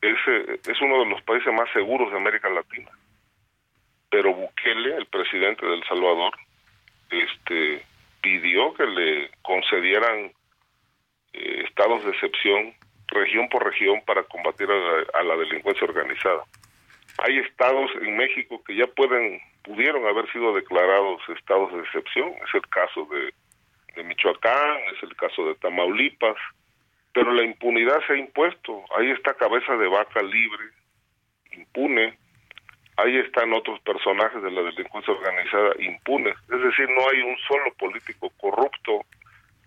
es, 0.00 0.16
eh, 0.26 0.60
es 0.68 0.80
uno 0.80 0.98
de 1.04 1.10
los 1.10 1.22
países 1.22 1.52
más 1.52 1.70
seguros 1.72 2.10
de 2.10 2.16
América 2.16 2.48
Latina, 2.48 2.90
pero 4.10 4.34
Bukele, 4.34 4.96
el 4.96 5.06
presidente 5.06 5.64
de 5.64 5.74
El 5.74 5.84
Salvador, 5.84 6.32
este 7.12 7.84
pidió 8.20 8.72
que 8.74 8.86
le 8.86 9.30
concedieran 9.42 10.32
eh, 11.32 11.64
estados 11.66 12.04
de 12.04 12.10
excepción 12.10 12.74
región 13.08 13.48
por 13.48 13.64
región 13.64 14.02
para 14.06 14.22
combatir 14.24 14.68
a 14.70 15.22
la, 15.22 15.36
delincuencia 15.36 15.86
organizada. 15.86 16.44
Hay 17.18 17.38
estados 17.38 17.90
en 18.00 18.16
México 18.16 18.62
que 18.64 18.74
ya 18.74 18.86
pueden 18.86 19.40
pudieron 19.62 20.06
haber 20.06 20.30
sido 20.32 20.54
declarados 20.54 21.20
estados 21.28 21.72
de 21.72 21.80
excepción, 21.80 22.30
es 22.30 22.54
el 22.54 22.66
caso 22.68 23.06
de, 23.10 23.32
de 23.94 24.02
Michoacán, 24.02 24.78
es 24.96 25.02
el 25.02 25.14
caso 25.14 25.46
de 25.46 25.54
Tamaulipas, 25.56 26.36
pero 27.12 27.32
la 27.32 27.44
impunidad 27.44 28.00
se 28.06 28.14
ha 28.14 28.16
impuesto. 28.16 28.82
Ahí 28.96 29.10
está 29.10 29.34
cabeza 29.34 29.76
de 29.76 29.86
vaca 29.86 30.22
libre, 30.22 30.64
impune, 31.52 32.18
ahí 32.96 33.16
están 33.18 33.52
otros 33.52 33.80
personajes 33.80 34.42
de 34.42 34.50
la 34.50 34.62
delincuencia 34.62 35.14
organizada 35.14 35.74
impunes. 35.78 36.36
Es 36.50 36.62
decir, 36.62 36.88
no 36.90 37.08
hay 37.10 37.22
un 37.22 37.36
solo 37.48 37.72
político 37.78 38.30
corrupto 38.38 39.04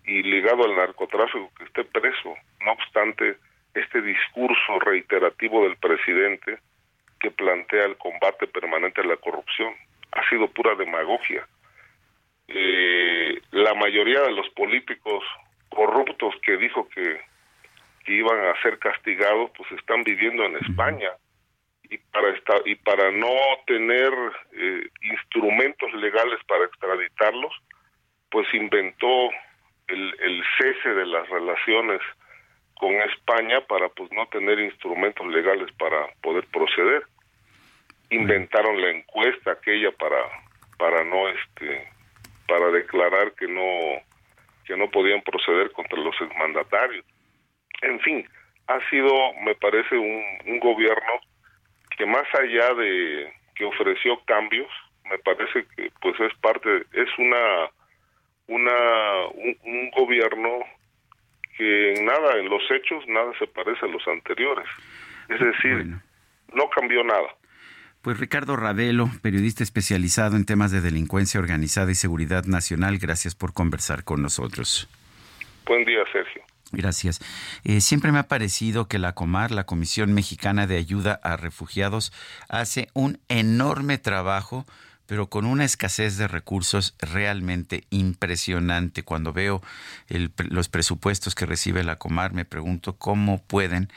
y 0.04 0.22
ligado 0.22 0.64
al 0.64 0.76
narcotráfico 0.76 1.50
que 1.58 1.64
esté 1.64 1.84
preso. 1.84 2.34
No 2.64 2.72
obstante, 2.72 3.36
este 3.74 4.00
discurso 4.02 4.78
reiterativo 4.80 5.64
del 5.64 5.76
presidente 5.76 6.58
que 7.18 7.30
plantea 7.30 7.84
el 7.86 7.96
combate 7.96 8.46
permanente 8.46 9.00
a 9.00 9.04
la 9.04 9.16
corrupción 9.16 9.74
ha 10.12 10.28
sido 10.28 10.48
pura 10.48 10.74
demagogia. 10.76 11.46
Eh, 12.48 13.40
la 13.50 13.74
mayoría 13.74 14.20
de 14.20 14.32
los 14.32 14.48
políticos 14.50 15.24
corruptos 15.68 16.34
que 16.42 16.56
dijo 16.56 16.88
que, 16.88 17.20
que 18.04 18.12
iban 18.12 18.38
a 18.46 18.62
ser 18.62 18.78
castigados, 18.78 19.50
pues 19.56 19.70
están 19.72 20.04
viviendo 20.04 20.44
en 20.44 20.56
España 20.58 21.10
y 21.90 21.98
para 21.98 22.30
esta, 22.30 22.54
y 22.64 22.74
para 22.76 23.10
no 23.10 23.34
tener 23.66 24.12
eh, 24.52 24.88
instrumentos 25.02 25.92
legales 25.94 26.38
para 26.46 26.64
extraditarlos, 26.64 27.52
pues 28.30 28.46
inventó 28.54 29.30
el, 29.88 30.14
el 30.20 30.44
cese 30.58 30.94
de 30.94 31.06
las 31.06 31.28
relaciones 31.28 32.00
con 32.78 32.92
España 32.92 33.60
para 33.62 33.88
pues 33.90 34.10
no 34.12 34.26
tener 34.28 34.58
instrumentos 34.58 35.26
legales 35.26 35.72
para 35.78 36.08
poder 36.22 36.46
proceder. 36.48 37.04
inventaron 38.10 38.80
la 38.80 38.90
encuesta 38.90 39.52
aquella 39.52 39.90
para 39.92 40.22
para 40.78 41.02
no 41.04 41.28
este 41.28 41.88
para 42.46 42.70
declarar 42.70 43.32
que 43.32 43.48
no 43.48 44.00
que 44.66 44.76
no 44.76 44.90
podían 44.90 45.22
proceder 45.22 45.70
contra 45.72 45.98
los 45.98 46.14
exmandatarios. 46.20 47.04
En 47.82 48.00
fin, 48.00 48.28
ha 48.66 48.80
sido, 48.90 49.12
me 49.42 49.54
parece, 49.54 49.96
un, 49.96 50.24
un 50.46 50.58
gobierno 50.58 51.20
que 51.96 52.06
más 52.06 52.26
allá 52.34 52.74
de 52.74 53.32
que 53.54 53.64
ofreció 53.64 54.20
cambios, 54.26 54.68
me 55.08 55.18
parece 55.18 55.66
que 55.76 55.90
pues 56.00 56.18
es 56.20 56.34
parte, 56.40 56.84
es 56.92 57.08
una 57.18 57.70
una 58.48 58.72
un, 59.64 59.90
gobierno 59.90 60.48
que 61.56 61.94
en 61.94 62.04
nada, 62.04 62.38
en 62.38 62.48
los 62.48 62.62
hechos, 62.70 63.04
nada 63.08 63.32
se 63.38 63.46
parece 63.46 63.86
a 63.86 63.88
los 63.88 64.06
anteriores. 64.06 64.66
Es 65.28 65.40
decir, 65.40 65.96
no 66.52 66.68
cambió 66.68 67.02
nada. 67.02 67.34
Pues 68.02 68.20
Ricardo 68.20 68.56
Ravelo, 68.56 69.08
periodista 69.22 69.64
especializado 69.64 70.36
en 70.36 70.44
temas 70.44 70.70
de 70.70 70.80
delincuencia 70.80 71.40
organizada 71.40 71.90
y 71.90 71.94
seguridad 71.94 72.44
nacional, 72.44 72.98
gracias 72.98 73.34
por 73.34 73.52
conversar 73.52 74.04
con 74.04 74.22
nosotros. 74.22 74.88
Buen 75.64 75.84
día, 75.84 76.04
Sergio. 76.12 76.45
Gracias. 76.76 77.20
Eh, 77.64 77.80
siempre 77.80 78.12
me 78.12 78.18
ha 78.18 78.28
parecido 78.28 78.86
que 78.86 78.98
la 78.98 79.14
Comar, 79.14 79.50
la 79.50 79.64
Comisión 79.64 80.12
Mexicana 80.12 80.66
de 80.66 80.76
Ayuda 80.76 81.18
a 81.22 81.36
Refugiados, 81.36 82.12
hace 82.48 82.90
un 82.92 83.18
enorme 83.28 83.96
trabajo 83.96 84.66
pero 85.06 85.30
con 85.30 85.46
una 85.46 85.64
escasez 85.64 86.16
de 86.16 86.26
recursos 86.26 86.96
realmente 86.98 87.84
impresionante. 87.90 89.04
Cuando 89.04 89.32
veo 89.32 89.62
los 90.08 90.68
presupuestos 90.68 91.36
que 91.36 91.46
recibe 91.46 91.84
la 91.84 91.96
Comar, 91.96 92.32
me 92.32 92.44
pregunto 92.44 92.96
cómo 92.96 93.40
pueden 93.40 93.88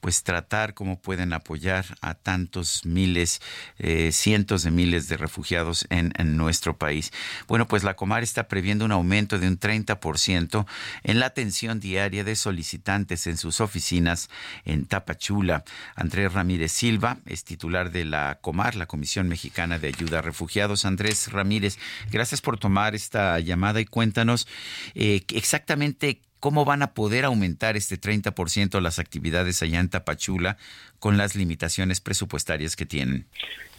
pues 0.00 0.22
tratar 0.22 0.74
cómo 0.74 1.00
pueden 1.00 1.32
apoyar 1.32 1.84
a 2.00 2.14
tantos 2.14 2.84
miles, 2.84 3.40
eh, 3.78 4.12
cientos 4.12 4.62
de 4.62 4.70
miles 4.70 5.08
de 5.08 5.16
refugiados 5.16 5.86
en, 5.90 6.10
nuestro 6.36 6.76
país. 6.76 7.12
Bueno, 7.48 7.66
pues 7.66 7.82
la 7.82 7.94
Comar 7.94 8.22
está 8.22 8.48
previendo 8.48 8.84
un 8.84 8.92
aumento 8.92 9.38
de 9.38 9.48
un 9.48 9.58
30% 9.58 10.66
en 11.02 11.18
la 11.18 11.26
atención 11.26 11.80
diaria 11.80 12.24
de 12.24 12.36
solicitantes 12.36 13.26
en 13.26 13.36
sus 13.36 13.60
oficinas 13.60 14.30
en 14.64 14.86
Tapachula. 14.86 15.64
Andrés 15.96 16.32
Ramírez 16.32 16.72
Silva 16.72 17.18
es 17.26 17.44
titular 17.44 17.90
de 17.90 18.04
la 18.04 18.38
Comar, 18.40 18.76
la 18.76 18.86
Comisión 18.86 19.28
Mexicana 19.28 19.78
de 19.78 19.88
Ayuda 19.88 20.20
a 20.20 20.22
Refugiados. 20.22 20.84
Andrés 20.84 21.32
Ramírez, 21.32 21.78
gracias 22.10 22.40
por 22.40 22.58
tomar 22.58 22.94
esta 22.94 23.38
llamada 23.40 23.80
y 23.80 23.86
cuéntanos 23.86 24.46
eh, 24.94 25.22
exactamente 25.28 26.20
¿Cómo 26.40 26.64
van 26.64 26.82
a 26.82 26.94
poder 26.94 27.26
aumentar 27.26 27.76
este 27.76 28.00
30% 28.00 28.80
las 28.80 28.98
actividades 28.98 29.62
allá 29.62 29.78
en 29.78 29.90
Tapachula 29.90 30.56
con 30.98 31.18
las 31.18 31.36
limitaciones 31.36 32.00
presupuestarias 32.00 32.76
que 32.76 32.86
tienen? 32.86 33.26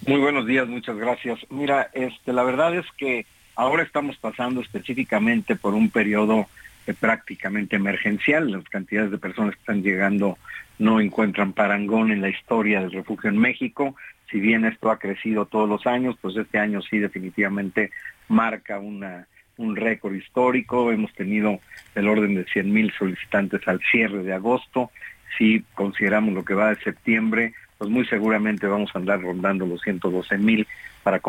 Muy 0.06 0.20
buenos 0.20 0.46
días, 0.46 0.68
muchas 0.68 0.96
gracias. 0.96 1.40
Mira, 1.50 1.90
este, 1.94 2.34
la 2.34 2.44
verdad 2.44 2.76
es 2.76 2.86
que 2.98 3.26
ahora 3.56 3.82
estamos 3.82 4.16
pasando 4.18 4.62
específicamente 4.62 5.56
por 5.56 5.74
un 5.74 5.90
periodo 5.90 6.48
eh, 6.86 6.94
prácticamente 6.94 7.76
emergencial. 7.76 8.52
Las 8.52 8.64
cantidades 8.66 9.12
de 9.12 9.18
personas 9.18 9.56
que 9.56 9.60
están 9.60 9.82
llegando 9.82 10.38
no 10.80 11.00
encuentran 11.00 11.54
parangón 11.54 12.12
en 12.12 12.22
la 12.22 12.30
historia 12.30 12.82
del 12.82 12.92
refugio 12.92 13.30
en 13.30 13.38
México. 13.38 13.96
Si 14.30 14.40
bien 14.40 14.66
esto 14.66 14.90
ha 14.90 15.00
crecido 15.00 15.46
todos 15.46 15.68
los 15.68 15.86
años, 15.86 16.16
pues 16.22 16.36
este 16.38 16.58
año 16.58 16.82
sí 16.82 17.00
definitivamente 17.00 17.92
marca 18.28 18.80
una 18.80 19.28
un 19.62 19.76
récord 19.76 20.14
histórico, 20.14 20.92
hemos 20.92 21.14
tenido 21.14 21.60
el 21.96 22.08
orden 22.08 22.36
de 22.36 22.46
100 22.46 22.74
mil 22.74 22.92
solicitantes 22.98 23.68
al 23.68 23.80
cierre 23.92 24.24
de 24.24 24.34
agosto, 24.34 24.92
si 25.38 25.64
consideramos 25.74 26.34
lo 26.34 26.44
que 26.44 26.54
va 26.54 26.70
de 26.70 26.84
septiembre, 26.84 27.54
pues 27.78 27.90
muy 27.90 28.06
seguramente 28.06 28.68
vamos 28.68 28.92
a 28.94 29.00
andar 29.00 29.22
rondando 29.22 29.66
los 29.66 29.82
112 29.82 30.38
mil 30.38 30.68
para, 31.04 31.22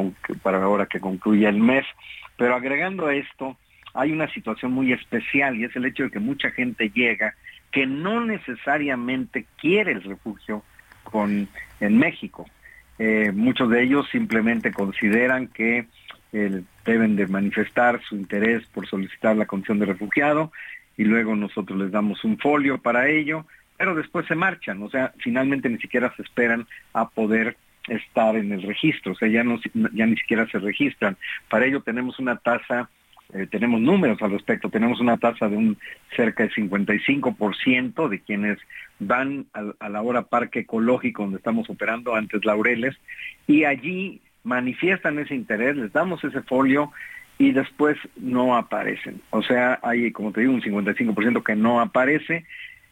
para 0.42 0.62
ahora 0.62 0.86
que 0.86 1.00
concluya 1.00 1.48
el 1.48 1.58
mes, 1.58 1.86
pero 2.36 2.54
agregando 2.54 3.06
a 3.06 3.14
esto, 3.14 3.56
hay 3.94 4.12
una 4.12 4.28
situación 4.32 4.72
muy 4.72 4.92
especial 4.92 5.56
y 5.56 5.64
es 5.64 5.76
el 5.76 5.84
hecho 5.84 6.04
de 6.04 6.10
que 6.10 6.18
mucha 6.18 6.50
gente 6.50 6.90
llega 6.90 7.34
que 7.70 7.86
no 7.86 8.24
necesariamente 8.24 9.46
quiere 9.58 9.92
el 9.92 10.02
refugio 10.02 10.62
con, 11.04 11.48
en 11.80 11.98
México. 11.98 12.46
Eh, 12.98 13.32
muchos 13.32 13.70
de 13.70 13.82
ellos 13.82 14.06
simplemente 14.10 14.72
consideran 14.72 15.48
que 15.48 15.86
deben 16.84 17.16
de 17.16 17.26
manifestar 17.26 18.00
su 18.02 18.16
interés 18.16 18.64
por 18.66 18.86
solicitar 18.86 19.36
la 19.36 19.46
condición 19.46 19.78
de 19.78 19.86
refugiado 19.86 20.52
y 20.96 21.04
luego 21.04 21.34
nosotros 21.36 21.78
les 21.78 21.90
damos 21.90 22.22
un 22.24 22.38
folio 22.38 22.78
para 22.78 23.08
ello, 23.08 23.46
pero 23.76 23.94
después 23.94 24.26
se 24.26 24.34
marchan, 24.34 24.82
o 24.82 24.90
sea, 24.90 25.12
finalmente 25.18 25.68
ni 25.68 25.78
siquiera 25.78 26.12
se 26.16 26.22
esperan 26.22 26.66
a 26.92 27.08
poder 27.08 27.56
estar 27.88 28.36
en 28.36 28.52
el 28.52 28.62
registro, 28.62 29.12
o 29.12 29.14
sea, 29.14 29.28
ya, 29.28 29.42
no, 29.42 29.58
ya 29.92 30.06
ni 30.06 30.16
siquiera 30.16 30.46
se 30.48 30.58
registran. 30.58 31.16
Para 31.48 31.66
ello 31.66 31.80
tenemos 31.80 32.18
una 32.20 32.36
tasa, 32.36 32.88
eh, 33.34 33.46
tenemos 33.50 33.80
números 33.80 34.22
al 34.22 34.30
respecto, 34.30 34.68
tenemos 34.68 35.00
una 35.00 35.16
tasa 35.16 35.48
de 35.48 35.56
un 35.56 35.78
cerca 36.14 36.44
de 36.44 36.50
55% 36.50 38.08
de 38.08 38.20
quienes 38.20 38.58
van 39.00 39.46
a, 39.52 39.72
a 39.80 39.88
la 39.88 40.02
hora 40.02 40.22
parque 40.22 40.60
ecológico 40.60 41.22
donde 41.22 41.38
estamos 41.38 41.68
operando 41.68 42.14
antes 42.14 42.44
Laureles, 42.44 42.96
y 43.48 43.64
allí 43.64 44.20
manifiestan 44.44 45.18
ese 45.18 45.34
interés, 45.34 45.76
les 45.76 45.92
damos 45.92 46.22
ese 46.24 46.42
folio 46.42 46.92
y 47.38 47.52
después 47.52 47.96
no 48.16 48.56
aparecen. 48.56 49.20
O 49.30 49.42
sea, 49.42 49.78
hay, 49.82 50.12
como 50.12 50.32
te 50.32 50.42
digo, 50.42 50.52
un 50.52 50.62
55% 50.62 51.42
que 51.42 51.56
no 51.56 51.80
aparece. 51.80 52.44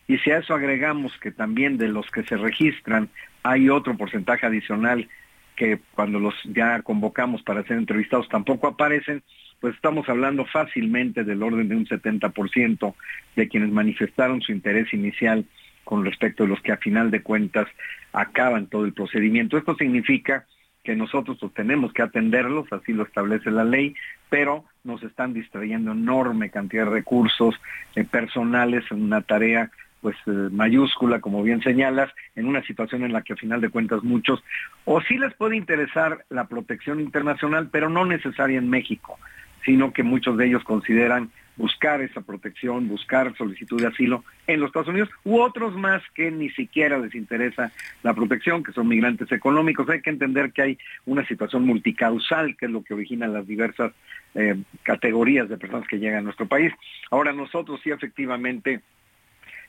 Y 0.07 0.19
si 0.19 0.31
a 0.31 0.39
eso 0.39 0.55
agregamos 0.55 1.17
que 1.19 1.31
también 1.31 1.79
de 1.79 1.89
los 1.89 2.11
que 2.11 2.25
se 2.25 2.37
registran 2.37 3.09
hay 3.43 3.69
otro 3.69 3.97
porcentaje 3.97 4.47
adicional 4.47 5.09
que 5.57 5.79
cuando 5.95 6.19
los 6.19 6.35
ya 6.45 6.81
convocamos 6.83 7.43
para 7.43 7.63
ser 7.65 7.77
entrevistados 7.77 8.29
tampoco 8.29 8.67
aparecen, 8.67 9.23
pues 9.61 9.75
estamos 9.75 10.09
hablando 10.09 10.47
fácilmente 10.47 11.23
del 11.23 11.43
orden 11.43 11.69
de 11.69 11.77
un 11.77 11.87
70% 11.87 12.95
de 13.37 13.49
quienes 13.49 13.71
manifestaron 13.71 14.41
su 14.41 14.53
interés 14.53 14.93
inicial 14.95 15.45
con 15.85 16.05
respecto 16.05 16.45
a 16.45 16.47
los 16.47 16.61
que 16.61 16.73
a 16.73 16.79
final 16.79 17.11
de 17.11 17.23
cuentas 17.23 17.69
acaban 18.13 18.67
todo 18.67 18.85
el 18.85 18.95
procedimiento. 18.95 19.59
Esto 19.59 19.75
significa 19.77 20.47
que 20.83 20.97
nosotros 20.97 21.39
pues, 21.41 21.53
tenemos 21.55 21.93
que 21.93 22.03
atenderlos, 22.03 22.73
así 22.73 22.93
lo 22.93 23.05
establece 23.05 23.51
la 23.51 23.65
ley, 23.65 23.95
pero 24.29 24.65
nos 24.85 25.03
están 25.03 25.35
distrayendo 25.35 25.93
enorme 25.93 26.51
cantidad 26.51 26.85
de 26.85 26.91
recursos 26.91 27.55
eh, 27.95 28.05
personales 28.05 28.85
en 28.91 29.03
una 29.03 29.23
tarea 29.23 29.71
pues 30.01 30.17
eh, 30.27 30.49
mayúscula, 30.51 31.21
como 31.21 31.43
bien 31.43 31.63
señalas, 31.63 32.11
en 32.35 32.47
una 32.47 32.63
situación 32.63 33.05
en 33.05 33.13
la 33.13 33.23
que 33.23 33.35
a 33.35 33.37
final 33.37 33.61
de 33.61 33.69
cuentas 33.69 34.03
muchos, 34.03 34.43
o 34.87 35.01
sí 35.03 35.19
les 35.19 35.35
puede 35.35 35.57
interesar 35.57 36.25
la 36.31 36.47
protección 36.47 37.01
internacional, 37.01 37.69
pero 37.71 37.91
no 37.91 38.07
necesaria 38.07 38.59
en 38.59 38.71
México, 38.71 39.19
sino 39.65 39.93
que 39.93 40.03
muchos 40.03 40.39
de 40.39 40.47
ellos 40.47 40.65
consideran 40.65 41.31
buscar 41.61 42.01
esa 42.01 42.23
protección, 42.23 42.89
buscar 42.89 43.37
solicitud 43.37 43.79
de 43.83 43.89
asilo 43.89 44.25
en 44.47 44.61
los 44.61 44.69
Estados 44.69 44.89
Unidos, 44.89 45.11
u 45.25 45.41
otros 45.41 45.77
más 45.77 46.03
que 46.15 46.31
ni 46.31 46.49
siquiera 46.51 46.99
les 46.99 47.15
interesa 47.15 47.71
la 48.03 48.15
protección, 48.15 48.63
que 48.63 48.73
son 48.73 48.89
migrantes 48.89 49.31
económicos. 49.31 49.89
Hay 49.91 50.01
que 50.01 50.09
entender 50.09 50.53
que 50.53 50.63
hay 50.63 50.79
una 51.05 51.27
situación 51.27 51.67
multicausal, 51.67 52.57
que 52.57 52.65
es 52.65 52.73
lo 52.73 52.83
que 52.83 52.95
origina 52.95 53.29
las 53.29 53.47
diversas 53.47 53.93
eh, 54.35 54.57
categorías 54.85 55.51
de 55.51 55.59
personas 55.59 55.87
que 55.87 55.99
llegan 55.99 56.21
a 56.21 56.23
nuestro 56.23 56.47
país. 56.47 56.73
Ahora 57.11 57.35
nosotros 57.35 57.79
sí 57.85 57.91
efectivamente, 57.91 58.81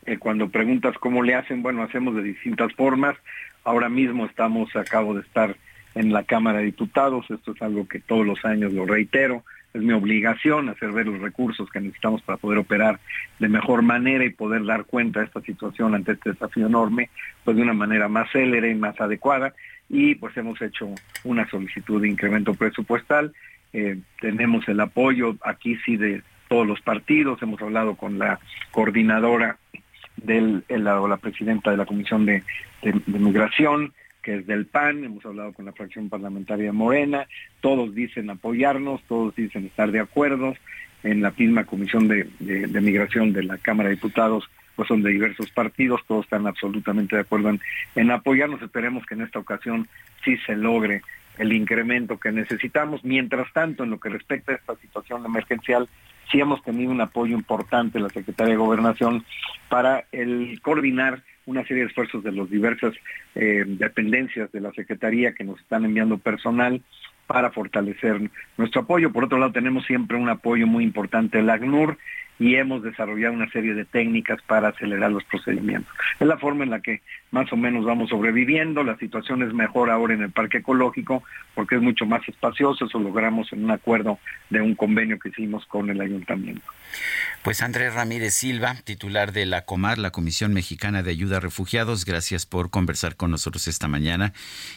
eh, 0.06 0.18
cuando 0.18 0.50
preguntas 0.50 0.98
cómo 0.98 1.22
le 1.24 1.36
hacen, 1.36 1.62
bueno, 1.62 1.84
hacemos 1.84 2.16
de 2.16 2.24
distintas 2.24 2.74
formas. 2.74 3.18
Ahora 3.66 3.90
mismo 3.90 4.26
estamos, 4.26 4.74
acabo 4.78 5.14
de 5.14 5.22
estar 5.22 5.58
en 5.94 6.14
la 6.14 6.24
Cámara 6.24 6.60
de 6.60 6.66
Diputados, 6.66 7.30
esto 7.30 7.52
es 7.52 7.62
algo 7.62 7.86
que 7.86 8.00
todos 8.00 8.26
los 8.26 8.46
años 8.46 8.72
lo 8.72 8.86
reitero, 8.86 9.44
es 9.74 9.82
mi 9.82 9.94
obligación 9.94 10.70
hacer 10.70 10.92
ver 10.92 11.08
los 11.08 11.20
recursos 11.20 11.70
que 11.70 11.80
necesitamos 11.80 12.22
para 12.22 12.38
poder 12.38 12.60
operar 12.60 13.00
de 13.40 13.48
mejor 13.48 13.82
manera 13.82 14.26
y 14.26 14.30
poder 14.30 14.66
dar 14.66 14.86
cuenta 14.86 15.20
de 15.20 15.28
esta 15.28 15.42
situación 15.42 15.96
ante 15.96 16.14
este 16.14 16.32
desafío 16.32 16.68
enorme, 16.68 17.10
pues 17.44 17.56
de 17.56 17.64
una 17.64 17.74
manera 17.74 18.10
más 18.10 18.30
célere 18.32 18.72
y 18.72 18.76
más 18.76 19.00
adecuada. 19.00 19.54
Y 19.90 20.16
pues 20.16 20.36
hemos 20.38 20.62
hecho 20.62 20.90
una 21.24 21.50
solicitud 21.50 22.02
de 22.02 22.10
incremento 22.10 22.54
presupuestal. 22.54 23.34
Eh, 23.74 23.98
tenemos 24.20 24.68
el 24.68 24.80
apoyo 24.80 25.36
aquí 25.44 25.78
sí 25.86 25.98
de 25.98 26.22
todos 26.50 26.68
los 26.68 26.82
partidos. 26.82 27.42
Hemos 27.42 27.62
hablado 27.62 27.96
con 27.96 28.20
la 28.20 28.40
coordinadora 28.72 29.58
del, 30.18 30.64
la, 30.68 31.02
o 31.02 31.08
la 31.08 31.18
presidenta 31.18 31.72
de 31.72 31.78
la 31.78 31.86
Comisión 31.86 32.26
de 32.26 32.44
Migración, 33.06 33.94
que 34.22 34.36
es 34.36 34.48
del 34.48 34.66
PAN, 34.66 35.04
hemos 35.04 35.26
hablado 35.26 35.54
con 35.54 35.66
la 35.66 35.74
fracción 35.74 36.10
parlamentaria 36.10 36.72
Morena, 36.72 37.28
todos 37.60 37.94
dicen 37.96 38.30
apoyarnos, 38.30 39.02
todos 39.08 39.36
dicen 39.36 39.66
estar 39.66 39.92
de 39.92 40.00
acuerdo, 40.00 40.54
en 41.04 41.22
la 41.22 41.34
misma 41.36 41.66
comisión 41.66 42.08
de, 42.08 42.28
migración 42.40 43.34
de 43.34 43.44
la 43.44 43.58
Cámara 43.58 43.90
de 43.90 43.96
Diputados, 43.96 44.50
pues 44.76 44.88
son 44.88 45.02
de 45.04 45.12
diversos 45.12 45.50
partidos, 45.52 46.02
todos 46.08 46.26
están 46.26 46.48
absolutamente 46.48 47.16
de 47.16 47.24
acuerdo 47.24 47.52
en, 47.96 48.12
apoyarnos, 48.12 48.62
esperemos 48.62 49.06
que 49.06 49.16
en 49.16 49.22
esta 49.22 49.40
ocasión 49.40 49.88
sí 50.24 50.38
se 50.46 50.56
logre 50.56 51.02
el 51.38 51.54
incremento 51.54 52.20
que 52.20 52.32
necesitamos. 52.32 53.04
Mientras 53.04 53.52
tanto, 53.54 53.84
en 53.84 53.90
lo 53.90 54.00
que 54.00 54.10
respecta 54.10 54.52
a 54.52 54.56
esta 54.56 54.76
situación 54.76 55.26
emergencial, 55.26 55.90
sí 56.32 56.40
hemos 56.40 56.64
tenido 56.64 56.92
un 56.92 57.02
apoyo 57.02 57.36
importante 57.36 57.98
de 57.98 58.04
la 58.04 58.10
Secretaría 58.10 58.54
de 58.54 58.60
Gobernación 58.60 59.26
para 59.70 60.06
el 60.12 60.60
coordinar 60.62 61.24
una 61.46 61.66
serie 61.66 61.84
de 61.84 61.90
esfuerzos 61.90 62.24
de 62.24 62.32
las 62.32 62.50
diversas 62.50 62.94
eh, 63.36 63.64
dependencias 63.68 64.52
de 64.52 64.62
la 64.62 64.72
Secretaría 64.72 65.34
que 65.34 65.44
nos 65.44 65.60
están 65.60 65.86
enviando 65.86 66.18
personal 66.18 66.82
para 67.28 67.52
fortalecer 67.52 68.30
nuestro 68.58 68.82
apoyo. 68.82 69.12
Por 69.12 69.26
otro 69.26 69.38
lado, 69.38 69.52
tenemos 69.52 69.86
siempre 69.86 70.18
un 70.18 70.30
apoyo 70.30 70.68
muy 70.68 70.84
importante 70.84 71.38
del 71.38 71.50
ACNUR 71.50 71.98
y 72.42 72.56
hemos 72.56 72.82
desarrollado 72.82 73.36
una 73.36 73.52
serie 73.52 73.76
de 73.76 73.86
técnicas 73.86 74.42
para 74.42 74.70
acelerar 74.70 75.12
los 75.12 75.24
procedimientos. 75.26 75.94
Es 76.20 76.26
la 76.26 76.40
forma 76.40 76.64
en 76.64 76.72
la 76.72 76.82
que 76.82 77.04
más 77.30 77.54
o 77.54 77.56
menos 77.56 77.86
vamos 77.86 78.10
sobreviviendo, 78.10 78.84
la 78.84 78.98
situación 78.98 79.44
es 79.44 79.54
mejor 79.54 79.92
ahora 79.92 80.16
en 80.16 80.24
el 80.24 80.32
parque 80.32 80.58
ecológico 80.58 81.24
porque 81.54 81.76
es 81.76 81.84
mucho 81.84 82.08
más 82.08 82.28
espacioso, 82.28 82.86
eso 82.86 82.98
logramos 82.98 83.54
en 83.54 83.64
un 83.64 83.70
acuerdo 83.70 84.18
de 84.50 84.60
un 84.60 84.74
convenio 84.74 85.20
que 85.20 85.30
hicimos 85.30 85.68
con 85.68 85.92
el 85.92 86.02
ayuntamiento. 86.02 86.64
Pues 87.44 87.62
Andrés 87.62 87.94
Ramírez 87.94 88.34
Silva, 88.34 88.76
titular 88.86 89.34
de 89.34 89.46
la 89.46 89.62
COMAR, 89.66 90.00
la 90.00 90.10
Comisión 90.10 90.52
Mexicana 90.52 91.04
de 91.04 91.12
Ayuda 91.12 91.38
a 91.38 91.42
Refugiados, 91.42 92.06
gracias 92.06 92.48
por 92.48 92.72
conversar 92.72 93.16
con 93.16 93.30
nosotros 93.30 93.68
esta 93.68 93.88
mañana 93.88 94.34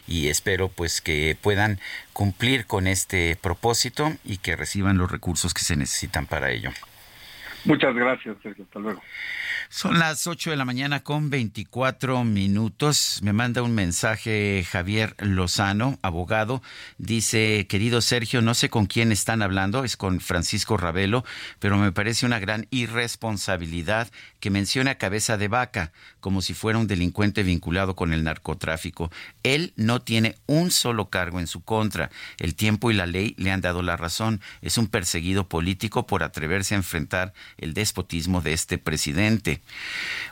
y 0.06 0.28
espero 0.28 0.68
pues 0.68 1.00
que 1.00 1.34
puedan 1.40 1.78
cumplir 2.12 2.66
con 2.66 2.86
este 2.86 3.38
propósito 3.40 4.12
y 4.22 4.36
que 4.36 4.54
reciban 4.54 4.98
los 4.98 5.10
recursos 5.10 5.54
que 5.54 5.62
se 5.62 5.76
necesitan 5.76 6.26
para 6.26 6.50
ello. 6.50 6.70
Muchas 7.64 7.94
gracias, 7.94 8.36
Sergio. 8.42 8.64
Hasta 8.64 8.78
luego. 8.78 9.00
Son 9.70 9.98
las 9.98 10.26
8 10.26 10.50
de 10.50 10.56
la 10.56 10.64
mañana 10.64 11.02
con 11.02 11.30
24 11.30 12.22
minutos. 12.22 13.20
Me 13.22 13.32
manda 13.32 13.62
un 13.62 13.74
mensaje 13.74 14.64
Javier 14.70 15.16
Lozano, 15.18 15.98
abogado. 16.02 16.62
Dice, 16.98 17.66
querido 17.68 18.00
Sergio, 18.00 18.42
no 18.42 18.54
sé 18.54 18.68
con 18.68 18.86
quién 18.86 19.10
están 19.10 19.42
hablando, 19.42 19.82
es 19.82 19.96
con 19.96 20.20
Francisco 20.20 20.76
Ravelo, 20.76 21.24
pero 21.58 21.76
me 21.76 21.92
parece 21.92 22.26
una 22.26 22.38
gran 22.38 22.66
irresponsabilidad 22.70 24.08
que 24.44 24.50
mencione 24.50 24.90
a 24.90 24.98
cabeza 24.98 25.38
de 25.38 25.48
vaca 25.48 25.90
como 26.20 26.42
si 26.42 26.52
fuera 26.52 26.78
un 26.78 26.86
delincuente 26.86 27.42
vinculado 27.42 27.96
con 27.96 28.12
el 28.12 28.24
narcotráfico. 28.24 29.10
Él 29.42 29.72
no 29.76 30.02
tiene 30.02 30.36
un 30.44 30.70
solo 30.70 31.08
cargo 31.08 31.40
en 31.40 31.46
su 31.46 31.62
contra. 31.62 32.10
El 32.38 32.54
tiempo 32.54 32.90
y 32.90 32.94
la 32.94 33.06
ley 33.06 33.34
le 33.38 33.52
han 33.52 33.62
dado 33.62 33.80
la 33.82 33.96
razón. 33.96 34.42
Es 34.60 34.76
un 34.76 34.88
perseguido 34.88 35.48
político 35.48 36.06
por 36.06 36.22
atreverse 36.22 36.74
a 36.74 36.76
enfrentar 36.76 37.32
el 37.56 37.72
despotismo 37.72 38.42
de 38.42 38.52
este 38.52 38.76
presidente. 38.76 39.62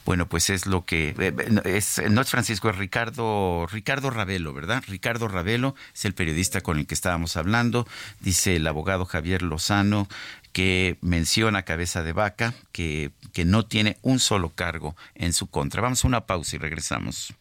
Bueno, 0.05 0.29
pues 0.29 0.51
es 0.51 0.67
lo 0.67 0.85
que 0.85 1.15
eh, 1.19 1.63
es, 1.65 2.03
no 2.11 2.21
es 2.21 2.29
Francisco, 2.29 2.69
es 2.69 2.77
Ricardo, 2.77 3.67
Ricardo 3.73 4.11
Ravelo, 4.11 4.53
¿verdad? 4.53 4.85
Ricardo 4.89 5.27
Ravelo 5.27 5.75
es 5.95 6.05
el 6.05 6.13
periodista 6.13 6.61
con 6.61 6.79
el 6.79 6.87
que 6.87 6.93
estábamos 6.93 7.39
hablando, 7.39 7.89
dice 8.21 8.57
el 8.57 8.67
abogado 8.67 9.07
Javier 9.07 9.41
Lozano, 9.41 10.07
que 10.53 10.99
menciona 11.01 11.63
cabeza 11.63 12.03
de 12.03 12.13
vaca, 12.13 12.55
que, 12.73 13.11
que 13.33 13.45
no 13.45 13.65
tiene 13.65 13.97
un 14.03 14.19
solo 14.19 14.51
cargo 14.51 14.97
en 15.15 15.33
su 15.33 15.47
contra. 15.49 15.83
Vamos 15.83 16.05
a 16.05 16.09
una 16.09 16.27
pausa 16.27 16.57
y 16.57 16.59
regresamos. 16.59 17.35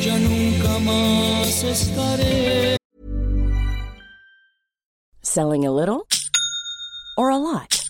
Ya 0.00 0.18
nunca 0.18 0.78
más 0.78 1.62
estaré. 1.62 2.76
Selling 5.22 5.66
a 5.66 5.70
little 5.70 6.06
or 7.16 7.30
a 7.30 7.38
lot? 7.38 7.89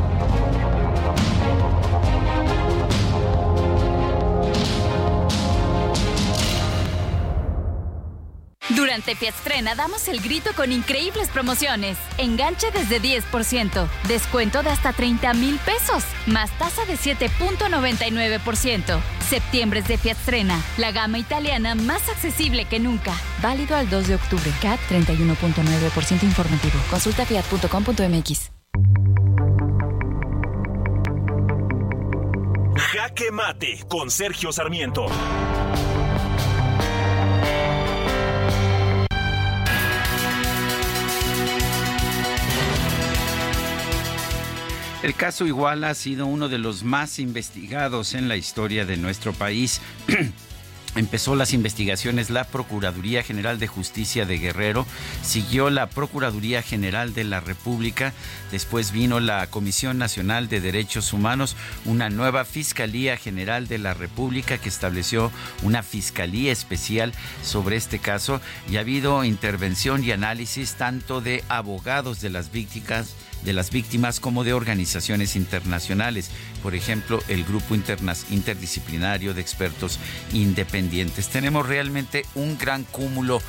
Durante 8.81 9.15
Fiatstrena 9.15 9.75
damos 9.75 10.07
el 10.07 10.21
grito 10.21 10.49
con 10.55 10.71
increíbles 10.71 11.29
promociones. 11.29 11.99
Enganche 12.17 12.71
desde 12.71 12.99
10%, 12.99 13.87
descuento 14.07 14.63
de 14.63 14.71
hasta 14.71 14.91
30 14.91 15.35
mil 15.35 15.59
pesos, 15.59 16.03
más 16.25 16.49
tasa 16.57 16.83
de 16.85 16.95
7.99%. 16.95 18.99
Septiembre 19.29 19.81
es 19.81 19.87
de 19.87 19.99
Fiatstrena, 19.99 20.59
la 20.79 20.91
gama 20.91 21.19
italiana 21.19 21.75
más 21.75 22.09
accesible 22.09 22.65
que 22.65 22.79
nunca. 22.79 23.13
Válido 23.39 23.75
al 23.75 23.87
2 23.87 24.07
de 24.07 24.15
octubre. 24.15 24.51
CAT 24.63 24.79
31.9% 24.89 26.23
informativo. 26.23 26.79
Consulta 26.89 27.23
fiat.com.mx. 27.23 28.51
Jaque 32.93 33.31
Mate 33.31 33.85
con 33.87 34.09
Sergio 34.09 34.51
Sarmiento. 34.51 35.05
El 45.03 45.15
caso 45.15 45.47
Iguala 45.47 45.89
ha 45.89 45.95
sido 45.95 46.27
uno 46.27 46.47
de 46.47 46.59
los 46.59 46.83
más 46.83 47.17
investigados 47.17 48.13
en 48.13 48.27
la 48.27 48.35
historia 48.35 48.85
de 48.85 48.97
nuestro 48.97 49.33
país. 49.33 49.81
Empezó 50.95 51.35
las 51.35 51.53
investigaciones 51.53 52.29
la 52.29 52.43
Procuraduría 52.43 53.23
General 53.23 53.57
de 53.57 53.65
Justicia 53.65 54.25
de 54.25 54.37
Guerrero, 54.37 54.85
siguió 55.23 55.69
la 55.69 55.89
Procuraduría 55.89 56.61
General 56.61 57.13
de 57.15 57.23
la 57.23 57.39
República, 57.39 58.13
después 58.51 58.91
vino 58.91 59.21
la 59.21 59.47
Comisión 59.47 59.97
Nacional 59.97 60.49
de 60.49 60.59
Derechos 60.59 61.13
Humanos, 61.13 61.55
una 61.85 62.09
nueva 62.09 62.45
Fiscalía 62.45 63.17
General 63.17 63.67
de 63.67 63.79
la 63.79 63.93
República 63.95 64.57
que 64.57 64.69
estableció 64.69 65.31
una 65.63 65.81
Fiscalía 65.81 66.51
Especial 66.51 67.13
sobre 67.41 67.77
este 67.77 67.97
caso 67.97 68.41
y 68.69 68.75
ha 68.75 68.81
habido 68.81 69.23
intervención 69.23 70.03
y 70.03 70.11
análisis 70.11 70.75
tanto 70.75 71.21
de 71.21 71.43
abogados 71.47 72.19
de 72.19 72.31
las 72.31 72.51
víctimas, 72.51 73.15
de 73.43 73.53
las 73.53 73.71
víctimas 73.71 74.19
como 74.19 74.43
de 74.43 74.53
organizaciones 74.53 75.35
internacionales, 75.35 76.29
por 76.61 76.75
ejemplo, 76.75 77.21
el 77.27 77.43
Grupo 77.43 77.75
Interdisciplinario 77.75 79.33
de 79.33 79.41
Expertos 79.41 79.99
Independientes. 80.33 81.29
Tenemos 81.29 81.67
realmente 81.67 82.25
un 82.35 82.57
gran 82.57 82.83
cúmulo 82.83 83.41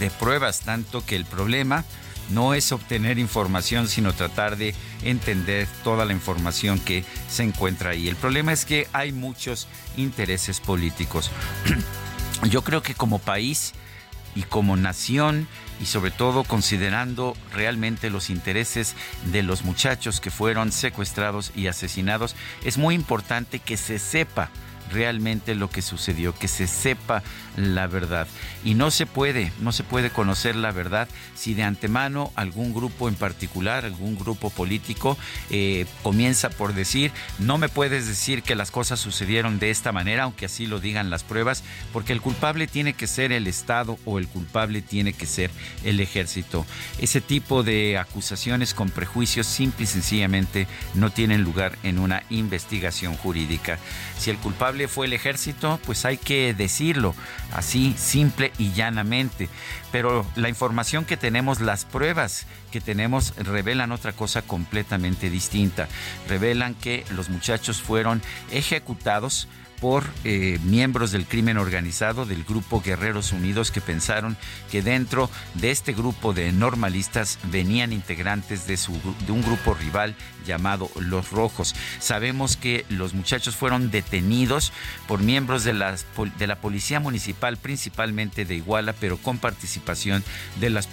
de 0.00 0.10
pruebas, 0.10 0.60
tanto 0.60 1.04
que 1.04 1.16
el 1.16 1.24
problema 1.24 1.84
no 2.30 2.54
es 2.54 2.72
obtener 2.72 3.18
información, 3.18 3.88
sino 3.88 4.12
tratar 4.12 4.56
de 4.56 4.74
entender 5.02 5.68
toda 5.84 6.04
la 6.04 6.12
información 6.12 6.78
que 6.78 7.04
se 7.28 7.44
encuentra 7.44 7.90
ahí. 7.90 8.08
El 8.08 8.16
problema 8.16 8.52
es 8.52 8.64
que 8.64 8.88
hay 8.92 9.12
muchos 9.12 9.68
intereses 9.96 10.60
políticos. 10.60 11.30
Yo 12.50 12.62
creo 12.62 12.82
que 12.82 12.94
como 12.94 13.18
país 13.18 13.72
y 14.34 14.42
como 14.42 14.76
nación 14.76 15.48
y 15.80 15.86
sobre 15.86 16.10
todo 16.10 16.44
considerando 16.44 17.36
realmente 17.52 18.10
los 18.10 18.30
intereses 18.30 18.94
de 19.32 19.42
los 19.42 19.64
muchachos 19.64 20.20
que 20.20 20.30
fueron 20.30 20.72
secuestrados 20.72 21.52
y 21.54 21.66
asesinados, 21.66 22.36
es 22.64 22.78
muy 22.78 22.94
importante 22.94 23.58
que 23.58 23.76
se 23.76 23.98
sepa 23.98 24.50
realmente 24.90 25.54
lo 25.54 25.68
que 25.68 25.82
sucedió, 25.82 26.34
que 26.34 26.48
se 26.48 26.66
sepa 26.66 27.22
la 27.56 27.86
verdad. 27.86 28.28
Y 28.64 28.74
no 28.74 28.90
se 28.90 29.06
puede, 29.06 29.52
no 29.60 29.72
se 29.72 29.82
puede 29.82 30.10
conocer 30.10 30.56
la 30.56 30.72
verdad 30.72 31.08
si 31.34 31.54
de 31.54 31.62
antemano 31.62 32.32
algún 32.34 32.72
grupo 32.72 33.08
en 33.08 33.14
particular, 33.14 33.84
algún 33.84 34.18
grupo 34.18 34.50
político, 34.50 35.16
eh, 35.50 35.86
comienza 36.02 36.50
por 36.50 36.74
decir, 36.74 37.12
no 37.38 37.58
me 37.58 37.68
puedes 37.68 38.06
decir 38.06 38.42
que 38.42 38.54
las 38.54 38.70
cosas 38.70 39.00
sucedieron 39.00 39.58
de 39.58 39.70
esta 39.70 39.92
manera, 39.92 40.24
aunque 40.24 40.46
así 40.46 40.66
lo 40.66 40.80
digan 40.80 41.10
las 41.10 41.24
pruebas, 41.24 41.64
porque 41.92 42.12
el 42.12 42.20
culpable 42.20 42.66
tiene 42.66 42.94
que 42.94 43.06
ser 43.06 43.32
el 43.32 43.46
Estado 43.46 43.98
o 44.04 44.18
el 44.18 44.28
culpable 44.28 44.82
tiene 44.82 45.12
que 45.12 45.26
ser 45.26 45.50
el 45.84 46.00
ejército. 46.00 46.66
Ese 46.98 47.20
tipo 47.20 47.62
de 47.62 47.98
acusaciones 47.98 48.74
con 48.74 48.90
prejuicios 48.90 49.46
simple 49.46 49.84
y 49.84 49.86
sencillamente 49.86 50.66
no 50.94 51.10
tienen 51.10 51.42
lugar 51.42 51.78
en 51.82 51.98
una 51.98 52.22
investigación 52.30 53.16
jurídica. 53.16 53.78
Si 54.18 54.30
el 54.30 54.36
culpable 54.38 54.88
fue 54.88 55.06
el 55.06 55.12
ejército, 55.12 55.80
pues 55.84 56.04
hay 56.04 56.18
que 56.18 56.54
decirlo 56.54 57.14
así, 57.52 57.94
simple 57.98 58.52
y 58.58 58.72
llanamente. 58.72 59.48
Pero 59.92 60.26
la 60.36 60.48
información 60.48 61.04
que 61.04 61.16
tenemos, 61.16 61.60
las 61.60 61.84
pruebas 61.84 62.46
que 62.70 62.80
tenemos, 62.80 63.34
revelan 63.36 63.92
otra 63.92 64.12
cosa 64.12 64.42
completamente 64.42 65.30
distinta. 65.30 65.88
Revelan 66.28 66.74
que 66.74 67.04
los 67.14 67.28
muchachos 67.28 67.80
fueron 67.80 68.22
ejecutados 68.50 69.48
por 69.80 70.04
eh, 70.24 70.58
miembros 70.64 71.12
del 71.12 71.26
crimen 71.26 71.58
organizado 71.58 72.26
del 72.26 72.44
grupo 72.44 72.82
Guerreros 72.82 73.32
Unidos 73.32 73.70
que 73.70 73.80
pensaron 73.80 74.36
que 74.70 74.82
dentro 74.82 75.30
de 75.54 75.70
este 75.70 75.92
grupo 75.92 76.32
de 76.32 76.52
normalistas 76.52 77.38
venían 77.44 77.92
integrantes 77.92 78.66
de, 78.66 78.76
su, 78.76 78.92
de 79.26 79.32
un 79.32 79.42
grupo 79.42 79.74
rival 79.74 80.14
llamado 80.46 80.90
Los 80.98 81.30
Rojos. 81.30 81.74
Sabemos 81.98 82.56
que 82.56 82.86
los 82.88 83.14
muchachos 83.14 83.56
fueron 83.56 83.90
detenidos 83.90 84.72
por 85.06 85.20
miembros 85.20 85.64
de, 85.64 85.72
las, 85.72 86.06
de 86.38 86.46
la 86.46 86.56
Policía 86.56 87.00
Municipal, 87.00 87.56
principalmente 87.56 88.44
de 88.44 88.56
Iguala, 88.56 88.92
pero 88.92 89.16
con 89.18 89.38
participación 89.38 90.24
de 90.60 90.70
las, 90.70 90.88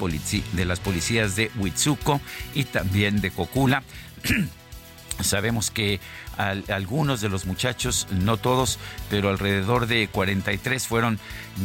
de 0.54 0.66
las 0.66 0.80
policías 0.80 1.36
de 1.36 1.52
Huitzuco 1.58 2.20
y 2.54 2.66
también 2.66 3.22
de 3.22 3.32
Cocula. 3.32 3.84
Sabemos 5.20 5.70
que 5.70 6.00
algunos 6.38 7.22
de 7.22 7.30
los 7.30 7.46
muchachos, 7.46 8.08
no 8.12 8.38
todos, 8.38 8.80
pero 9.10 9.30
alrededor 9.30 9.88
de 9.88 10.08
43 10.08 10.88
fueron 10.88 11.20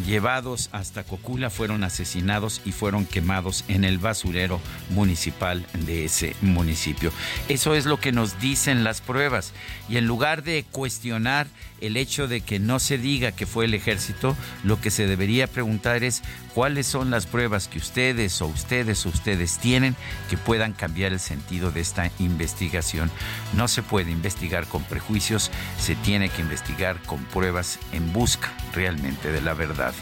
llevados 0.06 0.68
hasta 0.72 1.04
Cocula, 1.04 1.50
fueron 1.50 1.84
asesinados 1.84 2.60
y 2.64 2.72
fueron 2.72 3.06
quemados 3.06 3.64
en 3.68 3.84
el 3.84 3.98
basurero 3.98 4.60
municipal 4.90 5.66
de 5.86 6.04
ese 6.04 6.36
municipio. 6.40 7.12
Eso 7.48 7.74
es 7.74 7.86
lo 7.86 7.98
que 7.98 8.12
nos 8.12 8.40
dicen 8.40 8.84
las 8.84 9.00
pruebas. 9.00 9.52
Y 9.88 9.96
en 9.96 10.06
lugar 10.06 10.42
de 10.42 10.64
cuestionar 10.70 11.46
el 11.80 11.96
hecho 11.96 12.28
de 12.28 12.40
que 12.40 12.58
no 12.58 12.78
se 12.78 12.98
diga 12.98 13.32
que 13.32 13.46
fue 13.46 13.64
el 13.64 13.74
ejército, 13.74 14.36
lo 14.64 14.80
que 14.80 14.90
se 14.90 15.06
debería 15.06 15.46
preguntar 15.46 16.04
es 16.04 16.22
cuáles 16.54 16.86
son 16.86 17.10
las 17.10 17.26
pruebas 17.26 17.68
que 17.68 17.78
ustedes 17.78 18.40
o 18.42 18.46
ustedes 18.46 19.06
o 19.06 19.10
ustedes 19.10 19.58
tienen 19.58 19.96
que 20.28 20.36
puedan 20.36 20.72
cambiar 20.72 21.12
el 21.12 21.20
sentido 21.20 21.70
de 21.70 21.80
esta 21.80 22.10
investigación. 22.18 23.10
No 23.54 23.68
se 23.68 23.82
puede 23.82 24.10
investigar 24.10 24.66
con 24.66 24.82
prejuicios, 24.84 25.50
se 25.78 25.94
tiene 25.96 26.28
que 26.28 26.42
investigar 26.42 27.00
con 27.02 27.24
pruebas 27.24 27.78
en 27.92 28.12
busca 28.12 28.52
realmente 28.74 29.30
de 29.30 29.40
la 29.40 29.54
verdad. 29.54 29.94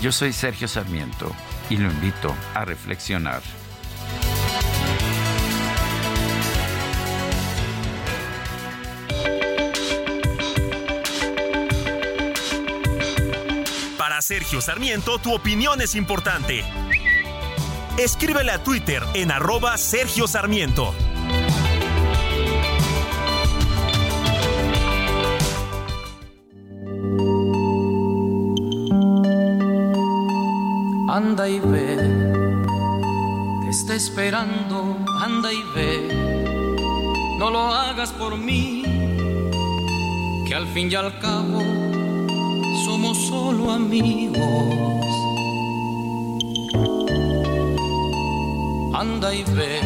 Yo 0.00 0.10
soy 0.10 0.32
Sergio 0.32 0.68
Sarmiento 0.68 1.34
y 1.70 1.76
lo 1.76 1.90
invito 1.90 2.34
a 2.54 2.64
reflexionar. 2.64 3.61
Para 14.12 14.20
Sergio 14.20 14.60
Sarmiento, 14.60 15.18
tu 15.18 15.32
opinión 15.32 15.80
es 15.80 15.94
importante. 15.94 16.62
Escríbele 17.96 18.52
a 18.52 18.62
Twitter 18.62 19.02
en 19.14 19.30
arroba 19.30 19.78
Sergio 19.78 20.28
Sarmiento. 20.28 20.94
anda 31.08 31.48
y 31.48 31.58
ve, 31.60 31.96
te 33.62 33.70
está 33.70 33.94
esperando, 33.94 34.98
anda 35.22 35.50
y 35.50 35.62
ve, 35.74 36.76
no 37.38 37.50
lo 37.50 37.60
hagas 37.60 38.12
por 38.12 38.36
mí, 38.36 38.82
que 40.46 40.54
al 40.54 40.66
fin 40.68 40.90
y 40.90 40.96
al 40.96 41.18
cabo 41.18 41.81
solo 43.32 43.70
amigos. 43.70 45.06
Anda 48.92 49.34
y 49.34 49.42
ve, 49.56 49.80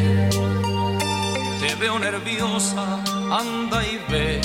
te 1.60 1.74
veo 1.76 1.96
nerviosa, 2.00 2.84
anda 3.30 3.78
y 3.92 3.96
ve, 4.10 4.40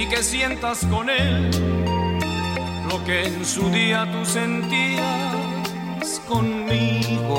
y 0.00 0.06
que 0.06 0.22
sientas 0.22 0.86
con 0.86 1.10
él 1.10 1.50
lo 2.88 3.04
que 3.04 3.26
en 3.26 3.44
su 3.44 3.68
día 3.68 4.08
tú 4.12 4.24
sentías 4.24 6.08
conmigo. 6.26 7.38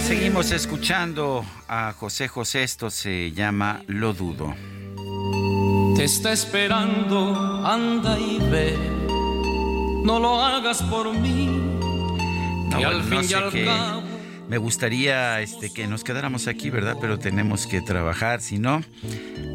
seguimos 0.00 0.52
escuchando 0.52 1.44
a 1.68 1.92
José 1.92 2.28
José, 2.28 2.62
esto 2.62 2.90
se 2.90 3.32
llama 3.32 3.82
Lo 3.86 4.12
Dudo. 4.12 4.54
Te 5.96 6.04
está 6.04 6.32
esperando, 6.32 7.64
anda 7.66 8.18
y 8.18 8.38
ve, 8.50 8.76
no 10.04 10.18
lo 10.20 10.40
hagas 10.40 10.82
por 10.82 11.12
mí 11.12 11.76
me 14.48 14.58
gustaría 14.58 15.40
este, 15.40 15.72
que 15.72 15.86
nos 15.86 16.04
quedáramos 16.04 16.46
aquí, 16.46 16.70
¿verdad? 16.70 16.96
Pero 17.00 17.18
tenemos 17.18 17.66
que 17.66 17.80
trabajar, 17.80 18.40
si 18.40 18.58
no, 18.58 18.82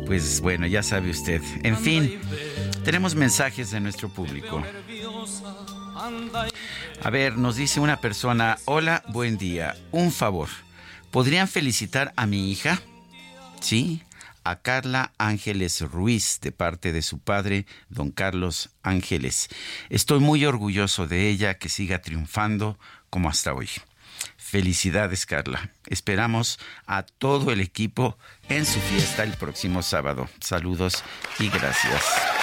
pues 0.05 0.41
bueno, 0.41 0.67
ya 0.67 0.83
sabe 0.83 1.09
usted. 1.09 1.41
En 1.63 1.77
fin, 1.77 2.19
tenemos 2.83 3.15
mensajes 3.15 3.71
de 3.71 3.79
nuestro 3.79 4.09
público. 4.09 4.63
A 7.03 7.09
ver, 7.11 7.37
nos 7.37 7.55
dice 7.55 7.79
una 7.79 8.01
persona, 8.01 8.57
hola, 8.65 9.03
buen 9.09 9.37
día, 9.37 9.75
un 9.91 10.11
favor, 10.11 10.49
¿podrían 11.11 11.47
felicitar 11.47 12.11
a 12.15 12.25
mi 12.25 12.51
hija? 12.51 12.81
Sí, 13.59 14.01
a 14.43 14.57
Carla 14.61 15.11
Ángeles 15.19 15.81
Ruiz 15.81 16.39
de 16.41 16.51
parte 16.51 16.91
de 16.91 17.03
su 17.03 17.19
padre, 17.19 17.67
don 17.89 18.09
Carlos 18.09 18.71
Ángeles. 18.81 19.49
Estoy 19.89 20.19
muy 20.19 20.43
orgulloso 20.45 21.05
de 21.05 21.29
ella, 21.29 21.59
que 21.59 21.69
siga 21.69 22.01
triunfando 22.01 22.79
como 23.11 23.29
hasta 23.29 23.53
hoy. 23.53 23.69
Felicidades, 24.37 25.27
Carla. 25.27 25.69
Esperamos 25.87 26.59
a 26.87 27.03
todo 27.03 27.51
el 27.51 27.61
equipo 27.61 28.17
en 28.49 28.65
su 28.65 28.79
fiesta 28.79 29.23
el 29.23 29.33
próximo 29.33 29.83
sábado. 29.83 30.27
Saludos 30.39 31.03
y 31.39 31.49
gracias. 31.49 32.40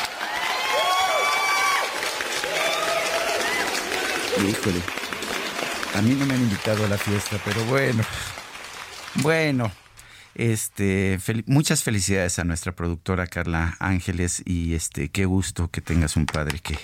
Híjole, 4.47 4.81
a 5.95 6.03
mí 6.03 6.15
no 6.15 6.25
me 6.27 6.35
han 6.35 6.43
invitado 6.43 6.85
a 6.85 6.89
la 6.89 6.97
fiesta, 6.97 7.41
pero 7.45 7.65
bueno, 7.65 8.05
bueno, 9.17 9.73
este, 10.35 11.19
muchas 11.47 11.83
felicidades 11.83 12.39
a 12.39 12.45
nuestra 12.45 12.73
productora 12.73 13.27
Carla 13.27 13.77
Ángeles 13.81 14.43
y 14.45 14.75
este, 14.75 15.09
qué 15.09 15.25
gusto 15.25 15.71
que 15.71 15.81
tengas 15.81 16.17
un 16.17 16.27
padre 16.27 16.61
que 16.61 16.79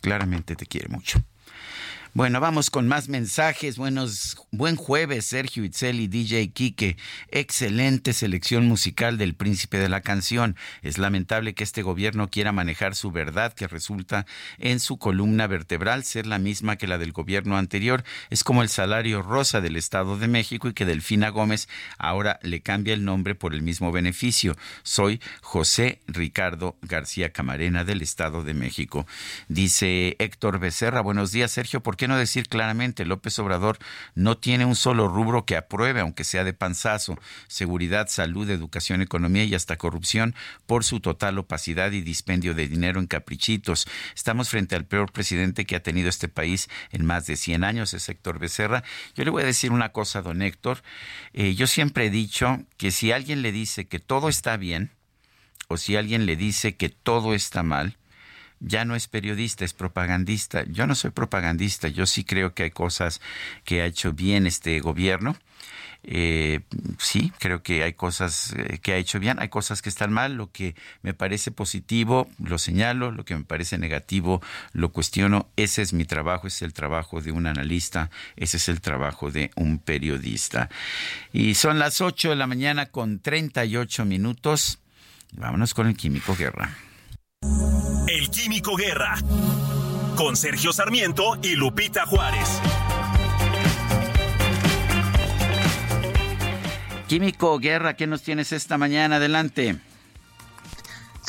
claramente 0.00 0.54
te 0.54 0.66
quiere 0.66 0.88
mucho. 0.88 1.22
Bueno, 2.12 2.40
vamos 2.40 2.70
con 2.70 2.88
más 2.88 3.08
mensajes. 3.08 3.76
Buenos, 3.76 4.36
buen 4.50 4.74
jueves, 4.74 5.26
Sergio 5.26 5.64
Itzel 5.64 6.00
y 6.00 6.08
DJ 6.08 6.50
Kike. 6.50 6.96
Excelente 7.28 8.12
selección 8.12 8.66
musical 8.66 9.16
del 9.16 9.36
príncipe 9.36 9.78
de 9.78 9.88
la 9.88 10.00
canción. 10.00 10.56
Es 10.82 10.98
lamentable 10.98 11.54
que 11.54 11.62
este 11.62 11.82
gobierno 11.82 12.28
quiera 12.28 12.50
manejar 12.50 12.96
su 12.96 13.12
verdad 13.12 13.52
que 13.52 13.68
resulta 13.68 14.26
en 14.58 14.80
su 14.80 14.98
columna 14.98 15.46
vertebral 15.46 16.02
ser 16.02 16.26
la 16.26 16.40
misma 16.40 16.74
que 16.74 16.88
la 16.88 16.98
del 16.98 17.12
gobierno 17.12 17.56
anterior. 17.56 18.02
Es 18.28 18.42
como 18.42 18.64
el 18.64 18.70
salario 18.70 19.22
rosa 19.22 19.60
del 19.60 19.76
Estado 19.76 20.18
de 20.18 20.26
México 20.26 20.66
y 20.66 20.72
que 20.72 20.86
Delfina 20.86 21.28
Gómez 21.28 21.68
ahora 21.96 22.40
le 22.42 22.60
cambia 22.60 22.92
el 22.92 23.04
nombre 23.04 23.36
por 23.36 23.54
el 23.54 23.62
mismo 23.62 23.92
beneficio. 23.92 24.56
Soy 24.82 25.20
José 25.42 26.00
Ricardo 26.08 26.76
García 26.82 27.30
Camarena 27.30 27.84
del 27.84 28.02
Estado 28.02 28.42
de 28.42 28.54
México. 28.54 29.06
Dice 29.46 30.16
Héctor 30.18 30.58
Becerra, 30.58 31.02
buenos 31.02 31.30
días 31.30 31.52
Sergio, 31.52 31.80
¿por 31.80 31.99
qué 32.00 32.08
no 32.08 32.16
decir 32.16 32.48
claramente 32.48 33.04
López 33.04 33.38
Obrador 33.40 33.78
no 34.14 34.38
tiene 34.38 34.64
un 34.64 34.74
solo 34.74 35.06
rubro 35.06 35.44
que 35.44 35.58
apruebe, 35.58 36.00
aunque 36.00 36.24
sea 36.24 36.44
de 36.44 36.54
panzazo? 36.54 37.18
Seguridad, 37.46 38.08
salud, 38.08 38.48
educación, 38.48 39.02
economía 39.02 39.44
y 39.44 39.54
hasta 39.54 39.76
corrupción 39.76 40.34
por 40.64 40.82
su 40.82 41.00
total 41.00 41.36
opacidad 41.36 41.92
y 41.92 42.00
dispendio 42.00 42.54
de 42.54 42.68
dinero 42.68 43.00
en 43.00 43.06
caprichitos. 43.06 43.86
Estamos 44.16 44.48
frente 44.48 44.76
al 44.76 44.86
peor 44.86 45.12
presidente 45.12 45.66
que 45.66 45.76
ha 45.76 45.82
tenido 45.82 46.08
este 46.08 46.28
país 46.28 46.70
en 46.90 47.04
más 47.04 47.26
de 47.26 47.36
100 47.36 47.64
años, 47.64 47.92
es 47.92 48.08
Héctor 48.08 48.38
Becerra. 48.38 48.82
Yo 49.14 49.24
le 49.24 49.30
voy 49.30 49.42
a 49.42 49.46
decir 49.46 49.70
una 49.70 49.92
cosa, 49.92 50.22
don 50.22 50.40
Héctor. 50.40 50.82
Eh, 51.34 51.54
yo 51.54 51.66
siempre 51.66 52.06
he 52.06 52.10
dicho 52.10 52.64
que 52.78 52.92
si 52.92 53.12
alguien 53.12 53.42
le 53.42 53.52
dice 53.52 53.88
que 53.88 53.98
todo 53.98 54.30
está 54.30 54.56
bien, 54.56 54.90
o 55.68 55.76
si 55.76 55.96
alguien 55.96 56.24
le 56.24 56.36
dice 56.36 56.76
que 56.76 56.88
todo 56.88 57.34
está 57.34 57.62
mal, 57.62 57.98
ya 58.60 58.84
no 58.84 58.94
es 58.94 59.08
periodista, 59.08 59.64
es 59.64 59.72
propagandista. 59.72 60.64
Yo 60.64 60.86
no 60.86 60.94
soy 60.94 61.10
propagandista, 61.10 61.88
yo 61.88 62.06
sí 62.06 62.24
creo 62.24 62.54
que 62.54 62.64
hay 62.64 62.70
cosas 62.70 63.20
que 63.64 63.82
ha 63.82 63.86
hecho 63.86 64.12
bien 64.12 64.46
este 64.46 64.80
gobierno. 64.80 65.36
Eh, 66.02 66.60
sí, 66.98 67.30
creo 67.38 67.62
que 67.62 67.82
hay 67.82 67.92
cosas 67.92 68.54
eh, 68.56 68.78
que 68.78 68.94
ha 68.94 68.96
hecho 68.96 69.20
bien, 69.20 69.38
hay 69.38 69.50
cosas 69.50 69.82
que 69.82 69.90
están 69.90 70.10
mal, 70.10 70.34
lo 70.34 70.50
que 70.50 70.74
me 71.02 71.12
parece 71.12 71.50
positivo 71.50 72.26
lo 72.42 72.56
señalo, 72.56 73.10
lo 73.10 73.26
que 73.26 73.36
me 73.36 73.44
parece 73.44 73.76
negativo 73.76 74.40
lo 74.72 74.92
cuestiono, 74.92 75.48
ese 75.56 75.82
es 75.82 75.92
mi 75.92 76.06
trabajo, 76.06 76.46
ese 76.46 76.56
es 76.56 76.62
el 76.62 76.72
trabajo 76.72 77.20
de 77.20 77.32
un 77.32 77.46
analista, 77.46 78.10
ese 78.36 78.56
es 78.56 78.70
el 78.70 78.80
trabajo 78.80 79.30
de 79.30 79.50
un 79.56 79.78
periodista. 79.78 80.70
Y 81.34 81.54
son 81.54 81.78
las 81.78 82.00
8 82.00 82.30
de 82.30 82.36
la 82.36 82.46
mañana 82.46 82.86
con 82.86 83.18
38 83.18 84.06
minutos, 84.06 84.78
vámonos 85.32 85.74
con 85.74 85.86
el 85.86 85.96
Químico 85.98 86.34
Guerra. 86.34 86.74
El 87.42 88.28
Químico 88.28 88.76
Guerra. 88.76 89.14
Con 90.14 90.36
Sergio 90.36 90.74
Sarmiento 90.74 91.38
y 91.42 91.56
Lupita 91.56 92.04
Juárez. 92.04 92.60
Químico 97.08 97.58
Guerra, 97.58 97.94
¿qué 97.94 98.06
nos 98.06 98.22
tienes 98.22 98.52
esta 98.52 98.76
mañana? 98.76 99.16
Adelante. 99.16 99.78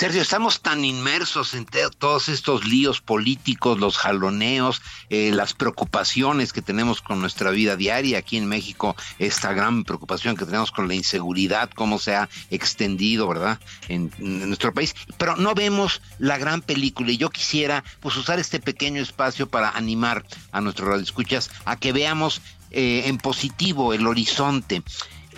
Sergio, 0.02 0.24
estamos 0.24 0.62
tan 0.62 0.84
inmersos 0.84 1.54
en 1.54 1.68
todos 2.00 2.28
estos 2.28 2.66
líos 2.66 3.02
políticos, 3.02 3.80
los 3.80 4.00
jaloneos, 4.00 4.82
eh, 5.12 5.30
las 5.32 5.54
preocupaciones 5.54 6.54
que 6.54 6.64
tenemos 6.64 7.04
con 7.04 7.22
nuestra 7.22 7.52
vida 7.52 7.76
diaria 7.76 8.18
aquí 8.18 8.38
en 8.38 8.48
México, 8.48 8.96
esta 9.20 9.54
gran 9.54 9.84
preocupación 9.84 10.36
que 10.36 10.46
tenemos 10.46 10.72
con 10.72 10.88
la 10.88 10.96
inseguridad, 10.96 11.70
cómo 11.70 12.00
se 12.00 12.16
ha 12.16 12.30
extendido, 12.50 13.28
¿verdad?, 13.28 13.60
en, 13.90 14.12
nuestro 14.18 14.74
país. 14.74 14.96
Pero 15.20 15.36
no 15.36 15.54
vemos 15.54 16.02
la 16.18 16.40
gran 16.40 16.64
película 16.64 17.12
y 17.12 17.18
yo 17.18 17.30
quisiera 17.30 17.84
pues 18.00 18.16
usar 18.16 18.40
este 18.40 18.60
pequeño 18.60 19.04
espacio 19.04 19.50
para 19.50 19.70
animar 19.70 20.26
a 20.52 20.62
nuestros 20.62 20.90
radioescuchas 20.90 21.52
a 21.66 21.76
que 21.76 21.92
veamos 21.92 22.42
eh, 22.72 23.04
en 23.06 23.18
positivo 23.18 23.94
el 23.94 24.08
horizonte. 24.08 24.82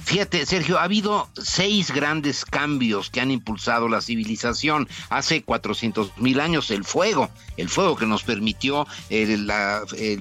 Fíjate, 0.06 0.46
Sergio, 0.46 0.80
ha 0.80 0.84
habido 0.84 1.30
seis 1.42 1.92
grandes 1.92 2.46
cambios 2.46 3.10
que 3.10 3.22
han 3.22 3.32
impulsado 3.32 3.88
la 3.88 4.02
civilización. 4.02 4.90
Hace 5.10 5.44
400 5.44 6.18
mil 6.18 6.40
años 6.40 6.72
el 6.72 6.84
fuego, 6.84 7.30
el 7.58 7.70
fuego 7.70 7.96
que 7.96 8.06
nos 8.06 8.24
permitió 8.24 8.86
el, 9.10 9.52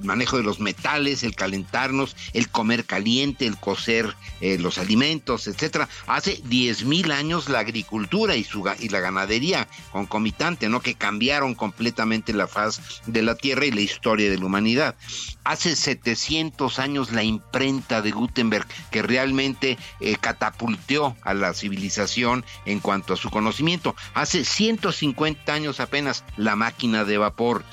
manejo 0.03 0.37
de 0.37 0.43
los 0.43 0.59
metales, 0.59 1.23
el 1.23 1.35
calentarnos, 1.35 2.15
el 2.33 2.49
comer 2.49 2.85
caliente, 2.85 3.45
el 3.45 3.57
cocer 3.57 4.15
eh, 4.41 4.57
los 4.57 4.77
alimentos, 4.77 5.47
etcétera. 5.47 5.89
Hace 6.07 6.41
10 6.45 6.85
mil 6.85 7.11
años 7.11 7.49
la 7.49 7.59
agricultura 7.59 8.35
y, 8.35 8.43
su, 8.43 8.63
y 8.79 8.89
la 8.89 9.01
ganadería 9.01 9.67
concomitante, 9.91 10.69
¿no? 10.69 10.79
Que 10.81 10.95
cambiaron 10.95 11.55
completamente 11.55 12.31
la 12.33 12.47
faz 12.47 13.01
de 13.05 13.21
la 13.21 13.35
tierra 13.35 13.65
y 13.65 13.71
la 13.71 13.81
historia 13.81 14.29
de 14.29 14.37
la 14.37 14.45
humanidad. 14.45 14.95
Hace 15.43 15.75
700 15.75 16.79
años 16.79 17.11
la 17.11 17.23
imprenta 17.23 18.01
de 18.01 18.11
Gutenberg, 18.11 18.65
que 18.91 19.01
realmente 19.01 19.72
eh, 19.99 20.15
catapultó 20.19 21.15
a 21.21 21.33
la 21.33 21.53
civilización 21.53 22.45
en 22.65 22.79
cuanto 22.79 23.13
a 23.13 23.17
su 23.17 23.29
conocimiento. 23.29 23.95
Hace 24.13 24.45
150 24.45 25.53
años 25.53 25.79
apenas 25.79 26.23
la 26.37 26.55
máquina 26.55 27.03
de 27.03 27.17
vapor. 27.17 27.63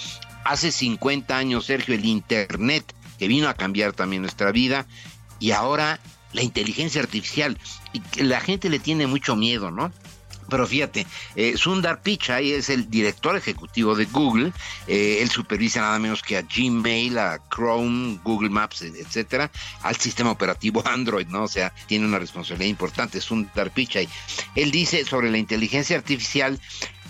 Hace 0.45 0.73
50 0.73 1.37
años, 1.37 1.67
Sergio, 1.67 1.95
el 1.95 2.05
Internet, 2.05 2.95
que 3.19 3.29
vino 3.29 3.49
a 3.49 3.55
cambiar 3.55 3.93
también 3.93 4.23
nuestra 4.23 4.53
vida. 4.53 4.87
Y 5.39 5.53
ahora 5.53 6.01
la 6.33 6.43
inteligencia 6.43 7.01
artificial. 7.01 7.59
Y 7.93 8.23
la 8.23 8.41
gente 8.41 8.69
le 8.69 8.79
tiene 8.79 9.07
mucho 9.07 9.37
miedo, 9.37 9.71
¿no? 9.71 9.93
Pero 10.51 10.67
fíjate, 10.67 11.07
eh, 11.37 11.57
Sundar 11.57 12.03
Pichai 12.03 12.53
es 12.53 12.69
el 12.69 12.91
director 12.91 13.37
ejecutivo 13.37 13.95
de 13.95 14.05
Google. 14.07 14.53
Eh, 14.87 15.19
él 15.23 15.31
supervisa 15.31 15.81
nada 15.81 15.99
menos 15.99 16.23
que 16.23 16.37
a 16.37 16.43
Gmail, 16.43 17.19
a 17.19 17.41
Chrome, 17.49 18.19
Google 18.23 18.51
Maps, 18.51 18.83
etcétera, 18.83 19.51
al 19.83 19.97
sistema 19.97 20.31
operativo 20.31 20.83
Android, 20.87 21.27
¿no? 21.29 21.45
O 21.45 21.49
sea, 21.49 21.73
tiene 21.87 22.07
una 22.07 22.19
responsabilidad 22.19 22.69
importante. 22.69 23.21
Sundar 23.21 23.73
Pichai. 23.73 24.09
Él 24.55 24.71
dice 24.71 25.05
sobre 25.05 25.31
la 25.31 25.39
inteligencia 25.39 25.97
artificial 25.97 26.61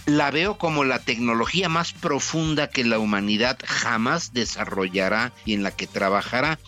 la 0.06 0.30
veo 0.30 0.58
como 0.58 0.84
la 0.84 0.98
tecnología 0.98 1.68
más 1.68 1.92
profunda 1.92 2.68
que 2.68 2.84
la 2.84 2.98
humanidad 2.98 3.58
jamás 3.64 4.32
desarrollará 4.32 5.32
y 5.44 5.54
en 5.54 5.62
la 5.62 5.70
que 5.70 5.86
trabajará. 5.86 6.58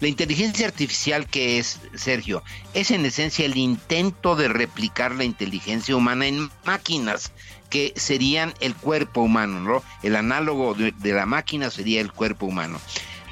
La 0.00 0.08
inteligencia 0.08 0.66
artificial 0.66 1.26
que 1.26 1.58
es, 1.58 1.78
Sergio, 1.94 2.42
es 2.72 2.90
en 2.90 3.04
esencia 3.04 3.44
el 3.44 3.58
intento 3.58 4.34
de 4.34 4.48
replicar 4.48 5.14
la 5.14 5.24
inteligencia 5.24 5.94
humana 5.94 6.26
en 6.26 6.50
máquinas 6.64 7.32
que 7.68 7.92
serían 7.96 8.54
el 8.60 8.74
cuerpo 8.74 9.20
humano, 9.20 9.60
¿no? 9.60 9.82
El 10.02 10.16
análogo 10.16 10.74
de, 10.74 10.94
la 11.12 11.26
máquina 11.26 11.70
sería 11.70 12.00
el 12.00 12.12
cuerpo 12.12 12.46
humano. 12.46 12.80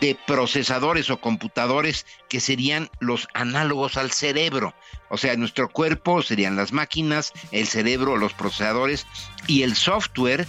De 0.02 0.14
procesadores 0.26 1.08
o 1.08 1.20
computadores 1.20 2.04
que 2.28 2.38
serían 2.38 2.90
los 3.00 3.28
análogos 3.32 3.96
al 3.96 4.12
cerebro. 4.12 4.74
O 5.08 5.16
sea, 5.16 5.36
nuestro 5.36 5.70
cuerpo 5.70 6.22
serían 6.22 6.54
las 6.54 6.72
máquinas, 6.72 7.32
el 7.50 7.66
cerebro, 7.66 8.18
los 8.18 8.34
procesadores 8.34 9.06
y 9.46 9.62
el 9.62 9.74
software 9.74 10.46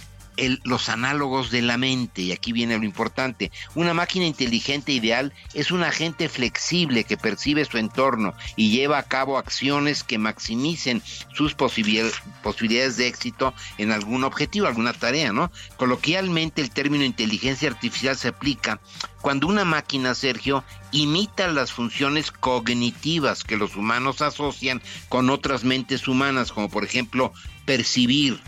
los 0.64 0.88
análogos 0.88 1.50
de 1.50 1.62
la 1.62 1.76
mente, 1.76 2.22
y 2.22 2.32
aquí 2.32 2.52
viene 2.52 2.78
lo 2.78 2.84
importante. 2.84 3.50
Una 3.74 3.94
máquina 3.94 4.26
inteligente 4.26 4.92
ideal 4.92 5.32
es 5.54 5.70
un 5.70 5.82
agente 5.82 6.28
flexible 6.28 7.04
que 7.04 7.16
percibe 7.16 7.64
su 7.64 7.78
entorno 7.78 8.34
y 8.56 8.70
lleva 8.70 8.98
a 8.98 9.02
cabo 9.02 9.38
acciones 9.38 10.02
que 10.02 10.18
maximicen 10.18 11.02
sus 11.34 11.54
posibilidades 11.54 12.96
de 12.96 13.06
éxito 13.06 13.54
en 13.78 13.92
algún 13.92 14.24
objetivo, 14.24 14.66
alguna 14.66 14.92
tarea, 14.92 15.32
¿no? 15.32 15.50
Coloquialmente 15.76 16.62
el 16.62 16.70
término 16.70 17.04
inteligencia 17.04 17.68
artificial 17.68 18.16
se 18.16 18.28
aplica 18.28 18.80
cuando 19.20 19.46
una 19.46 19.64
máquina, 19.64 20.14
Sergio, 20.14 20.64
imita 20.92 21.48
las 21.48 21.72
funciones 21.72 22.30
cognitivas 22.30 23.44
que 23.44 23.56
los 23.56 23.76
humanos 23.76 24.22
asocian 24.22 24.80
con 25.08 25.28
otras 25.28 25.62
mentes 25.62 26.08
humanas, 26.08 26.52
como 26.52 26.70
por 26.70 26.84
ejemplo 26.84 27.32
percibir, 27.66 28.40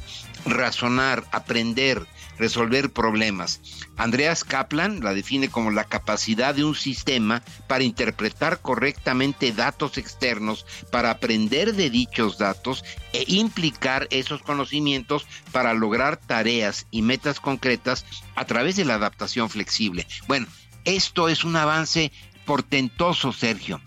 razonar, 0.44 1.24
aprender, 1.32 2.06
resolver 2.38 2.92
problemas. 2.92 3.60
Andreas 3.96 4.44
Kaplan 4.44 5.00
la 5.00 5.14
define 5.14 5.48
como 5.48 5.70
la 5.70 5.84
capacidad 5.84 6.54
de 6.54 6.64
un 6.64 6.74
sistema 6.74 7.42
para 7.68 7.84
interpretar 7.84 8.60
correctamente 8.60 9.52
datos 9.52 9.98
externos, 9.98 10.66
para 10.90 11.10
aprender 11.10 11.74
de 11.74 11.90
dichos 11.90 12.38
datos 12.38 12.84
e 13.12 13.24
implicar 13.28 14.08
esos 14.10 14.42
conocimientos 14.42 15.26
para 15.52 15.74
lograr 15.74 16.16
tareas 16.16 16.86
y 16.90 17.02
metas 17.02 17.40
concretas 17.40 18.04
a 18.34 18.44
través 18.44 18.76
de 18.76 18.84
la 18.84 18.94
adaptación 18.94 19.50
flexible. 19.50 20.06
Bueno, 20.26 20.46
esto 20.84 21.28
es 21.28 21.44
un 21.44 21.56
avance 21.56 22.10
portentoso, 22.44 23.32
Sergio 23.32 23.80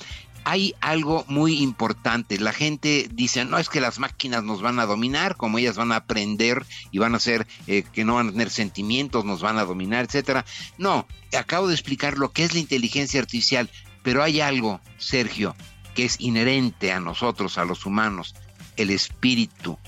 hay 0.45 0.75
algo 0.79 1.25
muy 1.27 1.61
importante. 1.61 2.39
La 2.39 2.53
gente 2.53 3.09
dice, 3.11 3.43
no 3.45 3.57
es 3.57 3.67
que 3.67 3.81
las 3.81 3.97
máquinas 3.99 4.43
nos 4.43 4.61
van 4.61 4.79
a 4.79 4.85
dominar, 4.85 5.35
como 5.35 5.57
ellas 5.57 5.75
van 5.75 5.91
a 5.91 5.97
aprender 5.97 6.65
y 6.91 6.99
van 6.99 7.15
a 7.15 7.19
ser 7.19 7.47
eh, 7.65 7.83
que 7.91 8.05
no 8.05 8.15
van 8.15 8.29
a 8.29 8.31
tener 8.31 8.51
sentimientos, 8.51 9.25
nos 9.25 9.41
van 9.41 9.57
a 9.57 9.65
dominar, 9.65 10.05
etcétera. 10.05 10.45
No, 10.77 11.07
acabo 11.37 11.67
de 11.67 11.73
explicar 11.73 12.17
lo 12.19 12.31
que 12.31 12.43
es 12.43 12.53
la 12.53 12.59
inteligencia 12.59 13.19
artificial, 13.19 13.69
pero 14.03 14.21
hay 14.21 14.39
algo, 14.39 14.79
Sergio, 14.99 15.55
que 15.95 16.05
es 16.05 16.21
inherente 16.21 16.91
a 16.91 16.99
nosotros, 16.99 17.57
a 17.57 17.65
los 17.65 17.87
humanos, 17.87 18.35
el 18.77 18.91
espíritu, 18.91 19.79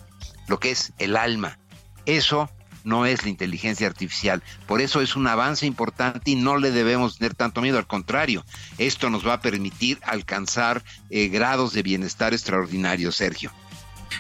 lo 0.48 0.60
que 0.60 0.72
es 0.72 0.92
el 0.98 1.16
alma. 1.16 1.60
Eso 2.08 2.50
no 2.88 3.06
es 3.06 3.24
la 3.24 3.30
inteligencia 3.30 3.86
artificial. 3.86 4.42
Por 4.66 4.82
eso 4.82 5.02
es 5.02 5.16
un 5.16 5.28
avance 5.28 5.66
importante 5.66 6.32
y 6.32 6.36
no 6.36 6.58
le 6.58 6.72
debemos 6.72 7.18
tener 7.18 7.36
tanto 7.36 7.62
miedo, 7.62 7.78
al 7.78 7.86
contrario, 7.86 8.46
esto 8.78 9.10
nos 9.10 9.28
va 9.28 9.34
a 9.34 9.42
permitir 9.42 10.00
alcanzar 10.04 10.84
eh, 11.10 11.28
grados 11.28 11.74
de 11.74 11.84
bienestar 11.84 12.34
extraordinarios, 12.34 13.16
Sergio. 13.16 13.52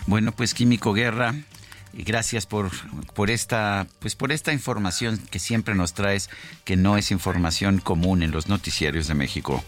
Bueno, 0.05 0.33
pues 0.33 0.53
Químico 0.53 0.93
Guerra, 0.93 1.33
gracias 1.93 2.45
por, 2.45 2.71
por 3.13 3.31
esta 3.31 3.87
pues 3.99 4.15
por 4.15 4.31
esta 4.31 4.51
información 4.51 5.17
que 5.31 5.39
siempre 5.39 5.73
nos 5.73 5.93
traes 5.93 6.29
que 6.65 6.75
no 6.75 6.97
es 6.97 7.11
información 7.11 7.79
común 7.79 8.21
en 8.21 8.31
los 8.31 8.47
noticiarios 8.47 9.07
de 9.07 9.15
México. 9.15 9.63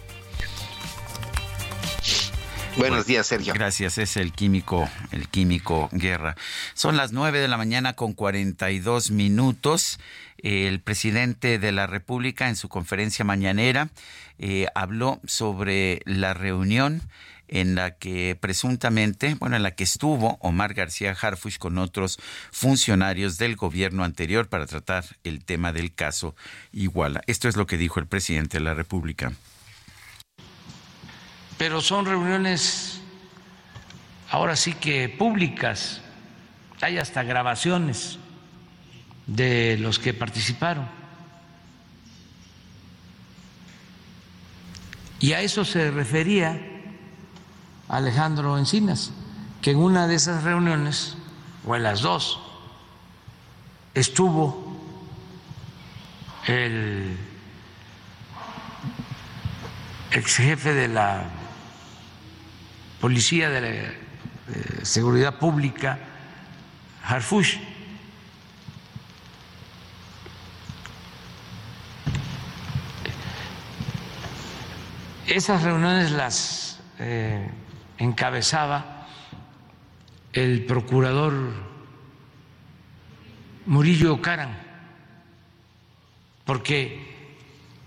Buenos 2.79 3.05
días, 3.05 3.27
Sergio. 3.27 3.53
Gracias, 3.53 3.97
es 3.97 4.15
el 4.15 4.31
químico, 4.31 4.89
el 5.11 5.27
químico 5.27 5.89
Guerra. 5.91 6.37
Son 6.73 6.95
las 6.95 7.11
nueve 7.11 7.39
de 7.39 7.49
la 7.49 7.57
mañana 7.57 7.93
con 7.93 8.13
42 8.13 9.11
minutos. 9.11 9.99
El 10.37 10.79
presidente 10.79 11.59
de 11.59 11.73
la 11.73 11.87
República 11.87 12.47
en 12.47 12.55
su 12.55 12.69
conferencia 12.69 13.25
mañanera 13.25 13.89
eh, 14.37 14.67
habló 14.75 15.19
sobre 15.25 16.01
la 16.05 16.33
reunión 16.33 17.01
en 17.49 17.75
la 17.75 17.91
que 17.97 18.37
presuntamente, 18.39 19.35
bueno, 19.35 19.57
en 19.57 19.63
la 19.63 19.71
que 19.71 19.83
estuvo 19.83 20.37
Omar 20.39 20.73
García 20.73 21.17
Harfuch 21.19 21.57
con 21.57 21.79
otros 21.79 22.17
funcionarios 22.51 23.37
del 23.37 23.57
gobierno 23.57 24.05
anterior 24.05 24.47
para 24.47 24.65
tratar 24.67 25.03
el 25.25 25.43
tema 25.43 25.73
del 25.73 25.93
caso 25.93 26.33
Iguala. 26.71 27.23
Esto 27.27 27.49
es 27.49 27.57
lo 27.57 27.67
que 27.67 27.77
dijo 27.77 27.99
el 27.99 28.07
presidente 28.07 28.59
de 28.59 28.63
la 28.63 28.73
República. 28.73 29.33
Pero 31.59 31.81
son 31.81 32.05
reuniones 32.05 33.01
ahora 34.31 34.55
sí 34.55 34.75
que 34.75 35.09
públicas, 35.09 35.99
hay 36.79 36.97
hasta 36.97 37.21
grabaciones 37.23 38.17
de 39.27 39.77
los 39.77 39.99
que 39.99 40.13
participaron. 40.13 40.87
Y 45.19 45.33
a 45.33 45.41
eso 45.41 45.65
se 45.65 45.91
refería 45.91 46.61
Alejandro 47.89 48.57
Encinas, 48.57 49.11
que 49.61 49.71
en 49.71 49.79
una 49.79 50.07
de 50.07 50.15
esas 50.15 50.45
reuniones, 50.45 51.17
o 51.67 51.75
en 51.75 51.83
las 51.83 51.99
dos, 51.99 52.39
estuvo 53.93 54.79
el 56.47 57.17
ex 60.11 60.37
jefe 60.37 60.73
de 60.73 60.87
la 60.87 61.38
Policía 62.99 63.49
de 63.49 63.61
la 63.61 64.85
Seguridad 64.85 65.39
Pública, 65.39 65.99
Harfush. 67.03 67.57
Esas 75.27 75.61
reuniones 75.63 76.11
las 76.11 76.79
eh, 76.97 77.49
encabezaba 77.99 79.07
el 80.33 80.65
procurador 80.65 81.33
Murillo 83.67 84.21
Caran, 84.21 84.57
porque 86.45 87.37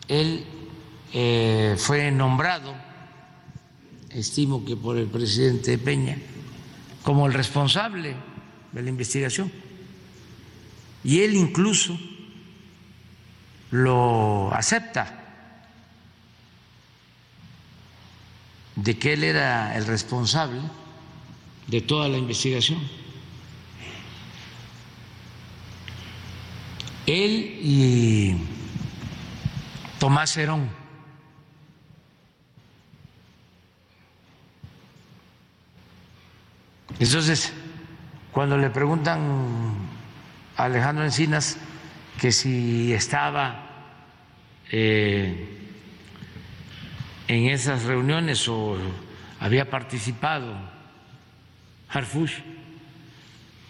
él 0.08 0.46
eh, 1.12 1.74
fue 1.78 2.12
nombrado, 2.12 2.74
estimo 4.14 4.64
que 4.64 4.76
por 4.76 4.96
el 4.96 5.06
presidente 5.06 5.78
Peña, 5.78 6.18
como 7.02 7.26
el 7.26 7.32
responsable 7.32 8.14
de 8.72 8.82
la 8.82 8.88
investigación. 8.88 9.50
Y 11.04 11.20
él 11.20 11.34
incluso 11.34 11.98
lo 13.70 14.52
acepta 14.54 15.18
de 18.76 18.98
que 18.98 19.14
él 19.14 19.24
era 19.24 19.76
el 19.76 19.86
responsable 19.86 20.60
de 21.66 21.80
toda 21.80 22.08
la 22.08 22.18
investigación. 22.18 22.78
Él 27.06 27.58
y 27.62 28.36
Tomás 29.98 30.36
Herón. 30.36 30.81
Entonces, 37.02 37.52
cuando 38.30 38.56
le 38.56 38.70
preguntan 38.70 39.74
a 40.56 40.64
Alejandro 40.64 41.04
Encinas 41.04 41.58
que 42.20 42.30
si 42.30 42.92
estaba 42.92 43.66
eh, 44.70 45.48
en 47.26 47.46
esas 47.46 47.82
reuniones 47.82 48.46
o 48.46 48.76
había 49.40 49.68
participado 49.68 50.54
Harfush. 51.88 52.38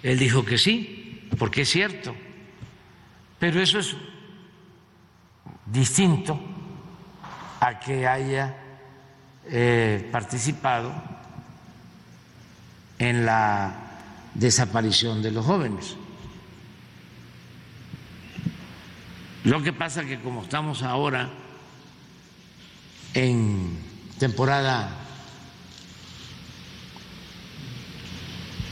Él 0.02 0.18
dijo 0.18 0.44
que 0.44 0.58
sí, 0.58 1.26
porque 1.38 1.62
es 1.62 1.70
cierto, 1.70 2.14
pero 3.38 3.62
eso 3.62 3.78
es 3.78 3.96
distinto 5.64 6.38
a 7.60 7.80
que 7.80 8.06
haya 8.06 8.56
eh, 9.46 10.06
participado 10.12 11.11
en 13.02 13.26
la 13.26 13.74
desaparición 14.32 15.22
de 15.22 15.32
los 15.32 15.44
jóvenes. 15.44 15.96
Lo 19.42 19.60
que 19.60 19.72
pasa 19.72 20.04
que 20.04 20.20
como 20.20 20.42
estamos 20.42 20.84
ahora 20.84 21.30
en 23.12 23.76
temporada 24.20 24.88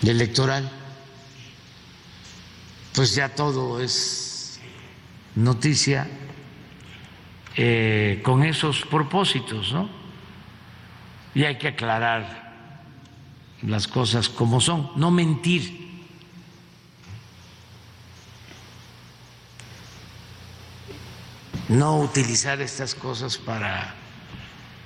electoral, 0.04 0.70
pues 2.94 3.12
ya 3.16 3.30
todo 3.30 3.80
es 3.80 4.60
noticia 5.34 6.06
eh, 7.56 8.20
con 8.22 8.44
esos 8.44 8.82
propósitos, 8.82 9.72
¿no? 9.72 9.90
Y 11.34 11.42
hay 11.42 11.58
que 11.58 11.68
aclarar 11.68 12.49
las 13.62 13.88
cosas 13.88 14.28
como 14.28 14.60
son, 14.60 14.90
no 14.96 15.10
mentir. 15.10 15.88
No 21.68 22.00
utilizar 22.00 22.60
estas 22.60 22.94
cosas 22.94 23.38
para 23.38 23.94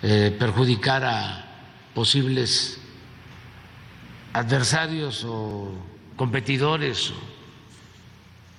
eh, 0.02 0.36
perjudicar 0.38 1.02
a 1.04 1.48
posibles 1.94 2.78
adversarios 4.34 5.24
o 5.24 5.72
competidores 6.16 7.10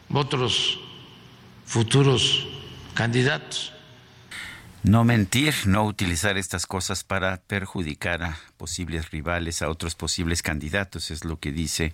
o 0.09 0.17
otros 0.17 0.79
futuros 1.65 2.47
candidatos. 2.93 3.74
No 4.87 5.03
mentir, 5.03 5.55
no 5.65 5.83
utilizar 5.83 6.37
estas 6.37 6.67
cosas 6.67 7.03
para 7.03 7.37
perjudicar 7.37 8.21
a 8.21 8.37
posibles 8.55 9.09
rivales, 9.09 9.63
a 9.63 9.69
otros 9.69 9.95
posibles 9.95 10.43
candidatos, 10.43 11.09
es 11.09 11.25
lo 11.25 11.39
que 11.39 11.51
dice 11.51 11.91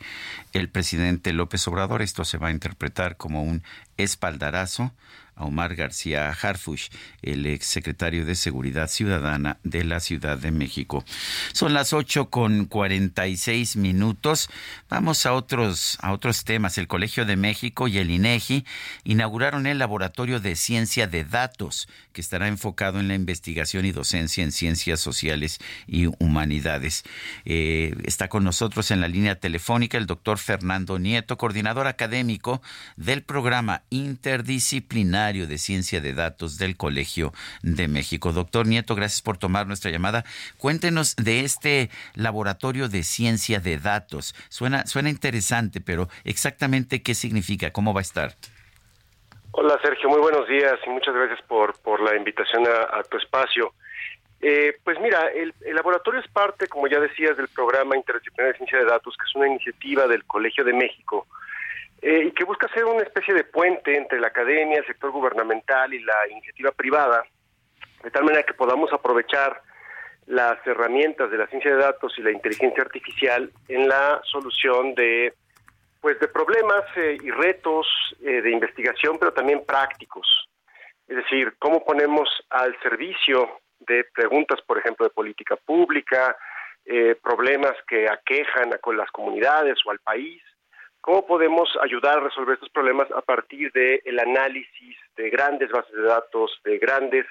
el 0.51 0.68
presidente 0.68 1.31
López 1.31 1.65
Obrador. 1.69 2.01
Esto 2.01 2.26
se 2.26 2.38
va 2.38 2.49
a 2.49 2.51
interpretar 2.51 3.15
como 3.15 3.43
un 3.43 3.63
espaldarazo 3.95 4.91
Omar 5.41 5.76
García 5.76 6.30
Harfush, 6.30 6.89
el 7.22 7.45
ex 7.45 7.65
secretario 7.65 8.26
de 8.26 8.35
Seguridad 8.35 8.89
Ciudadana 8.89 9.57
de 9.63 9.84
la 9.84 9.99
Ciudad 9.99 10.38
de 10.38 10.51
México. 10.51 11.03
Son 11.53 11.73
las 11.73 11.93
ocho 11.93 12.30
con 12.30 12.65
cuarenta 12.65 13.27
y 13.27 13.38
seis 13.38 13.76
minutos. 13.76 14.49
Vamos 14.89 15.26
a 15.26 15.34
otros, 15.34 15.97
a 16.01 16.11
otros 16.11 16.43
temas. 16.43 16.77
El 16.77 16.88
Colegio 16.88 17.26
de 17.26 17.35
México 17.35 17.88
y 17.88 17.97
el 17.97 18.11
INEGI 18.11 18.65
inauguraron 19.03 19.68
el 19.68 19.80
Laboratorio 19.80 20.39
de 20.39 20.55
Ciencia 20.55 21.07
de 21.07 21.23
Datos, 21.23 21.88
que 22.13 22.22
estará 22.22 22.47
enfocado 22.47 22.99
en 22.99 23.07
la 23.07 23.15
investigación 23.15 23.85
y 23.85 23.91
docencia 23.91 24.43
en 24.43 24.51
ciencias 24.51 24.99
sociales 24.99 25.59
y 25.88 26.07
humanidades. 26.19 27.03
Eh, 27.45 27.95
está 28.03 28.27
con 28.27 28.43
nosotros 28.43 28.91
en 28.91 29.01
la 29.01 29.07
línea 29.07 29.39
telefónica 29.39 29.97
el 29.97 30.05
doctor 30.05 30.38
Fernando 30.38 30.99
Nieto, 30.99 31.38
coordinador 31.38 31.88
académico 31.88 32.61
del 32.97 33.23
programa 33.23 33.84
interdisciplinario 33.89 35.31
de 35.32 35.58
Ciencia 35.58 36.02
de 36.02 36.14
Datos 36.14 36.58
del 36.58 36.76
Colegio 36.76 37.32
de 37.64 37.88
México. 37.88 38.34
Doctor 38.34 38.68
Nieto, 38.68 38.95
gracias 38.95 39.22
por 39.22 39.38
tomar 39.38 39.66
nuestra 39.66 39.91
llamada. 39.91 40.26
Cuéntenos 40.58 41.16
de 41.16 41.41
este 41.41 41.90
laboratorio 42.16 42.90
de 42.90 43.03
ciencia 43.03 43.60
de 43.60 43.78
datos. 43.78 44.36
Suena, 44.49 44.86
suena 44.86 45.10
interesante, 45.10 45.80
pero 45.80 46.10
exactamente 46.26 47.02
qué 47.02 47.14
significa, 47.14 47.72
cómo 47.72 47.94
va 47.94 48.02
a 48.02 48.03
estar. 48.03 48.34
Hola 49.52 49.80
Sergio, 49.82 50.10
muy 50.10 50.20
buenos 50.20 50.48
días 50.48 50.76
y 50.86 50.90
muchas 50.90 51.16
gracias 51.16 51.41
por, 51.44 51.80
por 51.80 52.02
la 52.02 52.16
invitación 52.16 52.66
a, 52.68 53.02
tu 53.03 53.18
espacio. 53.18 53.74
Eh, 54.41 54.78
pues 54.84 54.99
mira, 54.99 55.28
el, 55.28 55.53
el, 55.62 55.76
laboratorio 55.76 56.20
es 56.20 56.28
parte, 56.30 56.68
como 56.68 56.88
ya 56.88 56.99
decías, 56.99 57.38
del 57.38 57.48
programa 57.48 57.95
interdisciplinario 57.95 58.53
de 58.53 58.58
ciencia 58.58 58.80
de 58.80 58.86
datos, 58.86 59.16
que 59.16 59.24
es 59.30 59.36
una 59.36 59.48
iniciativa 59.48 60.08
del 60.08 60.26
Colegio 60.26 60.64
de 60.66 60.74
México 60.74 61.28
eh, 62.02 62.23
y 62.26 62.32
que 62.32 62.45
busca 62.45 62.68
ser 62.69 62.86
una 62.86 63.03
especie 63.03 63.32
de 63.34 63.44
puente 63.44 63.95
entre 63.95 64.19
la 64.19 64.28
academia, 64.28 64.80
el 64.80 64.88
sector 64.88 65.11
gubernamental 65.11 65.94
y 65.94 65.99
la 65.99 66.28
iniciativa 66.32 66.72
privada, 66.72 67.23
de 68.03 68.10
tal 68.10 68.23
manera 68.23 68.41
que 68.41 68.56
podamos 68.56 68.91
aprovechar 68.91 69.61
las 70.26 70.65
herramientas 70.65 71.30
de 71.30 71.38
la 71.38 71.45
ciencia 71.48 71.76
de 71.76 71.82
datos 71.82 72.18
y 72.18 72.23
la 72.23 72.32
inteligencia 72.32 72.82
artificial 72.82 73.52
en 73.68 73.88
la 73.88 74.19
solución 74.23 74.95
de 74.95 75.34
pues 75.99 76.19
de 76.19 76.28
problemas 76.28 76.82
eh, 76.95 77.19
y 77.22 77.30
retos 77.30 77.86
eh, 78.23 78.41
de 78.41 78.49
investigación, 78.49 79.19
pero 79.19 79.34
también 79.34 79.64
prácticos. 79.64 80.49
Es 81.07 81.18
decir, 81.18 81.53
cómo 81.60 81.86
ponemos 81.86 82.28
al 82.49 82.76
servicio 82.82 83.60
de 83.82 84.06
preguntas, 84.11 84.60
por 84.65 84.80
ejemplo, 84.80 85.06
de 85.06 85.11
política 85.11 85.56
pública, 85.56 86.36
problemas 87.22 87.73
que 87.88 88.10
aquejan 88.10 88.73
a 88.73 88.80
con 88.80 88.98
las 88.98 89.10
comunidades 89.11 89.78
o 89.86 89.91
al 89.91 89.99
país, 89.99 90.41
cómo 91.02 91.26
podemos 91.26 91.69
ayudar 91.82 92.19
a 92.19 92.23
resolver 92.23 92.56
estos 92.56 92.69
problemas 92.69 93.10
a 93.11 93.22
partir 93.22 93.72
del 93.72 94.02
el 94.06 94.19
análisis 94.19 94.98
de 95.18 95.30
grandes 95.30 95.69
bases 95.69 95.94
de 95.94 96.03
datos, 96.03 96.60
de 96.64 96.78
grandes 96.78 97.26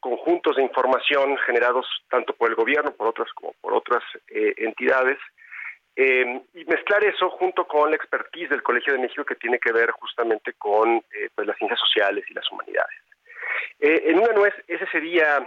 conjuntos 0.00 0.56
de 0.56 0.62
información 0.62 1.36
generados 1.44 1.86
tanto 2.08 2.32
por 2.32 2.48
el 2.48 2.56
gobierno, 2.56 2.90
por 2.92 3.08
otras 3.08 3.30
como 3.34 3.52
por 3.60 3.74
otras 3.74 4.02
entidades, 4.28 5.18
eh, 6.00 6.42
y 6.54 6.64
mezclar 6.66 7.02
eso 7.04 7.28
junto 7.28 7.66
con 7.66 7.90
la 7.90 7.96
expertise 7.96 8.48
del 8.50 8.62
Colegio 8.62 8.92
de 8.92 9.00
México 9.00 9.24
que 9.24 9.34
tiene 9.34 9.58
que 9.58 9.72
ver 9.72 9.90
justamente 9.90 10.52
con 10.52 10.98
eh, 11.10 11.28
pues 11.34 11.44
las 11.44 11.56
ciencias 11.56 11.80
sociales 11.80 12.24
y 12.30 12.34
las 12.34 12.48
humanidades. 12.52 13.00
Eh, 13.80 14.04
en 14.06 14.20
una 14.20 14.32
nuez, 14.32 14.54
esa 14.68 14.88
sería 14.92 15.44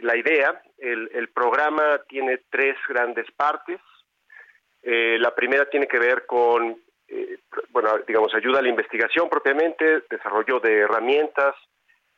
la 0.00 0.16
idea. 0.16 0.60
El, 0.78 1.28
programa 1.34 2.00
tiene 2.08 2.38
tres 2.50 2.76
grandes 2.88 3.26
partes. 3.32 3.80
La 4.82 5.34
primera 5.34 5.68
tiene 5.68 5.86
que 5.88 5.98
ver 5.98 6.26
con, 6.26 6.80
bueno, 7.70 7.98
digamos, 8.06 8.34
ayuda 8.34 8.60
a 8.60 8.62
la 8.62 8.68
investigación 8.68 9.28
propiamente, 9.28 10.02
desarrollo 10.08 10.60
de 10.60 10.80
herramientas 10.80 11.54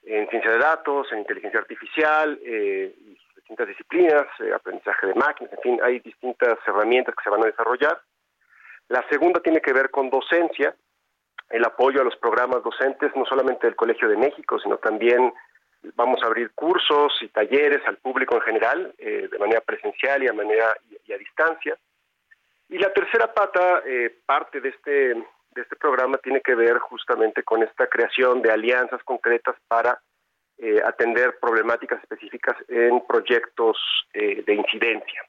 en 0.03 0.29
ciencia 0.29 0.53
de 0.53 0.59
datos, 0.59 1.11
en 1.13 1.21
inteligencia 1.21 1.61
artificial 1.61 2.39
y 2.43 3.17
distintas 3.49 3.69
disciplinas, 3.69 4.27
eh, 4.41 4.53
aprendizaje 4.55 5.07
de 5.07 5.15
máquinas, 5.15 5.53
en 5.55 5.61
fin, 5.61 5.81
hay 5.83 6.01
distintas 6.01 6.59
herramientas 6.67 7.15
que 7.15 7.25
se 7.25 7.31
van 7.31 7.43
a 7.43 7.47
desarrollar. 7.47 7.99
La 8.89 9.03
segunda 9.09 9.41
tiene 9.41 9.63
que 9.63 9.73
ver 9.73 9.91
con 9.91 10.11
docencia, 10.11 10.75
el 11.49 11.65
apoyo 11.65 12.03
a 12.03 12.05
los 12.05 12.17
programas 12.17 12.63
docentes, 12.63 13.11
no 13.17 13.25
solamente 13.25 13.67
del 13.67 13.75
Colegio 13.75 14.07
de 14.07 14.19
México, 14.19 14.59
sino 14.59 14.77
también 14.77 15.33
vamos 15.95 16.23
a 16.23 16.27
abrir 16.27 16.51
cursos 16.51 17.13
y 17.23 17.29
talleres 17.29 17.81
al 17.87 17.97
público 17.97 18.35
en 18.35 18.43
general, 18.43 18.95
eh, 18.99 19.29
de 19.31 19.39
manera 19.39 19.63
presencial 19.63 20.23
y 20.23 20.29
a 20.29 20.35
manera 20.35 20.77
y, 21.07 21.13
a 21.13 21.17
distancia. 21.17 21.79
Y 22.69 22.79
la 22.79 22.93
tercera 22.93 23.33
pata, 23.33 23.83
eh, 23.87 24.19
parte 24.27 24.61
de 24.61 24.69
este, 24.71 24.91
de 24.91 25.63
este 25.63 25.77
programa, 25.77 26.19
tiene 26.19 26.41
que 26.41 26.55
ver 26.55 26.79
justamente 26.79 27.43
con 27.43 27.63
esta 27.63 27.87
creación 27.87 28.43
de 28.43 28.53
alianzas 28.53 29.03
concretas 29.05 29.57
para 29.69 29.99
eh, 30.61 30.83
atender 30.85 31.39
problemáticas 31.41 32.03
específicas 32.03 32.57
en 32.67 33.01
proyectos 33.07 33.79
eh, 34.13 34.43
de 34.45 34.55
incidencia. 34.55 35.23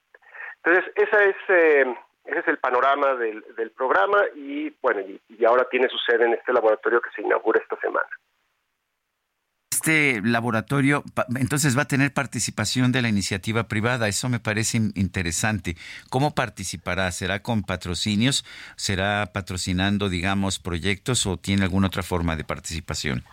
Entonces, 0.63 0.91
esa 0.95 1.23
es, 1.23 1.35
eh, 1.49 1.85
ese 2.25 2.39
es 2.39 2.47
el 2.47 2.57
panorama 2.57 3.13
del, 3.13 3.43
del 3.55 3.69
programa 3.69 4.23
y, 4.33 4.75
bueno, 4.81 5.01
y, 5.01 5.45
ahora 5.45 5.67
tiene 5.69 5.87
su 5.87 5.99
sede 5.99 6.25
en 6.25 6.33
este 6.33 6.51
laboratorio 6.51 6.99
que 6.99 7.11
se 7.11 7.21
inaugura 7.21 7.61
esta 7.61 7.79
semana. 7.79 8.09
Este 9.81 10.19
laboratorio, 10.21 11.05
entonces, 11.39 11.77
va 11.77 11.83
a 11.83 11.87
tener 11.87 12.13
participación 12.13 12.91
de 12.91 13.01
la 13.01 13.07
iniciativa 13.07 13.69
privada. 13.69 14.09
Eso 14.09 14.27
me 14.27 14.41
parece 14.41 14.77
interesante. 14.93 15.75
¿Cómo 16.09 16.35
participará? 16.35 17.09
¿Será 17.13 17.41
con 17.41 17.63
patrocinios? 17.63 18.43
¿Será 18.75 19.31
patrocinando, 19.33 20.09
digamos, 20.09 20.59
proyectos 20.59 21.25
o 21.25 21.37
tiene 21.37 21.63
alguna 21.63 21.87
otra 21.87 22.03
forma 22.03 22.35
de 22.35 22.43
participación? 22.43 23.23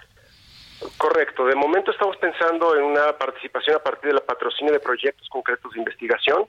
Correcto. 0.97 1.47
De 1.47 1.57
momento 1.57 1.91
estamos 1.91 2.17
pensando 2.19 2.77
en 2.77 2.85
una 2.85 3.19
participación 3.19 3.75
a 3.75 3.81
partir 3.81 4.11
de 4.11 4.15
la 4.15 4.21
patrocinio 4.21 4.73
de 4.73 4.79
proyectos 4.79 5.29
concretos 5.29 5.73
de 5.73 5.81
investigación 5.81 6.47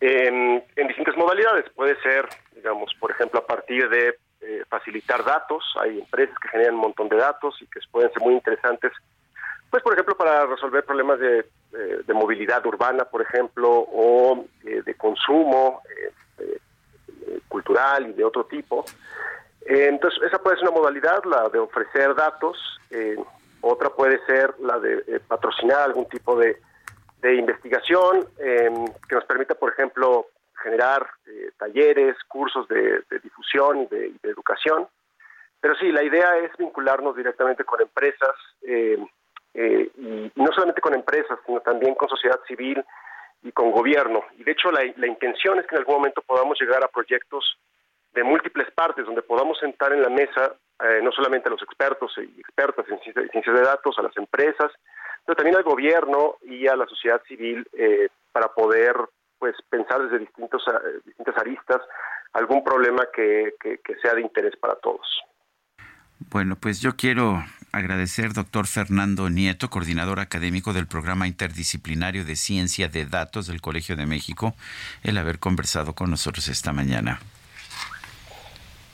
en, 0.00 0.62
distintas 0.86 1.16
modalidades. 1.16 1.64
Puede 1.74 1.98
ser, 2.02 2.28
digamos, 2.54 2.94
por 3.00 3.10
ejemplo, 3.10 3.40
a 3.40 3.46
partir 3.46 3.88
de 3.88 4.18
eh, 4.40 4.64
facilitar 4.68 5.24
datos. 5.24 5.64
Hay 5.80 5.98
empresas 6.00 6.36
que 6.40 6.48
generan 6.48 6.74
un 6.74 6.80
montón 6.80 7.08
de 7.08 7.16
datos 7.16 7.56
y 7.60 7.66
que 7.66 7.80
pueden 7.90 8.12
ser 8.12 8.22
muy 8.22 8.34
interesantes, 8.34 8.92
pues, 9.70 9.82
por 9.82 9.92
ejemplo, 9.92 10.16
para 10.16 10.46
resolver 10.46 10.84
problemas 10.84 11.18
de, 11.18 11.44
movilidad 12.14 12.64
urbana, 12.66 13.04
por 13.04 13.22
ejemplo, 13.22 13.68
o 13.70 14.44
eh, 14.64 14.82
de 14.82 14.94
consumo 14.94 15.82
eh, 16.40 16.58
cultural 17.48 18.08
y 18.08 18.12
de 18.12 18.24
otro 18.24 18.46
tipo. 18.46 18.84
Entonces, 19.66 20.22
esa 20.22 20.38
puede 20.38 20.56
ser 20.56 20.68
una 20.68 20.78
modalidad, 20.78 21.22
la 21.24 21.48
de 21.48 21.58
ofrecer 21.58 22.14
datos. 22.14 22.56
Eh, 22.90 23.16
otra 23.60 23.90
puede 23.90 24.24
ser 24.24 24.54
la 24.60 24.78
de 24.78 25.04
eh, 25.06 25.20
patrocinar 25.26 25.80
algún 25.80 26.08
tipo 26.08 26.36
de, 26.38 26.56
investigación 27.20 28.26
que 28.38 29.14
nos 29.14 29.24
permita, 29.24 29.56
por 29.56 29.72
ejemplo, 29.72 30.26
generar 30.62 31.08
eh, 31.26 31.50
talleres, 31.58 32.16
cursos 32.26 32.66
de, 32.68 33.02
difusión 33.22 33.82
y 33.82 33.86
de, 33.86 34.12
educación. 34.22 34.88
Pero 35.60 35.74
sí, 35.76 35.90
la 35.90 36.02
idea 36.02 36.36
es 36.38 36.56
vincularnos 36.56 37.16
directamente 37.16 37.64
con 37.64 37.80
empresas, 37.80 38.36
em, 38.62 39.06
y 39.54 40.30
no 40.36 40.52
solamente 40.52 40.80
con 40.80 40.94
empresas, 40.94 41.38
sino 41.44 41.60
también 41.60 41.94
con 41.94 42.08
sociedad 42.08 42.38
civil 42.46 42.84
y 43.42 43.50
con 43.50 43.72
gobierno. 43.72 44.24
Y 44.36 44.44
de 44.44 44.52
hecho, 44.52 44.70
la, 44.70 44.80
la 44.96 45.06
intención 45.06 45.58
es 45.58 45.66
que 45.66 45.74
en 45.74 45.80
algún 45.80 45.96
momento 45.96 46.22
podamos 46.22 46.60
llegar 46.60 46.84
a 46.84 46.88
proyectos 46.88 47.58
de 48.14 48.22
múltiples 48.22 48.70
partes 48.72 49.04
donde 49.04 49.22
podamos 49.22 49.58
sentar 49.58 49.92
en 49.92 50.02
la 50.02 50.08
mesa 50.08 50.54
eh, 50.80 51.00
no 51.02 51.10
solamente 51.10 51.48
a 51.48 51.50
los 51.50 51.62
expertos 51.62 52.12
y 52.18 52.40
expertas 52.40 52.86
en 52.88 53.00
ciencias 53.00 53.56
de 53.56 53.62
datos, 53.62 53.98
a 53.98 54.02
las 54.02 54.16
empresas, 54.16 54.70
pero 55.24 55.34
también 55.34 55.56
al 55.56 55.64
gobierno 55.64 56.36
y 56.42 56.68
a 56.68 56.76
la 56.76 56.86
sociedad 56.86 57.20
civil 57.26 57.66
eh, 57.72 58.08
para 58.30 58.48
poder 58.54 58.94
pues 59.38 59.54
pensar 59.70 60.02
desde 60.02 60.18
distintos, 60.18 60.62
eh, 60.68 61.00
distintas 61.04 61.36
aristas 61.36 61.80
algún 62.32 62.62
problema 62.62 63.04
que, 63.14 63.54
que, 63.60 63.96
sea 64.02 64.14
de 64.14 64.22
interés 64.22 64.54
para 64.56 64.74
todos. 64.76 65.06
Bueno, 66.30 66.56
pues 66.56 66.80
yo 66.80 66.96
quiero 66.96 67.42
agradecer, 67.72 68.32
doctor 68.32 68.66
Fernando 68.66 69.30
Nieto, 69.30 69.70
coordinador 69.70 70.20
académico 70.20 70.72
del 70.72 70.86
Programa 70.86 71.26
Interdisciplinario 71.26 72.24
de 72.24 72.36
Ciencia 72.36 72.88
de 72.88 73.06
Datos 73.06 73.46
del 73.46 73.60
Colegio 73.60 73.96
de 73.96 74.06
México, 74.06 74.54
el 75.02 75.16
haber 75.16 75.38
conversado 75.38 75.94
con 75.94 76.10
nosotros 76.10 76.48
esta 76.48 76.72
mañana. 76.72 77.20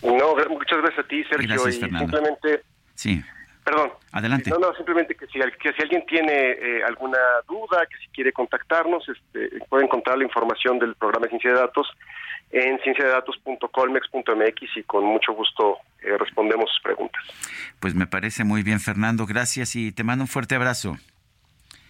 No, 0.02 0.34
muchas 0.50 0.78
gracias 0.80 1.04
a 1.04 1.08
ti, 1.08 1.24
Sergio. 1.24 1.68
y 1.68 1.72
simplemente. 1.72 2.62
Sí. 2.94 3.24
Perdón. 3.65 3.93
Adelante. 4.12 4.51
No, 4.51 4.59
no, 4.59 4.74
simplemente 4.74 5.15
que 5.15 5.27
si, 5.27 5.39
que 5.61 5.73
si 5.73 5.82
alguien 5.82 6.05
tiene 6.07 6.32
eh, 6.32 6.85
alguna 6.86 7.19
duda, 7.49 7.86
que 7.91 7.97
si 7.97 8.09
quiere 8.09 8.32
contactarnos, 8.32 9.09
este, 9.09 9.59
puede 9.69 9.85
encontrar 9.85 10.19
la 10.19 10.24
información 10.24 10.78
del 10.78 10.95
programa 10.95 11.24
de 11.24 11.31
ciencia 11.31 11.53
de 11.53 11.57
datos 11.57 11.89
en 12.51 12.78
cienciadedatos.colmex.mx 12.81 14.77
y 14.77 14.82
con 14.85 15.05
mucho 15.05 15.32
gusto 15.32 15.78
eh, 16.03 16.16
respondemos 16.19 16.70
sus 16.70 16.82
preguntas. 16.82 17.23
Pues 17.81 17.95
me 17.95 18.07
parece 18.07 18.45
muy 18.45 18.62
bien, 18.62 18.81
Fernando. 18.81 19.27
Gracias 19.27 19.74
y 19.77 19.93
te 19.93 20.05
mando 20.05 20.24
un 20.24 20.28
fuerte 20.28 20.55
abrazo. 20.55 20.97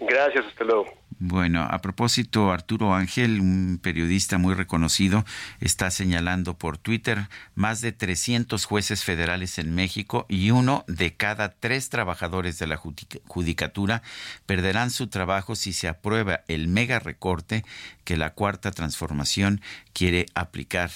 Gracias, 0.09 0.47
hasta 0.47 0.65
luego. 0.65 0.87
Bueno, 1.19 1.63
a 1.63 1.81
propósito, 1.81 2.51
Arturo 2.51 2.93
Ángel, 2.93 3.41
un 3.41 3.79
periodista 3.81 4.37
muy 4.37 4.55
reconocido, 4.55 5.25
está 5.61 5.91
señalando 5.91 6.59
por 6.59 6.77
Twitter 6.77 7.29
más 7.55 7.81
de 7.81 7.93
300 7.93 8.65
jueces 8.65 9.05
federales 9.05 9.59
en 9.59 9.75
México 9.75 10.27
y 10.29 10.51
uno 10.51 10.85
de 10.89 11.15
cada 11.15 11.51
tres 11.51 11.89
trabajadores 11.89 12.59
de 12.59 12.67
la 12.67 12.77
judicatura 12.77 14.03
perderán 14.45 14.91
su 14.91 15.07
trabajo 15.07 15.55
si 15.55 15.73
se 15.73 15.89
aprueba 15.89 16.41
el 16.49 16.67
mega 16.67 16.99
recorte 16.99 17.65
que 18.03 18.17
la 18.17 18.31
cuarta 18.31 18.73
transformación 18.73 19.61
quiere 19.93 20.27
aplicar 20.35 20.91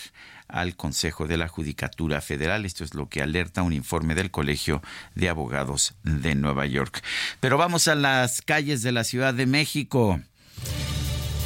al 0.49 0.77
Consejo 0.77 1.27
de 1.27 1.37
la 1.37 1.49
Judicatura 1.49 2.21
Federal. 2.21 2.65
Esto 2.65 2.85
es 2.85 2.95
lo 2.95 3.09
que 3.09 3.23
alerta 3.23 3.63
un 3.63 3.73
informe 3.73 4.15
del 4.15 4.31
Colegio 4.31 4.83
de 5.15 5.29
Abogados 5.29 5.95
de 6.03 6.35
Nueva 6.35 6.67
York. 6.67 7.03
Pero 7.41 7.59
vamos 7.59 7.89
a 7.89 7.95
las 7.95 8.43
calles 8.43 8.83
de 8.83 8.93
la 8.93 9.05
Ciudad 9.05 9.35
de 9.35 9.47
México. 9.47 10.21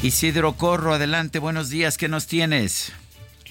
Isidro 0.03 0.55
Corro, 0.55 0.95
adelante, 0.95 1.39
buenos 1.39 1.71
días, 1.71 1.97
¿qué 1.97 2.09
nos 2.09 2.27
tienes? 2.27 2.93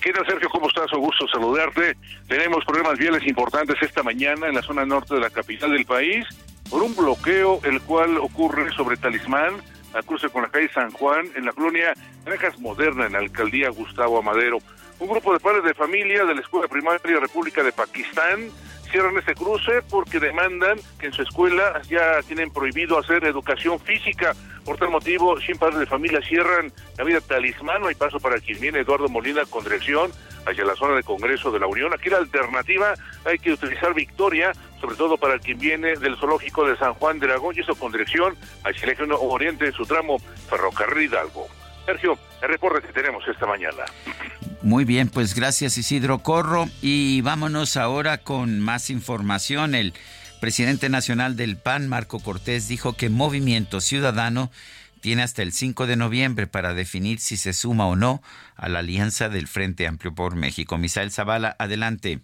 ¿Qué 0.02 0.12
tal, 0.12 0.26
Sergio? 0.26 0.50
¿Cómo 0.50 0.68
estás? 0.68 0.92
Un 0.94 1.02
gusto 1.02 1.28
saludarte. 1.28 1.96
Tenemos 2.28 2.66
problemas 2.66 2.98
viales 2.98 3.26
importantes 3.28 3.76
esta 3.82 4.02
mañana 4.02 4.48
en 4.48 4.56
la 4.56 4.64
zona 4.64 4.84
norte 4.84 5.14
de 5.14 5.22
la 5.22 5.30
capital 5.30 5.72
del 5.72 5.86
país 5.86 6.26
por 6.72 6.82
un 6.82 6.96
bloqueo 6.96 7.60
el 7.64 7.82
cual 7.82 8.18
ocurre 8.18 8.72
sobre 8.74 8.98
Talismán, 8.98 9.54
a 9.94 10.02
cruce 10.02 10.30
con 10.30 10.42
la 10.44 10.50
calle 10.50 10.72
San 10.74 10.90
Juan, 10.92 11.28
en 11.36 11.46
la 11.46 11.52
colonia 11.52 11.94
Granjas 12.26 12.58
Moderna, 12.60 13.06
en 13.06 13.14
la 13.14 13.20
alcaldía 13.20 13.70
Gustavo 13.70 14.18
Amadero. 14.18 14.58
Un 15.02 15.08
grupo 15.08 15.34
de 15.34 15.40
padres 15.40 15.64
de 15.64 15.74
familia 15.74 16.26
de 16.26 16.36
la 16.36 16.42
Escuela 16.42 16.68
Primaria 16.68 17.20
República 17.20 17.64
de 17.64 17.72
Pakistán 17.72 18.52
cierran 18.92 19.18
este 19.18 19.34
cruce 19.34 19.82
porque 19.90 20.20
demandan 20.20 20.78
que 21.00 21.08
en 21.08 21.14
su 21.14 21.24
escuela 21.24 21.82
ya 21.90 22.22
tienen 22.28 22.52
prohibido 22.52 23.00
hacer 23.00 23.26
educación 23.26 23.80
física. 23.80 24.36
Por 24.64 24.78
tal 24.78 24.92
motivo, 24.92 25.40
100 25.40 25.58
padres 25.58 25.80
de 25.80 25.88
familia 25.88 26.22
cierran 26.22 26.72
la 27.00 27.04
vida 27.04 27.20
talismán, 27.20 27.82
no 27.82 27.88
hay 27.88 27.96
paso 27.96 28.20
para 28.20 28.40
quien 28.40 28.60
viene 28.60 28.82
Eduardo 28.82 29.10
Molina 29.10 29.42
con 29.50 29.64
dirección 29.64 30.12
hacia 30.46 30.66
la 30.66 30.76
zona 30.76 30.98
de 30.98 31.02
Congreso 31.02 31.50
de 31.52 31.60
la 31.60 31.66
Unión. 31.66 31.92
Aquí 31.96 32.12
la 32.12 32.18
alternativa 32.18 32.94
hay 33.26 33.40
que 33.40 33.54
utilizar 33.54 33.96
Victoria, 33.96 34.52
sobre 34.80 34.98
todo 34.98 35.18
para 35.18 35.40
quien 35.40 35.58
viene 35.58 35.96
del 35.96 36.16
zoológico 36.16 36.68
de 36.68 36.78
San 36.78 36.94
Juan 36.94 37.18
de 37.18 37.26
Aragón 37.26 37.56
y 37.58 37.62
eso 37.62 37.74
con 37.74 37.92
dirección 37.92 38.36
hacia 38.64 38.92
el 38.92 39.12
oriente 39.14 39.66
de 39.66 39.72
su 39.72 39.84
tramo 39.84 40.20
ferrocarril 40.48 41.06
Hidalgo. 41.06 41.48
Sergio, 41.86 42.18
el 42.42 42.50
reporte 42.50 42.88
que 42.88 42.94
tenemos 42.94 43.24
esta 43.28 43.46
mañana. 43.46 43.84
Muy 44.62 44.86
bien, 44.86 45.10
pues 45.10 45.34
gracias 45.34 45.78
Isidro 45.78 46.20
Corro 46.20 46.68
y 46.82 47.22
vámonos 47.22 47.78
ahora 47.78 48.20
con 48.20 48.60
más 48.60 48.90
información. 48.90 49.74
El 49.74 49.94
presidente 50.40 50.90
nacional 50.90 51.36
del 51.36 51.58
PAN, 51.58 51.88
Marco 51.88 52.20
Cortés, 52.20 52.68
dijo 52.68 52.94
que 52.94 53.10
Movimiento 53.10 53.82
Ciudadano 53.82 54.52
tiene 55.02 55.24
hasta 55.24 55.42
el 55.42 55.52
5 55.52 55.88
de 55.88 55.96
noviembre 55.96 56.48
para 56.48 56.74
definir 56.74 57.20
si 57.20 57.38
se 57.38 57.54
suma 57.54 57.88
o 57.88 57.96
no 57.96 58.22
a 58.56 58.70
la 58.70 58.80
alianza 58.80 59.30
del 59.30 59.48
Frente 59.48 59.88
Amplio 59.88 60.14
por 60.14 60.36
México. 60.36 60.78
Misael 60.78 61.12
Zavala, 61.12 61.56
adelante. 61.58 62.20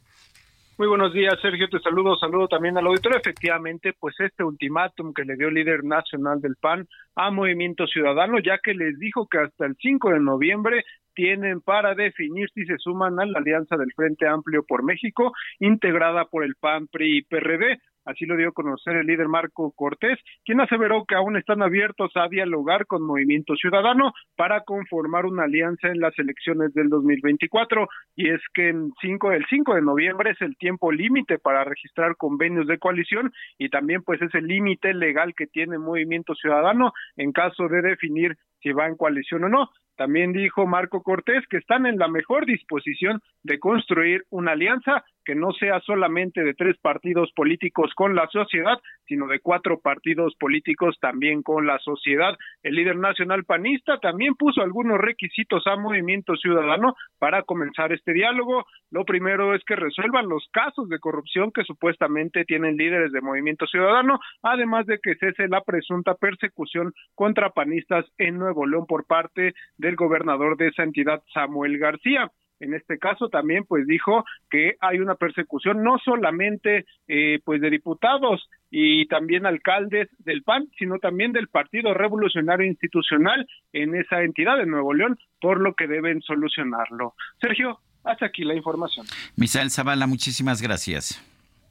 Muy 0.80 0.88
buenos 0.88 1.12
días, 1.12 1.34
Sergio. 1.42 1.68
Te 1.70 1.80
saludo, 1.80 2.16
saludo 2.18 2.48
también 2.48 2.78
al 2.78 2.86
auditorio. 2.86 3.18
Efectivamente, 3.18 3.94
pues 4.00 4.14
este 4.20 4.44
ultimátum 4.44 5.12
que 5.12 5.24
le 5.24 5.36
dio 5.36 5.48
el 5.48 5.56
líder 5.56 5.84
nacional 5.84 6.40
del 6.40 6.56
PAN 6.56 6.88
a 7.16 7.32
Movimiento 7.32 7.88
Ciudadano, 7.88 8.38
ya 8.38 8.60
que 8.60 8.76
les 8.76 9.00
dijo 9.00 9.28
que 9.28 9.40
hasta 9.40 9.66
el 9.66 9.76
5 9.82 10.12
de 10.12 10.20
noviembre 10.20 10.84
tienen 11.16 11.62
para 11.62 11.96
definir 11.96 12.48
si 12.54 12.64
se 12.68 12.78
suman 12.78 13.20
a 13.20 13.26
la 13.26 13.40
alianza 13.40 13.76
del 13.76 13.92
Frente 13.96 14.28
Amplio 14.28 14.64
por 14.68 14.84
México, 14.84 15.34
integrada 15.58 16.26
por 16.26 16.44
el 16.44 16.54
PAN, 16.54 16.86
PRI 16.86 17.18
y 17.18 17.22
PRD. 17.24 17.80
Así 18.08 18.26
lo 18.26 18.38
dio 18.38 18.50
a 18.50 18.54
conocer 18.54 18.96
el 18.96 19.06
líder 19.06 19.28
Marco 19.28 19.74
Cortés, 19.76 20.18
quien 20.46 20.62
aseveró 20.62 21.04
que 21.04 21.16
aún 21.16 21.36
están 21.36 21.62
abiertos 21.62 22.10
a 22.16 22.30
dialogar 22.30 22.86
con 22.86 23.04
Movimiento 23.06 23.56
Ciudadano 23.58 24.14
para 24.38 24.62
conformar 24.62 25.26
una 25.26 25.44
alianza 25.44 25.90
en 25.90 26.00
las 26.00 26.18
elecciones 26.18 26.74
del 26.74 26.88
2024. 26.88 27.90
Y 28.16 28.30
es 28.30 28.40
que 28.54 28.70
el 28.70 28.94
5, 29.02 29.34
el 29.34 29.46
5 29.50 29.76
de 29.76 29.82
noviembre 29.82 30.32
es 30.32 30.42
el 30.42 30.56
tiempo 30.56 30.90
límite 30.90 31.38
para 31.38 31.66
registrar 31.66 32.16
convenios 32.16 32.66
de 32.66 32.80
coalición 32.80 33.34
y 33.58 33.68
también 33.68 34.04
pues 34.04 34.22
es 34.22 34.34
el 34.36 34.48
límite 34.48 34.94
legal 34.94 35.34
que 35.36 35.48
tiene 35.48 35.78
Movimiento 35.78 36.34
Ciudadano 36.34 36.94
en 37.18 37.34
caso 37.34 37.68
de 37.68 37.82
definir 37.82 38.38
si 38.62 38.72
va 38.72 38.88
en 38.88 38.96
coalición 38.96 39.44
o 39.44 39.50
no. 39.50 39.70
También 39.98 40.32
dijo 40.32 40.68
Marco 40.68 41.02
Cortés 41.02 41.44
que 41.50 41.58
están 41.58 41.88
en 41.88 41.98
la 41.98 42.08
mejor 42.08 42.46
disposición 42.46 43.20
de 43.44 43.60
construir 43.60 44.24
una 44.30 44.52
alianza 44.52 45.04
que 45.28 45.36
no 45.36 45.52
sea 45.52 45.82
solamente 45.82 46.42
de 46.42 46.54
tres 46.54 46.78
partidos 46.78 47.34
políticos 47.34 47.92
con 47.96 48.16
la 48.16 48.30
sociedad, 48.30 48.80
sino 49.08 49.28
de 49.28 49.42
cuatro 49.42 49.82
partidos 49.82 50.34
políticos 50.40 50.98
también 51.02 51.44
con 51.44 51.68
la 51.68 51.80
sociedad. 51.80 52.38
El 52.64 52.76
líder 52.76 52.96
nacional 52.96 53.44
panista 53.44 54.00
también 54.00 54.36
puso 54.36 54.62
algunos 54.62 54.98
requisitos 54.98 55.68
a 55.68 55.76
Movimiento 55.76 56.38
Ciudadano 56.38 56.96
para 57.20 57.44
comenzar 57.44 57.92
este 57.92 58.14
diálogo. 58.14 58.68
Lo 58.90 59.04
primero 59.04 59.54
es 59.54 59.62
que 59.66 59.76
resuelvan 59.76 60.30
los 60.30 60.48
casos 60.54 60.88
de 60.88 61.00
corrupción 61.00 61.52
que 61.52 61.66
supuestamente 61.66 62.46
tienen 62.46 62.78
líderes 62.78 63.12
de 63.12 63.20
Movimiento 63.20 63.68
Ciudadano, 63.68 64.22
además 64.42 64.86
de 64.86 64.98
que 65.04 65.16
cese 65.16 65.50
la 65.50 65.60
presunta 65.60 66.16
persecución 66.16 66.94
contra 67.16 67.50
panistas 67.50 68.06
en 68.18 68.38
Nuevo 68.38 68.66
León 68.66 68.86
por 68.86 69.06
parte 69.06 69.56
del 69.78 69.98
gobernador 69.98 70.56
de 70.56 70.70
esa 70.70 70.84
entidad, 70.84 71.22
Samuel 71.34 71.78
García 71.80 72.32
en 72.60 72.74
este 72.74 72.98
caso 72.98 73.30
también 73.30 73.66
pues 73.66 73.86
dijo 73.88 74.26
que 74.50 74.76
hay 74.80 75.00
una 75.00 75.16
persecución 75.16 75.84
no 75.84 75.98
solamente 76.04 76.86
eh, 77.08 77.40
pues 77.44 77.62
de 77.62 77.70
diputados 77.70 78.50
y 78.70 79.08
también 79.08 79.46
alcaldes 79.46 80.10
del 80.20 80.44
PAN, 80.44 80.68
sino 80.78 81.00
también 81.00 81.32
del 81.32 81.48
Partido 81.48 81.94
Revolucionario 81.94 82.66
Institucional 82.66 83.48
en 83.74 83.96
esa 83.96 84.22
entidad 84.22 84.58
de 84.58 84.66
Nuevo 84.66 84.94
León, 84.94 85.18
por 85.40 85.60
lo 85.60 85.74
que 85.74 85.88
deben 85.88 86.22
solucionarlo. 86.22 87.14
Sergio, 87.40 87.80
hasta 88.04 88.26
aquí 88.26 88.44
la 88.44 88.56
información. 88.56 89.06
Misael 89.36 89.72
Zavala, 89.72 90.08
muchísimas 90.08 90.62
gracias. 90.62 91.24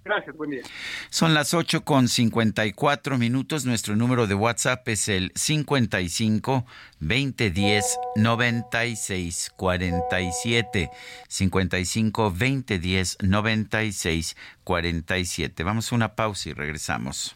Gracias, 0.07 0.37
buen 0.37 0.51
día. 0.51 0.63
Son 1.11 1.35
las 1.35 1.53
8 1.53 1.85
con 1.85 2.07
54 2.07 3.19
minutos. 3.19 3.67
Nuestro 3.67 3.97
número 3.97 4.29
de 4.29 4.35
WhatsApp 4.35 4.87
es 4.89 5.09
el 5.09 5.33
55 5.35 6.65
2010 7.01 7.99
96 8.15 9.53
47. 9.57 10.91
55 11.29 12.23
2010 12.23 13.19
96 13.21 14.37
47. 14.63 15.65
Vamos 15.65 15.91
a 15.91 15.95
una 15.97 16.15
pausa 16.15 16.51
y 16.51 16.53
regresamos. 16.53 17.36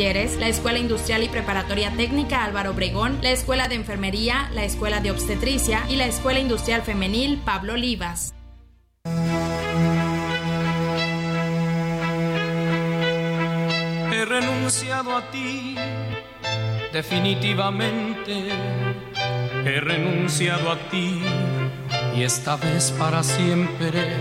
la 0.01 0.47
Escuela 0.47 0.79
Industrial 0.79 1.21
y 1.21 1.29
Preparatoria 1.29 1.91
Técnica 1.95 2.43
Álvaro 2.43 2.71
Obregón, 2.71 3.19
la 3.21 3.29
Escuela 3.29 3.67
de 3.67 3.75
Enfermería, 3.75 4.49
la 4.51 4.63
Escuela 4.63 4.99
de 4.99 5.11
Obstetricia 5.11 5.83
y 5.89 5.95
la 5.95 6.07
Escuela 6.07 6.39
Industrial 6.39 6.81
Femenil 6.81 7.37
Pablo 7.45 7.73
Olivas. 7.73 8.33
He 14.11 14.25
renunciado 14.25 15.15
a 15.15 15.29
ti, 15.29 15.75
definitivamente. 16.91 18.49
He 19.63 19.79
renunciado 19.81 20.71
a 20.71 20.79
ti 20.89 21.21
y 22.17 22.23
esta 22.23 22.55
vez 22.55 22.91
para 22.97 23.21
siempre 23.21 24.15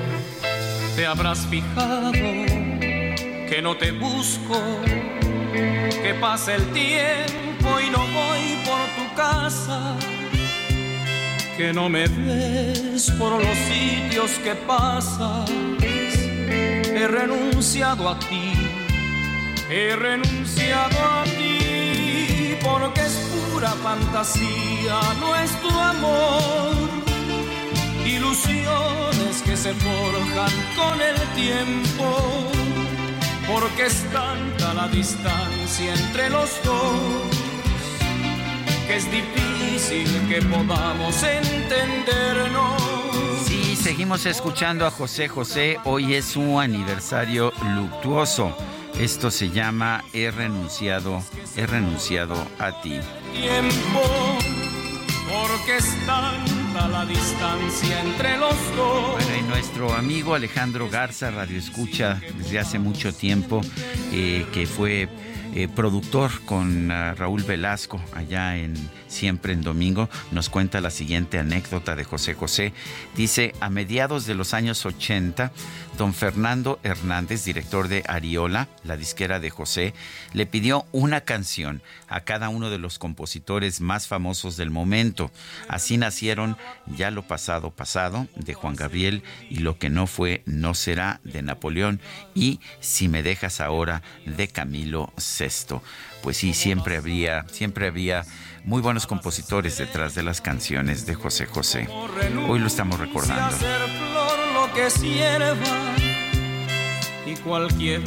te 0.94 1.06
habrás 1.06 1.46
fijado 1.46 2.12
que 2.12 3.60
no 3.62 3.78
te 3.78 3.92
busco 3.92 4.60
que 5.52 6.16
pasa 6.20 6.54
el 6.54 6.64
tiempo 6.72 7.80
y 7.80 7.90
no 7.90 7.98
voy 7.98 8.58
por 8.64 8.86
tu 8.96 9.14
casa, 9.14 9.96
que 11.56 11.72
no 11.72 11.88
me 11.88 12.06
ves 12.06 13.10
por 13.18 13.32
los 13.32 13.56
sitios 13.68 14.30
que 14.42 14.54
pasas. 14.54 15.50
He 15.80 17.06
renunciado 17.06 18.08
a 18.08 18.18
ti, 18.18 18.52
he 19.70 19.96
renunciado 19.96 20.98
a 20.98 21.24
ti, 21.24 22.56
porque 22.62 23.00
es 23.00 23.14
pura 23.52 23.70
fantasía 23.70 25.00
nuestro 25.18 25.70
amor. 25.70 26.74
Ilusiones 28.04 29.42
que 29.44 29.56
se 29.56 29.72
forjan 29.74 30.52
con 30.76 31.00
el 31.00 31.16
tiempo 31.34 32.50
porque 33.52 33.86
es 33.86 34.04
tanta 34.12 34.74
la 34.74 34.88
distancia 34.88 35.94
entre 35.94 36.30
los 36.30 36.62
dos 36.62 37.40
que 38.86 38.96
es 38.96 39.10
difícil 39.10 40.28
que 40.28 40.42
podamos 40.42 41.22
entendernos. 41.22 42.82
Sí, 43.44 43.76
seguimos 43.76 44.26
escuchando 44.26 44.86
a 44.86 44.90
José 44.90 45.28
José. 45.28 45.78
Hoy 45.84 46.14
es 46.14 46.24
su 46.24 46.58
aniversario 46.58 47.52
luctuoso. 47.76 48.52
Esto 48.98 49.30
se 49.30 49.50
llama 49.50 50.04
He 50.12 50.30
renunciado, 50.30 51.22
he 51.56 51.66
renunciado 51.66 52.34
a 52.58 52.80
ti. 52.82 52.98
Tiempo, 53.32 54.02
porque 55.28 55.76
es 55.76 56.06
tanta 56.06 56.59
la 56.88 57.04
distancia 57.06 58.00
entre 58.00 58.38
los 58.38 58.54
dos. 58.76 59.12
Bueno, 59.12 59.36
y 59.38 59.42
nuestro 59.42 59.94
amigo 59.94 60.34
Alejandro 60.34 60.88
Garza, 60.88 61.30
Radio 61.30 61.58
Escucha 61.58 62.20
desde 62.36 62.58
hace 62.58 62.78
mucho 62.78 63.12
tiempo, 63.12 63.60
eh, 64.12 64.46
que 64.52 64.66
fue 64.66 65.08
eh, 65.52 65.66
productor 65.66 66.30
con 66.44 66.92
uh, 66.92 67.14
Raúl 67.16 67.42
Velasco 67.42 68.00
allá 68.14 68.56
en 68.56 68.74
Siempre 69.08 69.52
en 69.52 69.62
Domingo, 69.62 70.08
nos 70.30 70.48
cuenta 70.48 70.80
la 70.80 70.90
siguiente 70.90 71.40
anécdota 71.40 71.96
de 71.96 72.04
José 72.04 72.34
José. 72.34 72.72
Dice, 73.16 73.52
a 73.58 73.68
mediados 73.68 74.26
de 74.26 74.36
los 74.36 74.54
años 74.54 74.86
80, 74.86 75.50
don 75.98 76.14
Fernando 76.14 76.78
Hernández, 76.84 77.44
director 77.44 77.88
de 77.88 78.04
Ariola, 78.06 78.68
la 78.84 78.96
disquera 78.96 79.40
de 79.40 79.50
José, 79.50 79.92
le 80.32 80.46
pidió 80.46 80.86
una 80.92 81.22
canción 81.22 81.82
a 82.10 82.20
cada 82.20 82.50
uno 82.50 82.68
de 82.68 82.78
los 82.78 82.98
compositores 82.98 83.80
más 83.80 84.06
famosos 84.06 84.56
del 84.56 84.70
momento. 84.70 85.30
Así 85.68 85.96
nacieron 85.96 86.58
Ya 86.86 87.10
lo 87.10 87.22
pasado 87.22 87.70
pasado 87.70 88.26
de 88.36 88.54
Juan 88.54 88.76
Gabriel 88.76 89.22
y 89.48 89.60
Lo 89.60 89.78
que 89.78 89.88
no 89.88 90.06
fue 90.06 90.42
no 90.44 90.74
será 90.74 91.20
de 91.24 91.42
Napoleón 91.42 92.00
y 92.34 92.60
Si 92.80 93.08
me 93.08 93.22
dejas 93.22 93.60
ahora 93.60 94.02
de 94.26 94.48
Camilo 94.48 95.12
VI. 95.16 95.80
Pues 96.22 96.36
sí, 96.36 96.52
siempre 96.52 96.96
había, 96.96 97.46
siempre 97.48 97.86
había 97.86 98.24
muy 98.64 98.82
buenos 98.82 99.06
compositores 99.06 99.78
detrás 99.78 100.14
de 100.14 100.22
las 100.22 100.40
canciones 100.40 101.06
de 101.06 101.14
José 101.14 101.46
José. 101.46 101.88
Hoy 102.48 102.58
lo 102.58 102.66
estamos 102.66 102.98
recordando. 102.98 103.56
Y 107.26 107.34
cualquier 107.36 108.02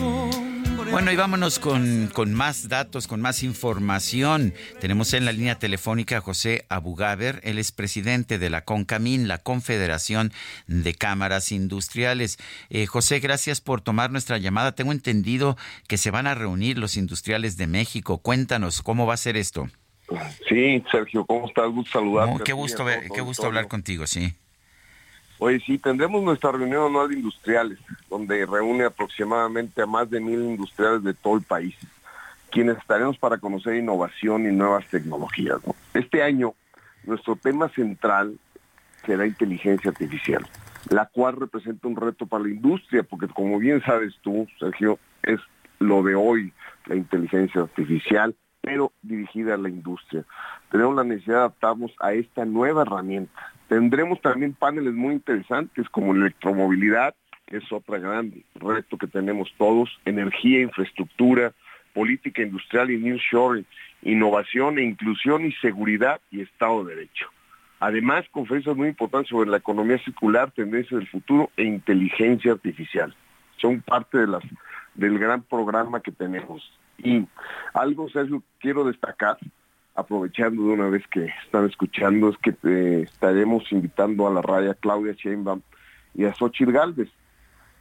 bueno, 0.91 1.11
y 1.11 1.15
vámonos 1.15 1.59
con, 1.59 2.09
con, 2.13 2.33
más 2.33 2.69
datos, 2.69 3.07
con 3.07 3.21
más 3.21 3.43
información. 3.43 4.53
Tenemos 4.79 5.13
en 5.13 5.25
la 5.25 5.31
línea 5.31 5.59
telefónica 5.59 6.17
a 6.17 6.21
José 6.21 6.65
Abugaber, 6.69 7.39
él 7.43 7.57
es 7.59 7.71
presidente 7.71 8.39
de 8.39 8.49
la 8.49 8.63
CONCAMIN, 8.63 9.27
la 9.27 9.37
Confederación 9.37 10.31
de 10.67 10.93
Cámaras 10.93 11.51
Industriales. 11.51 12.37
Eh, 12.69 12.85
José, 12.85 13.19
gracias 13.19 13.61
por 13.61 13.81
tomar 13.81 14.11
nuestra 14.11 14.37
llamada. 14.37 14.73
Tengo 14.73 14.91
entendido 14.91 15.57
que 15.87 15.97
se 15.97 16.11
van 16.11 16.27
a 16.27 16.35
reunir 16.35 16.77
los 16.77 16.97
industriales 16.97 17.57
de 17.57 17.67
México. 17.67 18.19
Cuéntanos, 18.19 18.81
¿cómo 18.81 19.05
va 19.05 19.13
a 19.13 19.17
ser 19.17 19.37
esto? 19.37 19.69
Sí, 20.47 20.83
Sergio, 20.91 21.25
¿cómo 21.25 21.47
estás? 21.47 21.69
Gusto 21.69 21.99
saludarte. 21.99 22.43
qué 22.43 22.53
gusto, 22.53 22.83
ver, 22.83 23.09
qué 23.13 23.21
gusto 23.21 23.45
hablar 23.45 23.67
contigo, 23.67 24.05
sí. 24.05 24.33
Oye, 25.45 25.59
sí, 25.59 25.77
tendremos 25.77 26.23
nuestra 26.23 26.53
reunión 26.53 26.85
anual 26.85 27.09
de 27.09 27.15
industriales, 27.15 27.77
donde 28.09 28.45
reúne 28.45 28.85
aproximadamente 28.85 29.81
a 29.81 29.85
más 29.85 30.09
de 30.09 30.21
mil 30.21 30.39
industriales 30.39 31.03
de 31.03 31.13
todo 31.13 31.35
el 31.35 31.43
país, 31.43 31.75
quienes 32.49 32.77
estaremos 32.77 33.17
para 33.17 33.37
conocer 33.37 33.75
innovación 33.75 34.47
y 34.47 34.55
nuevas 34.55 34.87
tecnologías. 34.87 35.57
Este 35.93 36.23
año, 36.23 36.53
nuestro 37.03 37.35
tema 37.35 37.67
central 37.67 38.39
será 39.05 39.27
inteligencia 39.27 39.91
artificial, 39.91 40.47
la 40.89 41.07
cual 41.07 41.35
representa 41.35 41.89
un 41.89 41.97
reto 41.97 42.25
para 42.25 42.45
la 42.45 42.49
industria, 42.49 43.03
porque 43.03 43.27
como 43.27 43.59
bien 43.59 43.83
sabes 43.83 44.13
tú, 44.21 44.47
Sergio, 44.57 44.97
es 45.23 45.41
lo 45.77 46.03
de 46.03 46.15
hoy, 46.15 46.53
la 46.85 46.95
inteligencia 46.95 47.63
artificial, 47.63 48.33
pero 48.63 48.91
dirigida 49.01 49.53
a 49.53 49.57
la 49.57 49.69
industria. 49.69 50.23
Tenemos 50.71 50.95
la 50.95 51.03
necesidad 51.03 51.35
de 51.35 51.39
adaptarnos 51.41 51.91
a 51.99 52.13
esta 52.13 52.45
nueva 52.45 52.81
herramienta 52.81 53.53
Tendremos 53.73 54.21
también 54.21 54.53
paneles 54.53 54.93
muy 54.93 55.13
interesantes 55.15 55.89
como 55.89 56.13
electromovilidad, 56.13 57.15
que 57.47 57.57
es 57.57 57.71
otra 57.71 57.97
gran 57.97 58.31
reto 58.53 58.99
que 58.99 59.07
tenemos 59.07 59.51
todos, 59.57 59.89
energía, 60.05 60.61
infraestructura, 60.61 61.53
política 61.93 62.43
industrial 62.43 62.91
y 62.91 62.97
new 62.97 63.17
shoring, 63.17 63.65
innovación 64.03 64.77
e 64.77 64.83
inclusión 64.83 65.45
y 65.45 65.53
seguridad 65.53 66.21
y 66.29 66.41
Estado 66.41 66.83
de 66.83 66.95
Derecho. 66.95 67.29
Además, 67.79 68.25
conferencias 68.29 68.75
muy 68.75 68.89
importantes 68.89 69.29
sobre 69.29 69.49
la 69.49 69.57
economía 69.57 69.97
circular, 70.03 70.51
tendencias 70.51 70.99
del 70.99 71.09
futuro 71.09 71.49
e 71.57 71.63
inteligencia 71.63 72.51
artificial. 72.51 73.15
Son 73.57 73.81
parte 73.81 74.19
de 74.19 74.27
las, 74.27 74.43
del 74.93 75.17
gran 75.17 75.41
programa 75.41 75.99
que 76.01 76.11
tenemos. 76.11 76.61
Y 76.97 77.25
algo, 77.73 78.09
Sergio, 78.09 78.43
quiero 78.59 78.83
destacar, 78.83 79.37
aprovechando 79.95 80.63
de 80.63 80.73
una 80.73 80.89
vez 80.89 81.03
que 81.07 81.25
están 81.45 81.65
escuchando, 81.65 82.29
es 82.29 82.37
que 82.37 82.55
eh, 82.63 83.01
estaremos 83.03 83.71
invitando 83.71 84.27
a 84.27 84.33
la 84.33 84.41
raya 84.41 84.73
Claudia 84.73 85.13
Sheinbaum 85.13 85.61
y 86.15 86.25
a 86.25 86.33
Xochitl 86.33 86.71
Galvez 86.71 87.09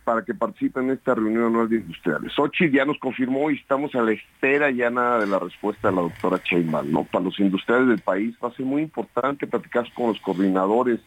para 0.05 0.25
que 0.25 0.35
participen 0.35 0.85
en 0.85 0.91
esta 0.91 1.15
reunión 1.15 1.45
anual 1.45 1.69
de 1.69 1.77
industriales. 1.77 2.33
Xochitl 2.33 2.77
ya 2.77 2.85
nos 2.85 2.99
confirmó 2.99 3.51
y 3.51 3.57
estamos 3.57 3.95
a 3.95 4.03
la 4.03 4.13
espera 4.13 4.71
ya 4.71 4.91
nada 4.91 5.21
de 5.21 5.27
la 5.27 5.39
respuesta 5.39 5.89
de 5.89 5.97
la 5.97 6.03
doctora 6.03 6.41
Sheinbaum, 6.45 6.91
¿no? 6.91 7.05
Para 7.05 7.25
los 7.25 7.39
industriales 7.39 7.89
del 7.89 8.01
país 8.01 8.35
va 8.43 8.49
a 8.49 8.53
ser 8.53 8.67
muy 8.67 8.83
importante 8.83 9.47
platicar 9.47 9.87
con 9.95 10.09
los 10.09 10.21
coordinadores 10.21 11.01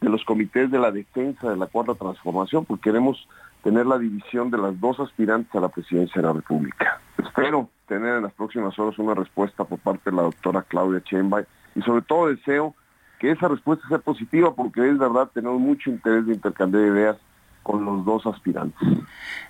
de 0.00 0.08
los 0.08 0.24
comités 0.24 0.70
de 0.70 0.78
la 0.78 0.92
defensa 0.92 1.50
de 1.50 1.56
la 1.56 1.66
cuarta 1.66 1.94
transformación, 1.94 2.64
porque 2.64 2.90
queremos 2.90 3.26
tener 3.68 3.84
la 3.84 3.98
división 3.98 4.50
de 4.50 4.56
las 4.56 4.80
dos 4.80 4.98
aspirantes 4.98 5.54
a 5.54 5.60
la 5.60 5.68
presidencia 5.68 6.22
de 6.22 6.26
la 6.26 6.32
República. 6.32 7.02
Espero 7.22 7.68
tener 7.86 8.14
en 8.14 8.22
las 8.22 8.32
próximas 8.32 8.78
horas 8.78 8.98
una 8.98 9.12
respuesta 9.12 9.62
por 9.64 9.78
parte 9.78 10.08
de 10.10 10.16
la 10.16 10.22
doctora 10.22 10.62
Claudia 10.62 11.02
Chembay 11.04 11.44
y 11.74 11.82
sobre 11.82 12.00
todo 12.00 12.28
deseo 12.28 12.74
que 13.18 13.30
esa 13.30 13.46
respuesta 13.46 13.86
sea 13.88 13.98
positiva 13.98 14.54
porque 14.54 14.88
es 14.88 14.96
verdad 14.96 15.28
tenemos 15.34 15.60
mucho 15.60 15.90
interés 15.90 16.24
de 16.26 16.32
intercambiar 16.32 16.82
ideas 16.82 17.18
con 17.62 17.84
los 17.84 18.06
dos 18.06 18.24
aspirantes. 18.24 18.88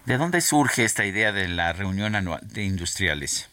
¿De 0.04 0.18
dónde 0.18 0.40
surge 0.40 0.82
esta 0.82 1.06
idea 1.06 1.30
de 1.30 1.46
la 1.46 1.72
reunión 1.72 2.16
anual 2.16 2.40
de 2.42 2.64
industriales? 2.64 3.48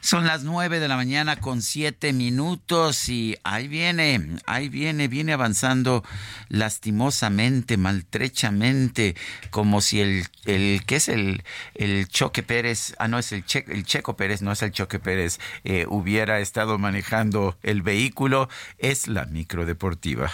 Son 0.00 0.26
las 0.26 0.42
nueve 0.42 0.80
de 0.80 0.88
la 0.88 0.96
mañana 0.96 1.36
con 1.36 1.62
siete 1.62 2.12
minutos 2.12 3.08
y 3.08 3.36
ahí 3.44 3.68
viene, 3.68 4.38
ahí 4.46 4.68
viene, 4.68 5.06
viene 5.06 5.32
avanzando 5.32 6.02
lastimosamente, 6.48 7.76
maltrechamente, 7.76 9.14
como 9.50 9.80
si 9.80 10.00
el, 10.00 10.26
el 10.44 10.82
¿qué 10.86 10.96
es 10.96 11.08
el, 11.08 11.44
el 11.74 12.08
Choque 12.08 12.42
Pérez? 12.42 12.94
Ah, 12.98 13.06
no, 13.06 13.18
es 13.18 13.30
el, 13.32 13.44
el 13.68 13.84
Checo 13.84 14.16
Pérez, 14.16 14.42
no 14.42 14.50
es 14.50 14.62
el 14.62 14.72
Choque 14.72 14.98
Pérez, 14.98 15.38
eh, 15.62 15.86
hubiera 15.88 16.40
estado 16.40 16.78
manejando 16.78 17.56
el 17.62 17.82
vehículo, 17.82 18.48
es 18.78 19.06
la 19.06 19.24
microdeportiva. 19.26 20.32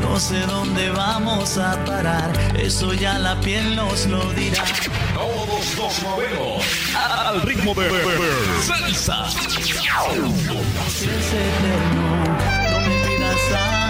No 0.00 0.20
sé 0.20 0.40
dónde 0.46 0.90
vamos 0.90 1.58
a 1.58 1.82
parar, 1.84 2.30
eso 2.56 2.92
ya 2.94 3.18
la 3.18 3.40
piel 3.40 3.74
nos 3.74 4.06
lo 4.06 4.32
dirá. 4.32 4.64
Todos 5.14 5.76
nos 5.76 6.02
movemos 6.02 6.64
al 6.94 7.42
ritmo 7.42 7.74
de 7.74 7.90
salsa. 8.62 9.26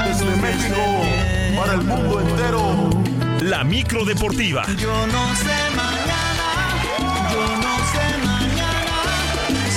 Desde 0.06 0.36
México 0.36 0.80
para 1.56 1.74
el 1.74 1.82
mundo 1.82 2.20
entero. 2.20 2.90
La 3.40 3.62
micro 3.62 4.04
deportiva. 4.04 4.64
Yo 4.78 5.06
no 5.06 5.34
sé 5.36 5.56
mañana, 5.76 6.48
yo 7.30 7.46
no 7.56 7.74
sé 7.92 8.18
mañana 8.24 8.96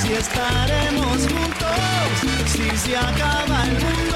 si 0.01 0.13
estaremos 0.13 1.17
juntos, 1.27 2.47
si 2.47 2.77
se 2.77 2.97
acaba 2.97 3.63
el 3.65 3.73
mundo. 3.73 4.06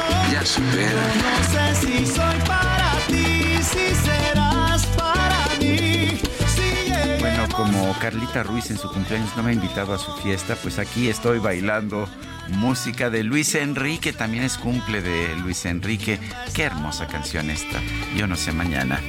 Supera. 0.44 0.92
Yo 0.92 1.22
no 1.22 1.44
sé 1.52 1.88
si 1.88 2.06
soy 2.06 2.40
para 2.48 2.94
ti, 3.08 3.58
si 3.62 3.96
serás 3.96 4.86
para 4.98 5.46
mí. 5.60 6.20
Si 6.48 7.20
Bueno, 7.20 7.48
como 7.56 7.94
Carlita 8.00 8.42
Ruiz 8.44 8.72
en 8.72 8.78
su 8.78 8.90
cumpleaños 8.90 9.30
no 9.38 9.44
me 9.44 9.52
ha 9.52 9.54
invitado 9.54 9.94
a 9.94 10.00
su 10.00 10.12
fiesta, 10.18 10.56
pues 10.56 10.80
aquí 10.80 11.10
estoy 11.10 11.40
bailando 11.40 12.08
música 12.50 13.10
de 13.10 13.24
Luis 13.24 13.54
Enrique, 13.56 14.14
también 14.14 14.44
es 14.44 14.58
cumple 14.58 15.02
de 15.02 15.36
Luis 15.38 15.66
Enrique. 15.66 16.20
Qué 16.54 16.64
hermosa 16.64 17.08
canción 17.08 17.50
esta. 17.50 17.80
Yo 18.16 18.26
no 18.26 18.36
sé 18.36 18.52
mañana. 18.52 19.00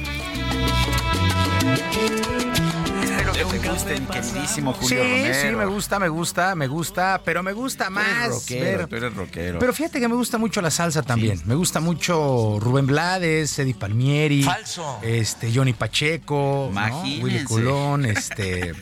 Espero 3.55 3.73
que 3.75 3.83
te 3.83 3.93
guste, 3.95 3.99
mi 4.01 4.07
queridísimo 4.07 4.73
Julio 4.73 4.87
sí, 4.89 4.95
Romero. 4.97 5.33
sí, 5.41 5.47
me 5.55 5.65
gusta, 5.65 5.99
me 5.99 6.09
gusta, 6.09 6.55
me 6.55 6.67
gusta, 6.67 7.21
pero 7.23 7.43
me 7.43 7.53
gusta 7.53 7.87
Tú 7.87 7.99
eres 7.99 8.07
más. 8.17 8.27
rockero, 8.29 8.77
ver- 8.79 8.87
tú 8.87 8.95
eres 8.95 9.13
rockero. 9.15 9.59
Pero 9.59 9.73
fíjate 9.73 9.99
que 9.99 10.07
me 10.07 10.15
gusta 10.15 10.37
mucho 10.37 10.61
la 10.61 10.71
salsa 10.71 11.01
también. 11.03 11.41
Me 11.45 11.55
gusta 11.55 11.79
mucho 11.79 12.57
Rubén 12.59 12.87
Blades, 12.87 13.57
Eddie 13.59 13.75
Palmieri. 13.75 14.43
Falso. 14.43 14.99
Este, 15.03 15.51
Johnny 15.53 15.73
Pacheco. 15.73 16.71
¿no? 16.73 17.01
Willy 17.01 17.43
Colón, 17.43 18.05
este. 18.05 18.73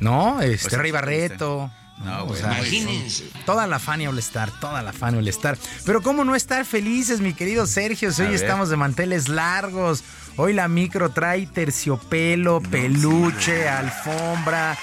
¿No? 0.00 0.40
Este, 0.40 0.68
Pues 0.70 0.78
Rey 0.80 0.88
sí, 0.88 0.92
Barreto. 0.92 1.70
No, 1.98 2.24
O 2.24 2.26
güey, 2.26 2.40
sea, 2.40 2.52
Imagínense. 2.58 3.24
Toda 3.46 3.68
la 3.68 3.78
Fania 3.78 4.08
All 4.10 4.18
Star, 4.18 4.50
toda 4.60 4.82
la 4.82 4.92
Fania 4.92 5.20
All 5.20 5.28
Star. 5.28 5.56
Pero 5.86 6.02
cómo 6.02 6.24
no 6.24 6.34
estar 6.34 6.64
felices, 6.64 7.20
mi 7.20 7.34
querido 7.34 7.66
Sergio, 7.68 8.10
si 8.12 8.22
hoy 8.22 8.28
ver. 8.28 8.36
estamos 8.36 8.68
de 8.68 8.76
manteles 8.76 9.28
largos. 9.28 10.02
Hoy 10.36 10.52
la 10.52 10.66
micro 10.66 11.10
trae 11.10 11.46
terciopelo, 11.46 12.60
peluche, 12.60 13.68
alfombra, 13.68 14.76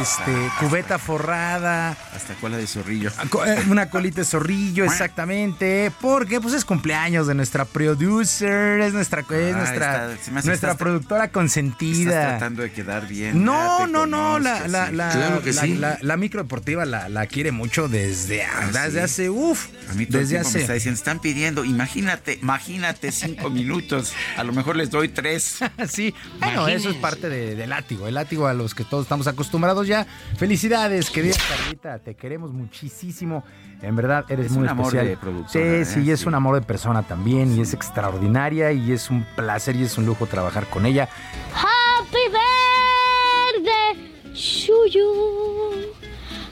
este, 0.00 0.32
cubeta 0.58 0.98
forrada. 0.98 1.96
Hasta 2.12 2.34
cola 2.34 2.56
de 2.56 2.66
zorrillo. 2.66 3.12
Co- 3.30 3.46
eh, 3.46 3.62
Una 3.70 3.88
colita 3.88 4.22
de 4.22 4.24
zorrillo, 4.24 4.84
exactamente. 4.86 5.92
Porque 6.00 6.40
pues 6.40 6.54
es 6.54 6.64
cumpleaños 6.64 7.28
de 7.28 7.34
nuestra 7.36 7.64
producer, 7.64 8.80
es 8.80 8.92
nuestra, 8.94 9.20
es 9.20 9.54
Ah, 9.54 9.58
nuestra, 9.58 10.12
está- 10.12 10.12
hace 10.14 10.30
nuestra 10.32 10.52
estás- 10.72 10.76
productora 10.76 11.24
Estás 11.26 11.34
consentida. 11.34 12.28
tratando 12.30 12.62
de 12.62 12.72
quedar 12.72 13.06
bien. 13.06 13.44
No, 13.44 13.86
no, 13.86 14.06
no, 14.06 14.40
la, 14.40 14.66
la, 14.66 14.88
sí. 14.88 14.92
la, 14.96 15.10
Claro 15.10 15.42
que 15.42 15.52
la- 15.52 15.62
sí. 15.62 15.74
la- 15.76 15.98
la 16.02 16.16
micro 16.16 16.42
deportiva 16.42 16.84
la, 16.84 17.08
la 17.08 17.26
quiere 17.28 17.52
mucho 17.52 17.86
desde, 17.86 18.44
desde 18.72 18.90
sí. 18.90 18.98
hace, 18.98 19.30
uff, 19.30 19.66
A 19.88 19.94
mí 19.94 20.06
todo 20.06 20.18
el 20.18 20.24
desde 20.24 20.34
tiempo 20.36 20.50
me 20.50 20.60
está 20.60 20.64
hace. 20.72 20.74
diciendo, 20.74 20.98
están 20.98 21.20
pidiendo, 21.20 21.64
imagínate, 21.64 22.40
imagínate 22.42 23.12
cinco 23.12 23.50
minutos, 23.50 24.12
a 24.36 24.42
lo 24.42 24.52
mejor 24.52 24.74
les 24.74 24.90
doy 24.96 25.08
tres. 25.08 25.60
sí, 25.88 26.14
bueno, 26.40 26.66
eso 26.68 26.90
es 26.90 26.96
parte 26.96 27.28
de- 27.28 27.54
del 27.54 27.70
látigo, 27.70 28.06
el 28.08 28.14
látigo 28.14 28.46
a 28.46 28.54
los 28.54 28.74
que 28.74 28.84
todos 28.84 29.04
estamos 29.04 29.26
acostumbrados 29.26 29.86
ya. 29.86 30.06
Felicidades, 30.36 31.10
querida 31.10 31.36
Carlita, 31.48 31.98
te 31.98 32.14
queremos 32.14 32.52
muchísimo. 32.52 33.44
En 33.82 33.94
verdad, 33.94 34.24
eres 34.30 34.46
Es 34.46 34.52
muy 34.52 34.62
un 34.62 34.68
amor 34.70 34.86
especial. 34.86 35.06
de 35.08 35.16
productora, 35.18 35.84
Sí, 35.84 35.92
sí, 35.92 36.00
¿eh? 36.00 36.02
y 36.04 36.10
es 36.10 36.20
Sí. 36.20 36.28
un 36.28 36.34
amor 36.34 36.54
de 36.54 36.62
persona 36.62 37.02
también, 37.02 37.56
y 37.56 37.60
es 37.60 37.74
extraordinaria, 37.74 38.72
y 38.72 38.92
es 38.92 39.10
un 39.10 39.24
placer 39.36 39.76
y 39.76 39.82
es 39.84 39.98
un 39.98 40.06
lujo 40.06 40.26
trabajar 40.26 40.66
con 40.68 40.86
ella. 40.86 41.08
Happy 41.54 42.24
birthday 42.32 44.12
to 44.32 44.86
you. 44.90 45.92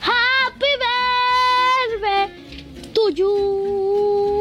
Happy 0.01 0.73
birthday 1.99 2.93
to 2.93 3.09
you. 3.11 4.34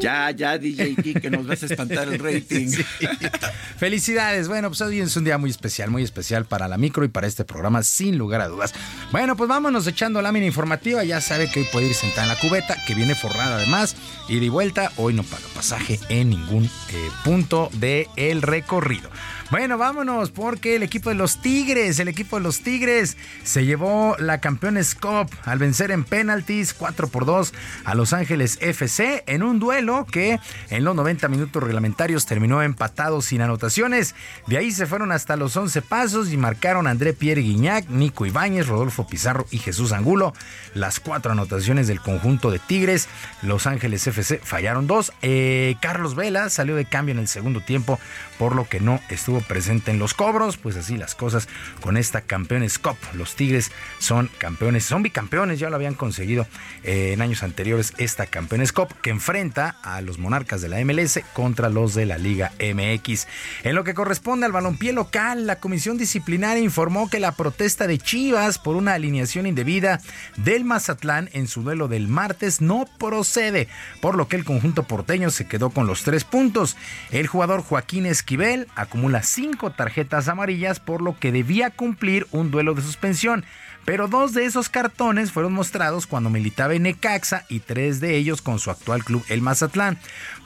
Ya, 0.00 0.30
ya, 0.30 0.56
DJ 0.56 0.94
que 1.20 1.30
nos 1.30 1.46
vas 1.46 1.62
a 1.62 1.66
espantar 1.66 2.08
el 2.08 2.18
rating. 2.18 2.68
Felicidades. 3.78 4.48
Bueno, 4.48 4.68
pues 4.68 4.80
hoy 4.80 5.00
es 5.00 5.14
un 5.16 5.24
día 5.24 5.36
muy 5.36 5.50
especial, 5.50 5.90
muy 5.90 6.02
especial 6.02 6.46
para 6.46 6.68
la 6.68 6.78
micro 6.78 7.04
y 7.04 7.08
para 7.08 7.26
este 7.26 7.44
programa, 7.44 7.82
sin 7.82 8.16
lugar 8.16 8.40
a 8.40 8.48
dudas. 8.48 8.72
Bueno, 9.12 9.36
pues 9.36 9.48
vámonos 9.48 9.86
echando 9.86 10.22
lámina 10.22 10.46
informativa. 10.46 11.04
Ya 11.04 11.20
sabe 11.20 11.50
que 11.50 11.60
hoy 11.60 11.66
puede 11.70 11.88
ir 11.88 11.94
sentada 11.94 12.22
en 12.22 12.28
la 12.30 12.38
cubeta, 12.38 12.76
que 12.86 12.94
viene 12.94 13.14
forrada 13.14 13.56
además, 13.56 13.94
y 14.28 14.48
vuelta. 14.48 14.90
Hoy 14.96 15.12
no 15.12 15.22
paga 15.22 15.44
pasaje 15.54 16.00
en 16.08 16.30
ningún 16.30 16.64
eh, 16.64 17.10
punto 17.22 17.68
del 17.74 18.42
recorrido. 18.42 19.10
Bueno, 19.50 19.78
vámonos 19.78 20.30
porque 20.30 20.76
el 20.76 20.84
equipo 20.84 21.08
de 21.08 21.16
los 21.16 21.42
Tigres, 21.42 21.98
el 21.98 22.06
equipo 22.06 22.36
de 22.36 22.42
los 22.44 22.60
Tigres 22.60 23.16
se 23.42 23.64
llevó 23.64 24.14
la 24.20 24.38
Campeones 24.38 24.94
Cup 24.94 25.28
al 25.44 25.58
vencer 25.58 25.90
en 25.90 26.04
penaltis 26.04 26.72
4 26.72 27.08
por 27.08 27.26
2 27.26 27.52
a 27.84 27.96
Los 27.96 28.12
Ángeles 28.12 28.58
FC 28.60 29.24
en 29.26 29.42
un 29.42 29.58
duelo 29.58 30.06
que 30.06 30.38
en 30.70 30.84
los 30.84 30.94
90 30.94 31.26
minutos 31.26 31.64
reglamentarios 31.64 32.26
terminó 32.26 32.62
empatado 32.62 33.22
sin 33.22 33.42
anotaciones. 33.42 34.14
De 34.46 34.56
ahí 34.56 34.70
se 34.70 34.86
fueron 34.86 35.10
hasta 35.10 35.34
los 35.34 35.56
11 35.56 35.82
pasos 35.82 36.32
y 36.32 36.36
marcaron 36.36 36.86
André 36.86 37.12
Pierre 37.12 37.42
Guignac, 37.42 37.88
Nico 37.88 38.26
Ibáñez, 38.26 38.68
Rodolfo 38.68 39.08
Pizarro 39.08 39.48
y 39.50 39.58
Jesús 39.58 39.90
Angulo. 39.90 40.32
Las 40.74 41.00
cuatro 41.00 41.32
anotaciones 41.32 41.88
del 41.88 42.00
conjunto 42.00 42.52
de 42.52 42.60
Tigres. 42.60 43.08
Los 43.42 43.66
Ángeles 43.66 44.06
FC 44.06 44.38
fallaron 44.44 44.86
dos. 44.86 45.12
Eh, 45.22 45.74
Carlos 45.80 46.14
Vela 46.14 46.50
salió 46.50 46.76
de 46.76 46.84
cambio 46.84 47.14
en 47.14 47.18
el 47.18 47.26
segundo 47.26 47.60
tiempo 47.60 47.98
por 48.40 48.56
lo 48.56 48.66
que 48.66 48.80
no 48.80 49.00
estuvo 49.10 49.42
presente 49.42 49.90
en 49.90 49.98
los 49.98 50.14
cobros, 50.14 50.56
pues 50.56 50.74
así 50.74 50.96
las 50.96 51.14
cosas 51.14 51.46
con 51.82 51.98
esta 51.98 52.22
Campeones 52.22 52.78
Cup. 52.78 52.96
Los 53.12 53.36
Tigres 53.36 53.70
son 53.98 54.30
campeones, 54.38 54.86
son 54.86 55.02
bicampeones, 55.02 55.58
ya 55.58 55.68
lo 55.68 55.76
habían 55.76 55.92
conseguido 55.92 56.46
eh, 56.82 57.12
en 57.12 57.20
años 57.20 57.42
anteriores 57.42 57.92
esta 57.98 58.24
Campeones 58.24 58.72
Cup 58.72 58.94
que 59.02 59.10
enfrenta 59.10 59.76
a 59.82 60.00
los 60.00 60.18
monarcas 60.18 60.62
de 60.62 60.70
la 60.70 60.82
MLS 60.82 61.20
contra 61.34 61.68
los 61.68 61.92
de 61.94 62.06
la 62.06 62.16
Liga 62.16 62.52
MX. 62.58 63.26
En 63.62 63.74
lo 63.74 63.84
que 63.84 63.92
corresponde 63.92 64.46
al 64.46 64.52
balompié 64.52 64.94
local, 64.94 65.46
la 65.46 65.60
Comisión 65.60 65.98
Disciplinaria 65.98 66.64
informó 66.64 67.10
que 67.10 67.20
la 67.20 67.32
protesta 67.32 67.86
de 67.86 67.98
Chivas 67.98 68.58
por 68.58 68.74
una 68.74 68.94
alineación 68.94 69.44
indebida 69.44 70.00
del 70.38 70.64
Mazatlán 70.64 71.28
en 71.34 71.46
su 71.46 71.62
duelo 71.62 71.88
del 71.88 72.08
martes 72.08 72.62
no 72.62 72.86
procede, 72.98 73.68
por 74.00 74.16
lo 74.16 74.28
que 74.28 74.36
el 74.36 74.46
conjunto 74.46 74.84
porteño 74.84 75.28
se 75.28 75.46
quedó 75.46 75.68
con 75.68 75.86
los 75.86 76.04
tres 76.04 76.24
puntos. 76.24 76.78
El 77.10 77.26
jugador 77.26 77.62
Joaquín 77.62 78.06
Esquivel 78.30 78.68
acumula 78.76 79.24
cinco 79.24 79.72
tarjetas 79.72 80.28
amarillas, 80.28 80.78
por 80.78 81.02
lo 81.02 81.18
que 81.18 81.32
debía 81.32 81.70
cumplir 81.70 82.28
un 82.30 82.52
duelo 82.52 82.74
de 82.74 82.82
suspensión. 82.82 83.44
Pero 83.84 84.06
dos 84.06 84.34
de 84.34 84.44
esos 84.44 84.68
cartones 84.68 85.32
fueron 85.32 85.52
mostrados 85.52 86.06
cuando 86.06 86.30
militaba 86.30 86.74
en 86.74 86.84
Necaxa 86.84 87.44
y 87.48 87.58
tres 87.58 87.98
de 87.98 88.16
ellos 88.16 88.40
con 88.40 88.60
su 88.60 88.70
actual 88.70 89.02
club, 89.02 89.24
el 89.30 89.42
Mazatlán. 89.42 89.98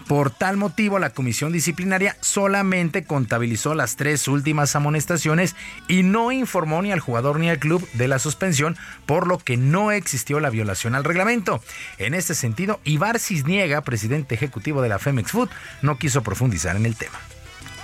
Por 0.09 0.31
tal 0.31 0.57
motivo, 0.57 0.99
la 0.99 1.11
comisión 1.11 1.53
disciplinaria 1.53 2.17
solamente 2.23 3.05
contabilizó 3.05 3.75
las 3.75 3.97
tres 3.97 4.29
últimas 4.29 4.75
amonestaciones 4.75 5.55
y 5.87 6.05
no 6.05 6.33
informó 6.33 6.81
ni 6.81 6.91
al 6.91 7.01
jugador 7.01 7.39
ni 7.39 7.51
al 7.51 7.59
club 7.59 7.87
de 7.93 8.09
la 8.09 8.19
suspensión, 8.19 8.79
por 9.05 9.27
lo 9.27 9.37
que 9.37 9.59
no 9.59 9.93
existió 9.93 10.41
la 10.41 10.49
violación 10.49 10.95
al 10.95 11.05
reglamento. 11.05 11.63
En 11.99 12.15
este 12.15 12.35
sentido, 12.35 12.81
Ibar 12.85 13.19
Cisniega, 13.19 13.83
presidente 13.83 14.35
ejecutivo 14.35 14.81
de 14.81 14.89
la 14.89 14.99
Femex 14.99 15.33
Food, 15.33 15.51
no 15.83 15.99
quiso 15.99 16.23
profundizar 16.23 16.77
en 16.77 16.87
el 16.87 16.97
tema. 16.97 17.19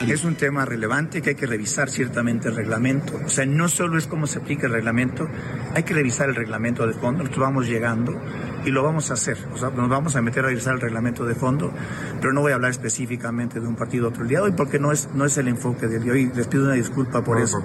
Es 0.07 0.25
un 0.25 0.35
tema 0.35 0.65
relevante 0.65 1.21
que 1.21 1.31
hay 1.31 1.35
que 1.35 1.47
revisar 1.47 1.91
ciertamente 1.91 2.49
el 2.49 2.57
reglamento. 2.57 3.21
O 3.25 3.29
sea, 3.29 3.45
no 3.45 3.69
solo 3.69 3.99
es 3.99 4.07
cómo 4.07 4.27
se 4.27 4.39
aplica 4.39 4.67
el 4.67 4.73
reglamento, 4.73 5.29
hay 5.75 5.83
que 5.83 5.93
revisar 5.93 6.31
el 6.31 6.37
reglamento 6.37 6.87
de 6.87 6.95
fondo. 6.95 7.23
Nosotros 7.23 7.45
vamos 7.45 7.67
llegando 7.67 8.19
y 8.65 8.71
lo 8.71 8.83
vamos 8.83 9.11
a 9.11 9.15
hacer. 9.15 9.37
O 9.53 9.59
sea, 9.59 9.69
nos 9.71 9.91
vamos 9.91 10.17
a 10.17 10.23
meter 10.23 10.45
a 10.45 10.49
revisar 10.49 10.75
el 10.75 10.81
reglamento 10.81 11.27
de 11.27 11.35
fondo, 11.35 11.73
pero 12.19 12.33
no 12.33 12.41
voy 12.41 12.53
a 12.53 12.55
hablar 12.55 12.71
específicamente 12.71 13.61
de 13.61 13.69
un 13.69 13.77
partido 13.77 14.09
otro 14.09 14.23
el 14.23 14.29
día 14.31 14.39
de 14.39 14.45
hoy 14.45 14.53
porque 14.53 14.79
no 14.79 14.91
es, 14.91 15.11
no 15.15 15.27
es 15.27 15.37
el 15.37 15.49
enfoque 15.49 15.87
del 15.87 16.03
día 16.03 16.13
de 16.13 16.19
hoy. 16.19 16.33
Les 16.35 16.47
pido 16.49 16.65
una 16.65 16.75
disculpa 16.75 17.23
por 17.23 17.39
eso. 17.39 17.63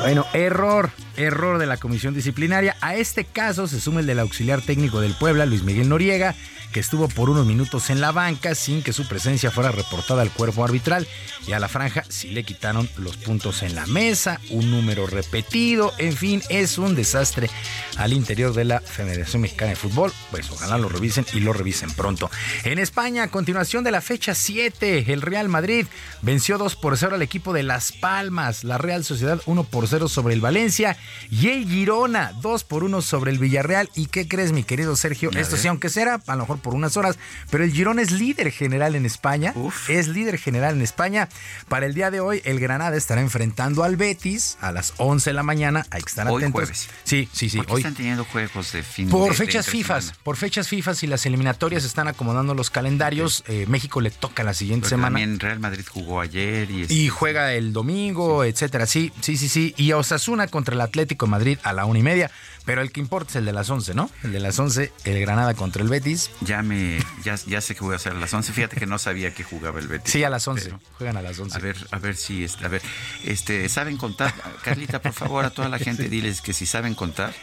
Bueno, 0.00 0.26
error. 0.34 0.90
Error 1.16 1.58
de 1.58 1.66
la 1.66 1.76
comisión 1.76 2.14
disciplinaria. 2.14 2.76
A 2.80 2.96
este 2.96 3.24
caso 3.24 3.66
se 3.66 3.80
suma 3.80 4.00
el 4.00 4.06
del 4.06 4.20
auxiliar 4.20 4.62
técnico 4.62 5.00
del 5.00 5.14
Puebla, 5.14 5.46
Luis 5.46 5.62
Miguel 5.62 5.88
Noriega, 5.88 6.34
que 6.72 6.80
estuvo 6.80 7.08
por 7.08 7.30
unos 7.30 7.46
minutos 7.46 7.88
en 7.90 8.00
la 8.00 8.10
banca 8.10 8.56
sin 8.56 8.82
que 8.82 8.92
su 8.92 9.06
presencia 9.06 9.52
fuera 9.52 9.70
reportada 9.70 10.22
al 10.22 10.32
cuerpo 10.32 10.64
arbitral. 10.64 11.06
Y 11.46 11.52
a 11.52 11.60
la 11.60 11.68
franja 11.68 12.02
sí 12.08 12.30
le 12.30 12.42
quitaron 12.42 12.88
los 12.96 13.16
puntos 13.16 13.62
en 13.62 13.76
la 13.76 13.86
mesa, 13.86 14.40
un 14.50 14.72
número 14.72 15.06
repetido. 15.06 15.92
En 15.98 16.16
fin, 16.16 16.42
es 16.48 16.78
un 16.78 16.96
desastre 16.96 17.48
al 17.96 18.12
interior 18.12 18.54
de 18.54 18.64
la 18.64 18.80
Federación 18.80 19.42
Mexicana 19.42 19.70
de 19.70 19.76
Fútbol. 19.76 20.12
Pues 20.32 20.50
ojalá 20.50 20.76
lo 20.78 20.88
revisen 20.88 21.24
y 21.32 21.40
lo 21.40 21.52
revisen 21.52 21.92
pronto. 21.92 22.28
En 22.64 22.80
España, 22.80 23.22
a 23.22 23.28
continuación 23.28 23.84
de 23.84 23.92
la 23.92 24.00
fecha 24.00 24.34
7, 24.34 25.12
el 25.12 25.22
Real 25.22 25.48
Madrid 25.48 25.86
venció 26.22 26.58
2 26.58 26.74
por 26.74 26.96
0 26.96 27.14
al 27.14 27.22
equipo 27.22 27.52
de 27.52 27.62
Las 27.62 27.92
Palmas. 27.92 28.64
La 28.64 28.78
Real 28.78 29.04
Sociedad 29.04 29.40
1 29.46 29.64
por 29.64 29.86
0 29.86 30.08
sobre 30.08 30.34
el 30.34 30.40
Valencia. 30.40 30.96
Y 31.30 31.48
el 31.48 31.68
Girona 31.68 32.32
2 32.42 32.64
por 32.64 32.84
1 32.84 33.02
sobre 33.02 33.30
el 33.30 33.38
Villarreal. 33.38 33.88
¿Y 33.94 34.06
qué 34.06 34.28
crees, 34.28 34.52
mi 34.52 34.62
querido 34.64 34.94
Sergio? 34.96 35.30
A 35.34 35.38
Esto 35.40 35.52
ver. 35.52 35.62
sí, 35.62 35.68
aunque 35.68 35.88
será 35.88 36.20
a 36.26 36.34
lo 36.36 36.42
mejor 36.42 36.58
por 36.58 36.74
unas 36.74 36.96
horas, 36.96 37.18
pero 37.50 37.64
el 37.64 37.72
Girona 37.72 38.02
es 38.02 38.10
líder 38.12 38.50
general 38.52 38.94
en 38.94 39.06
España. 39.06 39.54
Es 39.88 40.08
líder 40.08 40.38
general 40.38 40.74
en 40.76 40.82
España. 40.82 41.28
Para 41.68 41.86
el 41.86 41.94
día 41.94 42.10
de 42.10 42.20
hoy, 42.20 42.40
el 42.44 42.60
Granada 42.60 42.96
estará 42.96 43.20
enfrentando 43.20 43.82
al 43.84 43.96
Betis 43.96 44.58
a 44.60 44.72
las 44.72 44.94
11 44.98 45.30
de 45.30 45.34
la 45.34 45.42
mañana. 45.42 45.86
Hay 45.90 46.02
que 46.02 46.08
estar 46.08 46.26
Hoy 46.28 46.42
atentos. 46.42 46.60
jueves. 46.60 46.88
Sí, 47.04 47.28
sí, 47.32 47.48
sí. 47.48 47.56
¿Por 47.58 47.66
qué 47.66 47.72
Hoy. 47.72 47.80
están 47.80 47.94
teniendo 47.94 48.24
juegos 48.24 48.72
de 48.72 48.82
fin 48.82 49.08
Por 49.08 49.24
de- 49.24 49.28
de 49.30 49.34
fechas 49.36 49.66
entre 49.66 49.78
FIFAs, 49.78 50.04
semana? 50.04 50.20
por 50.22 50.36
fechas 50.36 50.68
FIFAs 50.68 51.02
y 51.02 51.06
las 51.06 51.26
eliminatorias 51.26 51.84
están 51.84 52.08
acomodando 52.08 52.54
los 52.54 52.70
calendarios. 52.70 53.44
Eh, 53.48 53.66
México 53.68 54.00
le 54.00 54.10
toca 54.10 54.44
la 54.44 54.54
siguiente 54.54 54.88
semana. 54.88 55.18
También 55.18 55.40
Real 55.40 55.58
Madrid 55.60 55.84
jugó 55.88 56.20
ayer 56.20 56.70
y, 56.70 56.86
Y 56.92 57.08
juega 57.08 57.52
el 57.54 57.72
domingo, 57.72 58.44
etcétera. 58.44 58.86
Sí, 58.86 59.12
sí, 59.20 59.36
sí, 59.36 59.48
sí. 59.48 59.74
Y 59.76 59.92
Osasuna 59.92 60.46
contra 60.48 60.74
el 60.74 60.80
Atlético 60.94 61.26
de 61.26 61.30
Madrid 61.30 61.58
a 61.64 61.72
la 61.72 61.84
una 61.86 61.98
y 61.98 62.02
media. 62.02 62.30
Pero 62.64 62.80
el 62.80 62.92
que 62.92 63.00
importa 63.00 63.30
es 63.30 63.36
el 63.36 63.44
de 63.44 63.52
las 63.52 63.68
11, 63.68 63.92
¿no? 63.94 64.10
El 64.22 64.32
de 64.32 64.40
las 64.40 64.58
11, 64.58 64.90
el 65.04 65.20
Granada 65.20 65.52
contra 65.54 65.82
el 65.82 65.88
Betis. 65.90 66.30
ya 66.40 66.62
me 66.62 66.98
ya, 67.24 67.34
ya 67.46 67.60
sé 67.60 67.74
que 67.74 67.80
voy 67.82 67.92
a 67.92 67.96
hacer 67.96 68.12
a 68.12 68.14
las 68.14 68.32
11. 68.32 68.52
Fíjate 68.54 68.76
que 68.76 68.86
no 68.86 68.98
sabía 68.98 69.34
que 69.34 69.42
jugaba 69.44 69.80
el 69.80 69.88
Betis. 69.88 70.10
Sí, 70.12 70.22
a 70.24 70.30
las 70.30 70.46
11. 70.48 70.64
Pero- 70.66 70.80
Juegan 70.96 71.16
a 71.18 71.22
las 71.22 71.38
11. 71.38 71.56
A 71.56 71.60
ver, 71.60 71.76
a 71.90 71.98
ver 71.98 72.16
si 72.16 72.46
a 72.62 72.68
ver, 72.68 72.80
este, 73.24 73.68
saben 73.68 73.96
contar, 73.98 74.32
Carlita, 74.62 75.02
por 75.02 75.12
favor, 75.12 75.44
a 75.44 75.50
toda 75.50 75.68
la 75.68 75.78
gente 75.80 76.08
diles 76.08 76.40
que 76.40 76.52
si 76.54 76.64
saben 76.64 76.94
contar, 76.94 77.34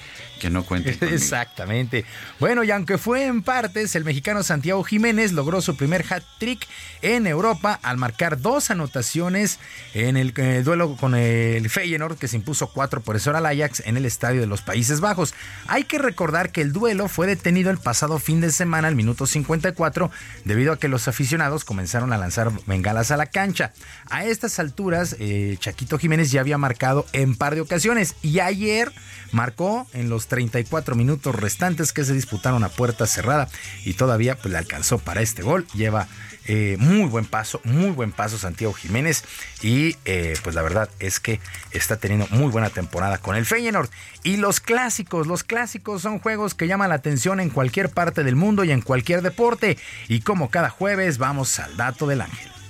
que 0.41 0.49
no 0.49 0.65
cuenten. 0.65 0.95
conmigo. 0.97 1.15
Exactamente. 1.15 2.03
Bueno, 2.39 2.63
y 2.63 2.71
aunque 2.71 2.97
fue 2.97 3.25
en 3.25 3.43
partes, 3.43 3.95
el 3.95 4.03
mexicano 4.03 4.41
Santiago 4.41 4.83
Jiménez 4.83 5.31
logró 5.31 5.61
su 5.61 5.77
primer 5.77 6.03
hat-trick 6.09 6.67
en 7.03 7.27
Europa 7.27 7.79
al 7.83 7.97
marcar 7.97 8.41
dos 8.41 8.71
anotaciones 8.71 9.59
en 9.93 10.17
el 10.17 10.33
eh, 10.37 10.63
duelo 10.63 10.97
con 10.97 11.13
el 11.13 11.69
Feyenoord 11.69 12.17
que 12.17 12.27
se 12.27 12.37
impuso 12.37 12.71
4 12.71 13.01
por 13.01 13.15
eso 13.15 13.29
al 13.35 13.45
Ajax 13.45 13.83
en 13.85 13.97
el 13.97 14.05
Estadio 14.05 14.41
de 14.41 14.47
los 14.47 14.63
Países 14.63 14.99
Bajos. 14.99 15.35
Hay 15.67 15.83
que 15.83 15.99
recordar 15.99 16.51
que 16.51 16.61
el 16.61 16.73
duelo 16.73 17.07
fue 17.07 17.27
detenido 17.27 17.69
el 17.69 17.77
pasado 17.77 18.17
fin 18.17 18.41
de 18.41 18.51
semana 18.51 18.87
al 18.87 18.95
minuto 18.95 19.27
54 19.27 20.09
debido 20.43 20.73
a 20.73 20.79
que 20.79 20.87
los 20.87 21.07
aficionados 21.07 21.63
comenzaron 21.63 22.13
a 22.13 22.17
lanzar 22.17 22.51
bengalas 22.65 23.11
a 23.11 23.17
la 23.17 23.27
cancha. 23.27 23.73
A 24.09 24.25
estas 24.25 24.57
alturas, 24.57 25.15
eh, 25.19 25.57
Chaquito 25.59 25.99
Jiménez 25.99 26.31
ya 26.31 26.41
había 26.41 26.57
marcado 26.57 27.05
en 27.13 27.35
par 27.35 27.53
de 27.53 27.61
ocasiones 27.61 28.15
y 28.23 28.39
ayer 28.39 28.91
marcó 29.31 29.87
en 29.93 30.09
los 30.09 30.27
34 30.31 30.95
minutos 30.95 31.35
restantes 31.35 31.91
que 31.91 32.05
se 32.05 32.13
disputaron 32.13 32.63
a 32.63 32.69
puerta 32.69 33.05
cerrada 33.05 33.49
y 33.83 33.95
todavía 33.95 34.37
pues, 34.37 34.53
le 34.53 34.57
alcanzó 34.57 34.97
para 34.97 35.21
este 35.21 35.43
gol. 35.43 35.67
Lleva 35.73 36.07
eh, 36.45 36.77
muy 36.79 37.09
buen 37.09 37.25
paso, 37.25 37.59
muy 37.65 37.89
buen 37.89 38.13
paso 38.13 38.37
Santiago 38.37 38.71
Jiménez 38.71 39.25
y 39.61 39.97
eh, 40.05 40.35
pues 40.41 40.55
la 40.55 40.61
verdad 40.61 40.89
es 40.99 41.19
que 41.19 41.41
está 41.71 41.97
teniendo 41.97 42.27
muy 42.29 42.49
buena 42.49 42.69
temporada 42.69 43.17
con 43.17 43.35
el 43.35 43.45
Feyenoord. 43.45 43.89
Y 44.23 44.37
los 44.37 44.61
clásicos, 44.61 45.27
los 45.27 45.43
clásicos 45.43 46.01
son 46.01 46.19
juegos 46.19 46.55
que 46.55 46.67
llaman 46.67 46.87
la 46.87 46.95
atención 46.95 47.41
en 47.41 47.49
cualquier 47.49 47.89
parte 47.89 48.23
del 48.23 48.37
mundo 48.37 48.63
y 48.63 48.71
en 48.71 48.81
cualquier 48.81 49.23
deporte. 49.23 49.77
Y 50.07 50.21
como 50.21 50.49
cada 50.49 50.69
jueves 50.69 51.17
vamos 51.17 51.59
al 51.59 51.75
dato 51.75 52.07
del 52.07 52.21
ángel. 52.21 52.60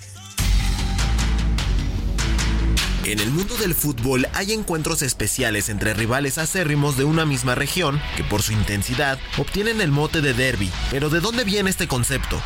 En 3.03 3.19
el 3.19 3.31
mundo 3.31 3.57
del 3.57 3.73
fútbol 3.73 4.27
hay 4.35 4.51
encuentros 4.53 5.01
especiales 5.01 5.69
entre 5.69 5.95
rivales 5.95 6.37
acérrimos 6.37 6.97
de 6.97 7.03
una 7.03 7.25
misma 7.25 7.55
región 7.55 7.99
que 8.15 8.23
por 8.23 8.43
su 8.43 8.51
intensidad 8.51 9.17
obtienen 9.37 9.81
el 9.81 9.91
mote 9.91 10.21
de 10.21 10.35
derby. 10.35 10.69
Pero 10.91 11.09
¿de 11.09 11.19
dónde 11.19 11.43
viene 11.43 11.71
este 11.71 11.87
concepto? 11.87 12.39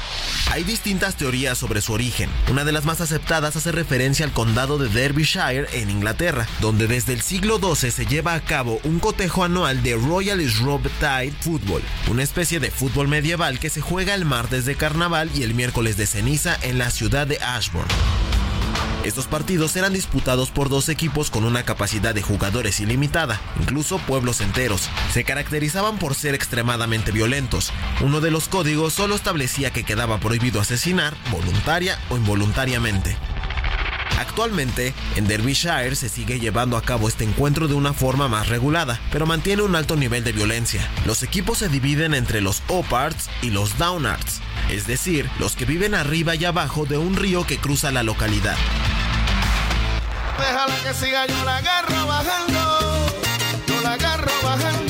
Hay 0.51 0.63
distintas 0.63 1.17
teorías 1.17 1.57
sobre 1.57 1.81
su 1.81 1.91
origen. 1.91 2.29
Una 2.49 2.63
de 2.63 2.71
las 2.71 2.85
más 2.85 3.01
aceptadas 3.01 3.57
hace 3.57 3.73
referencia 3.73 4.25
al 4.25 4.31
condado 4.31 4.77
de 4.77 4.87
Derbyshire 4.87 5.67
en 5.73 5.89
Inglaterra, 5.89 6.47
donde 6.61 6.87
desde 6.87 7.11
el 7.11 7.21
siglo 7.21 7.59
XII 7.59 7.91
se 7.91 8.05
lleva 8.05 8.33
a 8.33 8.41
cabo 8.41 8.79
un 8.85 8.99
cotejo 8.99 9.43
anual 9.43 9.83
de 9.83 9.95
Royal 9.95 10.39
Shropshire 10.39 11.33
Football, 11.41 11.81
una 12.09 12.23
especie 12.23 12.61
de 12.61 12.71
fútbol 12.71 13.09
medieval 13.09 13.59
que 13.59 13.69
se 13.69 13.81
juega 13.81 14.15
el 14.15 14.23
martes 14.23 14.65
de 14.65 14.75
carnaval 14.75 15.29
y 15.35 15.43
el 15.43 15.53
miércoles 15.53 15.97
de 15.97 16.07
ceniza 16.07 16.57
en 16.61 16.77
la 16.77 16.91
ciudad 16.91 17.27
de 17.27 17.39
Ashbourne. 17.39 17.93
Estos 19.03 19.27
partidos 19.27 19.75
eran 19.75 19.93
disputados 19.93 20.49
por 20.49 20.69
dos 20.69 20.89
equipos 20.89 21.29
con 21.29 21.43
una 21.43 21.63
capacidad 21.63 22.15
de 22.15 22.21
jugadores 22.21 22.79
ilimitada, 22.79 23.39
incluso 23.61 23.99
pueblos 23.99 24.41
enteros. 24.41 24.89
Se 25.13 25.23
caracterizaban 25.23 25.97
por 25.99 26.15
ser 26.15 26.33
extremadamente 26.33 27.11
violentos. 27.11 27.71
Uno 28.01 28.19
de 28.21 28.31
los 28.31 28.47
códigos 28.47 28.93
solo 28.93 29.15
establecía 29.15 29.71
que 29.71 29.83
quedaba 29.83 30.19
prohibido 30.19 30.59
asesinar, 30.59 31.15
voluntaria 31.31 31.99
o 32.09 32.17
involuntariamente. 32.17 33.17
Actualmente, 34.19 34.93
en 35.15 35.27
Derbyshire 35.27 35.95
se 35.95 36.09
sigue 36.09 36.39
llevando 36.39 36.77
a 36.77 36.81
cabo 36.81 37.07
este 37.07 37.23
encuentro 37.23 37.67
de 37.67 37.73
una 37.73 37.93
forma 37.93 38.27
más 38.27 38.49
regulada, 38.49 38.99
pero 39.11 39.25
mantiene 39.25 39.61
un 39.61 39.75
alto 39.75 39.95
nivel 39.95 40.23
de 40.23 40.31
violencia. 40.31 40.89
Los 41.05 41.23
equipos 41.23 41.59
se 41.59 41.69
dividen 41.69 42.13
entre 42.13 42.41
los 42.41 42.63
Upards 42.69 43.29
y 43.41 43.49
los 43.49 43.77
Downards, 43.77 44.41
es 44.69 44.87
decir, 44.87 45.29
los 45.39 45.55
que 45.55 45.65
viven 45.65 45.95
arriba 45.95 46.35
y 46.35 46.45
abajo 46.45 46.85
de 46.85 46.97
un 46.97 47.15
río 47.15 47.45
que 47.45 47.57
cruza 47.57 47.91
la 47.91 48.03
localidad. 48.03 48.57
Déjala 50.37 50.75
que 50.83 50.93
siga, 50.93 51.25
yo 51.27 51.45
la 51.45 51.57
agarro 51.57 52.07
bajando. 52.07 53.11
Yo 53.67 53.81
la 53.81 53.93
agarro 53.93 54.31
bajando. 54.43 54.84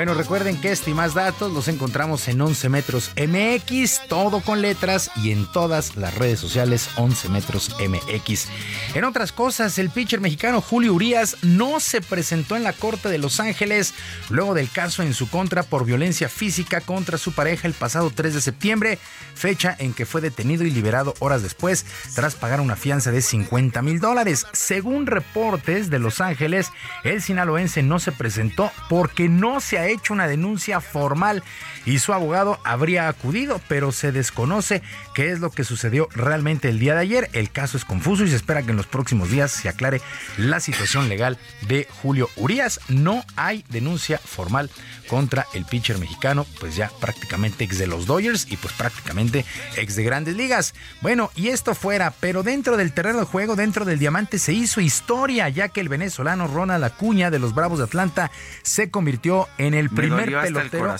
Bueno, 0.00 0.14
recuerden 0.14 0.58
que 0.58 0.72
este 0.72 0.92
y 0.92 0.94
más 0.94 1.12
datos 1.12 1.52
los 1.52 1.68
encontramos 1.68 2.26
en 2.28 2.40
11 2.40 2.70
metros 2.70 3.10
MX, 3.18 4.08
todo 4.08 4.40
con 4.40 4.62
letras 4.62 5.10
y 5.14 5.30
en 5.30 5.44
todas 5.44 5.94
las 5.94 6.14
redes 6.14 6.40
sociales 6.40 6.88
11 6.96 7.28
metros 7.28 7.76
MX. 7.78 8.46
En 8.94 9.04
otras 9.04 9.30
cosas, 9.30 9.76
el 9.76 9.90
pitcher 9.90 10.22
mexicano 10.22 10.62
Julio 10.62 10.94
Urias 10.94 11.36
no 11.42 11.80
se 11.80 12.00
presentó 12.00 12.56
en 12.56 12.62
la 12.62 12.72
Corte 12.72 13.10
de 13.10 13.18
Los 13.18 13.40
Ángeles 13.40 13.92
luego 14.30 14.54
del 14.54 14.70
caso 14.70 15.02
en 15.02 15.12
su 15.12 15.28
contra 15.28 15.64
por 15.64 15.84
violencia 15.84 16.30
física 16.30 16.80
contra 16.80 17.18
su 17.18 17.34
pareja 17.34 17.68
el 17.68 17.74
pasado 17.74 18.10
3 18.10 18.32
de 18.32 18.40
septiembre, 18.40 18.98
fecha 19.34 19.76
en 19.78 19.92
que 19.92 20.06
fue 20.06 20.22
detenido 20.22 20.64
y 20.64 20.70
liberado 20.70 21.12
horas 21.18 21.42
después 21.42 21.84
tras 22.14 22.36
pagar 22.36 22.62
una 22.62 22.74
fianza 22.74 23.12
de 23.12 23.20
50 23.20 23.82
mil 23.82 24.00
dólares. 24.00 24.46
Según 24.52 25.04
reportes 25.04 25.90
de 25.90 25.98
Los 25.98 26.22
Ángeles, 26.22 26.68
el 27.04 27.20
sinaloense 27.20 27.82
no 27.82 27.98
se 27.98 28.12
presentó 28.12 28.72
porque 28.88 29.28
no 29.28 29.60
se 29.60 29.78
ha 29.78 29.89
hecho 29.90 30.12
una 30.12 30.26
denuncia 30.26 30.80
formal 30.80 31.42
y 31.84 31.98
su 31.98 32.12
abogado 32.12 32.58
habría 32.64 33.08
acudido, 33.08 33.60
pero 33.68 33.92
se 33.92 34.12
desconoce 34.12 34.82
qué 35.14 35.30
es 35.30 35.40
lo 35.40 35.50
que 35.50 35.64
sucedió 35.64 36.08
realmente 36.14 36.68
el 36.68 36.78
día 36.78 36.94
de 36.94 37.00
ayer. 37.00 37.30
El 37.32 37.50
caso 37.50 37.76
es 37.76 37.84
confuso 37.84 38.24
y 38.24 38.28
se 38.28 38.36
espera 38.36 38.62
que 38.62 38.70
en 38.70 38.76
los 38.76 38.86
próximos 38.86 39.30
días 39.30 39.50
se 39.50 39.68
aclare 39.68 40.00
la 40.36 40.60
situación 40.60 41.08
legal 41.08 41.38
de 41.68 41.86
Julio 42.02 42.28
Urias. 42.36 42.80
No 42.88 43.24
hay 43.36 43.64
denuncia 43.68 44.18
formal 44.18 44.70
contra 45.08 45.46
el 45.54 45.64
pitcher 45.64 45.98
mexicano, 45.98 46.46
pues 46.60 46.76
ya 46.76 46.90
prácticamente 47.00 47.64
ex 47.64 47.78
de 47.78 47.88
los 47.88 48.06
Dodgers 48.06 48.46
y 48.50 48.56
pues 48.56 48.72
prácticamente 48.74 49.44
ex 49.76 49.96
de 49.96 50.04
grandes 50.04 50.36
ligas. 50.36 50.74
Bueno, 51.00 51.30
y 51.34 51.48
esto 51.48 51.74
fuera, 51.74 52.12
pero 52.20 52.42
dentro 52.42 52.76
del 52.76 52.92
terreno 52.92 53.18
de 53.18 53.24
juego, 53.24 53.56
dentro 53.56 53.84
del 53.84 53.98
diamante, 53.98 54.38
se 54.38 54.52
hizo 54.52 54.80
historia, 54.80 55.48
ya 55.48 55.68
que 55.68 55.80
el 55.80 55.88
venezolano 55.88 56.46
Ronald 56.46 56.84
Acuña 56.84 57.30
de 57.30 57.40
los 57.40 57.54
Bravos 57.54 57.78
de 57.78 57.86
Atlanta 57.86 58.30
se 58.62 58.90
convirtió 58.90 59.48
en 59.58 59.74
el 59.74 59.90
Me 59.90 59.96
primer 59.96 60.28
el 60.28 60.42
pelotero. 60.42 60.96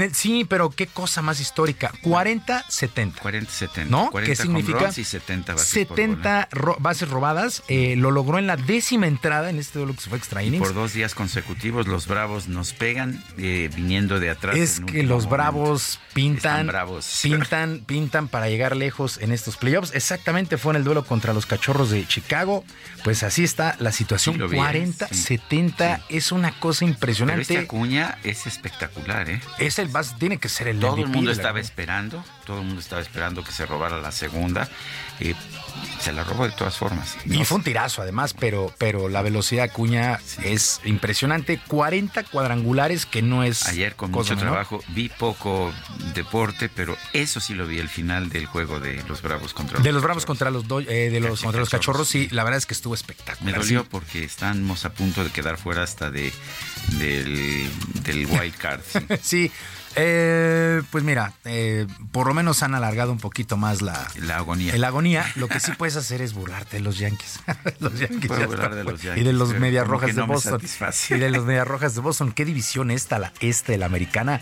Corazón. 0.00 0.02
En 0.02 0.08
el, 0.10 0.14
sí, 0.14 0.44
pero 0.48 0.70
qué 0.70 0.86
cosa 0.86 1.22
más 1.22 1.40
histórica. 1.40 1.92
40-70. 2.02 3.14
40-70. 3.14 3.86
¿No? 3.88 4.10
40 4.10 4.30
¿Qué 4.30 4.36
significa? 4.36 4.78
home 4.78 4.86
runs 4.86 4.98
y 4.98 5.04
70 5.04 5.54
bases 5.54 5.86
por 5.86 5.96
bola. 5.96 6.06
70 6.06 6.48
ro- 6.52 6.76
bases 6.80 7.08
robadas. 7.08 7.62
eh, 7.68 7.94
lo 7.96 8.10
logró 8.10 8.38
en 8.38 8.46
la 8.46 8.56
décima 8.56 9.06
entrada 9.06 9.50
en 9.50 9.58
este 9.58 9.78
duelo 9.78 9.94
que 9.94 10.00
se 10.02 10.08
fue 10.08 10.18
extra 10.18 10.42
innings. 10.42 10.64
por 10.64 10.74
dos 10.74 10.92
días 10.92 11.14
consecutivos 11.14 11.86
los 11.86 12.06
Bravos 12.06 12.48
nos 12.48 12.72
pegan 12.72 13.22
eh, 13.38 13.70
viniendo 13.74 14.18
de 14.20 14.30
atrás. 14.30 14.56
Es 14.56 14.80
que 14.80 15.02
los 15.02 15.24
momento. 15.24 15.28
Bravos 15.30 16.00
pintan, 16.12 16.66
bravos. 16.66 17.20
pintan, 17.22 17.80
pintan 17.86 18.28
para 18.28 18.48
llegar 18.48 18.76
lejos 18.76 19.18
en 19.18 19.32
estos 19.32 19.56
playoffs. 19.56 19.94
Exactamente 19.94 20.58
fue 20.58 20.72
en 20.72 20.76
el 20.78 20.84
duelo 20.84 21.04
contra 21.04 21.32
los 21.32 21.46
Cachorros 21.46 21.90
de 21.90 22.06
Chicago. 22.06 22.64
Pues 23.04 23.22
así 23.22 23.44
está 23.44 23.76
la 23.78 23.92
situación. 23.92 24.34
Sí, 24.34 24.38
lo 24.40 24.48
vi, 24.48 24.56
40, 24.56 25.08
sí. 25.08 25.14
70 25.14 26.00
es 26.08 26.32
una 26.32 26.52
cosa 26.58 26.80
Pero 26.80 26.92
impresionante. 26.92 27.42
este 27.42 27.58
Acuña 27.58 27.80
Acuña 27.80 28.18
es 28.24 28.46
espectacular, 28.46 29.30
¿eh? 29.30 29.40
Es 29.58 29.78
el 29.78 29.88
tiene 30.18 30.38
que 30.38 30.48
ser 30.48 30.68
el 30.68 30.80
Todo 30.80 30.96
el 30.96 31.06
mundo 31.08 31.30
estaba 31.30 31.60
esperando, 31.60 32.24
todo 32.46 32.58
el 32.60 32.66
mundo 32.66 32.80
estaba 32.80 33.00
esperando 33.02 33.42
que 33.44 33.52
se 33.52 33.66
robara 33.66 34.00
la 34.00 34.12
segunda. 34.12 34.68
y 35.20 35.34
se 36.00 36.12
la 36.12 36.24
robó 36.24 36.44
de 36.46 36.52
todas 36.52 36.76
formas. 36.78 37.14
Y 37.26 37.44
fue 37.44 37.58
un 37.58 37.62
tirazo 37.62 38.00
además, 38.00 38.32
pero, 38.32 38.74
pero 38.78 39.08
la 39.10 39.20
velocidad 39.20 39.64
de 39.64 39.70
Acuña 39.70 40.18
es 40.42 40.80
impresionante. 40.84 41.60
40 41.68 42.22
cuadrangulares 42.24 43.04
que 43.04 43.20
no 43.20 43.44
es 43.44 43.66
Ayer 43.66 43.94
con 43.96 44.10
mucho 44.10 44.34
menor. 44.34 44.52
trabajo 44.52 44.82
vi 44.88 45.10
poco 45.10 45.72
deporte, 46.14 46.70
pero 46.70 46.96
eso 47.12 47.38
sí 47.40 47.52
lo 47.54 47.66
vi 47.66 47.78
el 47.78 47.88
final 47.90 48.30
del 48.30 48.46
juego 48.46 48.80
de 48.80 49.02
los 49.08 49.20
Bravos 49.20 49.52
contra 49.52 49.78
De 49.80 49.92
los 49.92 50.02
Bravos 50.02 50.24
contra 50.24 50.50
los 50.50 50.66
Do- 50.66 50.80
eh, 50.80 51.10
de 51.10 51.20
los 51.20 51.42
contra 51.42 51.60
los 51.60 51.68
cachorros, 51.68 52.08
sí, 52.08 52.28
la 52.30 52.44
verdad 52.44 52.56
es 52.58 52.66
que 52.66 52.74
estuvo 52.74 52.92
Me 52.92 52.96
espectacular. 52.96 53.60
dolió 53.60 53.82
sí. 53.82 53.88
porque 53.90 54.24
estamos 54.24 54.86
a 54.86 54.92
punto 54.94 55.22
de 55.22 55.30
quedar 55.30 55.58
fuera 55.58 55.82
hasta 55.82 56.10
de 56.10 56.32
del, 56.98 57.68
del 58.04 58.26
wild 58.30 58.56
card. 58.56 58.80
sí. 59.22 59.50
Sí, 59.50 59.52
eh, 59.96 60.82
pues 60.90 61.04
mira, 61.04 61.32
eh, 61.44 61.86
por 62.12 62.26
lo 62.26 62.34
menos 62.34 62.62
han 62.62 62.74
alargado 62.74 63.12
un 63.12 63.18
poquito 63.18 63.56
más 63.56 63.82
la, 63.82 64.08
La 64.16 64.36
agonía. 64.36 64.76
la 64.76 64.88
agonía. 64.88 65.26
Lo 65.36 65.48
que 65.48 65.60
sí 65.60 65.72
puedes 65.76 65.96
hacer 65.96 66.22
es 66.22 66.32
burlarte 66.32 66.76
de 66.76 66.82
los 66.82 66.98
Yankees. 66.98 67.40
los 67.80 67.98
Yankees 67.98 68.28
Puedo 68.28 68.46
burlar 68.46 68.74
de 68.74 68.84
los. 68.84 69.02
Yankees, 69.02 69.22
y 69.22 69.24
de 69.24 69.32
los 69.32 69.54
Medias 69.54 69.86
Rojas 69.86 70.14
de 70.14 70.20
no 70.20 70.26
Boston. 70.26 70.60
Y 71.10 71.14
de 71.14 71.30
los 71.30 71.44
Medias 71.44 71.66
Rojas 71.66 71.94
de 71.94 72.00
Boston. 72.00 72.32
¿Qué 72.32 72.44
división 72.44 72.90
esta, 72.90 73.18
la 73.18 73.32
este 73.40 73.72
de 73.72 73.78
la 73.78 73.86
americana? 73.86 74.40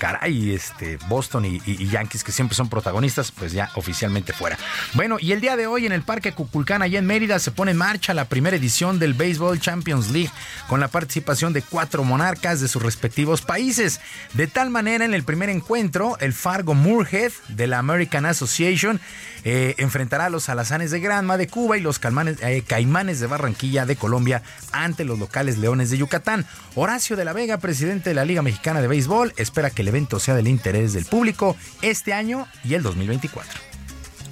Caray, 0.00 0.54
este, 0.54 0.98
Boston 1.08 1.44
y, 1.44 1.86
Yankees, 1.88 2.24
que 2.24 2.32
siempre 2.32 2.56
son 2.56 2.70
protagonistas, 2.70 3.30
pues 3.30 3.52
ya 3.52 3.70
oficialmente 3.74 4.32
fuera. 4.32 4.56
Bueno, 4.94 5.18
y 5.20 5.32
el 5.32 5.42
día 5.42 5.56
de 5.56 5.66
hoy 5.66 5.84
en 5.84 5.92
el 5.92 6.00
Parque 6.00 6.32
Cuculcán, 6.32 6.80
allá 6.80 6.98
en 6.98 7.04
Mérida, 7.04 7.38
se 7.38 7.50
pone 7.50 7.72
en 7.72 7.76
marcha 7.76 8.14
la 8.14 8.24
primera 8.24 8.56
edición 8.56 8.98
del 8.98 9.12
Baseball 9.12 9.60
Champions 9.60 10.10
League, 10.10 10.30
con 10.68 10.80
la 10.80 10.88
participación 10.88 11.52
de 11.52 11.60
cuatro 11.60 12.02
monarcas 12.02 12.62
de 12.62 12.68
sus 12.68 12.82
respectivos 12.82 13.42
países. 13.42 14.00
De 14.32 14.46
tal 14.46 14.70
manera, 14.70 15.04
en 15.04 15.12
el 15.12 15.22
primer 15.22 15.50
encuentro, 15.50 16.16
el 16.20 16.32
Fargo 16.32 16.72
Moorhead 16.72 17.32
de 17.48 17.66
la 17.66 17.78
American 17.78 18.24
Association 18.24 19.00
eh, 19.44 19.74
enfrentará 19.76 20.26
a 20.26 20.30
los 20.30 20.48
alazanes 20.48 20.90
de 20.90 21.00
Granma 21.00 21.36
de 21.36 21.46
Cuba 21.46 21.76
y 21.76 21.82
los 21.82 22.00
eh, 22.02 22.62
caimanes 22.66 23.20
de 23.20 23.26
Barranquilla 23.26 23.84
de 23.84 23.96
Colombia 23.96 24.42
ante 24.72 25.04
los 25.04 25.18
locales 25.18 25.58
Leones 25.58 25.90
de 25.90 25.98
Yucatán. 25.98 26.46
Horacio 26.74 27.16
de 27.16 27.26
la 27.26 27.34
Vega, 27.34 27.58
presidente 27.58 28.10
de 28.10 28.14
la 28.14 28.24
Liga 28.24 28.40
Mexicana 28.40 28.80
de 28.80 28.88
Béisbol, 28.88 29.34
espera 29.36 29.68
que 29.68 29.82
el 29.82 29.89
evento 29.90 30.18
sea 30.18 30.34
del 30.34 30.48
interés 30.48 30.92
del 30.92 31.04
público 31.04 31.56
este 31.82 32.12
año 32.12 32.48
y 32.64 32.74
el 32.74 32.82
2024. 32.82 33.60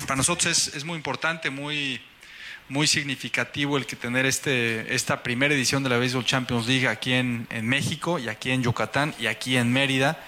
Para 0.06 0.16
nosotros 0.16 0.72
es, 0.74 0.84
muy 0.84 0.96
importante, 0.96 1.50
muy, 1.50 2.00
muy 2.70 2.86
significativo 2.86 3.76
el 3.76 3.84
que 3.84 3.94
tener 3.94 4.24
este, 4.24 4.94
esta 4.94 5.22
primera 5.22 5.54
edición 5.54 5.82
de 5.82 5.90
la 5.90 5.98
Baseball 5.98 6.24
Champions 6.24 6.66
League 6.66 6.88
aquí 6.88 7.12
en, 7.12 7.46
en 7.50 7.68
México 7.68 8.18
y 8.18 8.28
aquí 8.28 8.50
en 8.50 8.62
Yucatán 8.62 9.14
y 9.18 9.26
aquí 9.26 9.58
en 9.58 9.70
Mérida. 9.70 10.18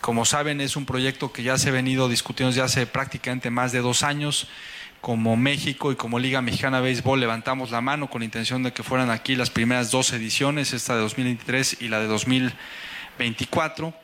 Como 0.00 0.24
saben, 0.24 0.60
es 0.60 0.76
un 0.76 0.86
proyecto 0.86 1.30
que 1.30 1.42
ya 1.42 1.58
se 1.58 1.68
ha 1.68 1.72
venido 1.72 2.08
discutiendo 2.08 2.50
desde 2.50 2.62
hace 2.62 2.86
prácticamente 2.86 3.50
más 3.50 3.70
de 3.70 3.80
dos 3.80 4.02
años. 4.02 4.48
Como 5.00 5.36
México 5.36 5.92
y 5.92 5.96
como 5.96 6.18
Liga 6.18 6.42
Mexicana 6.42 6.78
de 6.78 6.84
Béisbol 6.84 7.20
levantamos 7.20 7.70
la 7.70 7.80
mano 7.80 8.10
con 8.10 8.20
la 8.20 8.26
intención 8.26 8.62
de 8.62 8.72
que 8.72 8.82
fueran 8.82 9.10
aquí 9.10 9.34
las 9.36 9.50
primeras 9.50 9.90
dos 9.90 10.12
ediciones, 10.12 10.72
esta 10.72 10.94
de 10.94 11.00
2023 11.02 11.78
y 11.80 11.88
la 11.88 12.00
de 12.00 12.06
2024. 12.06 13.94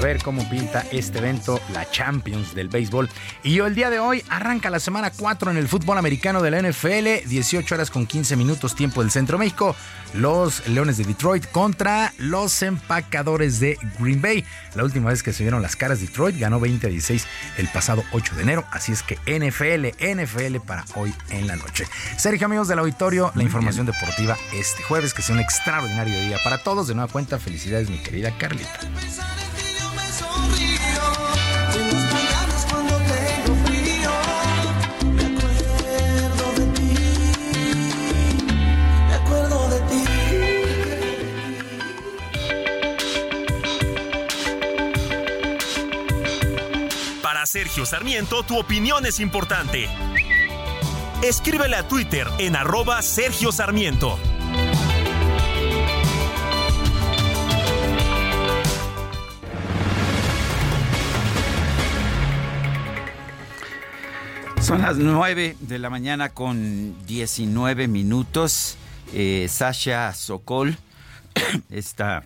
Ver 0.00 0.22
cómo 0.22 0.48
pinta 0.48 0.84
este 0.90 1.18
evento, 1.18 1.60
la 1.72 1.90
Champions 1.90 2.54
del 2.54 2.68
béisbol. 2.68 3.08
Y 3.42 3.58
el 3.58 3.74
día 3.74 3.90
de 3.90 3.98
hoy 3.98 4.24
arranca 4.28 4.70
la 4.70 4.80
semana 4.80 5.10
4 5.10 5.50
en 5.50 5.56
el 5.56 5.68
fútbol 5.68 5.98
americano 5.98 6.42
de 6.42 6.50
la 6.50 6.62
NFL, 6.62 7.28
18 7.28 7.74
horas 7.74 7.90
con 7.90 8.06
15 8.06 8.36
minutos 8.36 8.74
tiempo 8.74 9.02
del 9.02 9.10
Centro 9.10 9.38
México. 9.38 9.76
Los 10.14 10.66
Leones 10.66 10.96
de 10.96 11.04
Detroit 11.04 11.46
contra 11.50 12.12
los 12.18 12.62
empacadores 12.62 13.60
de 13.60 13.78
Green 13.98 14.20
Bay. 14.20 14.44
La 14.74 14.82
última 14.82 15.10
vez 15.10 15.22
que 15.22 15.32
se 15.32 15.44
vieron 15.44 15.62
las 15.62 15.76
caras, 15.76 16.00
Detroit 16.00 16.36
ganó 16.36 16.58
20 16.58 16.86
a 16.86 16.90
16 16.90 17.26
el 17.58 17.68
pasado 17.68 18.02
8 18.12 18.34
de 18.34 18.42
enero. 18.42 18.64
Así 18.72 18.92
es 18.92 19.02
que 19.02 19.16
NFL, 19.26 19.94
NFL 20.00 20.60
para 20.66 20.84
hoy 20.96 21.14
en 21.30 21.46
la 21.46 21.56
noche. 21.56 21.86
Sergio, 22.16 22.46
amigos 22.46 22.68
del 22.68 22.80
auditorio, 22.80 23.30
la 23.34 23.42
información 23.42 23.86
deportiva 23.86 24.36
este 24.52 24.82
jueves, 24.82 25.14
que 25.14 25.22
sea 25.22 25.34
un 25.34 25.40
extraordinario 25.40 26.18
día 26.20 26.38
para 26.42 26.58
todos. 26.58 26.88
De 26.88 26.94
nueva 26.94 27.10
cuenta, 27.10 27.38
felicidades, 27.38 27.88
mi 27.88 27.98
querida 27.98 28.36
Carlita. 28.36 28.80
Para 47.22 47.46
Sergio 47.46 47.86
Sarmiento, 47.86 48.42
tu 48.42 48.58
opinión 48.58 49.06
es 49.06 49.18
importante. 49.18 49.88
Escríbele 51.22 51.76
a 51.76 51.88
Twitter 51.88 52.26
en 52.38 52.56
arroba 52.56 53.02
Sergio 53.02 53.52
Sarmiento. 53.52 54.18
Son 64.70 64.82
las 64.82 64.98
9 64.98 65.56
de 65.58 65.78
la 65.80 65.90
mañana 65.90 66.28
con 66.28 66.94
19 67.04 67.88
minutos. 67.88 68.76
Eh, 69.12 69.48
Sasha 69.50 70.14
Sokol, 70.14 70.76
esta 71.70 72.22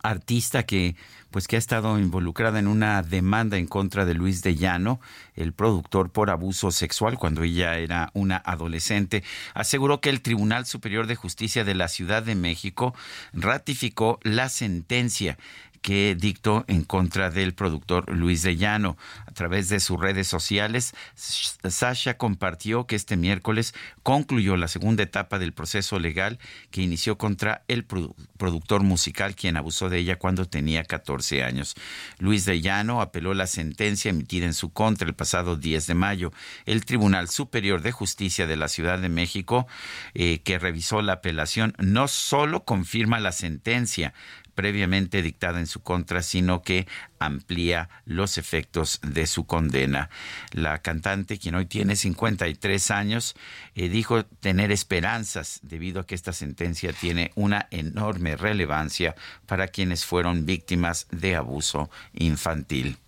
artista 0.00 0.62
que 0.62 0.94
pues 1.32 1.48
que 1.48 1.56
ha 1.56 1.58
estado 1.58 1.98
involucrada 1.98 2.60
en 2.60 2.68
una 2.68 3.02
demanda 3.02 3.56
en 3.56 3.66
contra 3.66 4.04
de 4.04 4.14
Luis 4.14 4.40
de 4.42 4.54
Llano, 4.54 5.00
el 5.34 5.52
productor 5.52 6.10
por 6.10 6.30
abuso 6.30 6.70
sexual 6.70 7.18
cuando 7.18 7.42
ella 7.42 7.76
era 7.76 8.12
una 8.14 8.36
adolescente, 8.36 9.24
aseguró 9.52 10.00
que 10.00 10.10
el 10.10 10.20
Tribunal 10.20 10.66
Superior 10.66 11.08
de 11.08 11.16
Justicia 11.16 11.64
de 11.64 11.74
la 11.74 11.88
Ciudad 11.88 12.22
de 12.22 12.36
México 12.36 12.94
ratificó 13.32 14.20
la 14.22 14.48
sentencia 14.48 15.36
que 15.84 16.16
dictó 16.18 16.64
en 16.66 16.82
contra 16.82 17.28
del 17.28 17.52
productor 17.52 18.10
Luis 18.10 18.40
de 18.40 18.56
Llano. 18.56 18.96
A 19.26 19.32
través 19.32 19.68
de 19.68 19.80
sus 19.80 20.00
redes 20.00 20.26
sociales, 20.26 20.94
Sasha 21.14 22.16
compartió 22.16 22.86
que 22.86 22.96
este 22.96 23.18
miércoles 23.18 23.74
concluyó 24.02 24.56
la 24.56 24.68
segunda 24.68 25.02
etapa 25.02 25.38
del 25.38 25.52
proceso 25.52 25.98
legal 25.98 26.38
que 26.70 26.80
inició 26.80 27.18
contra 27.18 27.64
el 27.68 27.86
produ- 27.86 28.14
productor 28.38 28.82
musical 28.82 29.34
quien 29.34 29.58
abusó 29.58 29.90
de 29.90 29.98
ella 29.98 30.16
cuando 30.16 30.46
tenía 30.46 30.84
14 30.84 31.44
años. 31.44 31.74
Luis 32.18 32.46
de 32.46 32.62
Llano 32.62 33.02
apeló 33.02 33.34
la 33.34 33.46
sentencia 33.46 34.08
emitida 34.08 34.46
en 34.46 34.54
su 34.54 34.72
contra 34.72 35.06
el 35.06 35.14
pasado 35.14 35.56
10 35.56 35.86
de 35.86 35.94
mayo. 35.94 36.32
El 36.64 36.86
Tribunal 36.86 37.28
Superior 37.28 37.82
de 37.82 37.92
Justicia 37.92 38.46
de 38.46 38.56
la 38.56 38.68
Ciudad 38.68 38.98
de 39.00 39.10
México, 39.10 39.66
eh, 40.14 40.38
que 40.38 40.58
revisó 40.58 41.02
la 41.02 41.12
apelación, 41.14 41.74
no 41.76 42.08
solo 42.08 42.64
confirma 42.64 43.20
la 43.20 43.32
sentencia, 43.32 44.14
previamente 44.54 45.22
dictada 45.22 45.60
en 45.60 45.66
su 45.66 45.82
contra, 45.82 46.22
sino 46.22 46.62
que 46.62 46.86
amplía 47.18 47.88
los 48.04 48.38
efectos 48.38 49.00
de 49.02 49.26
su 49.26 49.46
condena. 49.46 50.10
La 50.52 50.78
cantante, 50.78 51.38
quien 51.38 51.54
hoy 51.54 51.66
tiene 51.66 51.96
53 51.96 52.90
años, 52.90 53.34
eh, 53.74 53.88
dijo 53.88 54.24
tener 54.24 54.72
esperanzas 54.72 55.60
debido 55.62 56.00
a 56.00 56.06
que 56.06 56.14
esta 56.14 56.32
sentencia 56.32 56.92
tiene 56.92 57.32
una 57.34 57.66
enorme 57.70 58.36
relevancia 58.36 59.14
para 59.46 59.68
quienes 59.68 60.04
fueron 60.04 60.46
víctimas 60.46 61.06
de 61.10 61.36
abuso 61.36 61.90
infantil. 62.12 62.98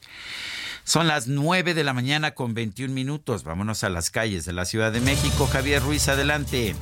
Son 0.85 1.09
las 1.09 1.27
9 1.27 1.75
de 1.75 1.83
la 1.83 1.93
mañana 1.93 2.31
con 2.31 2.55
21 2.55 2.95
minutos. 2.95 3.43
Vámonos 3.43 3.83
a 3.83 3.89
las 3.89 4.11
calles 4.11 4.45
de 4.45 4.53
la 4.53 4.65
Ciudad 4.65 4.93
de 4.93 5.01
México. 5.01 5.49
Javier 5.49 5.83
Ruiz, 5.83 6.07
adelante. 6.09 6.77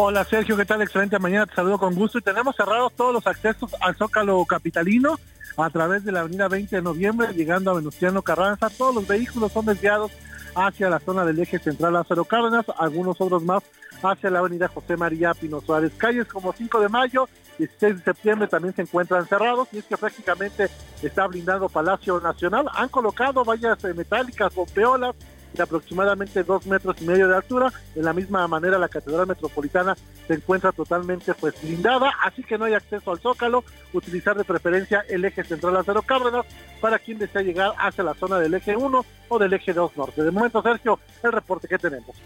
Hola 0.00 0.24
Sergio, 0.24 0.56
¿qué 0.56 0.64
tal? 0.64 0.80
Excelente 0.80 1.18
mañana, 1.18 1.44
te 1.44 1.56
saludo 1.56 1.76
con 1.76 1.92
gusto 1.96 2.18
y 2.18 2.22
tenemos 2.22 2.54
cerrados 2.54 2.92
todos 2.92 3.12
los 3.12 3.26
accesos 3.26 3.74
al 3.80 3.96
Zócalo 3.96 4.44
Capitalino 4.44 5.18
a 5.56 5.70
través 5.70 6.04
de 6.04 6.12
la 6.12 6.20
avenida 6.20 6.46
20 6.46 6.76
de 6.76 6.82
noviembre, 6.82 7.34
llegando 7.34 7.72
a 7.72 7.74
Venustiano 7.74 8.22
Carranza. 8.22 8.70
Todos 8.70 8.94
los 8.94 9.08
vehículos 9.08 9.50
son 9.50 9.66
desviados 9.66 10.12
hacia 10.54 10.88
la 10.88 11.00
zona 11.00 11.24
del 11.24 11.40
eje 11.40 11.58
central 11.58 11.94
Lázaro 11.94 12.24
Cárdenas, 12.24 12.64
algunos 12.78 13.20
otros 13.20 13.42
más 13.42 13.64
hacia 14.00 14.30
la 14.30 14.38
avenida 14.38 14.68
José 14.68 14.96
María 14.96 15.34
Pino 15.34 15.60
Suárez. 15.60 15.90
Calles 15.96 16.28
como 16.28 16.52
5 16.52 16.78
de 16.78 16.88
mayo, 16.88 17.28
16 17.58 17.96
de 17.96 18.04
septiembre 18.04 18.46
también 18.46 18.76
se 18.76 18.82
encuentran 18.82 19.26
cerrados 19.26 19.66
y 19.72 19.78
es 19.78 19.84
que 19.84 19.96
prácticamente 19.96 20.68
está 21.02 21.26
blindado 21.26 21.68
Palacio 21.68 22.20
Nacional. 22.20 22.68
Han 22.72 22.88
colocado 22.88 23.44
vallas 23.44 23.82
eh, 23.82 23.94
metálicas 23.94 24.52
o 24.54 24.64
peolas 24.64 25.16
de 25.52 25.62
aproximadamente 25.62 26.42
dos 26.42 26.66
metros 26.66 26.96
y 27.00 27.04
medio 27.04 27.28
de 27.28 27.36
altura. 27.36 27.72
De 27.94 28.02
la 28.02 28.12
misma 28.12 28.46
manera, 28.48 28.78
la 28.78 28.88
Catedral 28.88 29.26
Metropolitana 29.26 29.96
se 30.26 30.34
encuentra 30.34 30.72
totalmente 30.72 31.34
pues 31.34 31.54
blindada, 31.62 32.12
así 32.24 32.42
que 32.42 32.58
no 32.58 32.64
hay 32.64 32.74
acceso 32.74 33.10
al 33.10 33.20
Zócalo. 33.20 33.64
Utilizar 33.92 34.36
de 34.36 34.44
preferencia 34.44 35.04
el 35.08 35.24
eje 35.24 35.44
central 35.44 35.74
Lázaro 35.74 36.02
Cárdenas 36.02 36.46
para 36.80 36.98
quien 36.98 37.18
desea 37.18 37.42
llegar 37.42 37.72
hacia 37.78 38.04
la 38.04 38.14
zona 38.14 38.38
del 38.38 38.54
eje 38.54 38.76
1 38.76 39.06
o 39.28 39.38
del 39.38 39.52
eje 39.52 39.72
2 39.72 39.96
norte. 39.96 40.22
De 40.22 40.30
momento, 40.30 40.62
Sergio, 40.62 40.98
el 41.22 41.32
reporte 41.32 41.68
que 41.68 41.78
tenemos. 41.78 42.16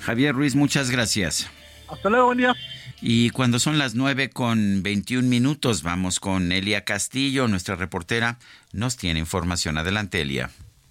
Javier 0.00 0.34
Ruiz, 0.34 0.54
muchas 0.54 0.90
gracias. 0.90 1.50
Hasta 1.88 2.10
luego, 2.10 2.26
buen 2.26 2.38
día. 2.38 2.54
Y 3.00 3.30
cuando 3.30 3.58
son 3.58 3.78
las 3.78 3.94
9 3.94 4.30
con 4.30 4.82
21 4.82 5.26
minutos, 5.28 5.82
vamos 5.82 6.20
con 6.20 6.52
Elia 6.52 6.84
Castillo, 6.84 7.48
nuestra 7.48 7.76
reportera, 7.76 8.38
nos 8.72 8.96
tiene 8.96 9.20
información. 9.20 9.78
Adelante, 9.78 10.20
Elia. 10.20 10.50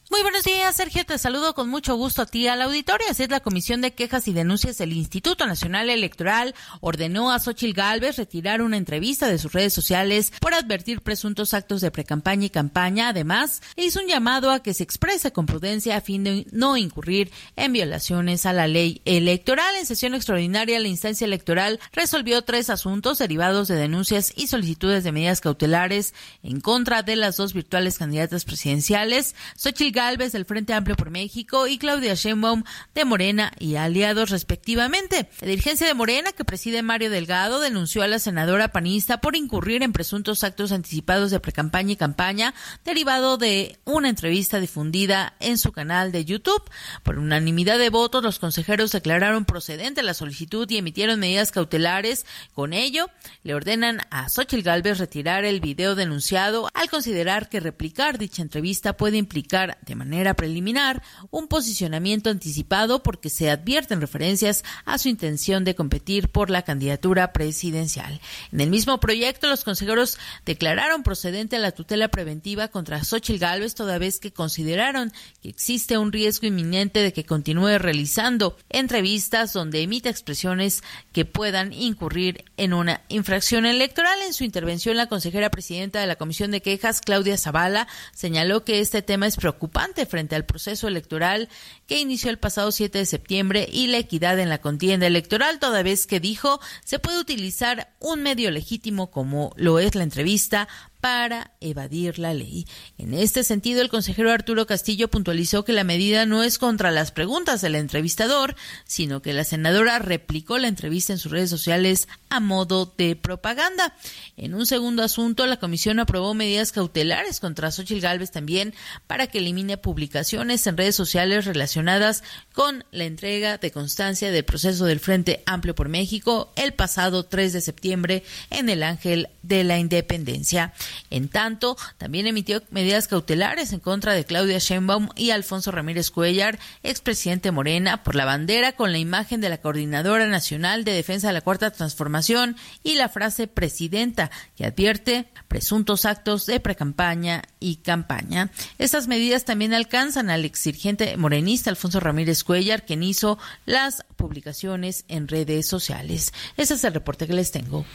Muy 0.10 0.22
buenos 0.22 0.46
días, 0.46 0.74
Sergio. 0.74 1.06
Te 1.06 1.18
saludo 1.18 1.54
con 1.54 1.68
mucho 1.68 1.98
gusto 1.98 2.22
a 2.22 2.26
ti 2.26 2.48
al 2.48 2.62
auditorio. 2.62 3.08
Así 3.10 3.24
es, 3.24 3.30
la 3.30 3.42
Comisión 3.42 3.82
de 3.82 3.94
Quejas 3.94 4.30
y 4.30 4.34
Denuncias 4.34 4.78
del 4.78 4.94
Instituto 4.94 5.46
Nacional 5.46 5.90
Electoral 5.90 6.56
ordenó 6.80 7.30
a 7.30 7.40
Xochil 7.40 7.74
Gálvez 7.74 8.16
retirar 8.16 8.62
una 8.62 8.78
entrevista 8.78 9.28
de 9.28 9.38
sus 9.38 9.52
redes 9.52 9.74
sociales 9.74 10.32
por 10.40 10.54
advertir 10.54 11.02
presuntos 11.02 11.54
actos 11.54 11.82
de 11.82 11.92
precampaña 11.92 12.46
y 12.46 12.50
campaña. 12.50 13.10
Además, 13.10 13.62
hizo 13.76 14.00
un 14.00 14.08
llamado 14.08 14.50
a 14.52 14.64
que 14.64 14.74
se 14.74 14.84
exprese 14.84 15.34
con 15.34 15.46
prudencia 15.46 15.98
a 15.98 16.02
fin 16.02 16.24
de 16.24 16.48
no 16.52 16.78
incurrir 16.78 17.30
en 17.58 17.74
violaciones 17.74 18.46
a 18.46 18.54
la 18.54 18.68
ley 18.68 19.02
electoral. 19.04 19.76
En 19.76 19.86
sesión 19.86 20.16
extraordinaria, 20.16 20.80
la 20.80 20.88
instancia 20.88 21.26
electoral 21.26 21.82
resolvió 21.92 22.44
tres 22.44 22.70
asuntos 22.70 23.18
derivados 23.18 23.68
de 23.68 23.76
denuncias 23.76 24.32
y 24.38 24.48
solicitudes 24.48 25.04
de 25.04 25.12
medidas 25.12 25.42
cautelares 25.42 26.14
en 26.44 26.62
contra 26.62 27.04
de 27.04 27.18
las 27.18 27.36
dos 27.36 27.54
virtuales 27.54 27.98
candidatas 27.98 28.46
presidenciales. 28.46 29.36
Xochil 29.58 29.98
Galvez 30.08 30.32
del 30.32 30.46
Frente 30.46 30.74
Amplio 30.74 30.96
por 30.96 31.10
México 31.10 31.68
y 31.68 31.78
Claudia 31.78 32.14
Sheinbaum 32.14 32.64
de 32.96 33.04
Morena 33.04 33.52
y 33.60 33.76
aliados 33.76 34.30
respectivamente. 34.30 35.30
La 35.42 35.50
dirigencia 35.50 35.86
de 35.86 35.94
Morena 35.94 36.32
que 36.32 36.46
preside 36.46 36.82
Mario 36.82 37.10
Delgado 37.10 37.60
denunció 37.60 38.04
a 38.04 38.08
la 38.08 38.18
senadora 38.18 38.70
panista 38.70 39.20
por 39.20 39.36
incurrir 39.36 39.84
en 39.84 39.92
presuntos 39.92 40.46
actos 40.46 40.72
anticipados 40.72 41.30
de 41.30 41.42
precampaña 41.42 41.92
y 41.92 41.96
campaña 41.98 42.54
derivado 42.86 43.36
de 43.36 43.80
una 43.84 44.08
entrevista 44.08 44.62
difundida 44.62 45.34
en 45.42 45.58
su 45.58 45.74
canal 45.74 46.14
de 46.14 46.24
YouTube. 46.24 46.64
Por 47.04 47.20
unanimidad 47.20 47.78
de 47.78 47.90
votos, 47.90 48.24
los 48.24 48.40
consejeros 48.40 48.94
declararon 48.94 49.44
procedente 49.44 50.04
la 50.04 50.14
solicitud 50.14 50.70
y 50.70 50.78
emitieron 50.78 51.20
medidas 51.20 51.52
cautelares. 51.52 52.26
Con 52.54 52.72
ello, 52.72 53.10
le 53.44 53.56
ordenan 53.56 54.00
a 54.10 54.30
Xochitl 54.30 54.64
Galvez 54.64 55.00
retirar 55.00 55.44
el 55.44 55.60
video 55.60 55.96
denunciado 55.96 56.70
al 56.74 56.90
considerar 56.90 57.50
que 57.50 57.60
replicar 57.60 58.18
dicha 58.18 58.42
entrevista 58.42 58.96
puede 58.96 59.18
implicar 59.18 59.78
de 59.88 59.96
manera 59.96 60.36
preliminar 60.36 61.02
un 61.32 61.48
posicionamiento 61.48 62.30
anticipado 62.30 63.02
porque 63.02 63.30
se 63.30 63.50
advierten 63.50 64.02
referencias 64.02 64.64
a 64.86 64.98
su 64.98 65.10
intención 65.10 65.64
de 65.64 65.76
competir 65.76 66.30
por 66.30 66.50
la 66.50 66.64
candidatura 66.64 67.32
presidencial. 67.34 68.20
En 68.52 68.62
el 68.62 68.70
mismo 68.70 69.00
proyecto, 69.00 69.48
los 69.48 69.64
consejeros 69.64 70.18
declararon 70.46 71.04
procedente 71.04 71.58
la 71.58 71.72
tutela 71.72 72.10
preventiva 72.10 72.68
contra 72.68 73.04
Xochitl 73.04 73.40
Gálvez 73.40 73.76
toda 73.76 73.98
vez 73.98 74.20
que 74.20 74.34
consideraron 74.34 75.12
que 75.42 75.50
existe 75.50 75.98
un 75.98 76.12
riesgo 76.12 76.48
inminente 76.48 77.00
de 77.00 77.14
que 77.14 77.26
continúe 77.26 77.78
realizando 77.78 78.58
entrevistas 78.70 79.54
donde 79.54 79.82
emita 79.82 80.10
expresiones 80.10 80.84
que 81.14 81.26
puedan 81.26 81.72
incurrir 81.72 82.46
en 82.58 82.74
una 82.74 83.02
infracción 83.08 83.66
electoral. 83.66 84.20
En 84.26 84.34
su 84.34 84.44
intervención, 84.44 84.98
la 84.98 85.08
consejera 85.08 85.50
presidenta 85.50 86.02
de 86.02 86.08
la 86.08 86.18
Comisión 86.18 86.52
de 86.52 86.62
Quejas, 86.62 87.02
Claudia 87.02 87.38
Zavala, 87.38 87.88
señaló 88.14 88.66
que 88.66 88.82
este 88.82 89.02
tema 89.02 89.28
es 89.28 89.38
preocupante 89.38 89.77
frente 90.08 90.36
al 90.36 90.46
proceso 90.46 90.88
electoral 90.88 91.50
que 91.86 92.00
inició 92.00 92.30
el 92.30 92.40
pasado 92.40 92.72
7 92.72 92.98
de 92.98 93.06
septiembre 93.06 93.70
y 93.72 93.88
la 93.88 93.98
equidad 93.98 94.40
en 94.40 94.50
la 94.50 94.60
contienda 94.60 95.08
electoral, 95.08 95.60
toda 95.60 95.84
vez 95.84 96.08
que 96.08 96.20
dijo 96.20 96.60
se 96.84 97.00
puede 97.00 97.20
utilizar 97.20 97.94
un 98.00 98.22
medio 98.24 98.52
legítimo 98.52 99.12
como 99.12 99.54
lo 99.56 99.80
es 99.80 99.96
la 99.96 100.04
entrevista 100.04 100.68
para 101.02 101.52
evadir 101.62 102.20
la 102.20 102.34
ley. 102.34 102.66
En 102.98 103.14
este 103.14 103.44
sentido, 103.44 103.82
el 103.82 103.90
consejero 103.90 104.32
Arturo 104.32 104.66
Castillo 104.66 105.10
puntualizó 105.10 105.64
que 105.64 105.74
la 105.74 105.84
medida 105.84 106.26
no 106.26 106.44
es 106.44 106.58
contra 106.58 106.92
las 106.92 107.12
preguntas 107.12 107.62
del 107.62 107.76
entrevistador, 107.76 108.56
sino 108.86 109.22
que 109.22 109.34
la 109.34 109.44
senadora 109.44 110.00
replicó 110.00 110.58
la 110.58 110.68
entrevista 110.68 111.14
en 111.14 111.20
sus 111.20 111.32
redes 111.32 111.50
sociales 111.50 112.08
a 112.30 112.40
modo 112.40 112.94
de 112.98 113.16
propaganda. 113.16 113.96
En 114.36 114.54
un 114.54 114.66
segundo 114.66 115.04
asunto, 115.04 115.46
la 115.46 115.58
comisión 115.58 116.00
aprobó 116.00 116.34
medidas 116.34 116.72
cautelares 116.72 117.40
contra 117.40 117.72
Xochitl 117.72 118.02
Gálvez 118.02 118.32
también 118.32 118.74
para 119.06 119.28
que 119.28 119.38
elimine 119.40 119.78
publicaciones 119.78 120.66
en 120.68 120.78
redes 120.78 120.96
sociales 120.96 121.46
relacionadas 121.46 122.24
con 122.54 122.84
la 122.92 123.06
entrega 123.06 123.58
de 123.58 123.72
constancia 123.72 124.32
del 124.32 124.46
proceso 124.46 124.86
del 124.86 125.00
Frente 125.00 125.44
Amplio 125.46 125.76
por 125.76 125.90
México 125.90 126.52
el 126.56 126.74
pasado 126.74 127.24
3 127.24 127.54
de 127.54 127.62
septiembre 127.62 128.24
en 128.50 128.70
el 128.70 128.84
Ángel 128.84 129.30
de 129.44 129.64
la 129.64 129.78
Independencia. 129.78 130.74
En 131.10 131.30
tanto, 131.30 131.78
también 131.98 132.28
emitió 132.28 132.62
medidas 132.70 133.08
cautelares 133.08 133.74
en 133.74 133.80
contra 133.80 134.14
de 134.14 134.26
Claudia 134.26 134.60
Sheinbaum 134.60 135.10
y 135.16 135.32
Alfonso 135.32 135.72
Ramírez 135.72 136.12
Cuellar, 136.12 136.60
expresidente 136.84 137.52
Morena, 137.52 138.04
por 138.04 138.16
la 138.16 138.26
bandera 138.26 138.74
con 138.74 138.92
la 138.92 138.98
imagen 138.98 139.42
de 139.42 139.50
la 139.50 139.60
Coordinadora 139.60 140.28
Nacional 140.28 140.84
de 140.84 140.94
Defensa 140.94 141.28
de 141.28 141.34
la 141.34 141.42
Cuarta 141.42 141.72
Transformación 141.72 142.56
y 142.84 142.96
la 142.96 143.10
frase 143.10 143.48
presidenta, 143.48 144.32
que 144.56 144.66
advierte 144.66 145.28
presuntos 145.48 146.06
actos 146.06 146.46
de 146.46 146.60
precampaña 146.60 147.44
y 147.60 147.78
campaña. 147.78 148.52
Estas 148.78 149.08
medidas 149.08 149.46
también 149.46 149.74
alcanzan 149.74 150.30
al 150.30 150.46
exdirigente 150.46 151.16
morenista 151.18 151.70
Alfonso 151.70 152.00
Ramírez 152.00 152.44
Cuellar, 152.44 152.86
quien 152.86 153.04
hizo 153.04 153.38
las 153.66 154.06
publicaciones 154.16 155.06
en 155.08 155.28
redes 155.28 155.68
sociales. 155.68 156.34
Ese 156.58 156.74
es 156.76 156.84
el 156.84 156.94
reporte 156.94 157.28
que 157.28 157.34
les 157.34 157.52
tengo. 157.52 157.86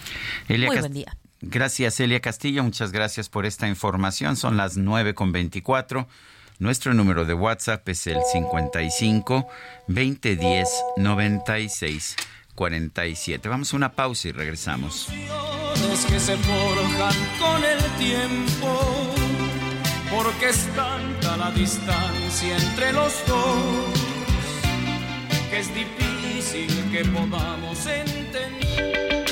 Muy 0.48 0.66
buen 0.66 0.93
día. 0.93 1.16
Gracias, 1.43 1.98
Elia 1.98 2.20
Castillo. 2.20 2.62
Muchas 2.62 2.93
gracias 2.93 3.28
por 3.28 3.47
esta 3.47 3.69
información. 3.69 4.36
Son 4.36 4.56
las 4.56 4.77
9 4.77 5.14
con 5.14 5.32
24. 5.32 6.06
Nuestro 6.60 6.94
número 6.94 7.24
de 7.24 7.35
WhatsApp 7.35 7.89
es 7.89 8.06
el 8.06 8.19
55 8.32 9.48
2010 9.89 10.69
96 10.97 12.16
47. 12.55 13.48
Vamos 13.48 13.73
a 13.73 13.77
una 13.77 13.93
pausa 13.93 14.28
y 14.28 14.32
regresamos. 14.32 15.09
que 16.09 16.20
se 16.20 16.36
forjan 16.36 17.14
con 17.40 17.64
el 17.64 17.81
tiempo, 17.98 19.12
porque 20.14 20.51
es 20.51 20.69
tanta 20.77 21.36
la 21.36 21.51
distancia 21.51 22.56
entre 22.56 22.93
los 22.93 23.12
dos, 23.27 23.98
que 25.51 25.59
es 25.59 25.74
difícil 25.74 26.90
que 26.93 27.05
podamos 27.06 27.86
entender. 27.86 29.32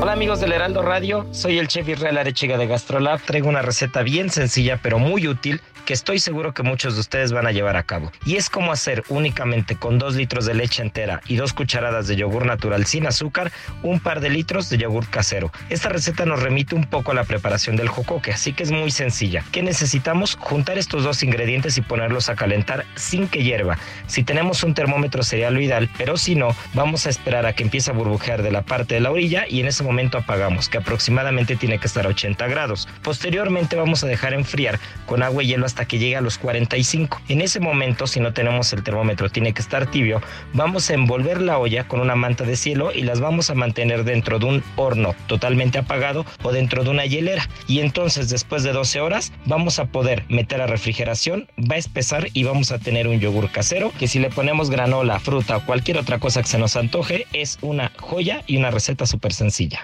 Hola 0.00 0.12
amigos 0.12 0.38
del 0.40 0.52
Heraldo 0.52 0.82
Radio, 0.82 1.26
soy 1.32 1.58
el 1.58 1.66
chef 1.66 1.88
Israel 1.88 2.18
Arechiga 2.18 2.56
de 2.56 2.68
Gastrolab. 2.68 3.20
Traigo 3.20 3.48
una 3.48 3.62
receta 3.62 4.02
bien 4.02 4.30
sencilla 4.30 4.78
pero 4.80 5.00
muy 5.00 5.26
útil 5.26 5.60
que 5.88 5.94
estoy 5.94 6.18
seguro 6.18 6.52
que 6.52 6.62
muchos 6.62 6.96
de 6.96 7.00
ustedes 7.00 7.32
van 7.32 7.46
a 7.46 7.50
llevar 7.50 7.78
a 7.78 7.82
cabo. 7.82 8.12
Y 8.26 8.36
es 8.36 8.50
como 8.50 8.72
hacer 8.72 9.04
únicamente 9.08 9.74
con 9.74 9.98
dos 9.98 10.16
litros 10.16 10.44
de 10.44 10.52
leche 10.52 10.82
entera 10.82 11.22
y 11.26 11.36
dos 11.36 11.54
cucharadas 11.54 12.06
de 12.06 12.16
yogur 12.16 12.44
natural 12.44 12.84
sin 12.84 13.06
azúcar, 13.06 13.50
un 13.82 13.98
par 13.98 14.20
de 14.20 14.28
litros 14.28 14.68
de 14.68 14.76
yogur 14.76 15.08
casero. 15.08 15.50
Esta 15.70 15.88
receta 15.88 16.26
nos 16.26 16.42
remite 16.42 16.74
un 16.74 16.84
poco 16.84 17.12
a 17.12 17.14
la 17.14 17.24
preparación 17.24 17.76
del 17.76 17.88
jocoque, 17.88 18.32
así 18.32 18.52
que 18.52 18.64
es 18.64 18.70
muy 18.70 18.90
sencilla. 18.90 19.42
¿Qué 19.50 19.62
necesitamos? 19.62 20.36
Juntar 20.38 20.76
estos 20.76 21.04
dos 21.04 21.22
ingredientes 21.22 21.78
y 21.78 21.80
ponerlos 21.80 22.28
a 22.28 22.36
calentar 22.36 22.84
sin 22.94 23.26
que 23.26 23.42
hierva. 23.42 23.78
Si 24.08 24.24
tenemos 24.24 24.62
un 24.64 24.74
termómetro 24.74 25.22
sería 25.22 25.50
lo 25.50 25.58
ideal, 25.58 25.88
pero 25.96 26.18
si 26.18 26.34
no, 26.34 26.54
vamos 26.74 27.06
a 27.06 27.08
esperar 27.08 27.46
a 27.46 27.54
que 27.54 27.62
empiece 27.62 27.90
a 27.90 27.94
burbujear 27.94 28.42
de 28.42 28.52
la 28.52 28.60
parte 28.60 28.96
de 28.96 29.00
la 29.00 29.10
orilla 29.10 29.46
y 29.48 29.60
en 29.60 29.66
ese 29.68 29.84
momento 29.88 30.18
apagamos, 30.18 30.68
que 30.68 30.76
aproximadamente 30.76 31.56
tiene 31.56 31.78
que 31.78 31.86
estar 31.86 32.04
a 32.04 32.10
80 32.10 32.46
grados. 32.46 32.86
Posteriormente 33.02 33.74
vamos 33.74 34.04
a 34.04 34.06
dejar 34.06 34.34
enfriar 34.34 34.78
con 35.06 35.22
agua 35.22 35.42
y 35.42 35.48
hielo 35.48 35.64
hasta 35.64 35.86
que 35.86 35.98
llegue 35.98 36.16
a 36.16 36.20
los 36.20 36.36
45. 36.36 37.22
En 37.28 37.40
ese 37.40 37.58
momento, 37.58 38.06
si 38.06 38.20
no 38.20 38.34
tenemos 38.34 38.70
el 38.74 38.82
termómetro, 38.82 39.30
tiene 39.30 39.54
que 39.54 39.62
estar 39.62 39.86
tibio, 39.86 40.20
vamos 40.52 40.90
a 40.90 40.94
envolver 40.94 41.40
la 41.40 41.58
olla 41.58 41.88
con 41.88 42.00
una 42.00 42.16
manta 42.16 42.44
de 42.44 42.56
cielo 42.56 42.92
y 42.92 43.02
las 43.02 43.20
vamos 43.20 43.48
a 43.48 43.54
mantener 43.54 44.04
dentro 44.04 44.38
de 44.38 44.44
un 44.44 44.64
horno 44.76 45.14
totalmente 45.26 45.78
apagado 45.78 46.26
o 46.42 46.52
dentro 46.52 46.84
de 46.84 46.90
una 46.90 47.06
hielera. 47.06 47.48
Y 47.66 47.80
entonces 47.80 48.28
después 48.28 48.62
de 48.62 48.72
12 48.72 49.00
horas 49.00 49.32
vamos 49.46 49.78
a 49.78 49.86
poder 49.86 50.24
meter 50.28 50.60
a 50.60 50.66
refrigeración, 50.66 51.48
va 51.58 51.76
a 51.76 51.78
espesar 51.78 52.28
y 52.34 52.44
vamos 52.44 52.72
a 52.72 52.78
tener 52.78 53.08
un 53.08 53.20
yogur 53.20 53.50
casero 53.50 53.90
que 53.98 54.08
si 54.08 54.18
le 54.18 54.28
ponemos 54.28 54.68
granola, 54.68 55.18
fruta 55.18 55.56
o 55.56 55.64
cualquier 55.64 55.96
otra 55.96 56.18
cosa 56.18 56.42
que 56.42 56.48
se 56.48 56.58
nos 56.58 56.76
antoje 56.76 57.26
es 57.32 57.58
una 57.62 57.90
joya 57.98 58.42
y 58.46 58.58
una 58.58 58.70
receta 58.70 59.06
súper 59.06 59.32
sencilla. 59.32 59.77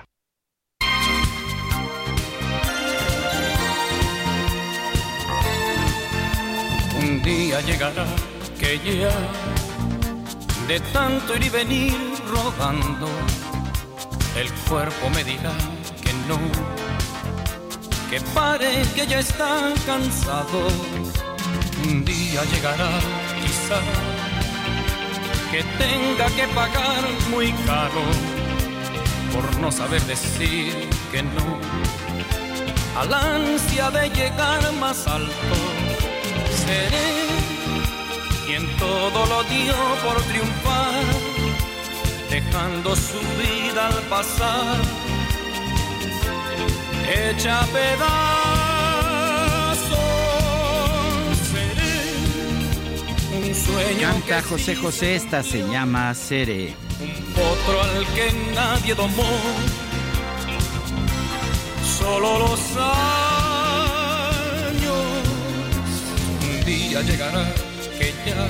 Día 7.24 7.60
llegará 7.62 8.04
que 8.58 8.78
ya 8.78 9.10
de 10.68 10.78
tanto 10.92 11.34
ir 11.36 11.44
y 11.44 11.48
venir 11.48 11.96
rodando, 12.28 13.08
el 14.36 14.52
cuerpo 14.68 15.08
me 15.10 15.24
dirá 15.24 15.52
que 16.02 16.12
no, 16.28 16.38
que 18.10 18.20
pare, 18.34 18.82
que 18.94 19.06
ya 19.06 19.20
está 19.20 19.72
cansado. 19.86 20.68
Un 21.86 22.04
día 22.04 22.44
llegará, 22.44 22.90
quizá, 23.40 23.80
que 25.50 25.62
tenga 25.82 26.26
que 26.36 26.46
pagar 26.54 27.04
muy 27.30 27.52
caro 27.66 28.02
por 29.32 29.60
no 29.60 29.72
saber 29.72 30.02
decir 30.02 30.88
que 31.10 31.22
no 31.22 31.58
al 32.96 33.12
ansia 33.12 33.90
de 33.90 34.08
llegar 34.10 34.72
más 34.74 35.06
alto. 35.06 35.93
Seré 36.66 37.26
quien 38.46 38.64
todo 38.76 39.26
lo 39.26 39.44
dio 39.44 39.74
por 40.02 40.22
triunfar, 40.22 41.04
dejando 42.30 42.96
su 42.96 43.20
vida 43.38 43.88
al 43.88 44.02
pasar, 44.08 44.76
hecha 47.06 47.60
a 47.60 47.66
pedazos. 47.66 47.98
Seré 51.52 51.96
un 53.36 53.54
sueño 53.54 54.08
Canta 54.08 54.36
que 54.40 54.48
José 54.48 54.76
José, 54.76 55.16
esta 55.16 55.42
se 55.42 55.68
llama 55.68 56.14
Seré. 56.14 56.74
otro 57.52 57.82
al 57.82 58.06
que 58.14 58.32
nadie 58.54 58.94
domó. 58.94 59.32
Solo 61.98 62.38
los 62.38 62.60
años 62.76 63.23
día 66.94 67.02
llegará 67.02 67.52
que 67.98 68.14
ya 68.24 68.48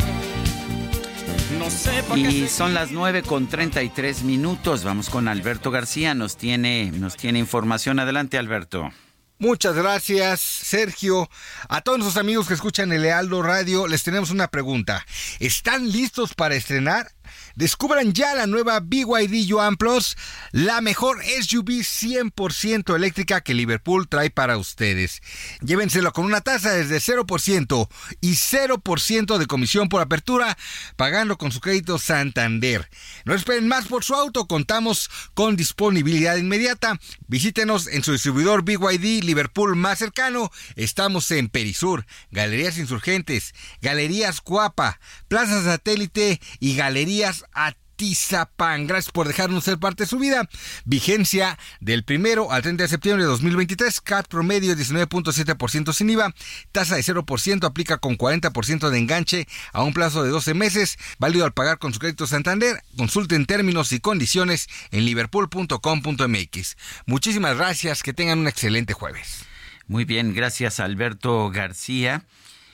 no 1.58 1.70
sepa 1.70 2.14
qué 2.14 2.20
Y 2.20 2.48
son 2.48 2.74
las 2.74 2.90
9 2.90 3.22
con 3.22 3.46
33 3.46 4.22
minutos. 4.22 4.84
Vamos 4.84 5.08
con 5.08 5.28
Alberto 5.28 5.70
García. 5.70 6.14
Nos 6.14 6.36
tiene, 6.36 6.90
nos 6.92 7.16
tiene 7.16 7.38
información. 7.38 7.98
Adelante, 8.00 8.36
Alberto. 8.36 8.90
Muchas 9.38 9.74
gracias, 9.74 10.40
Sergio. 10.40 11.28
A 11.68 11.80
todos 11.80 11.98
nuestros 11.98 12.20
amigos 12.20 12.48
que 12.48 12.54
escuchan 12.54 12.92
el 12.92 13.02
Lealdo 13.02 13.42
Radio, 13.42 13.86
les 13.86 14.02
tenemos 14.02 14.30
una 14.30 14.48
pregunta. 14.48 15.06
¿Están 15.40 15.90
listos 15.90 16.34
para 16.34 16.54
estrenar? 16.54 17.12
Descubran 17.56 18.12
ya 18.12 18.34
la 18.34 18.48
nueva 18.48 18.80
BYD 18.80 19.46
Yuan 19.46 19.76
Plus, 19.76 20.16
la 20.50 20.80
mejor 20.80 21.22
SUV 21.24 21.82
100% 21.84 22.96
eléctrica 22.96 23.42
que 23.42 23.54
Liverpool 23.54 24.08
trae 24.08 24.30
para 24.30 24.58
ustedes. 24.58 25.22
Llévenselo 25.60 26.12
con 26.12 26.24
una 26.24 26.40
tasa 26.40 26.72
desde 26.72 26.96
0% 26.96 27.88
y 28.20 28.32
0% 28.32 29.38
de 29.38 29.46
comisión 29.46 29.88
por 29.88 30.02
apertura, 30.02 30.58
pagando 30.96 31.38
con 31.38 31.52
su 31.52 31.60
crédito 31.60 31.98
Santander. 31.98 32.90
No 33.24 33.34
esperen 33.34 33.68
más 33.68 33.86
por 33.86 34.02
su 34.02 34.16
auto, 34.16 34.48
contamos 34.48 35.08
con 35.34 35.54
disponibilidad 35.54 36.36
inmediata. 36.36 36.98
Visítenos 37.28 37.86
en 37.86 38.02
su 38.02 38.10
distribuidor 38.10 38.64
BYD 38.64 39.22
Liverpool 39.22 39.76
más 39.76 40.00
cercano. 40.00 40.50
Estamos 40.74 41.30
en 41.30 41.48
Perisur, 41.48 42.04
Galerías 42.32 42.78
Insurgentes, 42.78 43.54
Galerías 43.80 44.40
Cuapa, 44.40 44.98
Plaza 45.28 45.62
Satélite 45.62 46.40
y 46.58 46.74
Galerías 46.74 47.43
Atizapán. 47.52 48.86
Gracias 48.86 49.12
por 49.12 49.28
dejarnos 49.28 49.64
ser 49.64 49.78
parte 49.78 50.04
de 50.04 50.08
su 50.08 50.18
vida. 50.18 50.48
Vigencia 50.84 51.58
del 51.80 52.04
primero 52.04 52.50
al 52.50 52.62
30 52.62 52.84
de 52.84 52.88
septiembre 52.88 53.24
de 53.24 53.30
2023. 53.30 54.00
CAT 54.00 54.26
promedio 54.28 54.74
19.7% 54.74 55.92
sin 55.92 56.10
IVA. 56.10 56.34
Tasa 56.72 56.96
de 56.96 57.02
0% 57.02 57.64
aplica 57.64 57.98
con 57.98 58.18
40% 58.18 58.90
de 58.90 58.98
enganche 58.98 59.46
a 59.72 59.82
un 59.82 59.92
plazo 59.92 60.22
de 60.22 60.30
12 60.30 60.54
meses. 60.54 60.98
Válido 61.18 61.44
al 61.44 61.52
pagar 61.52 61.78
con 61.78 61.92
su 61.92 62.00
crédito 62.00 62.26
Santander. 62.26 62.82
Consulten 62.96 63.46
términos 63.46 63.92
y 63.92 64.00
condiciones 64.00 64.68
en 64.90 65.04
liverpool.com.mx. 65.04 66.76
Muchísimas 67.06 67.56
gracias. 67.56 68.02
Que 68.02 68.12
tengan 68.12 68.40
un 68.40 68.48
excelente 68.48 68.92
jueves. 68.92 69.44
Muy 69.86 70.04
bien, 70.04 70.34
gracias 70.34 70.80
Alberto 70.80 71.50
García. 71.50 72.24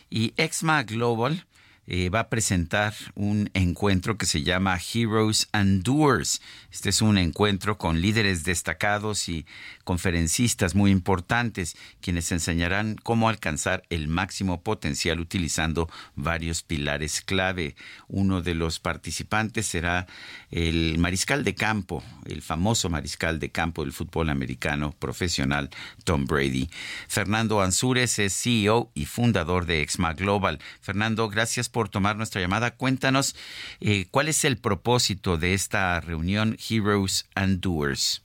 Y 0.09 0.33
Exma 0.37 0.83
Global 0.83 1.47
eh, 1.93 2.09
va 2.09 2.21
a 2.21 2.29
presentar 2.29 2.95
un 3.17 3.51
encuentro 3.53 4.17
que 4.17 4.25
se 4.25 4.45
llama 4.45 4.79
Heroes 4.79 5.49
and 5.51 5.83
Doers. 5.83 6.41
Este 6.71 6.91
es 6.91 7.03
un 7.03 7.19
encuentro 7.19 7.79
con 7.79 8.01
líderes 8.01 8.45
destacados 8.45 9.29
y 9.29 9.45
conferencistas 9.91 10.77
muy 10.77 10.93
importantes, 10.93 11.77
quienes 12.01 12.31
enseñarán 12.31 12.95
cómo 13.03 13.29
alcanzar 13.29 13.83
el 13.91 14.07
máximo 14.07 14.63
potencial 14.63 15.19
utilizando 15.19 15.91
varios 16.15 16.63
pilares 16.63 17.23
clave. 17.23 17.75
Uno 18.07 18.41
de 18.41 18.55
los 18.55 18.79
participantes 18.79 19.67
será 19.67 20.07
el 20.53 20.97
mariscal 20.99 21.43
de 21.43 21.57
campo, 21.57 22.05
el 22.25 22.41
famoso 22.41 22.89
mariscal 22.89 23.41
de 23.41 23.51
campo 23.51 23.83
del 23.83 23.93
fútbol 23.93 24.31
americano 24.31 24.93
profesional, 24.97 25.71
Tom 26.05 26.25
Brady. 26.25 26.71
Fernando 27.09 27.61
Ansúrez 27.61 28.21
es 28.21 28.41
CEO 28.41 28.93
y 28.95 29.07
fundador 29.07 29.67
de 29.67 29.83
Exma 29.83 30.13
Global. 30.13 30.61
Fernando, 30.81 31.29
gracias 31.29 31.69
por 31.69 31.89
tomar 31.89 32.17
nuestra 32.17 32.41
llamada. 32.41 32.77
Cuéntanos 32.77 33.35
eh, 33.81 34.07
cuál 34.13 34.29
es 34.29 34.45
el 34.45 34.57
propósito 34.57 35.37
de 35.37 35.53
esta 35.55 35.99
reunión 35.99 36.57
Heroes 36.69 37.27
and 37.35 37.59
Doers. 37.61 38.23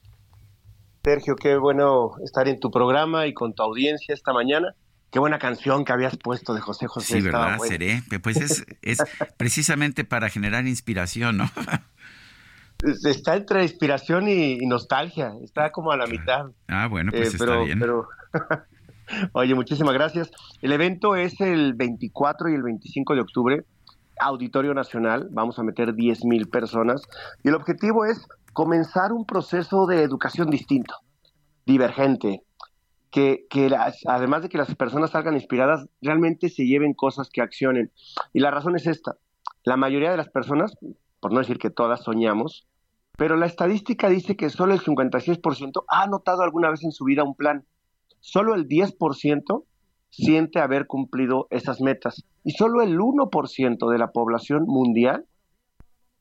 Sergio, 1.06 1.36
qué 1.36 1.56
bueno 1.58 2.14
estar 2.24 2.48
en 2.48 2.60
tu 2.60 2.72
programa 2.72 3.28
y 3.28 3.34
con 3.36 3.54
tu 3.54 3.62
audiencia 3.62 4.12
esta 4.16 4.34
mañana. 4.34 4.74
Qué 5.12 5.20
buena 5.20 5.38
canción 5.38 5.86
que 5.86 5.94
habías 5.94 6.18
puesto 6.18 6.56
de 6.56 6.62
José 6.62 6.88
José. 6.88 7.20
Sí, 7.20 7.22
¿verdad? 7.22 7.60
Seré. 7.60 8.02
Pues 8.24 8.38
es, 8.38 8.66
es 8.82 8.98
precisamente 9.38 10.04
para 10.04 10.30
generar 10.30 10.66
inspiración, 10.66 11.38
¿no? 11.38 11.46
Está 13.04 13.36
entre 13.36 13.62
inspiración 13.62 14.28
y, 14.28 14.54
y 14.54 14.66
nostalgia, 14.66 15.34
está 15.44 15.72
como 15.72 15.92
a 15.92 15.98
la 15.98 16.08
mitad. 16.08 16.48
Ah, 16.68 16.88
bueno, 16.88 17.12
pues 17.12 17.22
Eh, 17.22 17.32
está 17.34 17.46
pero, 17.46 17.64
bien. 17.66 17.80
pero- 17.80 18.08
Oye, 19.34 19.54
muchísimas 19.54 19.94
gracias. 19.94 20.32
El 20.64 20.72
evento 20.72 21.16
es 21.16 21.40
el 21.40 21.76
24 21.76 22.50
y 22.50 22.56
el 22.56 22.64
25 22.64 23.14
de 23.14 23.22
octubre, 23.22 23.64
Auditorio 24.20 24.74
Nacional. 24.74 25.28
Vamos 25.30 25.60
a 25.60 25.64
meter 25.64 25.94
10 25.94 26.26
mil 26.26 26.50
personas. 26.50 27.04
Y 27.44 27.50
el 27.50 27.54
objetivo 27.56 28.06
es 28.06 28.28
comenzar 28.56 29.12
un 29.12 29.26
proceso 29.26 29.86
de 29.86 30.02
educación 30.02 30.50
distinto, 30.50 30.96
divergente, 31.66 32.42
que, 33.12 33.46
que 33.50 33.70
además 34.08 34.44
de 34.44 34.50
que 34.50 34.58
las 34.58 34.74
personas 34.76 35.12
salgan 35.12 35.36
inspiradas, 35.36 35.90
realmente 36.02 36.48
se 36.48 36.66
lleven 36.66 36.94
cosas 36.94 37.30
que 37.30 37.42
accionen. 37.42 37.92
Y 38.32 38.40
la 38.40 38.52
razón 38.52 38.78
es 38.78 38.88
esta. 38.88 39.18
La 39.66 39.76
mayoría 39.76 40.10
de 40.10 40.16
las 40.16 40.30
personas, 40.30 40.74
por 41.20 41.34
no 41.34 41.40
decir 41.40 41.58
que 41.58 41.70
todas, 41.70 42.04
soñamos, 42.04 42.66
pero 43.18 43.36
la 43.36 43.46
estadística 43.46 44.08
dice 44.08 44.38
que 44.38 44.50
solo 44.50 44.74
el 44.74 44.80
56% 44.80 45.84
ha 45.90 46.04
anotado 46.04 46.42
alguna 46.42 46.70
vez 46.70 46.82
en 46.86 46.94
su 46.94 47.04
vida 47.04 47.26
un 47.26 47.36
plan. 47.36 47.66
Solo 48.22 48.56
el 48.56 48.70
10% 48.70 49.66
siente 50.12 50.60
haber 50.62 50.88
cumplido 50.88 51.48
esas 51.50 51.82
metas. 51.82 52.24
Y 52.46 52.52
solo 52.52 52.82
el 52.82 52.98
1% 52.98 53.92
de 53.92 53.98
la 53.98 54.12
población 54.12 54.64
mundial 54.66 55.26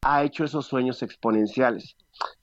ha 0.04 0.22
hecho 0.22 0.44
esos 0.44 0.66
sueños 0.66 1.02
exponenciales. 1.02 1.96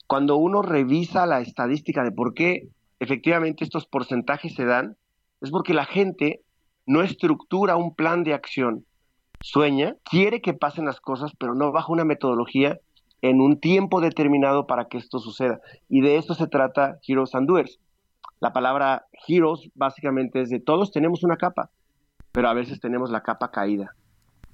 Cuando 0.06 0.36
uno 0.36 0.62
revisa 0.62 1.26
la 1.26 1.40
estadística 1.40 2.02
de 2.02 2.12
por 2.12 2.34
qué 2.34 2.68
efectivamente 2.98 3.64
estos 3.64 3.86
porcentajes 3.86 4.54
se 4.54 4.64
dan, 4.64 4.96
es 5.40 5.50
porque 5.50 5.74
la 5.74 5.84
gente 5.84 6.42
no 6.86 7.02
estructura 7.02 7.76
un 7.76 7.94
plan 7.94 8.24
de 8.24 8.34
acción. 8.34 8.84
Sueña, 9.40 9.96
quiere 10.04 10.40
que 10.40 10.54
pasen 10.54 10.84
las 10.84 11.00
cosas, 11.00 11.32
pero 11.38 11.54
no 11.54 11.72
bajo 11.72 11.92
una 11.92 12.04
metodología 12.04 12.78
en 13.22 13.40
un 13.40 13.60
tiempo 13.60 14.00
determinado 14.00 14.66
para 14.66 14.86
que 14.86 14.98
esto 14.98 15.18
suceda. 15.20 15.60
Y 15.88 16.00
de 16.00 16.16
esto 16.16 16.34
se 16.34 16.48
trata 16.48 16.98
Heroes 17.06 17.34
and 17.34 17.48
Doers. 17.48 17.78
La 18.40 18.52
palabra 18.52 19.06
heroes 19.28 19.70
básicamente 19.74 20.40
es 20.42 20.50
de 20.50 20.58
todos 20.58 20.90
tenemos 20.90 21.22
una 21.22 21.36
capa, 21.36 21.70
pero 22.32 22.48
a 22.48 22.54
veces 22.54 22.80
tenemos 22.80 23.10
la 23.10 23.22
capa 23.22 23.52
caída. 23.52 23.94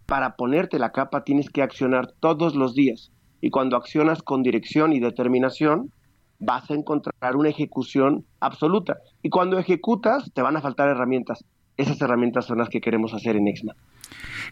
Para 0.08 0.36
ponerte 0.36 0.78
la 0.78 0.90
capa 0.90 1.22
tienes 1.22 1.50
que 1.50 1.60
accionar 1.60 2.10
todos 2.18 2.54
los 2.54 2.74
días. 2.74 3.12
Y 3.42 3.50
cuando 3.50 3.76
accionas 3.76 4.22
con 4.22 4.42
dirección 4.42 4.94
y 4.94 5.00
determinación, 5.00 5.92
vas 6.38 6.70
a 6.70 6.74
encontrar 6.74 7.36
una 7.36 7.50
ejecución 7.50 8.24
absoluta. 8.40 8.96
Y 9.22 9.28
cuando 9.28 9.58
ejecutas, 9.58 10.32
te 10.32 10.40
van 10.40 10.56
a 10.56 10.62
faltar 10.62 10.88
herramientas. 10.88 11.44
Esas 11.76 12.00
herramientas 12.00 12.46
son 12.46 12.56
las 12.56 12.70
que 12.70 12.80
queremos 12.80 13.12
hacer 13.12 13.36
en 13.36 13.48
EXMA. 13.48 13.74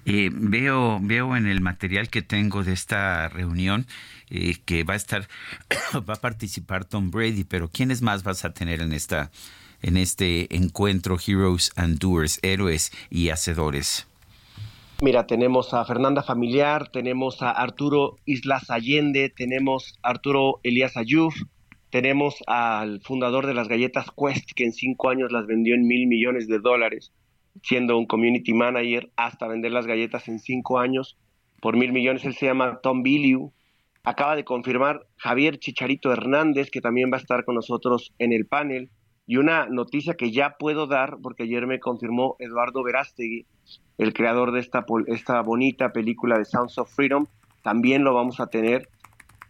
Eh, 0.04 0.28
veo, 0.30 0.98
veo 1.00 1.34
en 1.36 1.46
el 1.46 1.62
material 1.62 2.10
que 2.10 2.20
tengo 2.20 2.62
de 2.62 2.74
esta 2.74 3.30
reunión 3.30 3.86
eh, 4.28 4.56
que 4.62 4.84
va 4.84 4.92
a 4.92 4.98
estar, 4.98 5.26
va 6.06 6.14
a 6.14 6.20
participar 6.20 6.84
Tom 6.84 7.10
Brady, 7.10 7.44
pero 7.44 7.68
¿quiénes 7.68 8.02
más 8.02 8.24
vas 8.24 8.44
a 8.44 8.52
tener 8.52 8.82
en 8.82 8.92
esta, 8.92 9.30
en 9.80 9.96
este 9.96 10.54
encuentro 10.54 11.16
Heroes 11.16 11.72
and 11.76 11.98
Doers, 11.98 12.40
héroes 12.42 12.92
y 13.08 13.30
hacedores? 13.30 14.06
Mira, 15.02 15.26
tenemos 15.26 15.74
a 15.74 15.84
Fernanda 15.84 16.22
Familiar, 16.22 16.88
tenemos 16.88 17.42
a 17.42 17.50
Arturo 17.50 18.16
Islas 18.24 18.70
Allende, 18.70 19.28
tenemos 19.28 19.98
a 20.02 20.08
Arturo 20.08 20.58
Elías 20.62 20.96
Ayuf, 20.96 21.34
tenemos 21.90 22.42
al 22.46 23.02
fundador 23.02 23.46
de 23.46 23.52
las 23.52 23.68
galletas 23.68 24.06
Quest, 24.16 24.52
que 24.56 24.64
en 24.64 24.72
cinco 24.72 25.10
años 25.10 25.30
las 25.32 25.46
vendió 25.46 25.74
en 25.74 25.86
mil 25.86 26.06
millones 26.06 26.48
de 26.48 26.60
dólares, 26.60 27.12
siendo 27.62 27.98
un 27.98 28.06
community 28.06 28.54
manager 28.54 29.10
hasta 29.16 29.46
vender 29.46 29.72
las 29.72 29.86
galletas 29.86 30.28
en 30.28 30.38
cinco 30.38 30.78
años 30.78 31.18
por 31.60 31.76
mil 31.76 31.92
millones. 31.92 32.24
Él 32.24 32.34
se 32.34 32.46
llama 32.46 32.80
Tom 32.82 33.02
Billiu. 33.02 33.52
Acaba 34.02 34.34
de 34.34 34.44
confirmar 34.44 35.06
Javier 35.18 35.58
Chicharito 35.58 36.10
Hernández, 36.10 36.70
que 36.70 36.80
también 36.80 37.10
va 37.12 37.18
a 37.18 37.20
estar 37.20 37.44
con 37.44 37.54
nosotros 37.54 38.14
en 38.18 38.32
el 38.32 38.46
panel. 38.46 38.88
Y 39.26 39.38
una 39.38 39.66
noticia 39.66 40.14
que 40.14 40.30
ya 40.30 40.56
puedo 40.58 40.86
dar, 40.86 41.18
porque 41.22 41.42
ayer 41.42 41.66
me 41.66 41.80
confirmó 41.80 42.36
Eduardo 42.38 42.84
Verástegui, 42.84 43.46
el 43.98 44.12
creador 44.12 44.52
de 44.52 44.60
esta, 44.60 44.84
esta 45.06 45.42
bonita 45.42 45.92
película 45.92 46.38
de 46.38 46.44
Sounds 46.44 46.78
of 46.78 46.94
Freedom, 46.94 47.26
también 47.62 48.04
lo 48.04 48.14
vamos 48.14 48.38
a 48.38 48.46
tener, 48.46 48.88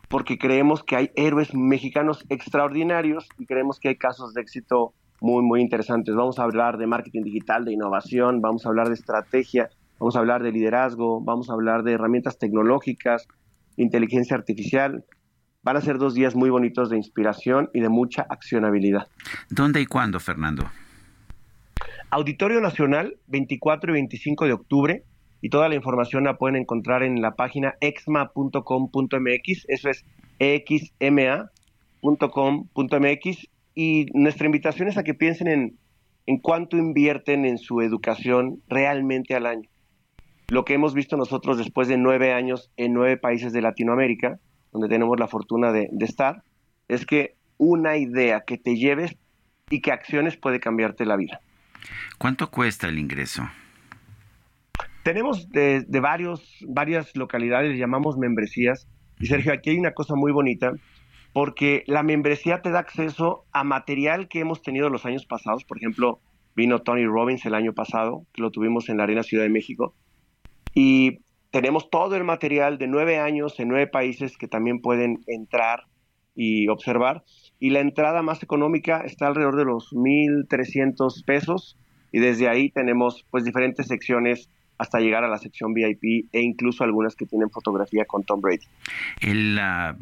porque 0.09 0.39
creemos 0.39 0.83
que 0.83 0.97
hay 0.97 1.11
héroes 1.15 1.55
mexicanos 1.55 2.25
extraordinarios 2.31 3.29
y 3.39 3.45
creemos 3.45 3.79
que 3.79 3.89
hay 3.89 3.97
casos 3.97 4.33
de 4.33 4.41
éxito 4.41 4.95
muy, 5.21 5.43
muy 5.43 5.61
interesantes. 5.61 6.15
Vamos 6.15 6.39
a 6.39 6.45
hablar 6.45 6.79
de 6.79 6.87
marketing 6.87 7.23
digital, 7.23 7.65
de 7.65 7.73
innovación, 7.73 8.41
vamos 8.41 8.65
a 8.65 8.71
hablar 8.71 8.89
de 8.89 8.95
estrategia, 8.95 9.69
vamos 9.99 10.17
a 10.17 10.21
hablar 10.21 10.43
de 10.43 10.53
liderazgo, 10.53 11.21
vamos 11.21 11.51
a 11.51 11.53
hablar 11.53 11.83
de 11.83 11.93
herramientas 11.93 12.39
tecnológicas, 12.39 13.27
inteligencia 13.77 14.37
artificial, 14.37 15.05
Van 15.67 15.77
a 15.77 15.81
ser 15.81 15.99
dos 15.99 16.15
días 16.15 16.37
muy 16.37 16.49
bonitos 16.49 16.91
de 16.91 16.97
inspiración 16.97 17.71
y 17.75 17.81
de 17.81 17.89
mucha 17.89 18.25
accionabilidad. 18.31 19.09
¿Dónde 19.51 19.81
y 19.81 19.87
cuándo, 19.87 20.21
Fernando? 20.21 20.71
Auditorio 22.11 22.61
Nacional, 22.61 23.17
24 23.27 23.91
y 23.91 23.95
25 23.95 24.45
de 24.45 24.53
octubre, 24.53 25.03
y 25.41 25.49
toda 25.49 25.69
la 25.69 25.75
información 25.75 26.23
la 26.23 26.39
pueden 26.39 26.55
encontrar 26.55 27.03
en 27.03 27.21
la 27.21 27.35
página 27.35 27.75
exma.com.mx, 27.81 29.65
eso 29.67 29.91
es 29.91 30.05
exma.com.mx, 30.39 31.51
y 33.75 34.07
nuestra 34.15 34.47
invitación 34.47 34.87
es 34.87 34.97
a 34.99 35.03
que 35.03 35.15
piensen 35.15 35.49
en, 35.49 35.77
en 36.27 36.39
cuánto 36.39 36.77
invierten 36.77 37.45
en 37.45 37.59
su 37.59 37.81
educación 37.81 38.63
realmente 38.69 39.35
al 39.35 39.47
año. 39.47 39.69
Lo 40.47 40.65
que 40.65 40.75
hemos 40.75 40.95
visto 40.95 41.17
nosotros 41.17 41.59
después 41.59 41.89
de 41.89 41.99
nueve 41.99 42.33
años 42.33 42.71
en 42.77 42.93
nueve 42.93 43.17
países 43.17 43.53
de 43.53 43.63
Latinoamérica, 43.63 44.39
donde 44.73 44.89
tenemos 44.89 45.19
la 45.19 45.29
fortuna 45.29 45.73
de, 45.73 45.89
estar, 46.01 46.43
es 46.89 47.07
que 47.07 47.35
una 47.59 47.97
idea 47.97 48.43
que 48.47 48.59
te 48.59 48.77
lleves 48.77 49.17
y 49.71 49.81
que 49.81 49.93
acciones 49.93 50.37
puede 50.37 50.61
cambiarte 50.61 51.07
la 51.07 51.17
vida. 51.17 51.41
¿Cuánto 52.19 52.51
cuesta 52.51 52.89
el 52.89 52.99
ingreso? 52.99 53.49
Tenemos 55.03 55.49
de, 55.51 55.85
varios, 56.01 56.65
varias 56.67 57.15
localidades, 57.17 57.79
llamamos 57.79 58.19
membresías. 58.19 58.89
Y 59.19 59.27
Sergio, 59.27 59.53
aquí 59.53 59.71
hay 59.71 59.79
una 59.79 59.93
cosa 59.93 60.15
muy 60.15 60.33
bonita, 60.33 60.73
porque 61.33 61.85
la 61.87 62.03
membresía 62.03 62.61
te 62.61 62.71
da 62.71 62.81
acceso 62.81 63.45
a 63.53 63.65
material 63.65 64.29
que 64.29 64.41
hemos 64.41 64.63
tenido 64.63 64.91
los 64.91 65.07
años 65.07 65.27
pasados. 65.27 65.65
Por 65.65 65.79
ejemplo, 65.79 66.21
vino 66.55 66.81
Tony 66.81 67.07
Robbins 67.07 67.45
el 67.47 67.55
año 67.55 67.73
pasado, 67.73 68.25
que 68.33 68.43
lo 68.43 68.51
tuvimos 68.51 68.89
en 68.89 68.99
la 68.99 69.05
Arena 69.05 69.23
Ciudad 69.23 69.45
de 69.45 69.51
México. 69.51 69.95
Y 70.75 71.21
tenemos 71.57 71.89
todo 71.89 72.17
el 72.17 72.25
material 72.25 72.77
de 72.77 72.87
nueve 72.87 73.19
años 73.19 73.59
en 73.61 73.69
nueve 73.69 73.87
países 73.87 74.37
que 74.37 74.47
también 74.47 74.83
pueden 74.83 75.25
entrar 75.27 75.85
y 76.35 76.69
observar. 76.69 77.25
Y 77.59 77.71
la 77.71 77.81
entrada 77.81 78.21
más 78.21 78.43
económica 78.43 79.01
está 79.07 79.27
alrededor 79.27 79.57
de 79.57 79.65
los 79.65 79.91
1.300 79.95 81.25
pesos. 81.25 81.79
Y 82.13 82.19
desde 82.19 82.51
ahí 82.51 82.69
tenemos 82.69 83.25
pues 83.31 83.43
diferentes 83.43 83.87
secciones 83.87 84.51
hasta 84.77 85.01
llegar 85.01 85.25
a 85.25 85.29
la 85.29 85.39
sección 85.39 85.73
VIP 85.73 86.29
e 86.31 86.43
incluso 86.43 86.85
algunas 86.85 87.17
que 87.17 87.25
tienen 87.25 87.49
fotografía 87.49 88.05
con 88.05 88.23
Tom 88.23 88.43
Brady. 88.43 88.67
El, 89.23 89.59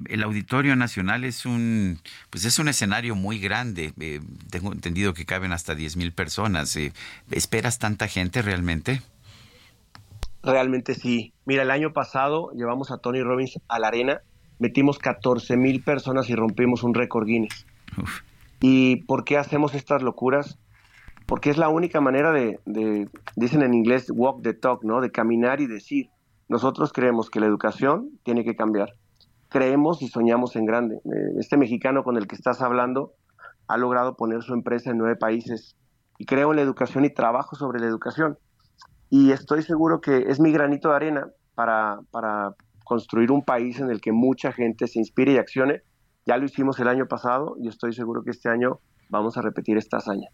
el 0.08 0.22
Auditorio 0.24 0.74
Nacional 0.74 1.22
es 1.22 1.46
un 1.46 2.00
pues 2.30 2.44
es 2.46 2.58
un 2.58 2.66
escenario 2.66 3.14
muy 3.14 3.38
grande. 3.38 3.92
Eh, 4.00 4.18
tengo 4.50 4.72
entendido 4.72 5.14
que 5.14 5.24
caben 5.24 5.52
hasta 5.52 5.74
10.000 5.74 6.12
personas. 6.12 6.74
Eh, 6.74 6.92
¿Esperas 7.30 7.78
tanta 7.78 8.08
gente 8.08 8.42
realmente? 8.42 9.02
Realmente 10.44 10.94
sí. 10.94 11.32
Mira, 11.46 11.62
el 11.62 11.70
año 11.70 11.92
pasado 11.92 12.50
llevamos 12.52 12.90
a 12.90 12.98
Tony 12.98 13.22
Robbins 13.22 13.58
a 13.68 13.78
la 13.78 13.88
arena, 13.88 14.20
metimos 14.58 14.98
14 14.98 15.56
mil 15.56 15.82
personas 15.82 16.28
y 16.28 16.34
rompimos 16.34 16.82
un 16.82 16.94
récord 16.94 17.26
Guinness. 17.26 17.66
¿Y 18.60 18.96
por 19.04 19.24
qué 19.24 19.38
hacemos 19.38 19.74
estas 19.74 20.02
locuras? 20.02 20.58
Porque 21.26 21.48
es 21.48 21.56
la 21.56 21.70
única 21.70 22.02
manera 22.02 22.32
de, 22.32 22.58
dicen 23.36 23.62
en 23.62 23.72
inglés, 23.72 24.10
walk 24.14 24.42
the 24.42 24.52
talk, 24.52 24.84
¿no? 24.84 25.00
De 25.00 25.10
caminar 25.10 25.60
y 25.60 25.66
decir. 25.66 26.10
Nosotros 26.48 26.92
creemos 26.92 27.30
que 27.30 27.40
la 27.40 27.46
educación 27.46 28.10
tiene 28.22 28.44
que 28.44 28.54
cambiar. 28.54 28.94
Creemos 29.48 30.02
y 30.02 30.08
soñamos 30.08 30.56
en 30.56 30.66
grande. 30.66 30.96
Eh, 30.96 31.38
este 31.38 31.56
mexicano 31.56 32.04
con 32.04 32.18
el 32.18 32.26
que 32.26 32.34
estás 32.34 32.60
hablando 32.60 33.14
ha 33.66 33.78
logrado 33.78 34.14
poner 34.14 34.42
su 34.42 34.52
empresa 34.52 34.90
en 34.90 34.98
nueve 34.98 35.16
países. 35.16 35.74
Y 36.18 36.26
creo 36.26 36.50
en 36.50 36.56
la 36.56 36.62
educación 36.62 37.06
y 37.06 37.10
trabajo 37.10 37.56
sobre 37.56 37.80
la 37.80 37.86
educación 37.86 38.36
y 39.14 39.30
estoy 39.30 39.62
seguro 39.62 40.00
que 40.00 40.24
es 40.26 40.40
mi 40.40 40.50
granito 40.50 40.88
de 40.88 40.96
arena 40.96 41.28
para, 41.54 42.00
para 42.10 42.50
construir 42.82 43.30
un 43.30 43.44
país 43.44 43.78
en 43.78 43.88
el 43.88 44.00
que 44.00 44.10
mucha 44.10 44.50
gente 44.50 44.88
se 44.88 44.98
inspire 44.98 45.34
y 45.34 45.36
accione. 45.38 45.82
Ya 46.26 46.36
lo 46.36 46.46
hicimos 46.46 46.80
el 46.80 46.88
año 46.88 47.06
pasado 47.06 47.54
y 47.62 47.68
estoy 47.68 47.92
seguro 47.92 48.24
que 48.24 48.32
este 48.32 48.48
año 48.48 48.80
vamos 49.10 49.36
a 49.36 49.42
repetir 49.42 49.76
esta 49.76 49.98
hazaña. 49.98 50.30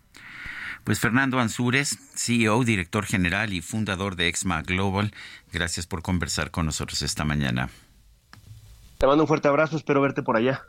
Pues 0.83 0.99
Fernando 0.99 1.39
Ansúrez, 1.41 1.91
CEO, 2.15 2.65
director 2.65 3.05
general 3.05 3.53
y 3.53 3.61
fundador 3.61 4.17
de 4.17 4.29
Exma 4.29 4.63
Global, 4.63 5.13
gracias 5.53 5.87
por 5.87 6.01
conversar 6.01 6.51
con 6.51 6.65
nosotros 6.65 7.03
esta 7.03 7.27
mañana. 7.27 7.69
Te 9.01 9.07
mando 9.07 9.25
un 9.25 9.29
fuerte 9.29 9.49
abrazo, 9.49 9.79
espero 9.79 10.03
verte 10.03 10.23
por 10.23 10.37
allá. 10.37 10.67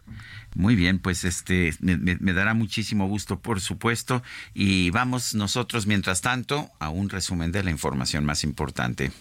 Muy 0.55 0.73
bien, 0.73 0.99
pues 0.99 1.25
este 1.25 1.73
me, 1.81 2.31
dará 2.31 2.53
muchísimo 2.53 3.05
gusto, 3.05 3.39
por 3.39 3.59
supuesto, 3.59 4.23
y 4.53 4.89
vamos 4.91 5.35
nosotros 5.35 5.85
mientras 5.85 6.21
tanto 6.21 6.69
a 6.79 6.87
un 6.87 7.09
resumen 7.09 7.51
de 7.51 7.61
la 7.61 7.71
información 7.71 8.23
más 8.23 8.45
importante. 8.45 9.11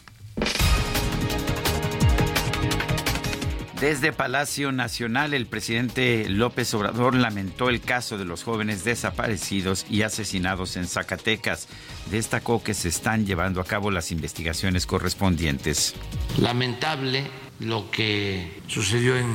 Desde 3.80 4.12
Palacio 4.12 4.70
Nacional, 4.70 5.34
el 5.34 5.46
presidente 5.46 6.28
López 6.28 6.72
Obrador 6.74 7.16
lamentó 7.16 7.68
el 7.68 7.80
caso 7.80 8.16
de 8.16 8.24
los 8.24 8.44
jóvenes 8.44 8.84
desaparecidos 8.84 9.86
y 9.90 10.02
asesinados 10.02 10.76
en 10.76 10.86
Zacatecas. 10.86 11.66
Destacó 12.12 12.62
que 12.62 12.74
se 12.74 12.88
están 12.88 13.26
llevando 13.26 13.60
a 13.60 13.64
cabo 13.64 13.90
las 13.90 14.12
investigaciones 14.12 14.86
correspondientes. 14.86 15.96
Lamentable 16.38 17.24
lo 17.60 17.90
que 17.90 18.62
sucedió 18.66 19.16
en 19.16 19.28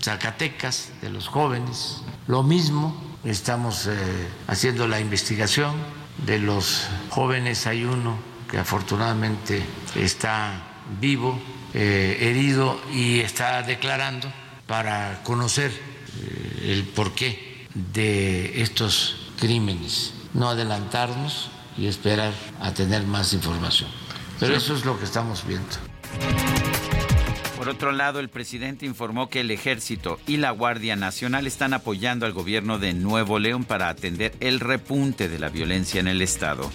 Zacatecas 0.00 0.90
de 1.02 1.10
los 1.10 1.28
jóvenes. 1.28 2.02
Lo 2.26 2.42
mismo, 2.42 2.96
estamos 3.24 3.86
eh, 3.86 3.92
haciendo 4.46 4.88
la 4.88 5.00
investigación 5.00 5.74
de 6.24 6.38
los 6.38 6.88
jóvenes. 7.10 7.66
Hay 7.66 7.84
uno 7.84 8.16
que 8.50 8.58
afortunadamente 8.58 9.62
está 9.96 10.62
vivo, 11.00 11.38
eh, 11.74 12.18
herido 12.20 12.80
y 12.92 13.20
está 13.20 13.62
declarando 13.62 14.32
para 14.66 15.22
conocer 15.24 15.70
eh, 15.70 16.72
el 16.72 16.84
porqué 16.84 17.66
de 17.74 18.62
estos 18.62 19.30
crímenes. 19.38 20.14
No 20.34 20.48
adelantarnos 20.48 21.50
y 21.76 21.86
esperar 21.86 22.32
a 22.60 22.72
tener 22.72 23.04
más 23.04 23.32
información. 23.32 23.90
Pero 24.38 24.56
eso 24.56 24.74
es 24.74 24.84
lo 24.84 24.98
que 24.98 25.04
estamos 25.04 25.44
viendo. 25.46 26.51
Por 27.62 27.68
otro 27.68 27.92
lado, 27.92 28.18
el 28.18 28.28
presidente 28.28 28.86
informó 28.86 29.28
que 29.28 29.38
el 29.38 29.52
ejército 29.52 30.18
y 30.26 30.38
la 30.38 30.50
Guardia 30.50 30.96
Nacional 30.96 31.46
están 31.46 31.74
apoyando 31.74 32.26
al 32.26 32.32
gobierno 32.32 32.80
de 32.80 32.92
Nuevo 32.92 33.38
León 33.38 33.62
para 33.62 33.88
atender 33.88 34.34
el 34.40 34.58
repunte 34.58 35.28
de 35.28 35.38
la 35.38 35.48
violencia 35.48 36.00
en 36.00 36.08
el 36.08 36.22
estado. 36.22 36.68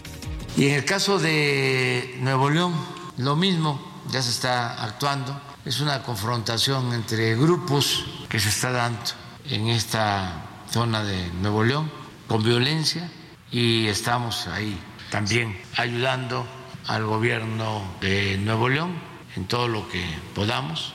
Y 0.56 0.68
en 0.68 0.76
el 0.76 0.86
caso 0.86 1.20
de 1.20 2.16
Nuevo 2.22 2.50
León, 2.50 2.74
lo 3.18 3.36
mismo, 3.36 4.02
ya 4.12 4.22
se 4.22 4.30
está 4.30 4.82
actuando. 4.82 5.38
Es 5.66 5.82
una 5.82 6.04
confrontación 6.04 6.94
entre 6.94 7.36
grupos 7.36 8.06
que 8.30 8.40
se 8.40 8.48
está 8.48 8.72
dando 8.72 9.12
en 9.50 9.68
esta 9.68 10.64
zona 10.72 11.04
de 11.04 11.34
Nuevo 11.42 11.66
León 11.66 11.92
con 12.28 12.46
violencia 12.46 13.12
y 13.52 13.88
estamos 13.88 14.48
ahí 14.48 14.80
también 15.12 15.54
ayudando 15.76 16.48
al 16.86 17.04
gobierno 17.04 17.82
de 18.00 18.38
Nuevo 18.38 18.70
León 18.70 19.07
en 19.38 19.46
todo 19.46 19.68
lo 19.68 19.88
que 19.88 20.04
podamos. 20.34 20.94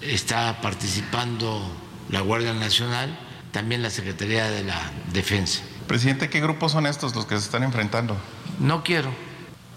Está 0.00 0.60
participando 0.62 1.60
la 2.10 2.20
Guardia 2.20 2.54
Nacional 2.54 3.18
también 3.50 3.82
la 3.82 3.90
Secretaría 3.90 4.48
de 4.50 4.64
la 4.64 4.80
Defensa. 5.12 5.62
Presidente, 5.86 6.30
¿qué 6.30 6.40
grupos 6.40 6.72
son 6.72 6.86
estos 6.86 7.14
los 7.14 7.26
que 7.26 7.36
se 7.36 7.44
están 7.44 7.64
enfrentando? 7.64 8.16
No 8.60 8.82
quiero 8.82 9.10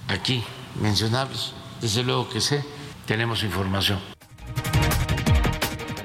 aquí 0.07 0.43
mencionarlos, 0.79 1.53
desde 1.81 2.03
luego 2.03 2.29
que 2.29 2.41
sé, 2.41 2.63
tenemos 3.05 3.43
información. 3.43 3.99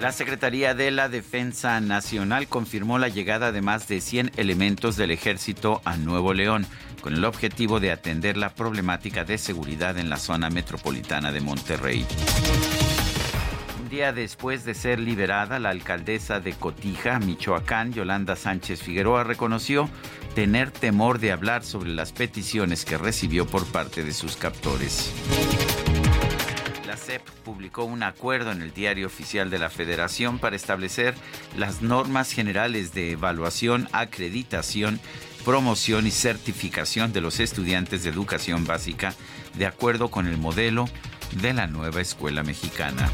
La 0.01 0.13
Secretaría 0.13 0.73
de 0.73 0.91
la 0.91 1.11
Defensa 1.11 1.79
Nacional 1.79 2.49
confirmó 2.49 2.99
la 2.99 3.09
llegada 3.09 3.53
de 3.53 3.61
más 3.61 3.87
de 3.87 4.01
100 4.01 4.33
elementos 4.39 4.97
del 4.97 5.11
ejército 5.11 5.83
a 5.85 5.99
Nuevo 5.99 6.33
León, 6.33 6.67
con 7.03 7.13
el 7.13 7.23
objetivo 7.27 7.81
de 7.81 7.93
atender 7.93 8.39
la 8.39 8.55
problemática 8.55 9.25
de 9.25 9.37
seguridad 9.37 9.99
en 9.99 10.09
la 10.09 10.17
zona 10.17 10.49
metropolitana 10.49 11.33
de 11.33 11.43
Monterrey. 11.43 12.07
Un 13.83 13.91
día 13.91 14.15
después 14.15 14.65
de 14.65 14.73
ser 14.73 14.99
liberada, 14.99 15.59
la 15.59 15.69
alcaldesa 15.69 16.41
de 16.41 16.55
Cotija, 16.55 17.19
Michoacán, 17.19 17.93
Yolanda 17.93 18.37
Sánchez 18.37 18.81
Figueroa, 18.81 19.23
reconoció 19.23 19.91
tener 20.35 20.71
temor 20.71 21.19
de 21.19 21.33
hablar 21.33 21.63
sobre 21.63 21.91
las 21.91 22.13
peticiones 22.13 22.87
que 22.87 22.97
recibió 22.97 23.47
por 23.47 23.67
parte 23.67 24.03
de 24.03 24.15
sus 24.15 24.37
captores. 24.37 25.13
La 26.91 26.97
CEP 26.97 27.23
publicó 27.45 27.85
un 27.85 28.03
acuerdo 28.03 28.51
en 28.51 28.63
el 28.63 28.75
diario 28.75 29.07
oficial 29.07 29.49
de 29.49 29.61
la 29.61 29.71
Federación 29.71 30.41
para 30.41 30.57
establecer 30.57 31.15
las 31.57 31.83
normas 31.83 32.33
generales 32.33 32.93
de 32.93 33.13
evaluación, 33.13 33.89
acreditación, 33.93 34.99
promoción 35.45 36.09
y 36.09 36.11
certificación 36.11 37.13
de 37.13 37.21
los 37.21 37.39
estudiantes 37.39 38.03
de 38.03 38.11
educación 38.11 38.65
básica 38.65 39.15
de 39.57 39.67
acuerdo 39.67 40.11
con 40.11 40.27
el 40.27 40.37
modelo 40.37 40.89
de 41.41 41.55
la 41.55 41.69
nueva 41.69 42.01
escuela 42.01 42.43
mexicana. 42.43 43.09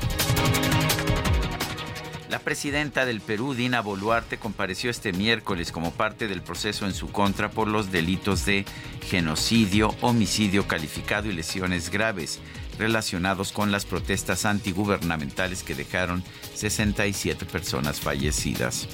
La 2.31 2.39
presidenta 2.39 3.05
del 3.05 3.21
Perú, 3.21 3.53
Dina 3.53 3.83
Boluarte, 3.83 4.39
compareció 4.39 4.91
este 4.91 5.13
miércoles 5.13 5.71
como 5.71 5.93
parte 5.93 6.29
del 6.29 6.41
proceso 6.41 6.87
en 6.87 6.95
su 6.95 7.13
contra 7.13 7.51
por 7.51 7.69
los 7.69 7.93
delitos 7.93 8.47
de 8.47 8.65
genocidio, 9.03 9.95
homicidio 10.01 10.67
calificado 10.67 11.29
y 11.29 11.35
lesiones 11.35 11.91
graves 11.91 12.41
relacionados 12.79 13.53
con 13.53 13.73
las 13.73 13.85
protestas 13.85 14.45
antigubernamentales 14.45 15.63
que 15.63 15.75
dejaron 15.75 16.23
67 16.55 17.47
personas 17.47 18.01
fallecidas. 18.01 18.89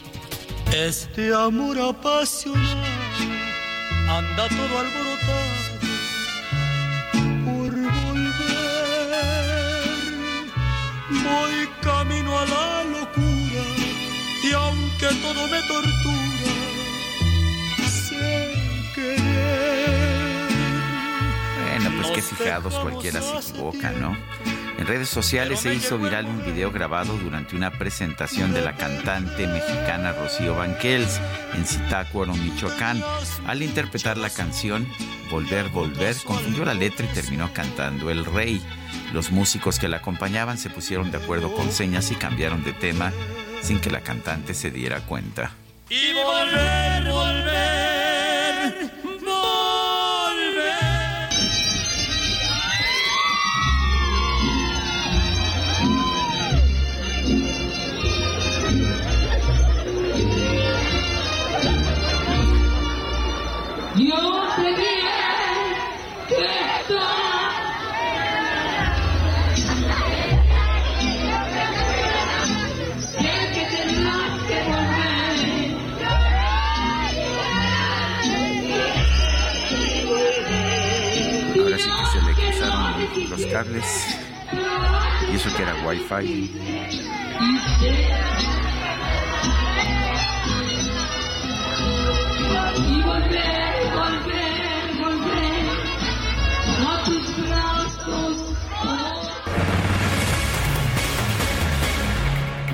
Este 0.73 1.35
amor 1.35 1.79
apasionado 1.79 2.83
anda 4.09 4.49
todo 4.49 4.79
alborotado 4.79 5.53
por 7.45 7.71
volver. 7.71 8.33
Voy 11.11 11.69
camino 11.83 12.39
a 12.39 12.47
la 12.47 12.85
locura 12.85 13.65
y 14.43 14.53
aunque 14.53 15.09
todo 15.21 15.47
me 15.49 15.61
tortura, 15.69 16.53
sé 17.87 18.55
querer. 18.95 20.22
Bueno, 21.83 22.01
pues 22.01 22.25
fijados, 22.25 22.75
cualquiera 22.79 23.21
se 23.21 23.51
equivoca, 23.51 23.91
¿no? 23.91 24.17
En 24.79 24.87
redes 24.87 25.09
sociales 25.09 25.61
se 25.61 25.75
hizo 25.75 25.99
viral 25.99 26.27
un 26.27 26.45
video 26.45 26.71
grabado 26.71 27.17
durante 27.19 27.57
una 27.57 27.73
presentación 27.73 28.53
de 28.53 28.63
la 28.63 28.77
cantante 28.77 29.47
mexicana 29.49 30.13
Rocío 30.13 30.55
Banquels 30.55 31.21
en 31.55 31.67
Zitácuaro, 31.67 32.35
Michoacán. 32.35 33.03
Al 33.47 33.63
interpretar 33.63 34.17
la 34.17 34.31
canción 34.31 34.87
Volver, 35.31 35.71
Volver, 35.71 36.17
confundió 36.25 36.65
la 36.65 36.75
letra 36.75 37.07
y 37.11 37.15
terminó 37.15 37.53
cantando 37.53 38.11
El 38.11 38.25
Rey. 38.25 38.63
Los 39.13 39.33
músicos 39.33 39.81
que 39.81 39.89
la 39.89 39.99
acompañaban 39.99 40.59
se 40.59 40.71
pusieron 40.71 41.11
de 41.11 41.19
acuerdo 41.19 41.53
con 41.53 41.73
señas 41.73 42.13
y 42.13 42.15
cambiaron 42.15 42.63
de 42.63 42.73
tema 42.73 43.13
sin 43.61 43.81
que 43.81 43.91
la 43.91 44.03
cantante 44.03 44.55
se 44.55 44.71
diera 44.71 45.01
cuenta. 45.01 45.51
Y 45.91 46.13
volver, 46.13 47.11
volver, 47.11 47.92
Y 83.53 85.37
eso 85.37 85.55
que 85.55 85.63
era 85.63 85.75
Wi-Fi. 85.85 86.25
Y 92.79 93.82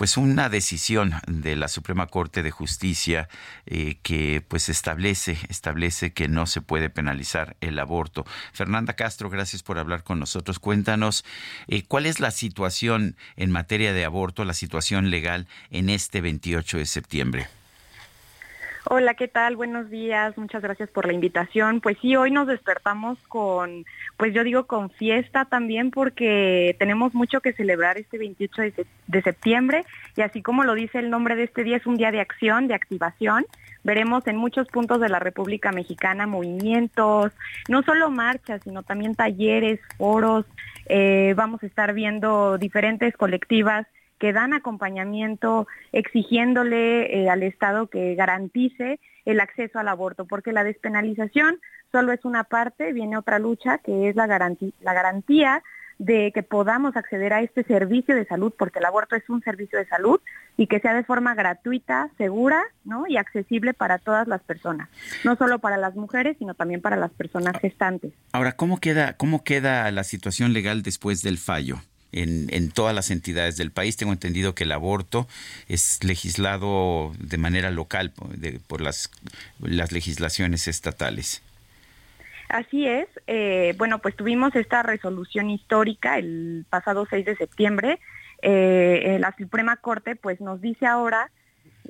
pues 0.00 0.16
una 0.16 0.48
decisión 0.48 1.12
de 1.26 1.56
la 1.56 1.68
Suprema 1.68 2.06
Corte 2.06 2.42
de 2.42 2.50
Justicia 2.50 3.28
eh, 3.66 3.98
que 4.02 4.40
pues 4.40 4.70
establece 4.70 5.36
establece 5.50 6.14
que 6.14 6.26
no 6.26 6.46
se 6.46 6.62
puede 6.62 6.88
penalizar 6.88 7.58
el 7.60 7.78
aborto. 7.78 8.24
Fernanda 8.54 8.94
Castro, 8.94 9.28
gracias 9.28 9.62
por 9.62 9.78
hablar 9.78 10.02
con 10.02 10.18
nosotros. 10.18 10.58
Cuéntanos 10.58 11.22
eh, 11.68 11.82
cuál 11.82 12.06
es 12.06 12.18
la 12.18 12.30
situación 12.30 13.14
en 13.36 13.50
materia 13.50 13.92
de 13.92 14.06
aborto, 14.06 14.46
la 14.46 14.54
situación 14.54 15.10
legal 15.10 15.46
en 15.70 15.90
este 15.90 16.22
28 16.22 16.78
de 16.78 16.86
septiembre. 16.86 17.59
Hola, 18.92 19.14
¿qué 19.14 19.28
tal? 19.28 19.54
Buenos 19.54 19.88
días. 19.88 20.36
Muchas 20.36 20.62
gracias 20.62 20.90
por 20.90 21.06
la 21.06 21.12
invitación. 21.12 21.80
Pues 21.80 21.96
sí, 22.02 22.16
hoy 22.16 22.32
nos 22.32 22.48
despertamos 22.48 23.18
con, 23.28 23.84
pues 24.16 24.34
yo 24.34 24.42
digo 24.42 24.66
con 24.66 24.90
fiesta 24.90 25.44
también 25.44 25.92
porque 25.92 26.74
tenemos 26.76 27.14
mucho 27.14 27.40
que 27.40 27.52
celebrar 27.52 27.98
este 27.98 28.18
28 28.18 28.62
de, 28.62 28.70
se- 28.72 28.86
de 29.06 29.22
septiembre 29.22 29.84
y 30.16 30.22
así 30.22 30.42
como 30.42 30.64
lo 30.64 30.74
dice 30.74 30.98
el 30.98 31.08
nombre 31.08 31.36
de 31.36 31.44
este 31.44 31.62
día, 31.62 31.76
es 31.76 31.86
un 31.86 31.98
día 31.98 32.10
de 32.10 32.18
acción, 32.20 32.66
de 32.66 32.74
activación 32.74 33.46
veremos 33.84 34.26
en 34.26 34.36
muchos 34.36 34.66
puntos 34.68 35.00
de 35.00 35.08
la 35.08 35.20
República 35.20 35.70
Mexicana 35.72 36.26
movimientos, 36.26 37.32
no 37.68 37.82
solo 37.82 38.10
marchas, 38.10 38.60
sino 38.64 38.82
también 38.82 39.14
talleres, 39.14 39.78
foros. 39.96 40.44
Eh, 40.86 41.32
vamos 41.36 41.62
a 41.62 41.66
estar 41.66 41.94
viendo 41.94 42.58
diferentes 42.58 43.16
colectivas 43.16 43.86
que 44.20 44.32
dan 44.32 44.52
acompañamiento 44.52 45.66
exigiéndole 45.92 47.22
eh, 47.22 47.30
al 47.30 47.42
Estado 47.42 47.88
que 47.88 48.14
garantice 48.14 49.00
el 49.24 49.40
acceso 49.40 49.78
al 49.80 49.88
aborto, 49.88 50.26
porque 50.26 50.52
la 50.52 50.62
despenalización 50.62 51.58
solo 51.90 52.12
es 52.12 52.24
una 52.24 52.44
parte, 52.44 52.92
viene 52.92 53.16
otra 53.16 53.38
lucha 53.38 53.78
que 53.78 54.08
es 54.08 54.14
la, 54.14 54.26
garantía, 54.26 54.70
la 54.82 54.94
garantía 54.94 55.62
de 55.98 56.32
que 56.32 56.42
podamos 56.42 56.96
acceder 56.96 57.32
a 57.32 57.42
este 57.42 57.62
servicio 57.64 58.14
de 58.14 58.24
salud, 58.26 58.52
porque 58.56 58.78
el 58.78 58.86
aborto 58.86 59.16
es 59.16 59.28
un 59.28 59.42
servicio 59.42 59.78
de 59.78 59.86
salud 59.86 60.20
y 60.56 60.66
que 60.66 60.80
sea 60.80 60.94
de 60.94 61.04
forma 61.04 61.34
gratuita, 61.34 62.10
segura 62.16 62.62
¿no? 62.84 63.04
y 63.06 63.16
accesible 63.16 63.74
para 63.74 63.98
todas 63.98 64.28
las 64.28 64.42
personas, 64.42 64.88
no 65.24 65.36
solo 65.36 65.58
para 65.58 65.76
las 65.76 65.96
mujeres, 65.96 66.36
sino 66.38 66.54
también 66.54 66.80
para 66.80 66.96
las 66.96 67.10
personas 67.10 67.58
gestantes. 67.60 68.12
Ahora, 68.32 68.52
¿cómo 68.52 68.80
queda, 68.80 69.14
cómo 69.14 69.44
queda 69.44 69.90
la 69.90 70.04
situación 70.04 70.52
legal 70.52 70.82
después 70.82 71.22
del 71.22 71.38
fallo? 71.38 71.76
En, 72.12 72.70
todas 72.70 72.94
las 72.94 73.10
entidades 73.10 73.56
del 73.56 73.70
país. 73.70 73.96
Tengo 73.96 74.12
entendido 74.12 74.54
que 74.54 74.64
el 74.64 74.72
aborto 74.72 75.28
es 75.68 76.02
legislado 76.02 77.12
de 77.18 77.38
manera 77.38 77.70
local 77.70 78.12
por, 78.66 78.80
las, 78.80 79.10
las 79.60 79.92
legislaciones 79.92 80.68
estatales. 80.68 81.42
Así 82.48 82.86
es. 82.86 83.06
Eh, 83.26 83.74
bueno, 83.78 84.00
pues 84.00 84.16
tuvimos 84.16 84.54
esta 84.56 84.82
resolución 84.82 85.50
histórica 85.50 86.18
el 86.18 86.64
pasado 86.68 87.06
6 87.08 87.24
de 87.24 87.36
septiembre. 87.36 88.00
Eh, 88.42 89.18
la 89.20 89.34
Suprema 89.36 89.76
Corte 89.76 90.16
pues 90.16 90.40
nos 90.40 90.60
dice 90.60 90.86
ahora 90.86 91.30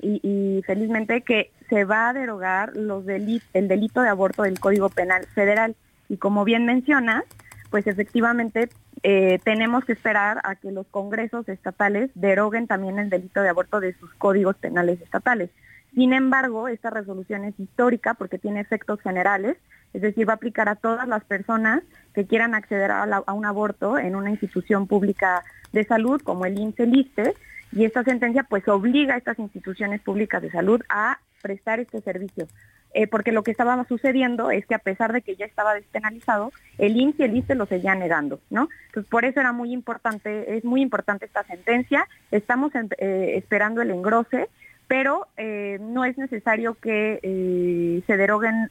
y, 0.01 0.19
y, 0.23 0.61
felizmente 0.63 1.21
que 1.21 1.51
se 1.69 1.85
va 1.85 2.09
a 2.09 2.13
derogar 2.13 2.75
los 2.75 3.07
el 3.07 3.67
delito 3.67 4.01
de 4.01 4.09
aborto 4.09 4.43
del 4.43 4.59
Código 4.59 4.89
Penal 4.89 5.25
Federal. 5.33 5.75
Y 6.09 6.17
como 6.17 6.43
bien 6.43 6.65
mencionas, 6.65 7.23
pues 7.69 7.87
efectivamente 7.87 8.69
eh, 9.03 9.39
tenemos 9.43 9.83
que 9.83 9.93
esperar 9.93 10.41
a 10.43 10.55
que 10.55 10.71
los 10.71 10.85
congresos 10.87 11.49
estatales 11.49 12.11
deroguen 12.13 12.67
también 12.67 12.99
el 12.99 13.09
delito 13.09 13.41
de 13.41 13.49
aborto 13.49 13.79
de 13.79 13.93
sus 13.93 14.13
códigos 14.13 14.55
penales 14.57 15.01
estatales. 15.01 15.49
Sin 15.93 16.13
embargo, 16.13 16.67
esta 16.67 16.89
resolución 16.89 17.43
es 17.43 17.59
histórica 17.59 18.13
porque 18.13 18.37
tiene 18.37 18.61
efectos 18.61 19.01
generales, 19.01 19.57
es 19.93 20.01
decir, 20.01 20.27
va 20.27 20.33
a 20.33 20.35
aplicar 20.37 20.69
a 20.69 20.75
todas 20.75 21.07
las 21.07 21.23
personas 21.25 21.83
que 22.13 22.25
quieran 22.25 22.55
acceder 22.55 22.91
a, 22.91 23.23
un 23.33 23.45
aborto 23.45 23.97
en 23.97 24.15
una 24.15 24.29
institución 24.29 24.87
pública 24.87 25.43
de 25.73 25.83
salud 25.83 26.21
como 26.21 26.45
el 26.45 26.57
INSE-LISTE, 26.57 27.33
y 27.73 27.85
esta 27.85 28.03
sentencia 28.03 28.43
pues 28.43 28.67
obliga 28.67 29.15
a 29.15 29.17
estas 29.17 29.39
instituciones 29.39 30.01
públicas 30.01 30.41
de 30.41 30.51
salud 30.51 30.81
a 30.89 31.19
prestar 31.41 31.79
este 31.79 32.01
servicio. 32.01 32.47
Eh, 32.93 33.07
porque 33.07 33.31
lo 33.31 33.43
que 33.43 33.51
estaba 33.51 33.81
sucediendo 33.85 34.51
es 34.51 34.65
que 34.65 34.75
a 34.75 34.79
pesar 34.79 35.13
de 35.13 35.21
que 35.21 35.37
ya 35.37 35.45
estaba 35.45 35.73
despenalizado, 35.73 36.51
el 36.77 36.97
INSS 36.97 37.19
y 37.19 37.23
el 37.23 37.37
ISTE 37.37 37.55
lo 37.55 37.65
seguían 37.65 37.99
negando, 37.99 38.41
¿no? 38.49 38.67
Por 39.09 39.23
eso 39.23 39.39
era 39.39 39.53
muy 39.53 39.71
importante, 39.71 40.57
es 40.57 40.65
muy 40.65 40.81
importante 40.81 41.25
esta 41.25 41.43
sentencia, 41.43 42.05
estamos 42.31 42.73
eh, 42.75 43.33
esperando 43.37 43.81
el 43.81 43.91
engrose, 43.91 44.49
pero 44.89 45.27
eh, 45.37 45.77
no 45.79 46.03
es 46.03 46.17
necesario 46.17 46.73
que 46.75 48.03
se 48.05 48.17
deroguen 48.17 48.69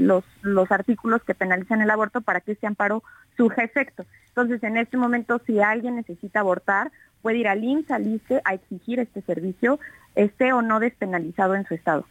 los, 0.00 0.24
los 0.42 0.72
artículos 0.72 1.22
que 1.22 1.36
penalizan 1.36 1.80
el 1.80 1.90
aborto 1.90 2.22
para 2.22 2.40
que 2.40 2.52
este 2.52 2.66
amparo 2.66 3.04
surja 3.36 3.62
efecto. 3.62 4.04
Entonces, 4.30 4.64
en 4.64 4.78
este 4.78 4.96
momento, 4.96 5.40
si 5.46 5.60
alguien 5.60 5.94
necesita 5.94 6.40
abortar, 6.40 6.90
puede 7.22 7.38
ir 7.38 7.46
al 7.46 7.62
INSS, 7.62 7.90
al 7.92 8.06
ISTE, 8.08 8.40
a 8.44 8.54
exigir 8.54 8.98
este 8.98 9.22
servicio, 9.22 9.78
esté 10.16 10.52
o 10.52 10.60
no 10.60 10.80
despenalizado 10.80 11.54
en 11.54 11.64
su 11.66 11.74
estado. 11.74 12.04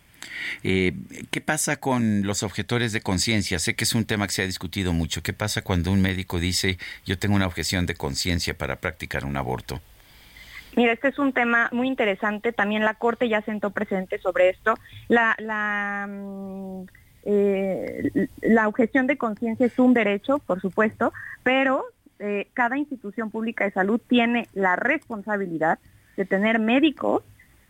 Eh, 0.63 0.93
¿Qué 1.31 1.41
pasa 1.41 1.79
con 1.79 2.23
los 2.23 2.43
objetores 2.43 2.91
de 2.91 3.01
conciencia? 3.01 3.59
Sé 3.59 3.75
que 3.75 3.83
es 3.83 3.95
un 3.95 4.05
tema 4.05 4.27
que 4.27 4.33
se 4.33 4.41
ha 4.43 4.45
discutido 4.45 4.93
mucho. 4.93 5.23
¿Qué 5.23 5.33
pasa 5.33 5.61
cuando 5.61 5.91
un 5.91 6.01
médico 6.01 6.39
dice 6.39 6.77
yo 7.05 7.17
tengo 7.17 7.35
una 7.35 7.47
objeción 7.47 7.85
de 7.85 7.95
conciencia 7.95 8.57
para 8.57 8.77
practicar 8.77 9.25
un 9.25 9.37
aborto? 9.37 9.81
Mira, 10.75 10.93
este 10.93 11.09
es 11.09 11.19
un 11.19 11.33
tema 11.33 11.69
muy 11.71 11.87
interesante. 11.87 12.51
También 12.51 12.85
la 12.85 12.93
Corte 12.93 13.27
ya 13.27 13.41
sentó 13.41 13.71
precedente 13.71 14.19
sobre 14.19 14.49
esto. 14.49 14.75
La, 15.07 15.35
la, 15.39 16.07
eh, 17.23 18.27
la 18.41 18.67
objeción 18.67 19.07
de 19.07 19.17
conciencia 19.17 19.65
es 19.65 19.79
un 19.79 19.93
derecho, 19.93 20.39
por 20.39 20.61
supuesto, 20.61 21.11
pero 21.43 21.85
eh, 22.19 22.47
cada 22.53 22.77
institución 22.77 23.31
pública 23.31 23.65
de 23.65 23.71
salud 23.71 23.99
tiene 24.07 24.47
la 24.53 24.75
responsabilidad 24.75 25.79
de 26.17 26.25
tener 26.25 26.59
médicos 26.59 27.23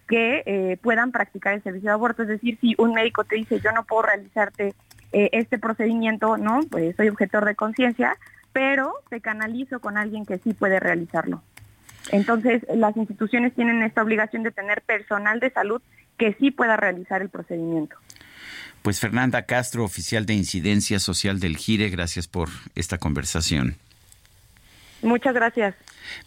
que 0.09 0.41
eh, 0.45 0.77
puedan 0.81 1.11
practicar 1.11 1.53
el 1.53 1.63
servicio 1.63 1.89
de 1.89 1.93
aborto. 1.93 2.23
Es 2.23 2.29
decir, 2.29 2.57
si 2.59 2.73
un 2.79 2.93
médico 2.93 3.23
te 3.23 3.35
dice 3.35 3.61
yo 3.63 3.71
no 3.71 3.85
puedo 3.85 4.01
realizarte 4.01 4.73
eh, 5.13 5.29
este 5.31 5.59
procedimiento, 5.59 6.37
no, 6.37 6.61
pues 6.69 6.95
soy 6.97 7.09
objetor 7.09 7.45
de 7.45 7.55
conciencia, 7.55 8.17
pero 8.51 8.91
te 9.09 9.21
canalizo 9.21 9.79
con 9.79 9.97
alguien 9.97 10.25
que 10.25 10.39
sí 10.39 10.53
puede 10.53 10.79
realizarlo. 10.79 11.43
Entonces, 12.11 12.63
las 12.73 12.97
instituciones 12.97 13.53
tienen 13.53 13.83
esta 13.83 14.01
obligación 14.01 14.41
de 14.41 14.51
tener 14.51 14.81
personal 14.81 15.39
de 15.39 15.51
salud 15.51 15.81
que 16.17 16.33
sí 16.39 16.49
pueda 16.49 16.75
realizar 16.75 17.21
el 17.21 17.29
procedimiento. 17.29 17.95
Pues 18.81 18.99
Fernanda 18.99 19.43
Castro, 19.43 19.83
oficial 19.83 20.25
de 20.25 20.33
incidencia 20.33 20.99
social 20.99 21.39
del 21.39 21.57
GIRE, 21.57 21.89
gracias 21.89 22.27
por 22.27 22.49
esta 22.75 22.97
conversación. 22.97 23.75
Muchas 25.01 25.33
gracias. 25.33 25.75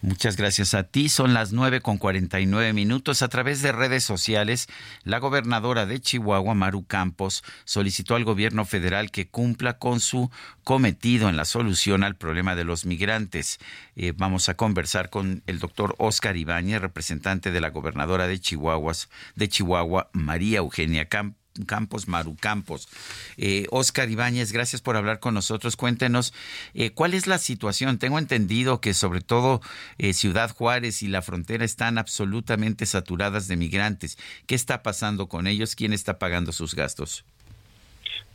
Muchas 0.00 0.36
gracias 0.36 0.74
a 0.74 0.84
ti. 0.84 1.08
Son 1.08 1.34
las 1.34 1.52
nueve 1.52 1.80
con 1.80 1.98
cuarenta 1.98 2.40
y 2.40 2.46
nueve 2.46 2.72
minutos. 2.72 3.22
A 3.22 3.28
través 3.28 3.62
de 3.62 3.72
redes 3.72 4.04
sociales, 4.04 4.68
la 5.04 5.18
gobernadora 5.18 5.86
de 5.86 6.00
Chihuahua, 6.00 6.54
Maru 6.54 6.84
Campos, 6.86 7.44
solicitó 7.64 8.14
al 8.14 8.24
gobierno 8.24 8.64
federal 8.64 9.10
que 9.10 9.28
cumpla 9.28 9.78
con 9.78 10.00
su 10.00 10.30
cometido 10.64 11.28
en 11.28 11.36
la 11.36 11.44
solución 11.44 12.04
al 12.04 12.16
problema 12.16 12.54
de 12.54 12.64
los 12.64 12.86
migrantes. 12.86 13.58
Eh, 13.96 14.12
vamos 14.16 14.48
a 14.48 14.54
conversar 14.54 15.10
con 15.10 15.42
el 15.46 15.58
doctor 15.58 15.94
Oscar 15.98 16.36
Ibáñez, 16.36 16.80
representante 16.80 17.50
de 17.50 17.60
la 17.60 17.70
gobernadora 17.70 18.26
de 18.26 18.32
de 18.32 19.48
Chihuahua, 19.48 20.10
María 20.12 20.58
Eugenia 20.58 21.08
Campos. 21.08 21.41
Campos, 21.66 22.08
Maru 22.08 22.36
Campos. 22.36 22.88
Eh, 23.36 23.66
Oscar 23.70 24.08
Ibáñez, 24.10 24.52
gracias 24.52 24.82
por 24.82 24.96
hablar 24.96 25.20
con 25.20 25.34
nosotros. 25.34 25.76
Cuéntenos 25.76 26.32
eh, 26.74 26.90
cuál 26.90 27.14
es 27.14 27.26
la 27.26 27.38
situación. 27.38 27.98
Tengo 27.98 28.18
entendido 28.18 28.80
que 28.80 28.94
sobre 28.94 29.20
todo 29.20 29.60
eh, 29.98 30.12
Ciudad 30.12 30.50
Juárez 30.50 31.02
y 31.02 31.08
la 31.08 31.22
frontera 31.22 31.64
están 31.64 31.98
absolutamente 31.98 32.86
saturadas 32.86 33.48
de 33.48 33.56
migrantes. 33.56 34.18
¿Qué 34.46 34.54
está 34.54 34.82
pasando 34.82 35.28
con 35.28 35.46
ellos? 35.46 35.76
¿Quién 35.76 35.92
está 35.92 36.18
pagando 36.18 36.52
sus 36.52 36.74
gastos? 36.74 37.24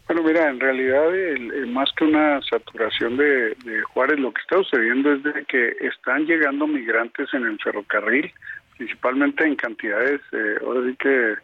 Bueno, 0.07 0.23
mira, 0.23 0.49
en 0.49 0.59
realidad 0.59 1.13
el, 1.13 1.67
más 1.67 1.91
que 1.97 2.05
una 2.05 2.39
saturación 2.49 3.17
de, 3.17 3.57
Juárez, 3.93 4.17
lo 4.19 4.31
que 4.31 4.41
está 4.41 4.55
sucediendo 4.57 5.11
es 5.11 5.21
de 5.21 5.43
que 5.45 5.75
están 5.81 6.25
llegando 6.25 6.65
migrantes 6.65 7.27
en 7.33 7.43
el 7.43 7.59
ferrocarril, 7.59 8.31
principalmente 8.77 9.43
en 9.43 9.57
cantidades, 9.57 10.21
ahora 10.61 10.87
sí 10.87 10.95
que 10.97 11.35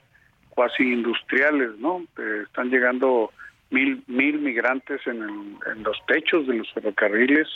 cuasi 0.53 0.83
industriales, 0.83 1.77
¿no? 1.79 2.03
Eh, 2.17 2.43
están 2.45 2.69
llegando 2.69 3.31
mil, 3.69 4.03
mil 4.07 4.39
migrantes 4.39 5.05
en, 5.07 5.21
el, 5.23 5.71
en 5.71 5.83
los 5.83 5.97
techos 6.05 6.47
de 6.47 6.55
los 6.55 6.71
ferrocarriles 6.73 7.47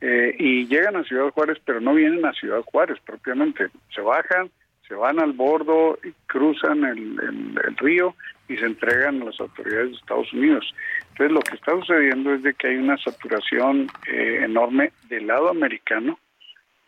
eh, 0.00 0.34
y 0.38 0.66
llegan 0.66 0.96
a 0.96 1.04
Ciudad 1.04 1.30
Juárez, 1.30 1.58
pero 1.64 1.80
no 1.80 1.94
vienen 1.94 2.24
a 2.24 2.32
Ciudad 2.32 2.62
Juárez 2.62 2.98
propiamente. 3.04 3.68
Se 3.94 4.00
bajan, 4.00 4.50
se 4.86 4.94
van 4.94 5.18
al 5.20 5.32
bordo, 5.32 5.98
y 6.04 6.12
cruzan 6.26 6.84
el, 6.84 7.56
río 7.78 8.14
y 8.48 8.56
se 8.56 8.66
entregan 8.66 9.22
a 9.22 9.26
las 9.26 9.40
autoridades 9.40 9.90
de 9.90 9.96
Estados 9.96 10.32
Unidos. 10.32 10.74
Entonces 11.10 11.32
lo 11.32 11.40
que 11.40 11.56
está 11.56 11.72
sucediendo 11.72 12.34
es 12.34 12.42
de 12.42 12.54
que 12.54 12.68
hay 12.68 12.76
una 12.76 12.96
saturación 12.98 13.88
eh, 14.06 14.42
enorme 14.44 14.92
del 15.08 15.26
lado 15.26 15.48
americano, 15.48 16.18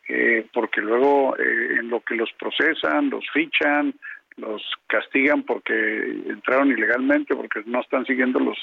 eh, 0.08 0.46
porque 0.52 0.80
luego 0.80 1.36
eh, 1.36 1.78
en 1.80 1.90
lo 1.90 2.00
que 2.00 2.14
los 2.14 2.32
procesan, 2.38 3.10
los 3.10 3.24
fichan, 3.32 3.94
los 4.38 4.62
castigan 4.86 5.42
porque 5.42 5.72
entraron 6.26 6.70
ilegalmente, 6.70 7.34
porque 7.34 7.62
no 7.66 7.80
están 7.80 8.06
siguiendo 8.06 8.40
los, 8.40 8.58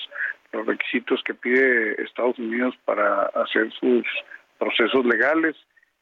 requisitos 0.65 1.21
que 1.23 1.33
pide 1.33 2.01
Estados 2.01 2.39
Unidos 2.39 2.75
para 2.85 3.25
hacer 3.25 3.73
sus 3.73 4.05
procesos 4.57 5.05
legales. 5.05 5.55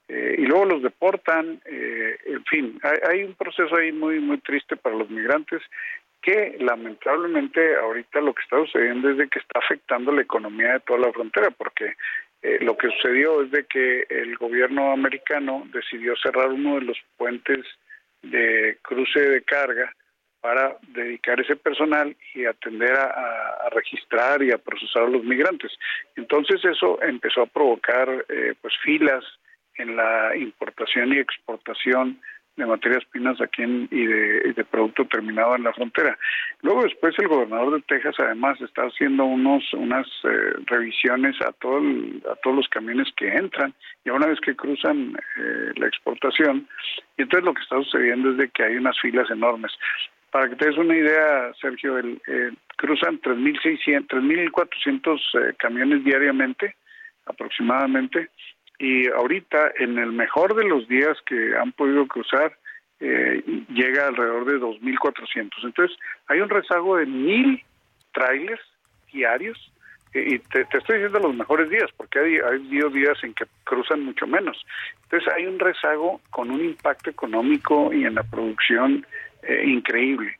Eh, 0.08 0.35
y 0.38 0.45
luego 0.45 0.66
los 0.66 0.84
deportan, 0.84 1.60
eh, 1.66 2.18
en 2.26 2.43
fin, 2.45 2.80
hay, 2.84 2.98
hay, 3.10 3.24
un 3.24 3.34
proceso 3.34 3.76
ahí 3.76 3.92
muy 3.92 4.19
muy 4.19 4.38
triste 4.40 4.76
para 4.76 4.95
los 4.95 5.10
migrantes 5.10 5.61
que 6.24 6.56
lamentablemente 6.60 7.76
ahorita 7.76 8.22
lo 8.22 8.34
que 8.34 8.42
está 8.43 8.58
sucediendo 8.58 9.10
es 9.10 9.18
de 9.18 9.27
que 9.27 9.40
está 9.40 9.60
afectando 9.60 10.11
la 10.11 10.22
economía 10.22 10.74
de 10.74 10.80
toda 10.80 11.00
la 11.00 11.11
frontera, 11.11 11.52
porque 11.52 11.95
eh, 12.42 12.60
lo 12.61 12.77
que 12.77 12.90
sucedió 12.92 13.42
es 13.42 13.52
de 13.52 13.66
que 13.66 14.06
el 14.10 14.38
gobierno 14.38 14.93
americano 14.93 15.68
decidió 15.74 16.16
cerrar 16.16 16.50
uno 16.50 16.76
de 16.76 16.82
los 16.82 16.98
puentes 17.18 17.66
de 18.24 18.77
cruce 18.82 19.19
de 19.19 19.43
carga 19.43 19.93
para 20.42 20.77
dedicar 20.90 21.40
ese 21.40 21.56
personal 21.56 22.16
y 22.34 22.45
atender 22.45 22.92
a, 22.92 23.69
registrar 23.72 24.43
y 24.43 24.52
a 24.52 24.58
procesar 24.58 25.03
a 25.03 25.10
los 25.10 25.24
migrantes. 25.24 25.72
Entonces 26.16 26.64
eso 26.66 27.02
empezó 27.02 27.43
a 27.43 27.48
provocar 27.48 28.26
eh, 28.30 28.53
pues 28.61 28.74
filas 28.84 29.24
en 29.76 29.95
la 29.95 30.35
importación 30.35 31.14
y 31.14 31.19
exportación 31.19 32.19
de 32.56 32.66
materias 32.66 33.04
primas 33.06 33.40
aquí 33.42 33.64
en, 33.64 33.88
y, 33.90 34.06
de, 34.06 34.42
y 34.46 34.54
de 34.54 34.64
producto 34.64 35.06
terminado 35.06 35.56
en 35.56 35.64
la 35.64 35.74
frontera. 35.74 36.18
Luego 36.62 36.84
después 36.84 37.18
el 37.18 37.28
gobernador 37.28 37.76
de 37.76 37.82
Texas 37.82 38.16
además 38.20 38.60
está 38.62 38.84
haciendo 38.84 39.26
unos 39.26 39.64
unas 39.74 40.08
eh, 40.24 40.54
revisiones 40.68 41.36
a 41.42 41.52
todo 41.54 41.82
a 42.32 42.36
todos 42.44 42.56
los 42.58 42.68
camiones 42.70 43.08
que 43.18 43.28
entran 43.28 43.74
y 44.06 44.10
una 44.10 44.28
vez 44.28 44.40
que 44.40 44.56
cruzan 44.56 45.18
eh, 45.38 45.72
la 45.76 45.88
exportación 45.88 46.68
y 47.18 47.24
entonces 47.24 47.46
lo 47.46 47.54
que 47.54 47.62
está 47.62 47.78
sucediendo 47.78 48.32
es 48.32 48.52
que 48.52 48.64
hay 48.64 48.76
unas 48.76 49.00
filas 49.00 49.30
enormes. 49.32 49.72
Para 50.32 50.50
que 50.50 50.56
te 50.56 50.66
des 50.66 50.78
una 50.78 50.96
idea, 50.96 51.54
Sergio, 51.62 52.00
el, 52.00 52.20
cruzan 52.78 53.22
3.600, 53.22 54.08
3.400 54.08 55.20
eh, 55.50 55.54
camiones 55.60 56.04
diariamente 56.04 56.76
aproximadamente 57.26 58.30
y 58.80 59.08
ahorita 59.10 59.74
en 59.80 59.98
el 59.98 60.11
mejor 60.11 60.56
de 60.56 60.66
los 60.66 60.88
días 60.88 61.18
que 61.26 61.56
han 61.56 61.72
podido 61.72 62.08
cruzar 62.08 62.58
eh, 63.00 63.43
llega 63.69 64.08
alrededor 64.08 64.45
de 64.45 64.60
2.400. 64.60 65.50
Entonces 65.64 65.98
hay 66.27 66.40
un 66.40 66.50
rezago 66.50 66.98
de 66.98 67.06
mil 67.06 67.64
trailers 68.14 68.61
diarios 69.11 69.72
y 70.14 70.38
te, 70.40 70.61
estoy 70.61 70.98
diciendo 71.00 71.19
los 71.19 71.35
mejores 71.35 71.69
días 71.69 71.90
porque 71.98 72.19
hay, 72.19 72.38
ha 72.38 72.48
habido 72.48 72.90
días 72.90 73.18
en 73.24 73.34
que 73.34 73.45
cruzan 73.64 74.06
mucho 74.06 74.27
menos. 74.27 74.64
Entonces 75.03 75.34
hay 75.34 75.45
un 75.48 75.60
rezago 75.60 76.22
con 76.30 76.52
un 76.52 76.64
impacto 76.64 77.10
económico 77.10 77.92
y 77.92 78.06
en 78.06 78.16
la 78.16 78.24
producción 78.24 79.06
eh, 79.42 79.64
increíble. 79.66 80.38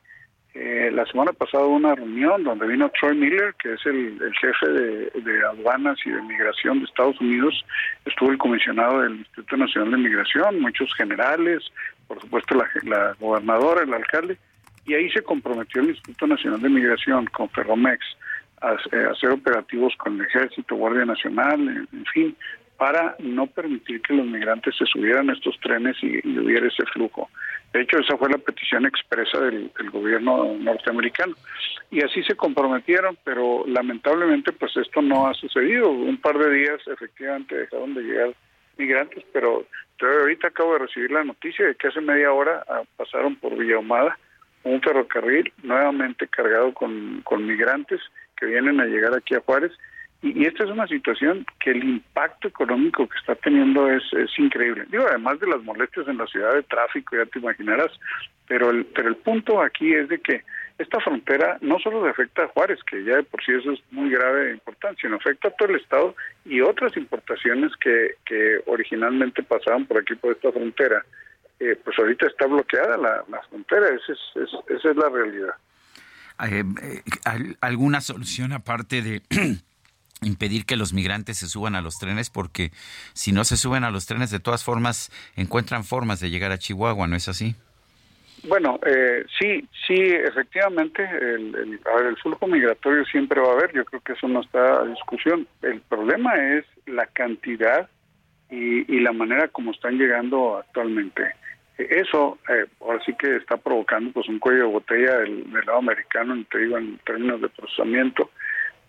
Eh, 0.54 0.88
la 0.92 1.04
semana 1.06 1.32
pasada 1.32 1.66
una 1.66 1.96
reunión 1.96 2.44
donde 2.44 2.68
vino 2.68 2.88
Troy 2.90 3.16
Miller, 3.16 3.56
que 3.58 3.72
es 3.72 3.84
el, 3.86 4.20
jefe 4.40 4.68
de, 4.68 5.44
aduanas 5.46 5.98
y 6.04 6.10
de 6.10 6.22
migración 6.22 6.78
de 6.78 6.84
Estados 6.84 7.20
Unidos, 7.20 7.64
estuvo 8.04 8.30
el 8.30 8.38
comisionado 8.38 9.00
del 9.00 9.16
Instituto 9.16 9.56
Nacional 9.56 9.90
de 9.90 9.96
Migración, 9.96 10.60
muchos 10.60 10.94
generales, 10.94 11.64
por 12.06 12.20
supuesto 12.20 12.56
la, 12.84 13.16
gobernadora, 13.18 13.82
el 13.82 13.92
alcalde, 13.94 14.38
y 14.86 14.94
ahí 14.94 15.10
se 15.10 15.22
comprometió 15.22 15.82
el 15.82 15.90
Instituto 15.90 16.28
Nacional 16.28 16.62
de 16.62 16.68
Migración 16.68 17.26
con 17.26 17.50
Ferromex 17.50 18.04
a, 18.60 18.74
eh, 18.74 19.08
hacer 19.10 19.30
operativos 19.30 19.92
con 19.96 20.20
el 20.20 20.26
Ejército, 20.26 20.76
Guardia 20.76 21.04
Nacional, 21.04 21.88
en, 21.92 22.04
fin, 22.12 22.36
para 22.76 23.16
no 23.18 23.48
permitir 23.48 24.00
que 24.02 24.14
los 24.14 24.26
migrantes 24.26 24.76
se 24.76 24.86
subieran 24.86 25.30
a 25.30 25.32
estos 25.32 25.58
trenes 25.58 25.96
y 26.00 26.18
hubiera 26.38 26.68
ese 26.68 26.84
flujo. 26.92 27.28
De 27.74 27.80
hecho, 27.80 27.98
esa 27.98 28.16
fue 28.16 28.30
la 28.30 28.38
petición 28.38 28.86
expresa 28.86 29.40
del, 29.40 29.68
gobierno 29.90 30.54
norteamericano. 30.60 31.34
Y 31.90 32.04
así 32.04 32.22
se 32.22 32.36
comprometieron, 32.36 33.18
pero 33.24 33.64
lamentablemente 33.66 34.52
pues 34.52 34.76
esto 34.76 35.02
no 35.02 35.26
ha 35.26 35.34
sucedido. 35.34 35.90
Un 35.90 36.16
par 36.18 36.38
de 36.38 36.54
días 36.54 36.80
efectivamente 36.86 37.56
dejaron 37.56 37.94
de 37.94 38.02
llegar 38.02 38.34
migrantes, 38.78 39.24
pero 39.32 39.66
yo 39.98 40.08
ahorita 40.08 40.48
acabo 40.48 40.74
de 40.74 40.86
recibir 40.86 41.10
la 41.10 41.24
noticia 41.24 41.66
de 41.66 41.74
que 41.74 41.88
hace 41.88 42.00
media 42.00 42.32
hora 42.32 42.64
ah, 42.68 42.82
pasaron 42.96 43.34
por 43.34 43.56
Villa 43.56 43.78
Humada 43.78 44.16
un 44.62 44.80
ferrocarril 44.80 45.52
nuevamente 45.64 46.28
cargado 46.28 46.72
con 46.72 47.46
migrantes 47.46 48.00
que 48.36 48.46
vienen 48.46 48.80
a 48.80 48.86
llegar 48.86 49.14
aquí 49.14 49.34
a 49.34 49.40
Juárez 49.40 49.72
y, 50.24 50.46
esta 50.46 50.64
es 50.64 50.70
una 50.70 50.86
situación 50.86 51.44
que 51.60 51.70
el 51.70 51.84
impacto 51.84 52.48
económico 52.48 53.06
que 53.06 53.18
está 53.18 53.34
teniendo 53.34 53.90
es, 53.90 54.02
es 54.12 54.30
increíble. 54.38 54.86
Digo, 54.90 55.04
además 55.06 55.38
de 55.38 55.48
las 55.48 55.62
molestias 55.62 56.08
en 56.08 56.16
la 56.16 56.26
ciudad 56.26 56.54
de 56.54 56.62
tráfico, 56.62 57.16
ya 57.16 57.26
te 57.26 57.38
imaginarás, 57.38 57.92
pero 58.48 58.70
el, 58.70 58.86
pero 58.86 59.08
el 59.08 59.16
punto 59.16 59.60
aquí 59.60 59.92
es 59.92 60.08
de 60.08 60.18
que 60.20 60.42
esta 60.78 60.98
frontera 61.00 61.58
no 61.60 61.78
solo 61.78 62.06
afecta 62.06 62.44
a 62.44 62.48
Juárez, 62.48 62.80
que 62.90 63.04
ya 63.04 63.16
de 63.16 63.22
por 63.22 63.44
sí 63.44 63.52
eso 63.52 63.72
es 63.72 63.80
muy 63.90 64.10
grave 64.10 64.48
e 64.48 64.54
importante, 64.54 65.02
sino 65.02 65.16
afecta 65.16 65.48
a 65.48 65.50
todo 65.52 65.68
el 65.68 65.76
estado 65.76 66.16
y 66.44 66.60
otras 66.62 66.96
importaciones 66.96 67.72
que, 67.76 68.14
que 68.24 68.60
originalmente 68.66 69.42
pasaban 69.42 69.84
por 69.84 69.98
aquí, 69.98 70.14
por 70.14 70.32
esta 70.32 70.50
frontera. 70.50 71.04
Eh, 71.60 71.78
pues 71.84 71.98
ahorita 71.98 72.26
está 72.26 72.46
bloqueada 72.46 72.96
la, 72.96 73.24
la 73.28 73.42
frontera, 73.42 73.88
esa 73.88 74.12
es, 74.12 74.50
esa 74.68 74.90
es 74.90 74.96
la 74.96 75.08
realidad. 75.08 75.54
Eh, 76.50 76.64
eh, 76.82 77.54
¿Alguna 77.60 78.00
solución 78.00 78.52
aparte 78.52 79.02
de 79.02 79.22
impedir 80.24 80.64
que 80.66 80.76
los 80.76 80.92
migrantes 80.92 81.38
se 81.38 81.48
suban 81.48 81.74
a 81.74 81.80
los 81.80 81.98
trenes 81.98 82.30
porque 82.30 82.70
si 83.12 83.32
no 83.32 83.44
se 83.44 83.56
suben 83.56 83.84
a 83.84 83.90
los 83.90 84.06
trenes 84.06 84.30
de 84.30 84.40
todas 84.40 84.64
formas 84.64 85.10
encuentran 85.36 85.84
formas 85.84 86.20
de 86.20 86.30
llegar 86.30 86.52
a 86.52 86.58
Chihuahua, 86.58 87.06
¿no 87.06 87.16
es 87.16 87.28
así? 87.28 87.54
Bueno, 88.46 88.78
eh, 88.84 89.24
sí, 89.38 89.66
sí, 89.86 89.94
efectivamente, 89.94 91.02
el, 91.02 91.54
el, 91.54 91.80
el 92.06 92.16
flujo 92.18 92.46
migratorio 92.46 93.04
siempre 93.06 93.40
va 93.40 93.48
a 93.48 93.52
haber, 93.52 93.72
yo 93.72 93.84
creo 93.86 94.02
que 94.02 94.12
eso 94.12 94.28
no 94.28 94.42
está 94.42 94.80
a 94.80 94.84
discusión. 94.84 95.46
El 95.62 95.80
problema 95.80 96.34
es 96.36 96.64
la 96.84 97.06
cantidad 97.06 97.88
y, 98.50 99.00
la 99.00 99.12
manera 99.12 99.48
como 99.48 99.72
están 99.72 99.98
llegando 99.98 100.58
actualmente. 100.58 101.22
Eso, 101.78 102.38
eh, 102.48 102.66
ahora 102.80 103.02
sí 103.04 103.14
que 103.14 103.36
está 103.36 103.56
provocando 103.56 104.12
pues 104.12 104.28
un 104.28 104.38
cuello 104.38 104.66
de 104.66 104.72
botella 104.72 105.18
del, 105.18 105.50
del 105.50 105.66
lado 105.66 105.78
americano, 105.78 106.44
te 106.50 106.58
digo, 106.58 106.78
en 106.78 106.98
términos 106.98 107.40
de 107.40 107.48
procesamiento, 107.48 108.30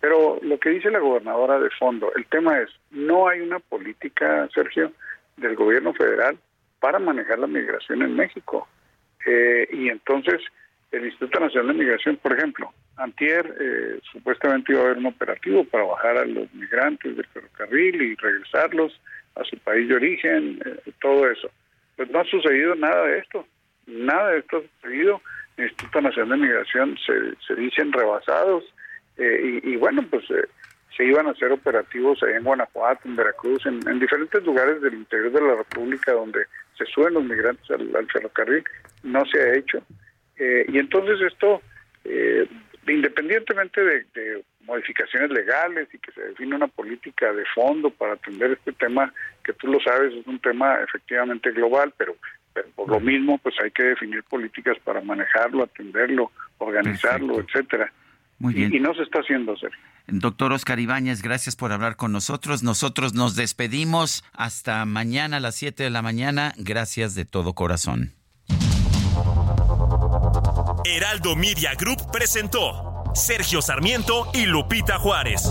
pero 0.06 0.38
lo 0.40 0.60
que 0.60 0.70
dice 0.70 0.88
la 0.88 1.00
gobernadora 1.00 1.58
de 1.58 1.68
fondo, 1.70 2.12
el 2.14 2.26
tema 2.26 2.60
es, 2.60 2.70
no 2.92 3.26
hay 3.26 3.40
una 3.40 3.58
política, 3.58 4.48
Sergio, 4.54 4.92
del 5.36 5.56
gobierno 5.56 5.92
federal 5.94 6.38
para 6.78 7.00
manejar 7.00 7.40
la 7.40 7.48
migración 7.48 8.02
en 8.02 8.14
México. 8.14 8.68
Eh, 9.26 9.66
y 9.72 9.88
entonces, 9.88 10.40
el 10.92 11.06
Instituto 11.06 11.40
Nacional 11.40 11.76
de 11.76 11.82
Migración, 11.82 12.18
por 12.18 12.38
ejemplo, 12.38 12.72
Antier 12.98 13.52
eh, 13.58 13.98
supuestamente 14.12 14.70
iba 14.70 14.82
a 14.82 14.84
haber 14.84 14.98
un 14.98 15.06
operativo 15.06 15.64
para 15.64 15.82
bajar 15.82 16.18
a 16.18 16.24
los 16.24 16.54
migrantes 16.54 17.16
del 17.16 17.26
ferrocarril 17.26 18.00
y 18.00 18.14
regresarlos 18.14 19.00
a 19.34 19.42
su 19.42 19.58
país 19.58 19.88
de 19.88 19.96
origen, 19.96 20.62
eh, 20.64 20.92
todo 21.02 21.28
eso. 21.28 21.50
Pues 21.96 22.08
no 22.10 22.20
ha 22.20 22.24
sucedido 22.26 22.76
nada 22.76 23.06
de 23.06 23.18
esto, 23.18 23.44
nada 23.88 24.30
de 24.30 24.38
esto 24.38 24.58
ha 24.58 24.60
sucedido. 24.60 25.20
El 25.56 25.64
Instituto 25.64 26.00
Nacional 26.00 26.38
de 26.38 26.46
Migración 26.46 26.96
se, 27.04 27.34
se 27.44 27.60
dicen 27.60 27.92
rebasados, 27.92 28.62
eh, 29.18 29.60
y, 29.62 29.76
bueno, 29.76 30.04
pues 30.10 30.24
eh, 30.30 30.46
se 30.96 31.04
iban 31.04 31.26
a 31.26 31.30
hacer 31.30 31.50
operativos 31.50 32.22
ahí 32.22 32.34
en 32.34 32.44
Guanajuato, 32.44 33.08
en 33.08 33.16
Veracruz, 33.16 33.64
en, 33.66 33.80
diferentes 33.98 34.44
lugares 34.44 34.80
del 34.82 34.94
interior 34.94 35.32
de 35.32 35.40
la 35.40 35.54
República 35.56 36.12
donde 36.12 36.46
se 36.76 36.84
suben 36.86 37.14
los 37.14 37.24
migrantes 37.24 37.70
al, 37.70 38.06
ferrocarril, 38.12 38.64
no 39.02 39.24
se 39.26 39.40
ha 39.40 39.54
hecho. 39.54 39.78
Eh, 40.38 40.66
y 40.68 40.78
entonces 40.78 41.20
esto, 41.20 41.62
independientemente 42.86 43.82
de, 43.82 44.44
modificaciones 44.66 45.30
legales 45.30 45.88
y 45.94 45.98
que 45.98 46.10
se 46.10 46.20
define 46.20 46.56
una 46.56 46.66
política 46.66 47.32
de 47.32 47.44
fondo 47.54 47.88
para 47.88 48.14
atender 48.14 48.50
este 48.50 48.72
tema, 48.72 49.14
que 49.44 49.52
tú 49.52 49.68
lo 49.68 49.78
sabes, 49.78 50.12
es 50.12 50.26
un 50.26 50.40
tema 50.40 50.80
efectivamente 50.80 51.52
global, 51.52 51.94
pero, 51.96 52.16
por 52.74 52.88
lo 52.88 52.98
mismo 52.98 53.38
pues 53.38 53.54
hay 53.62 53.70
que 53.70 53.84
definir 53.84 54.24
políticas 54.24 54.76
para 54.82 55.00
manejarlo, 55.02 55.62
atenderlo, 55.62 56.32
organizarlo, 56.58 57.38
etcétera. 57.38 57.92
Muy 58.38 58.54
bien. 58.54 58.74
Y, 58.74 58.80
no 58.80 58.94
se 58.94 59.02
está 59.02 59.20
haciendo, 59.20 59.56
Sergio. 59.56 59.78
Doctor 60.08 60.52
Oscar 60.52 60.78
Ibáñez, 60.78 61.22
gracias 61.22 61.56
por 61.56 61.72
hablar 61.72 61.96
con 61.96 62.12
nosotros. 62.12 62.62
Nosotros 62.62 63.14
nos 63.14 63.34
despedimos 63.34 64.24
hasta 64.32 64.84
mañana 64.84 65.38
a 65.38 65.40
las 65.40 65.56
7 65.56 65.82
de 65.82 65.90
la 65.90 66.02
mañana. 66.02 66.52
Gracias 66.58 67.14
de 67.14 67.24
todo 67.24 67.54
corazón. 67.54 68.12
Heraldo 70.84 71.34
Media 71.34 71.74
Group 71.74 72.10
presentó 72.12 73.04
Sergio 73.14 73.60
Sarmiento 73.62 74.28
y 74.34 74.46
Lupita 74.46 74.98
Juárez. 74.98 75.50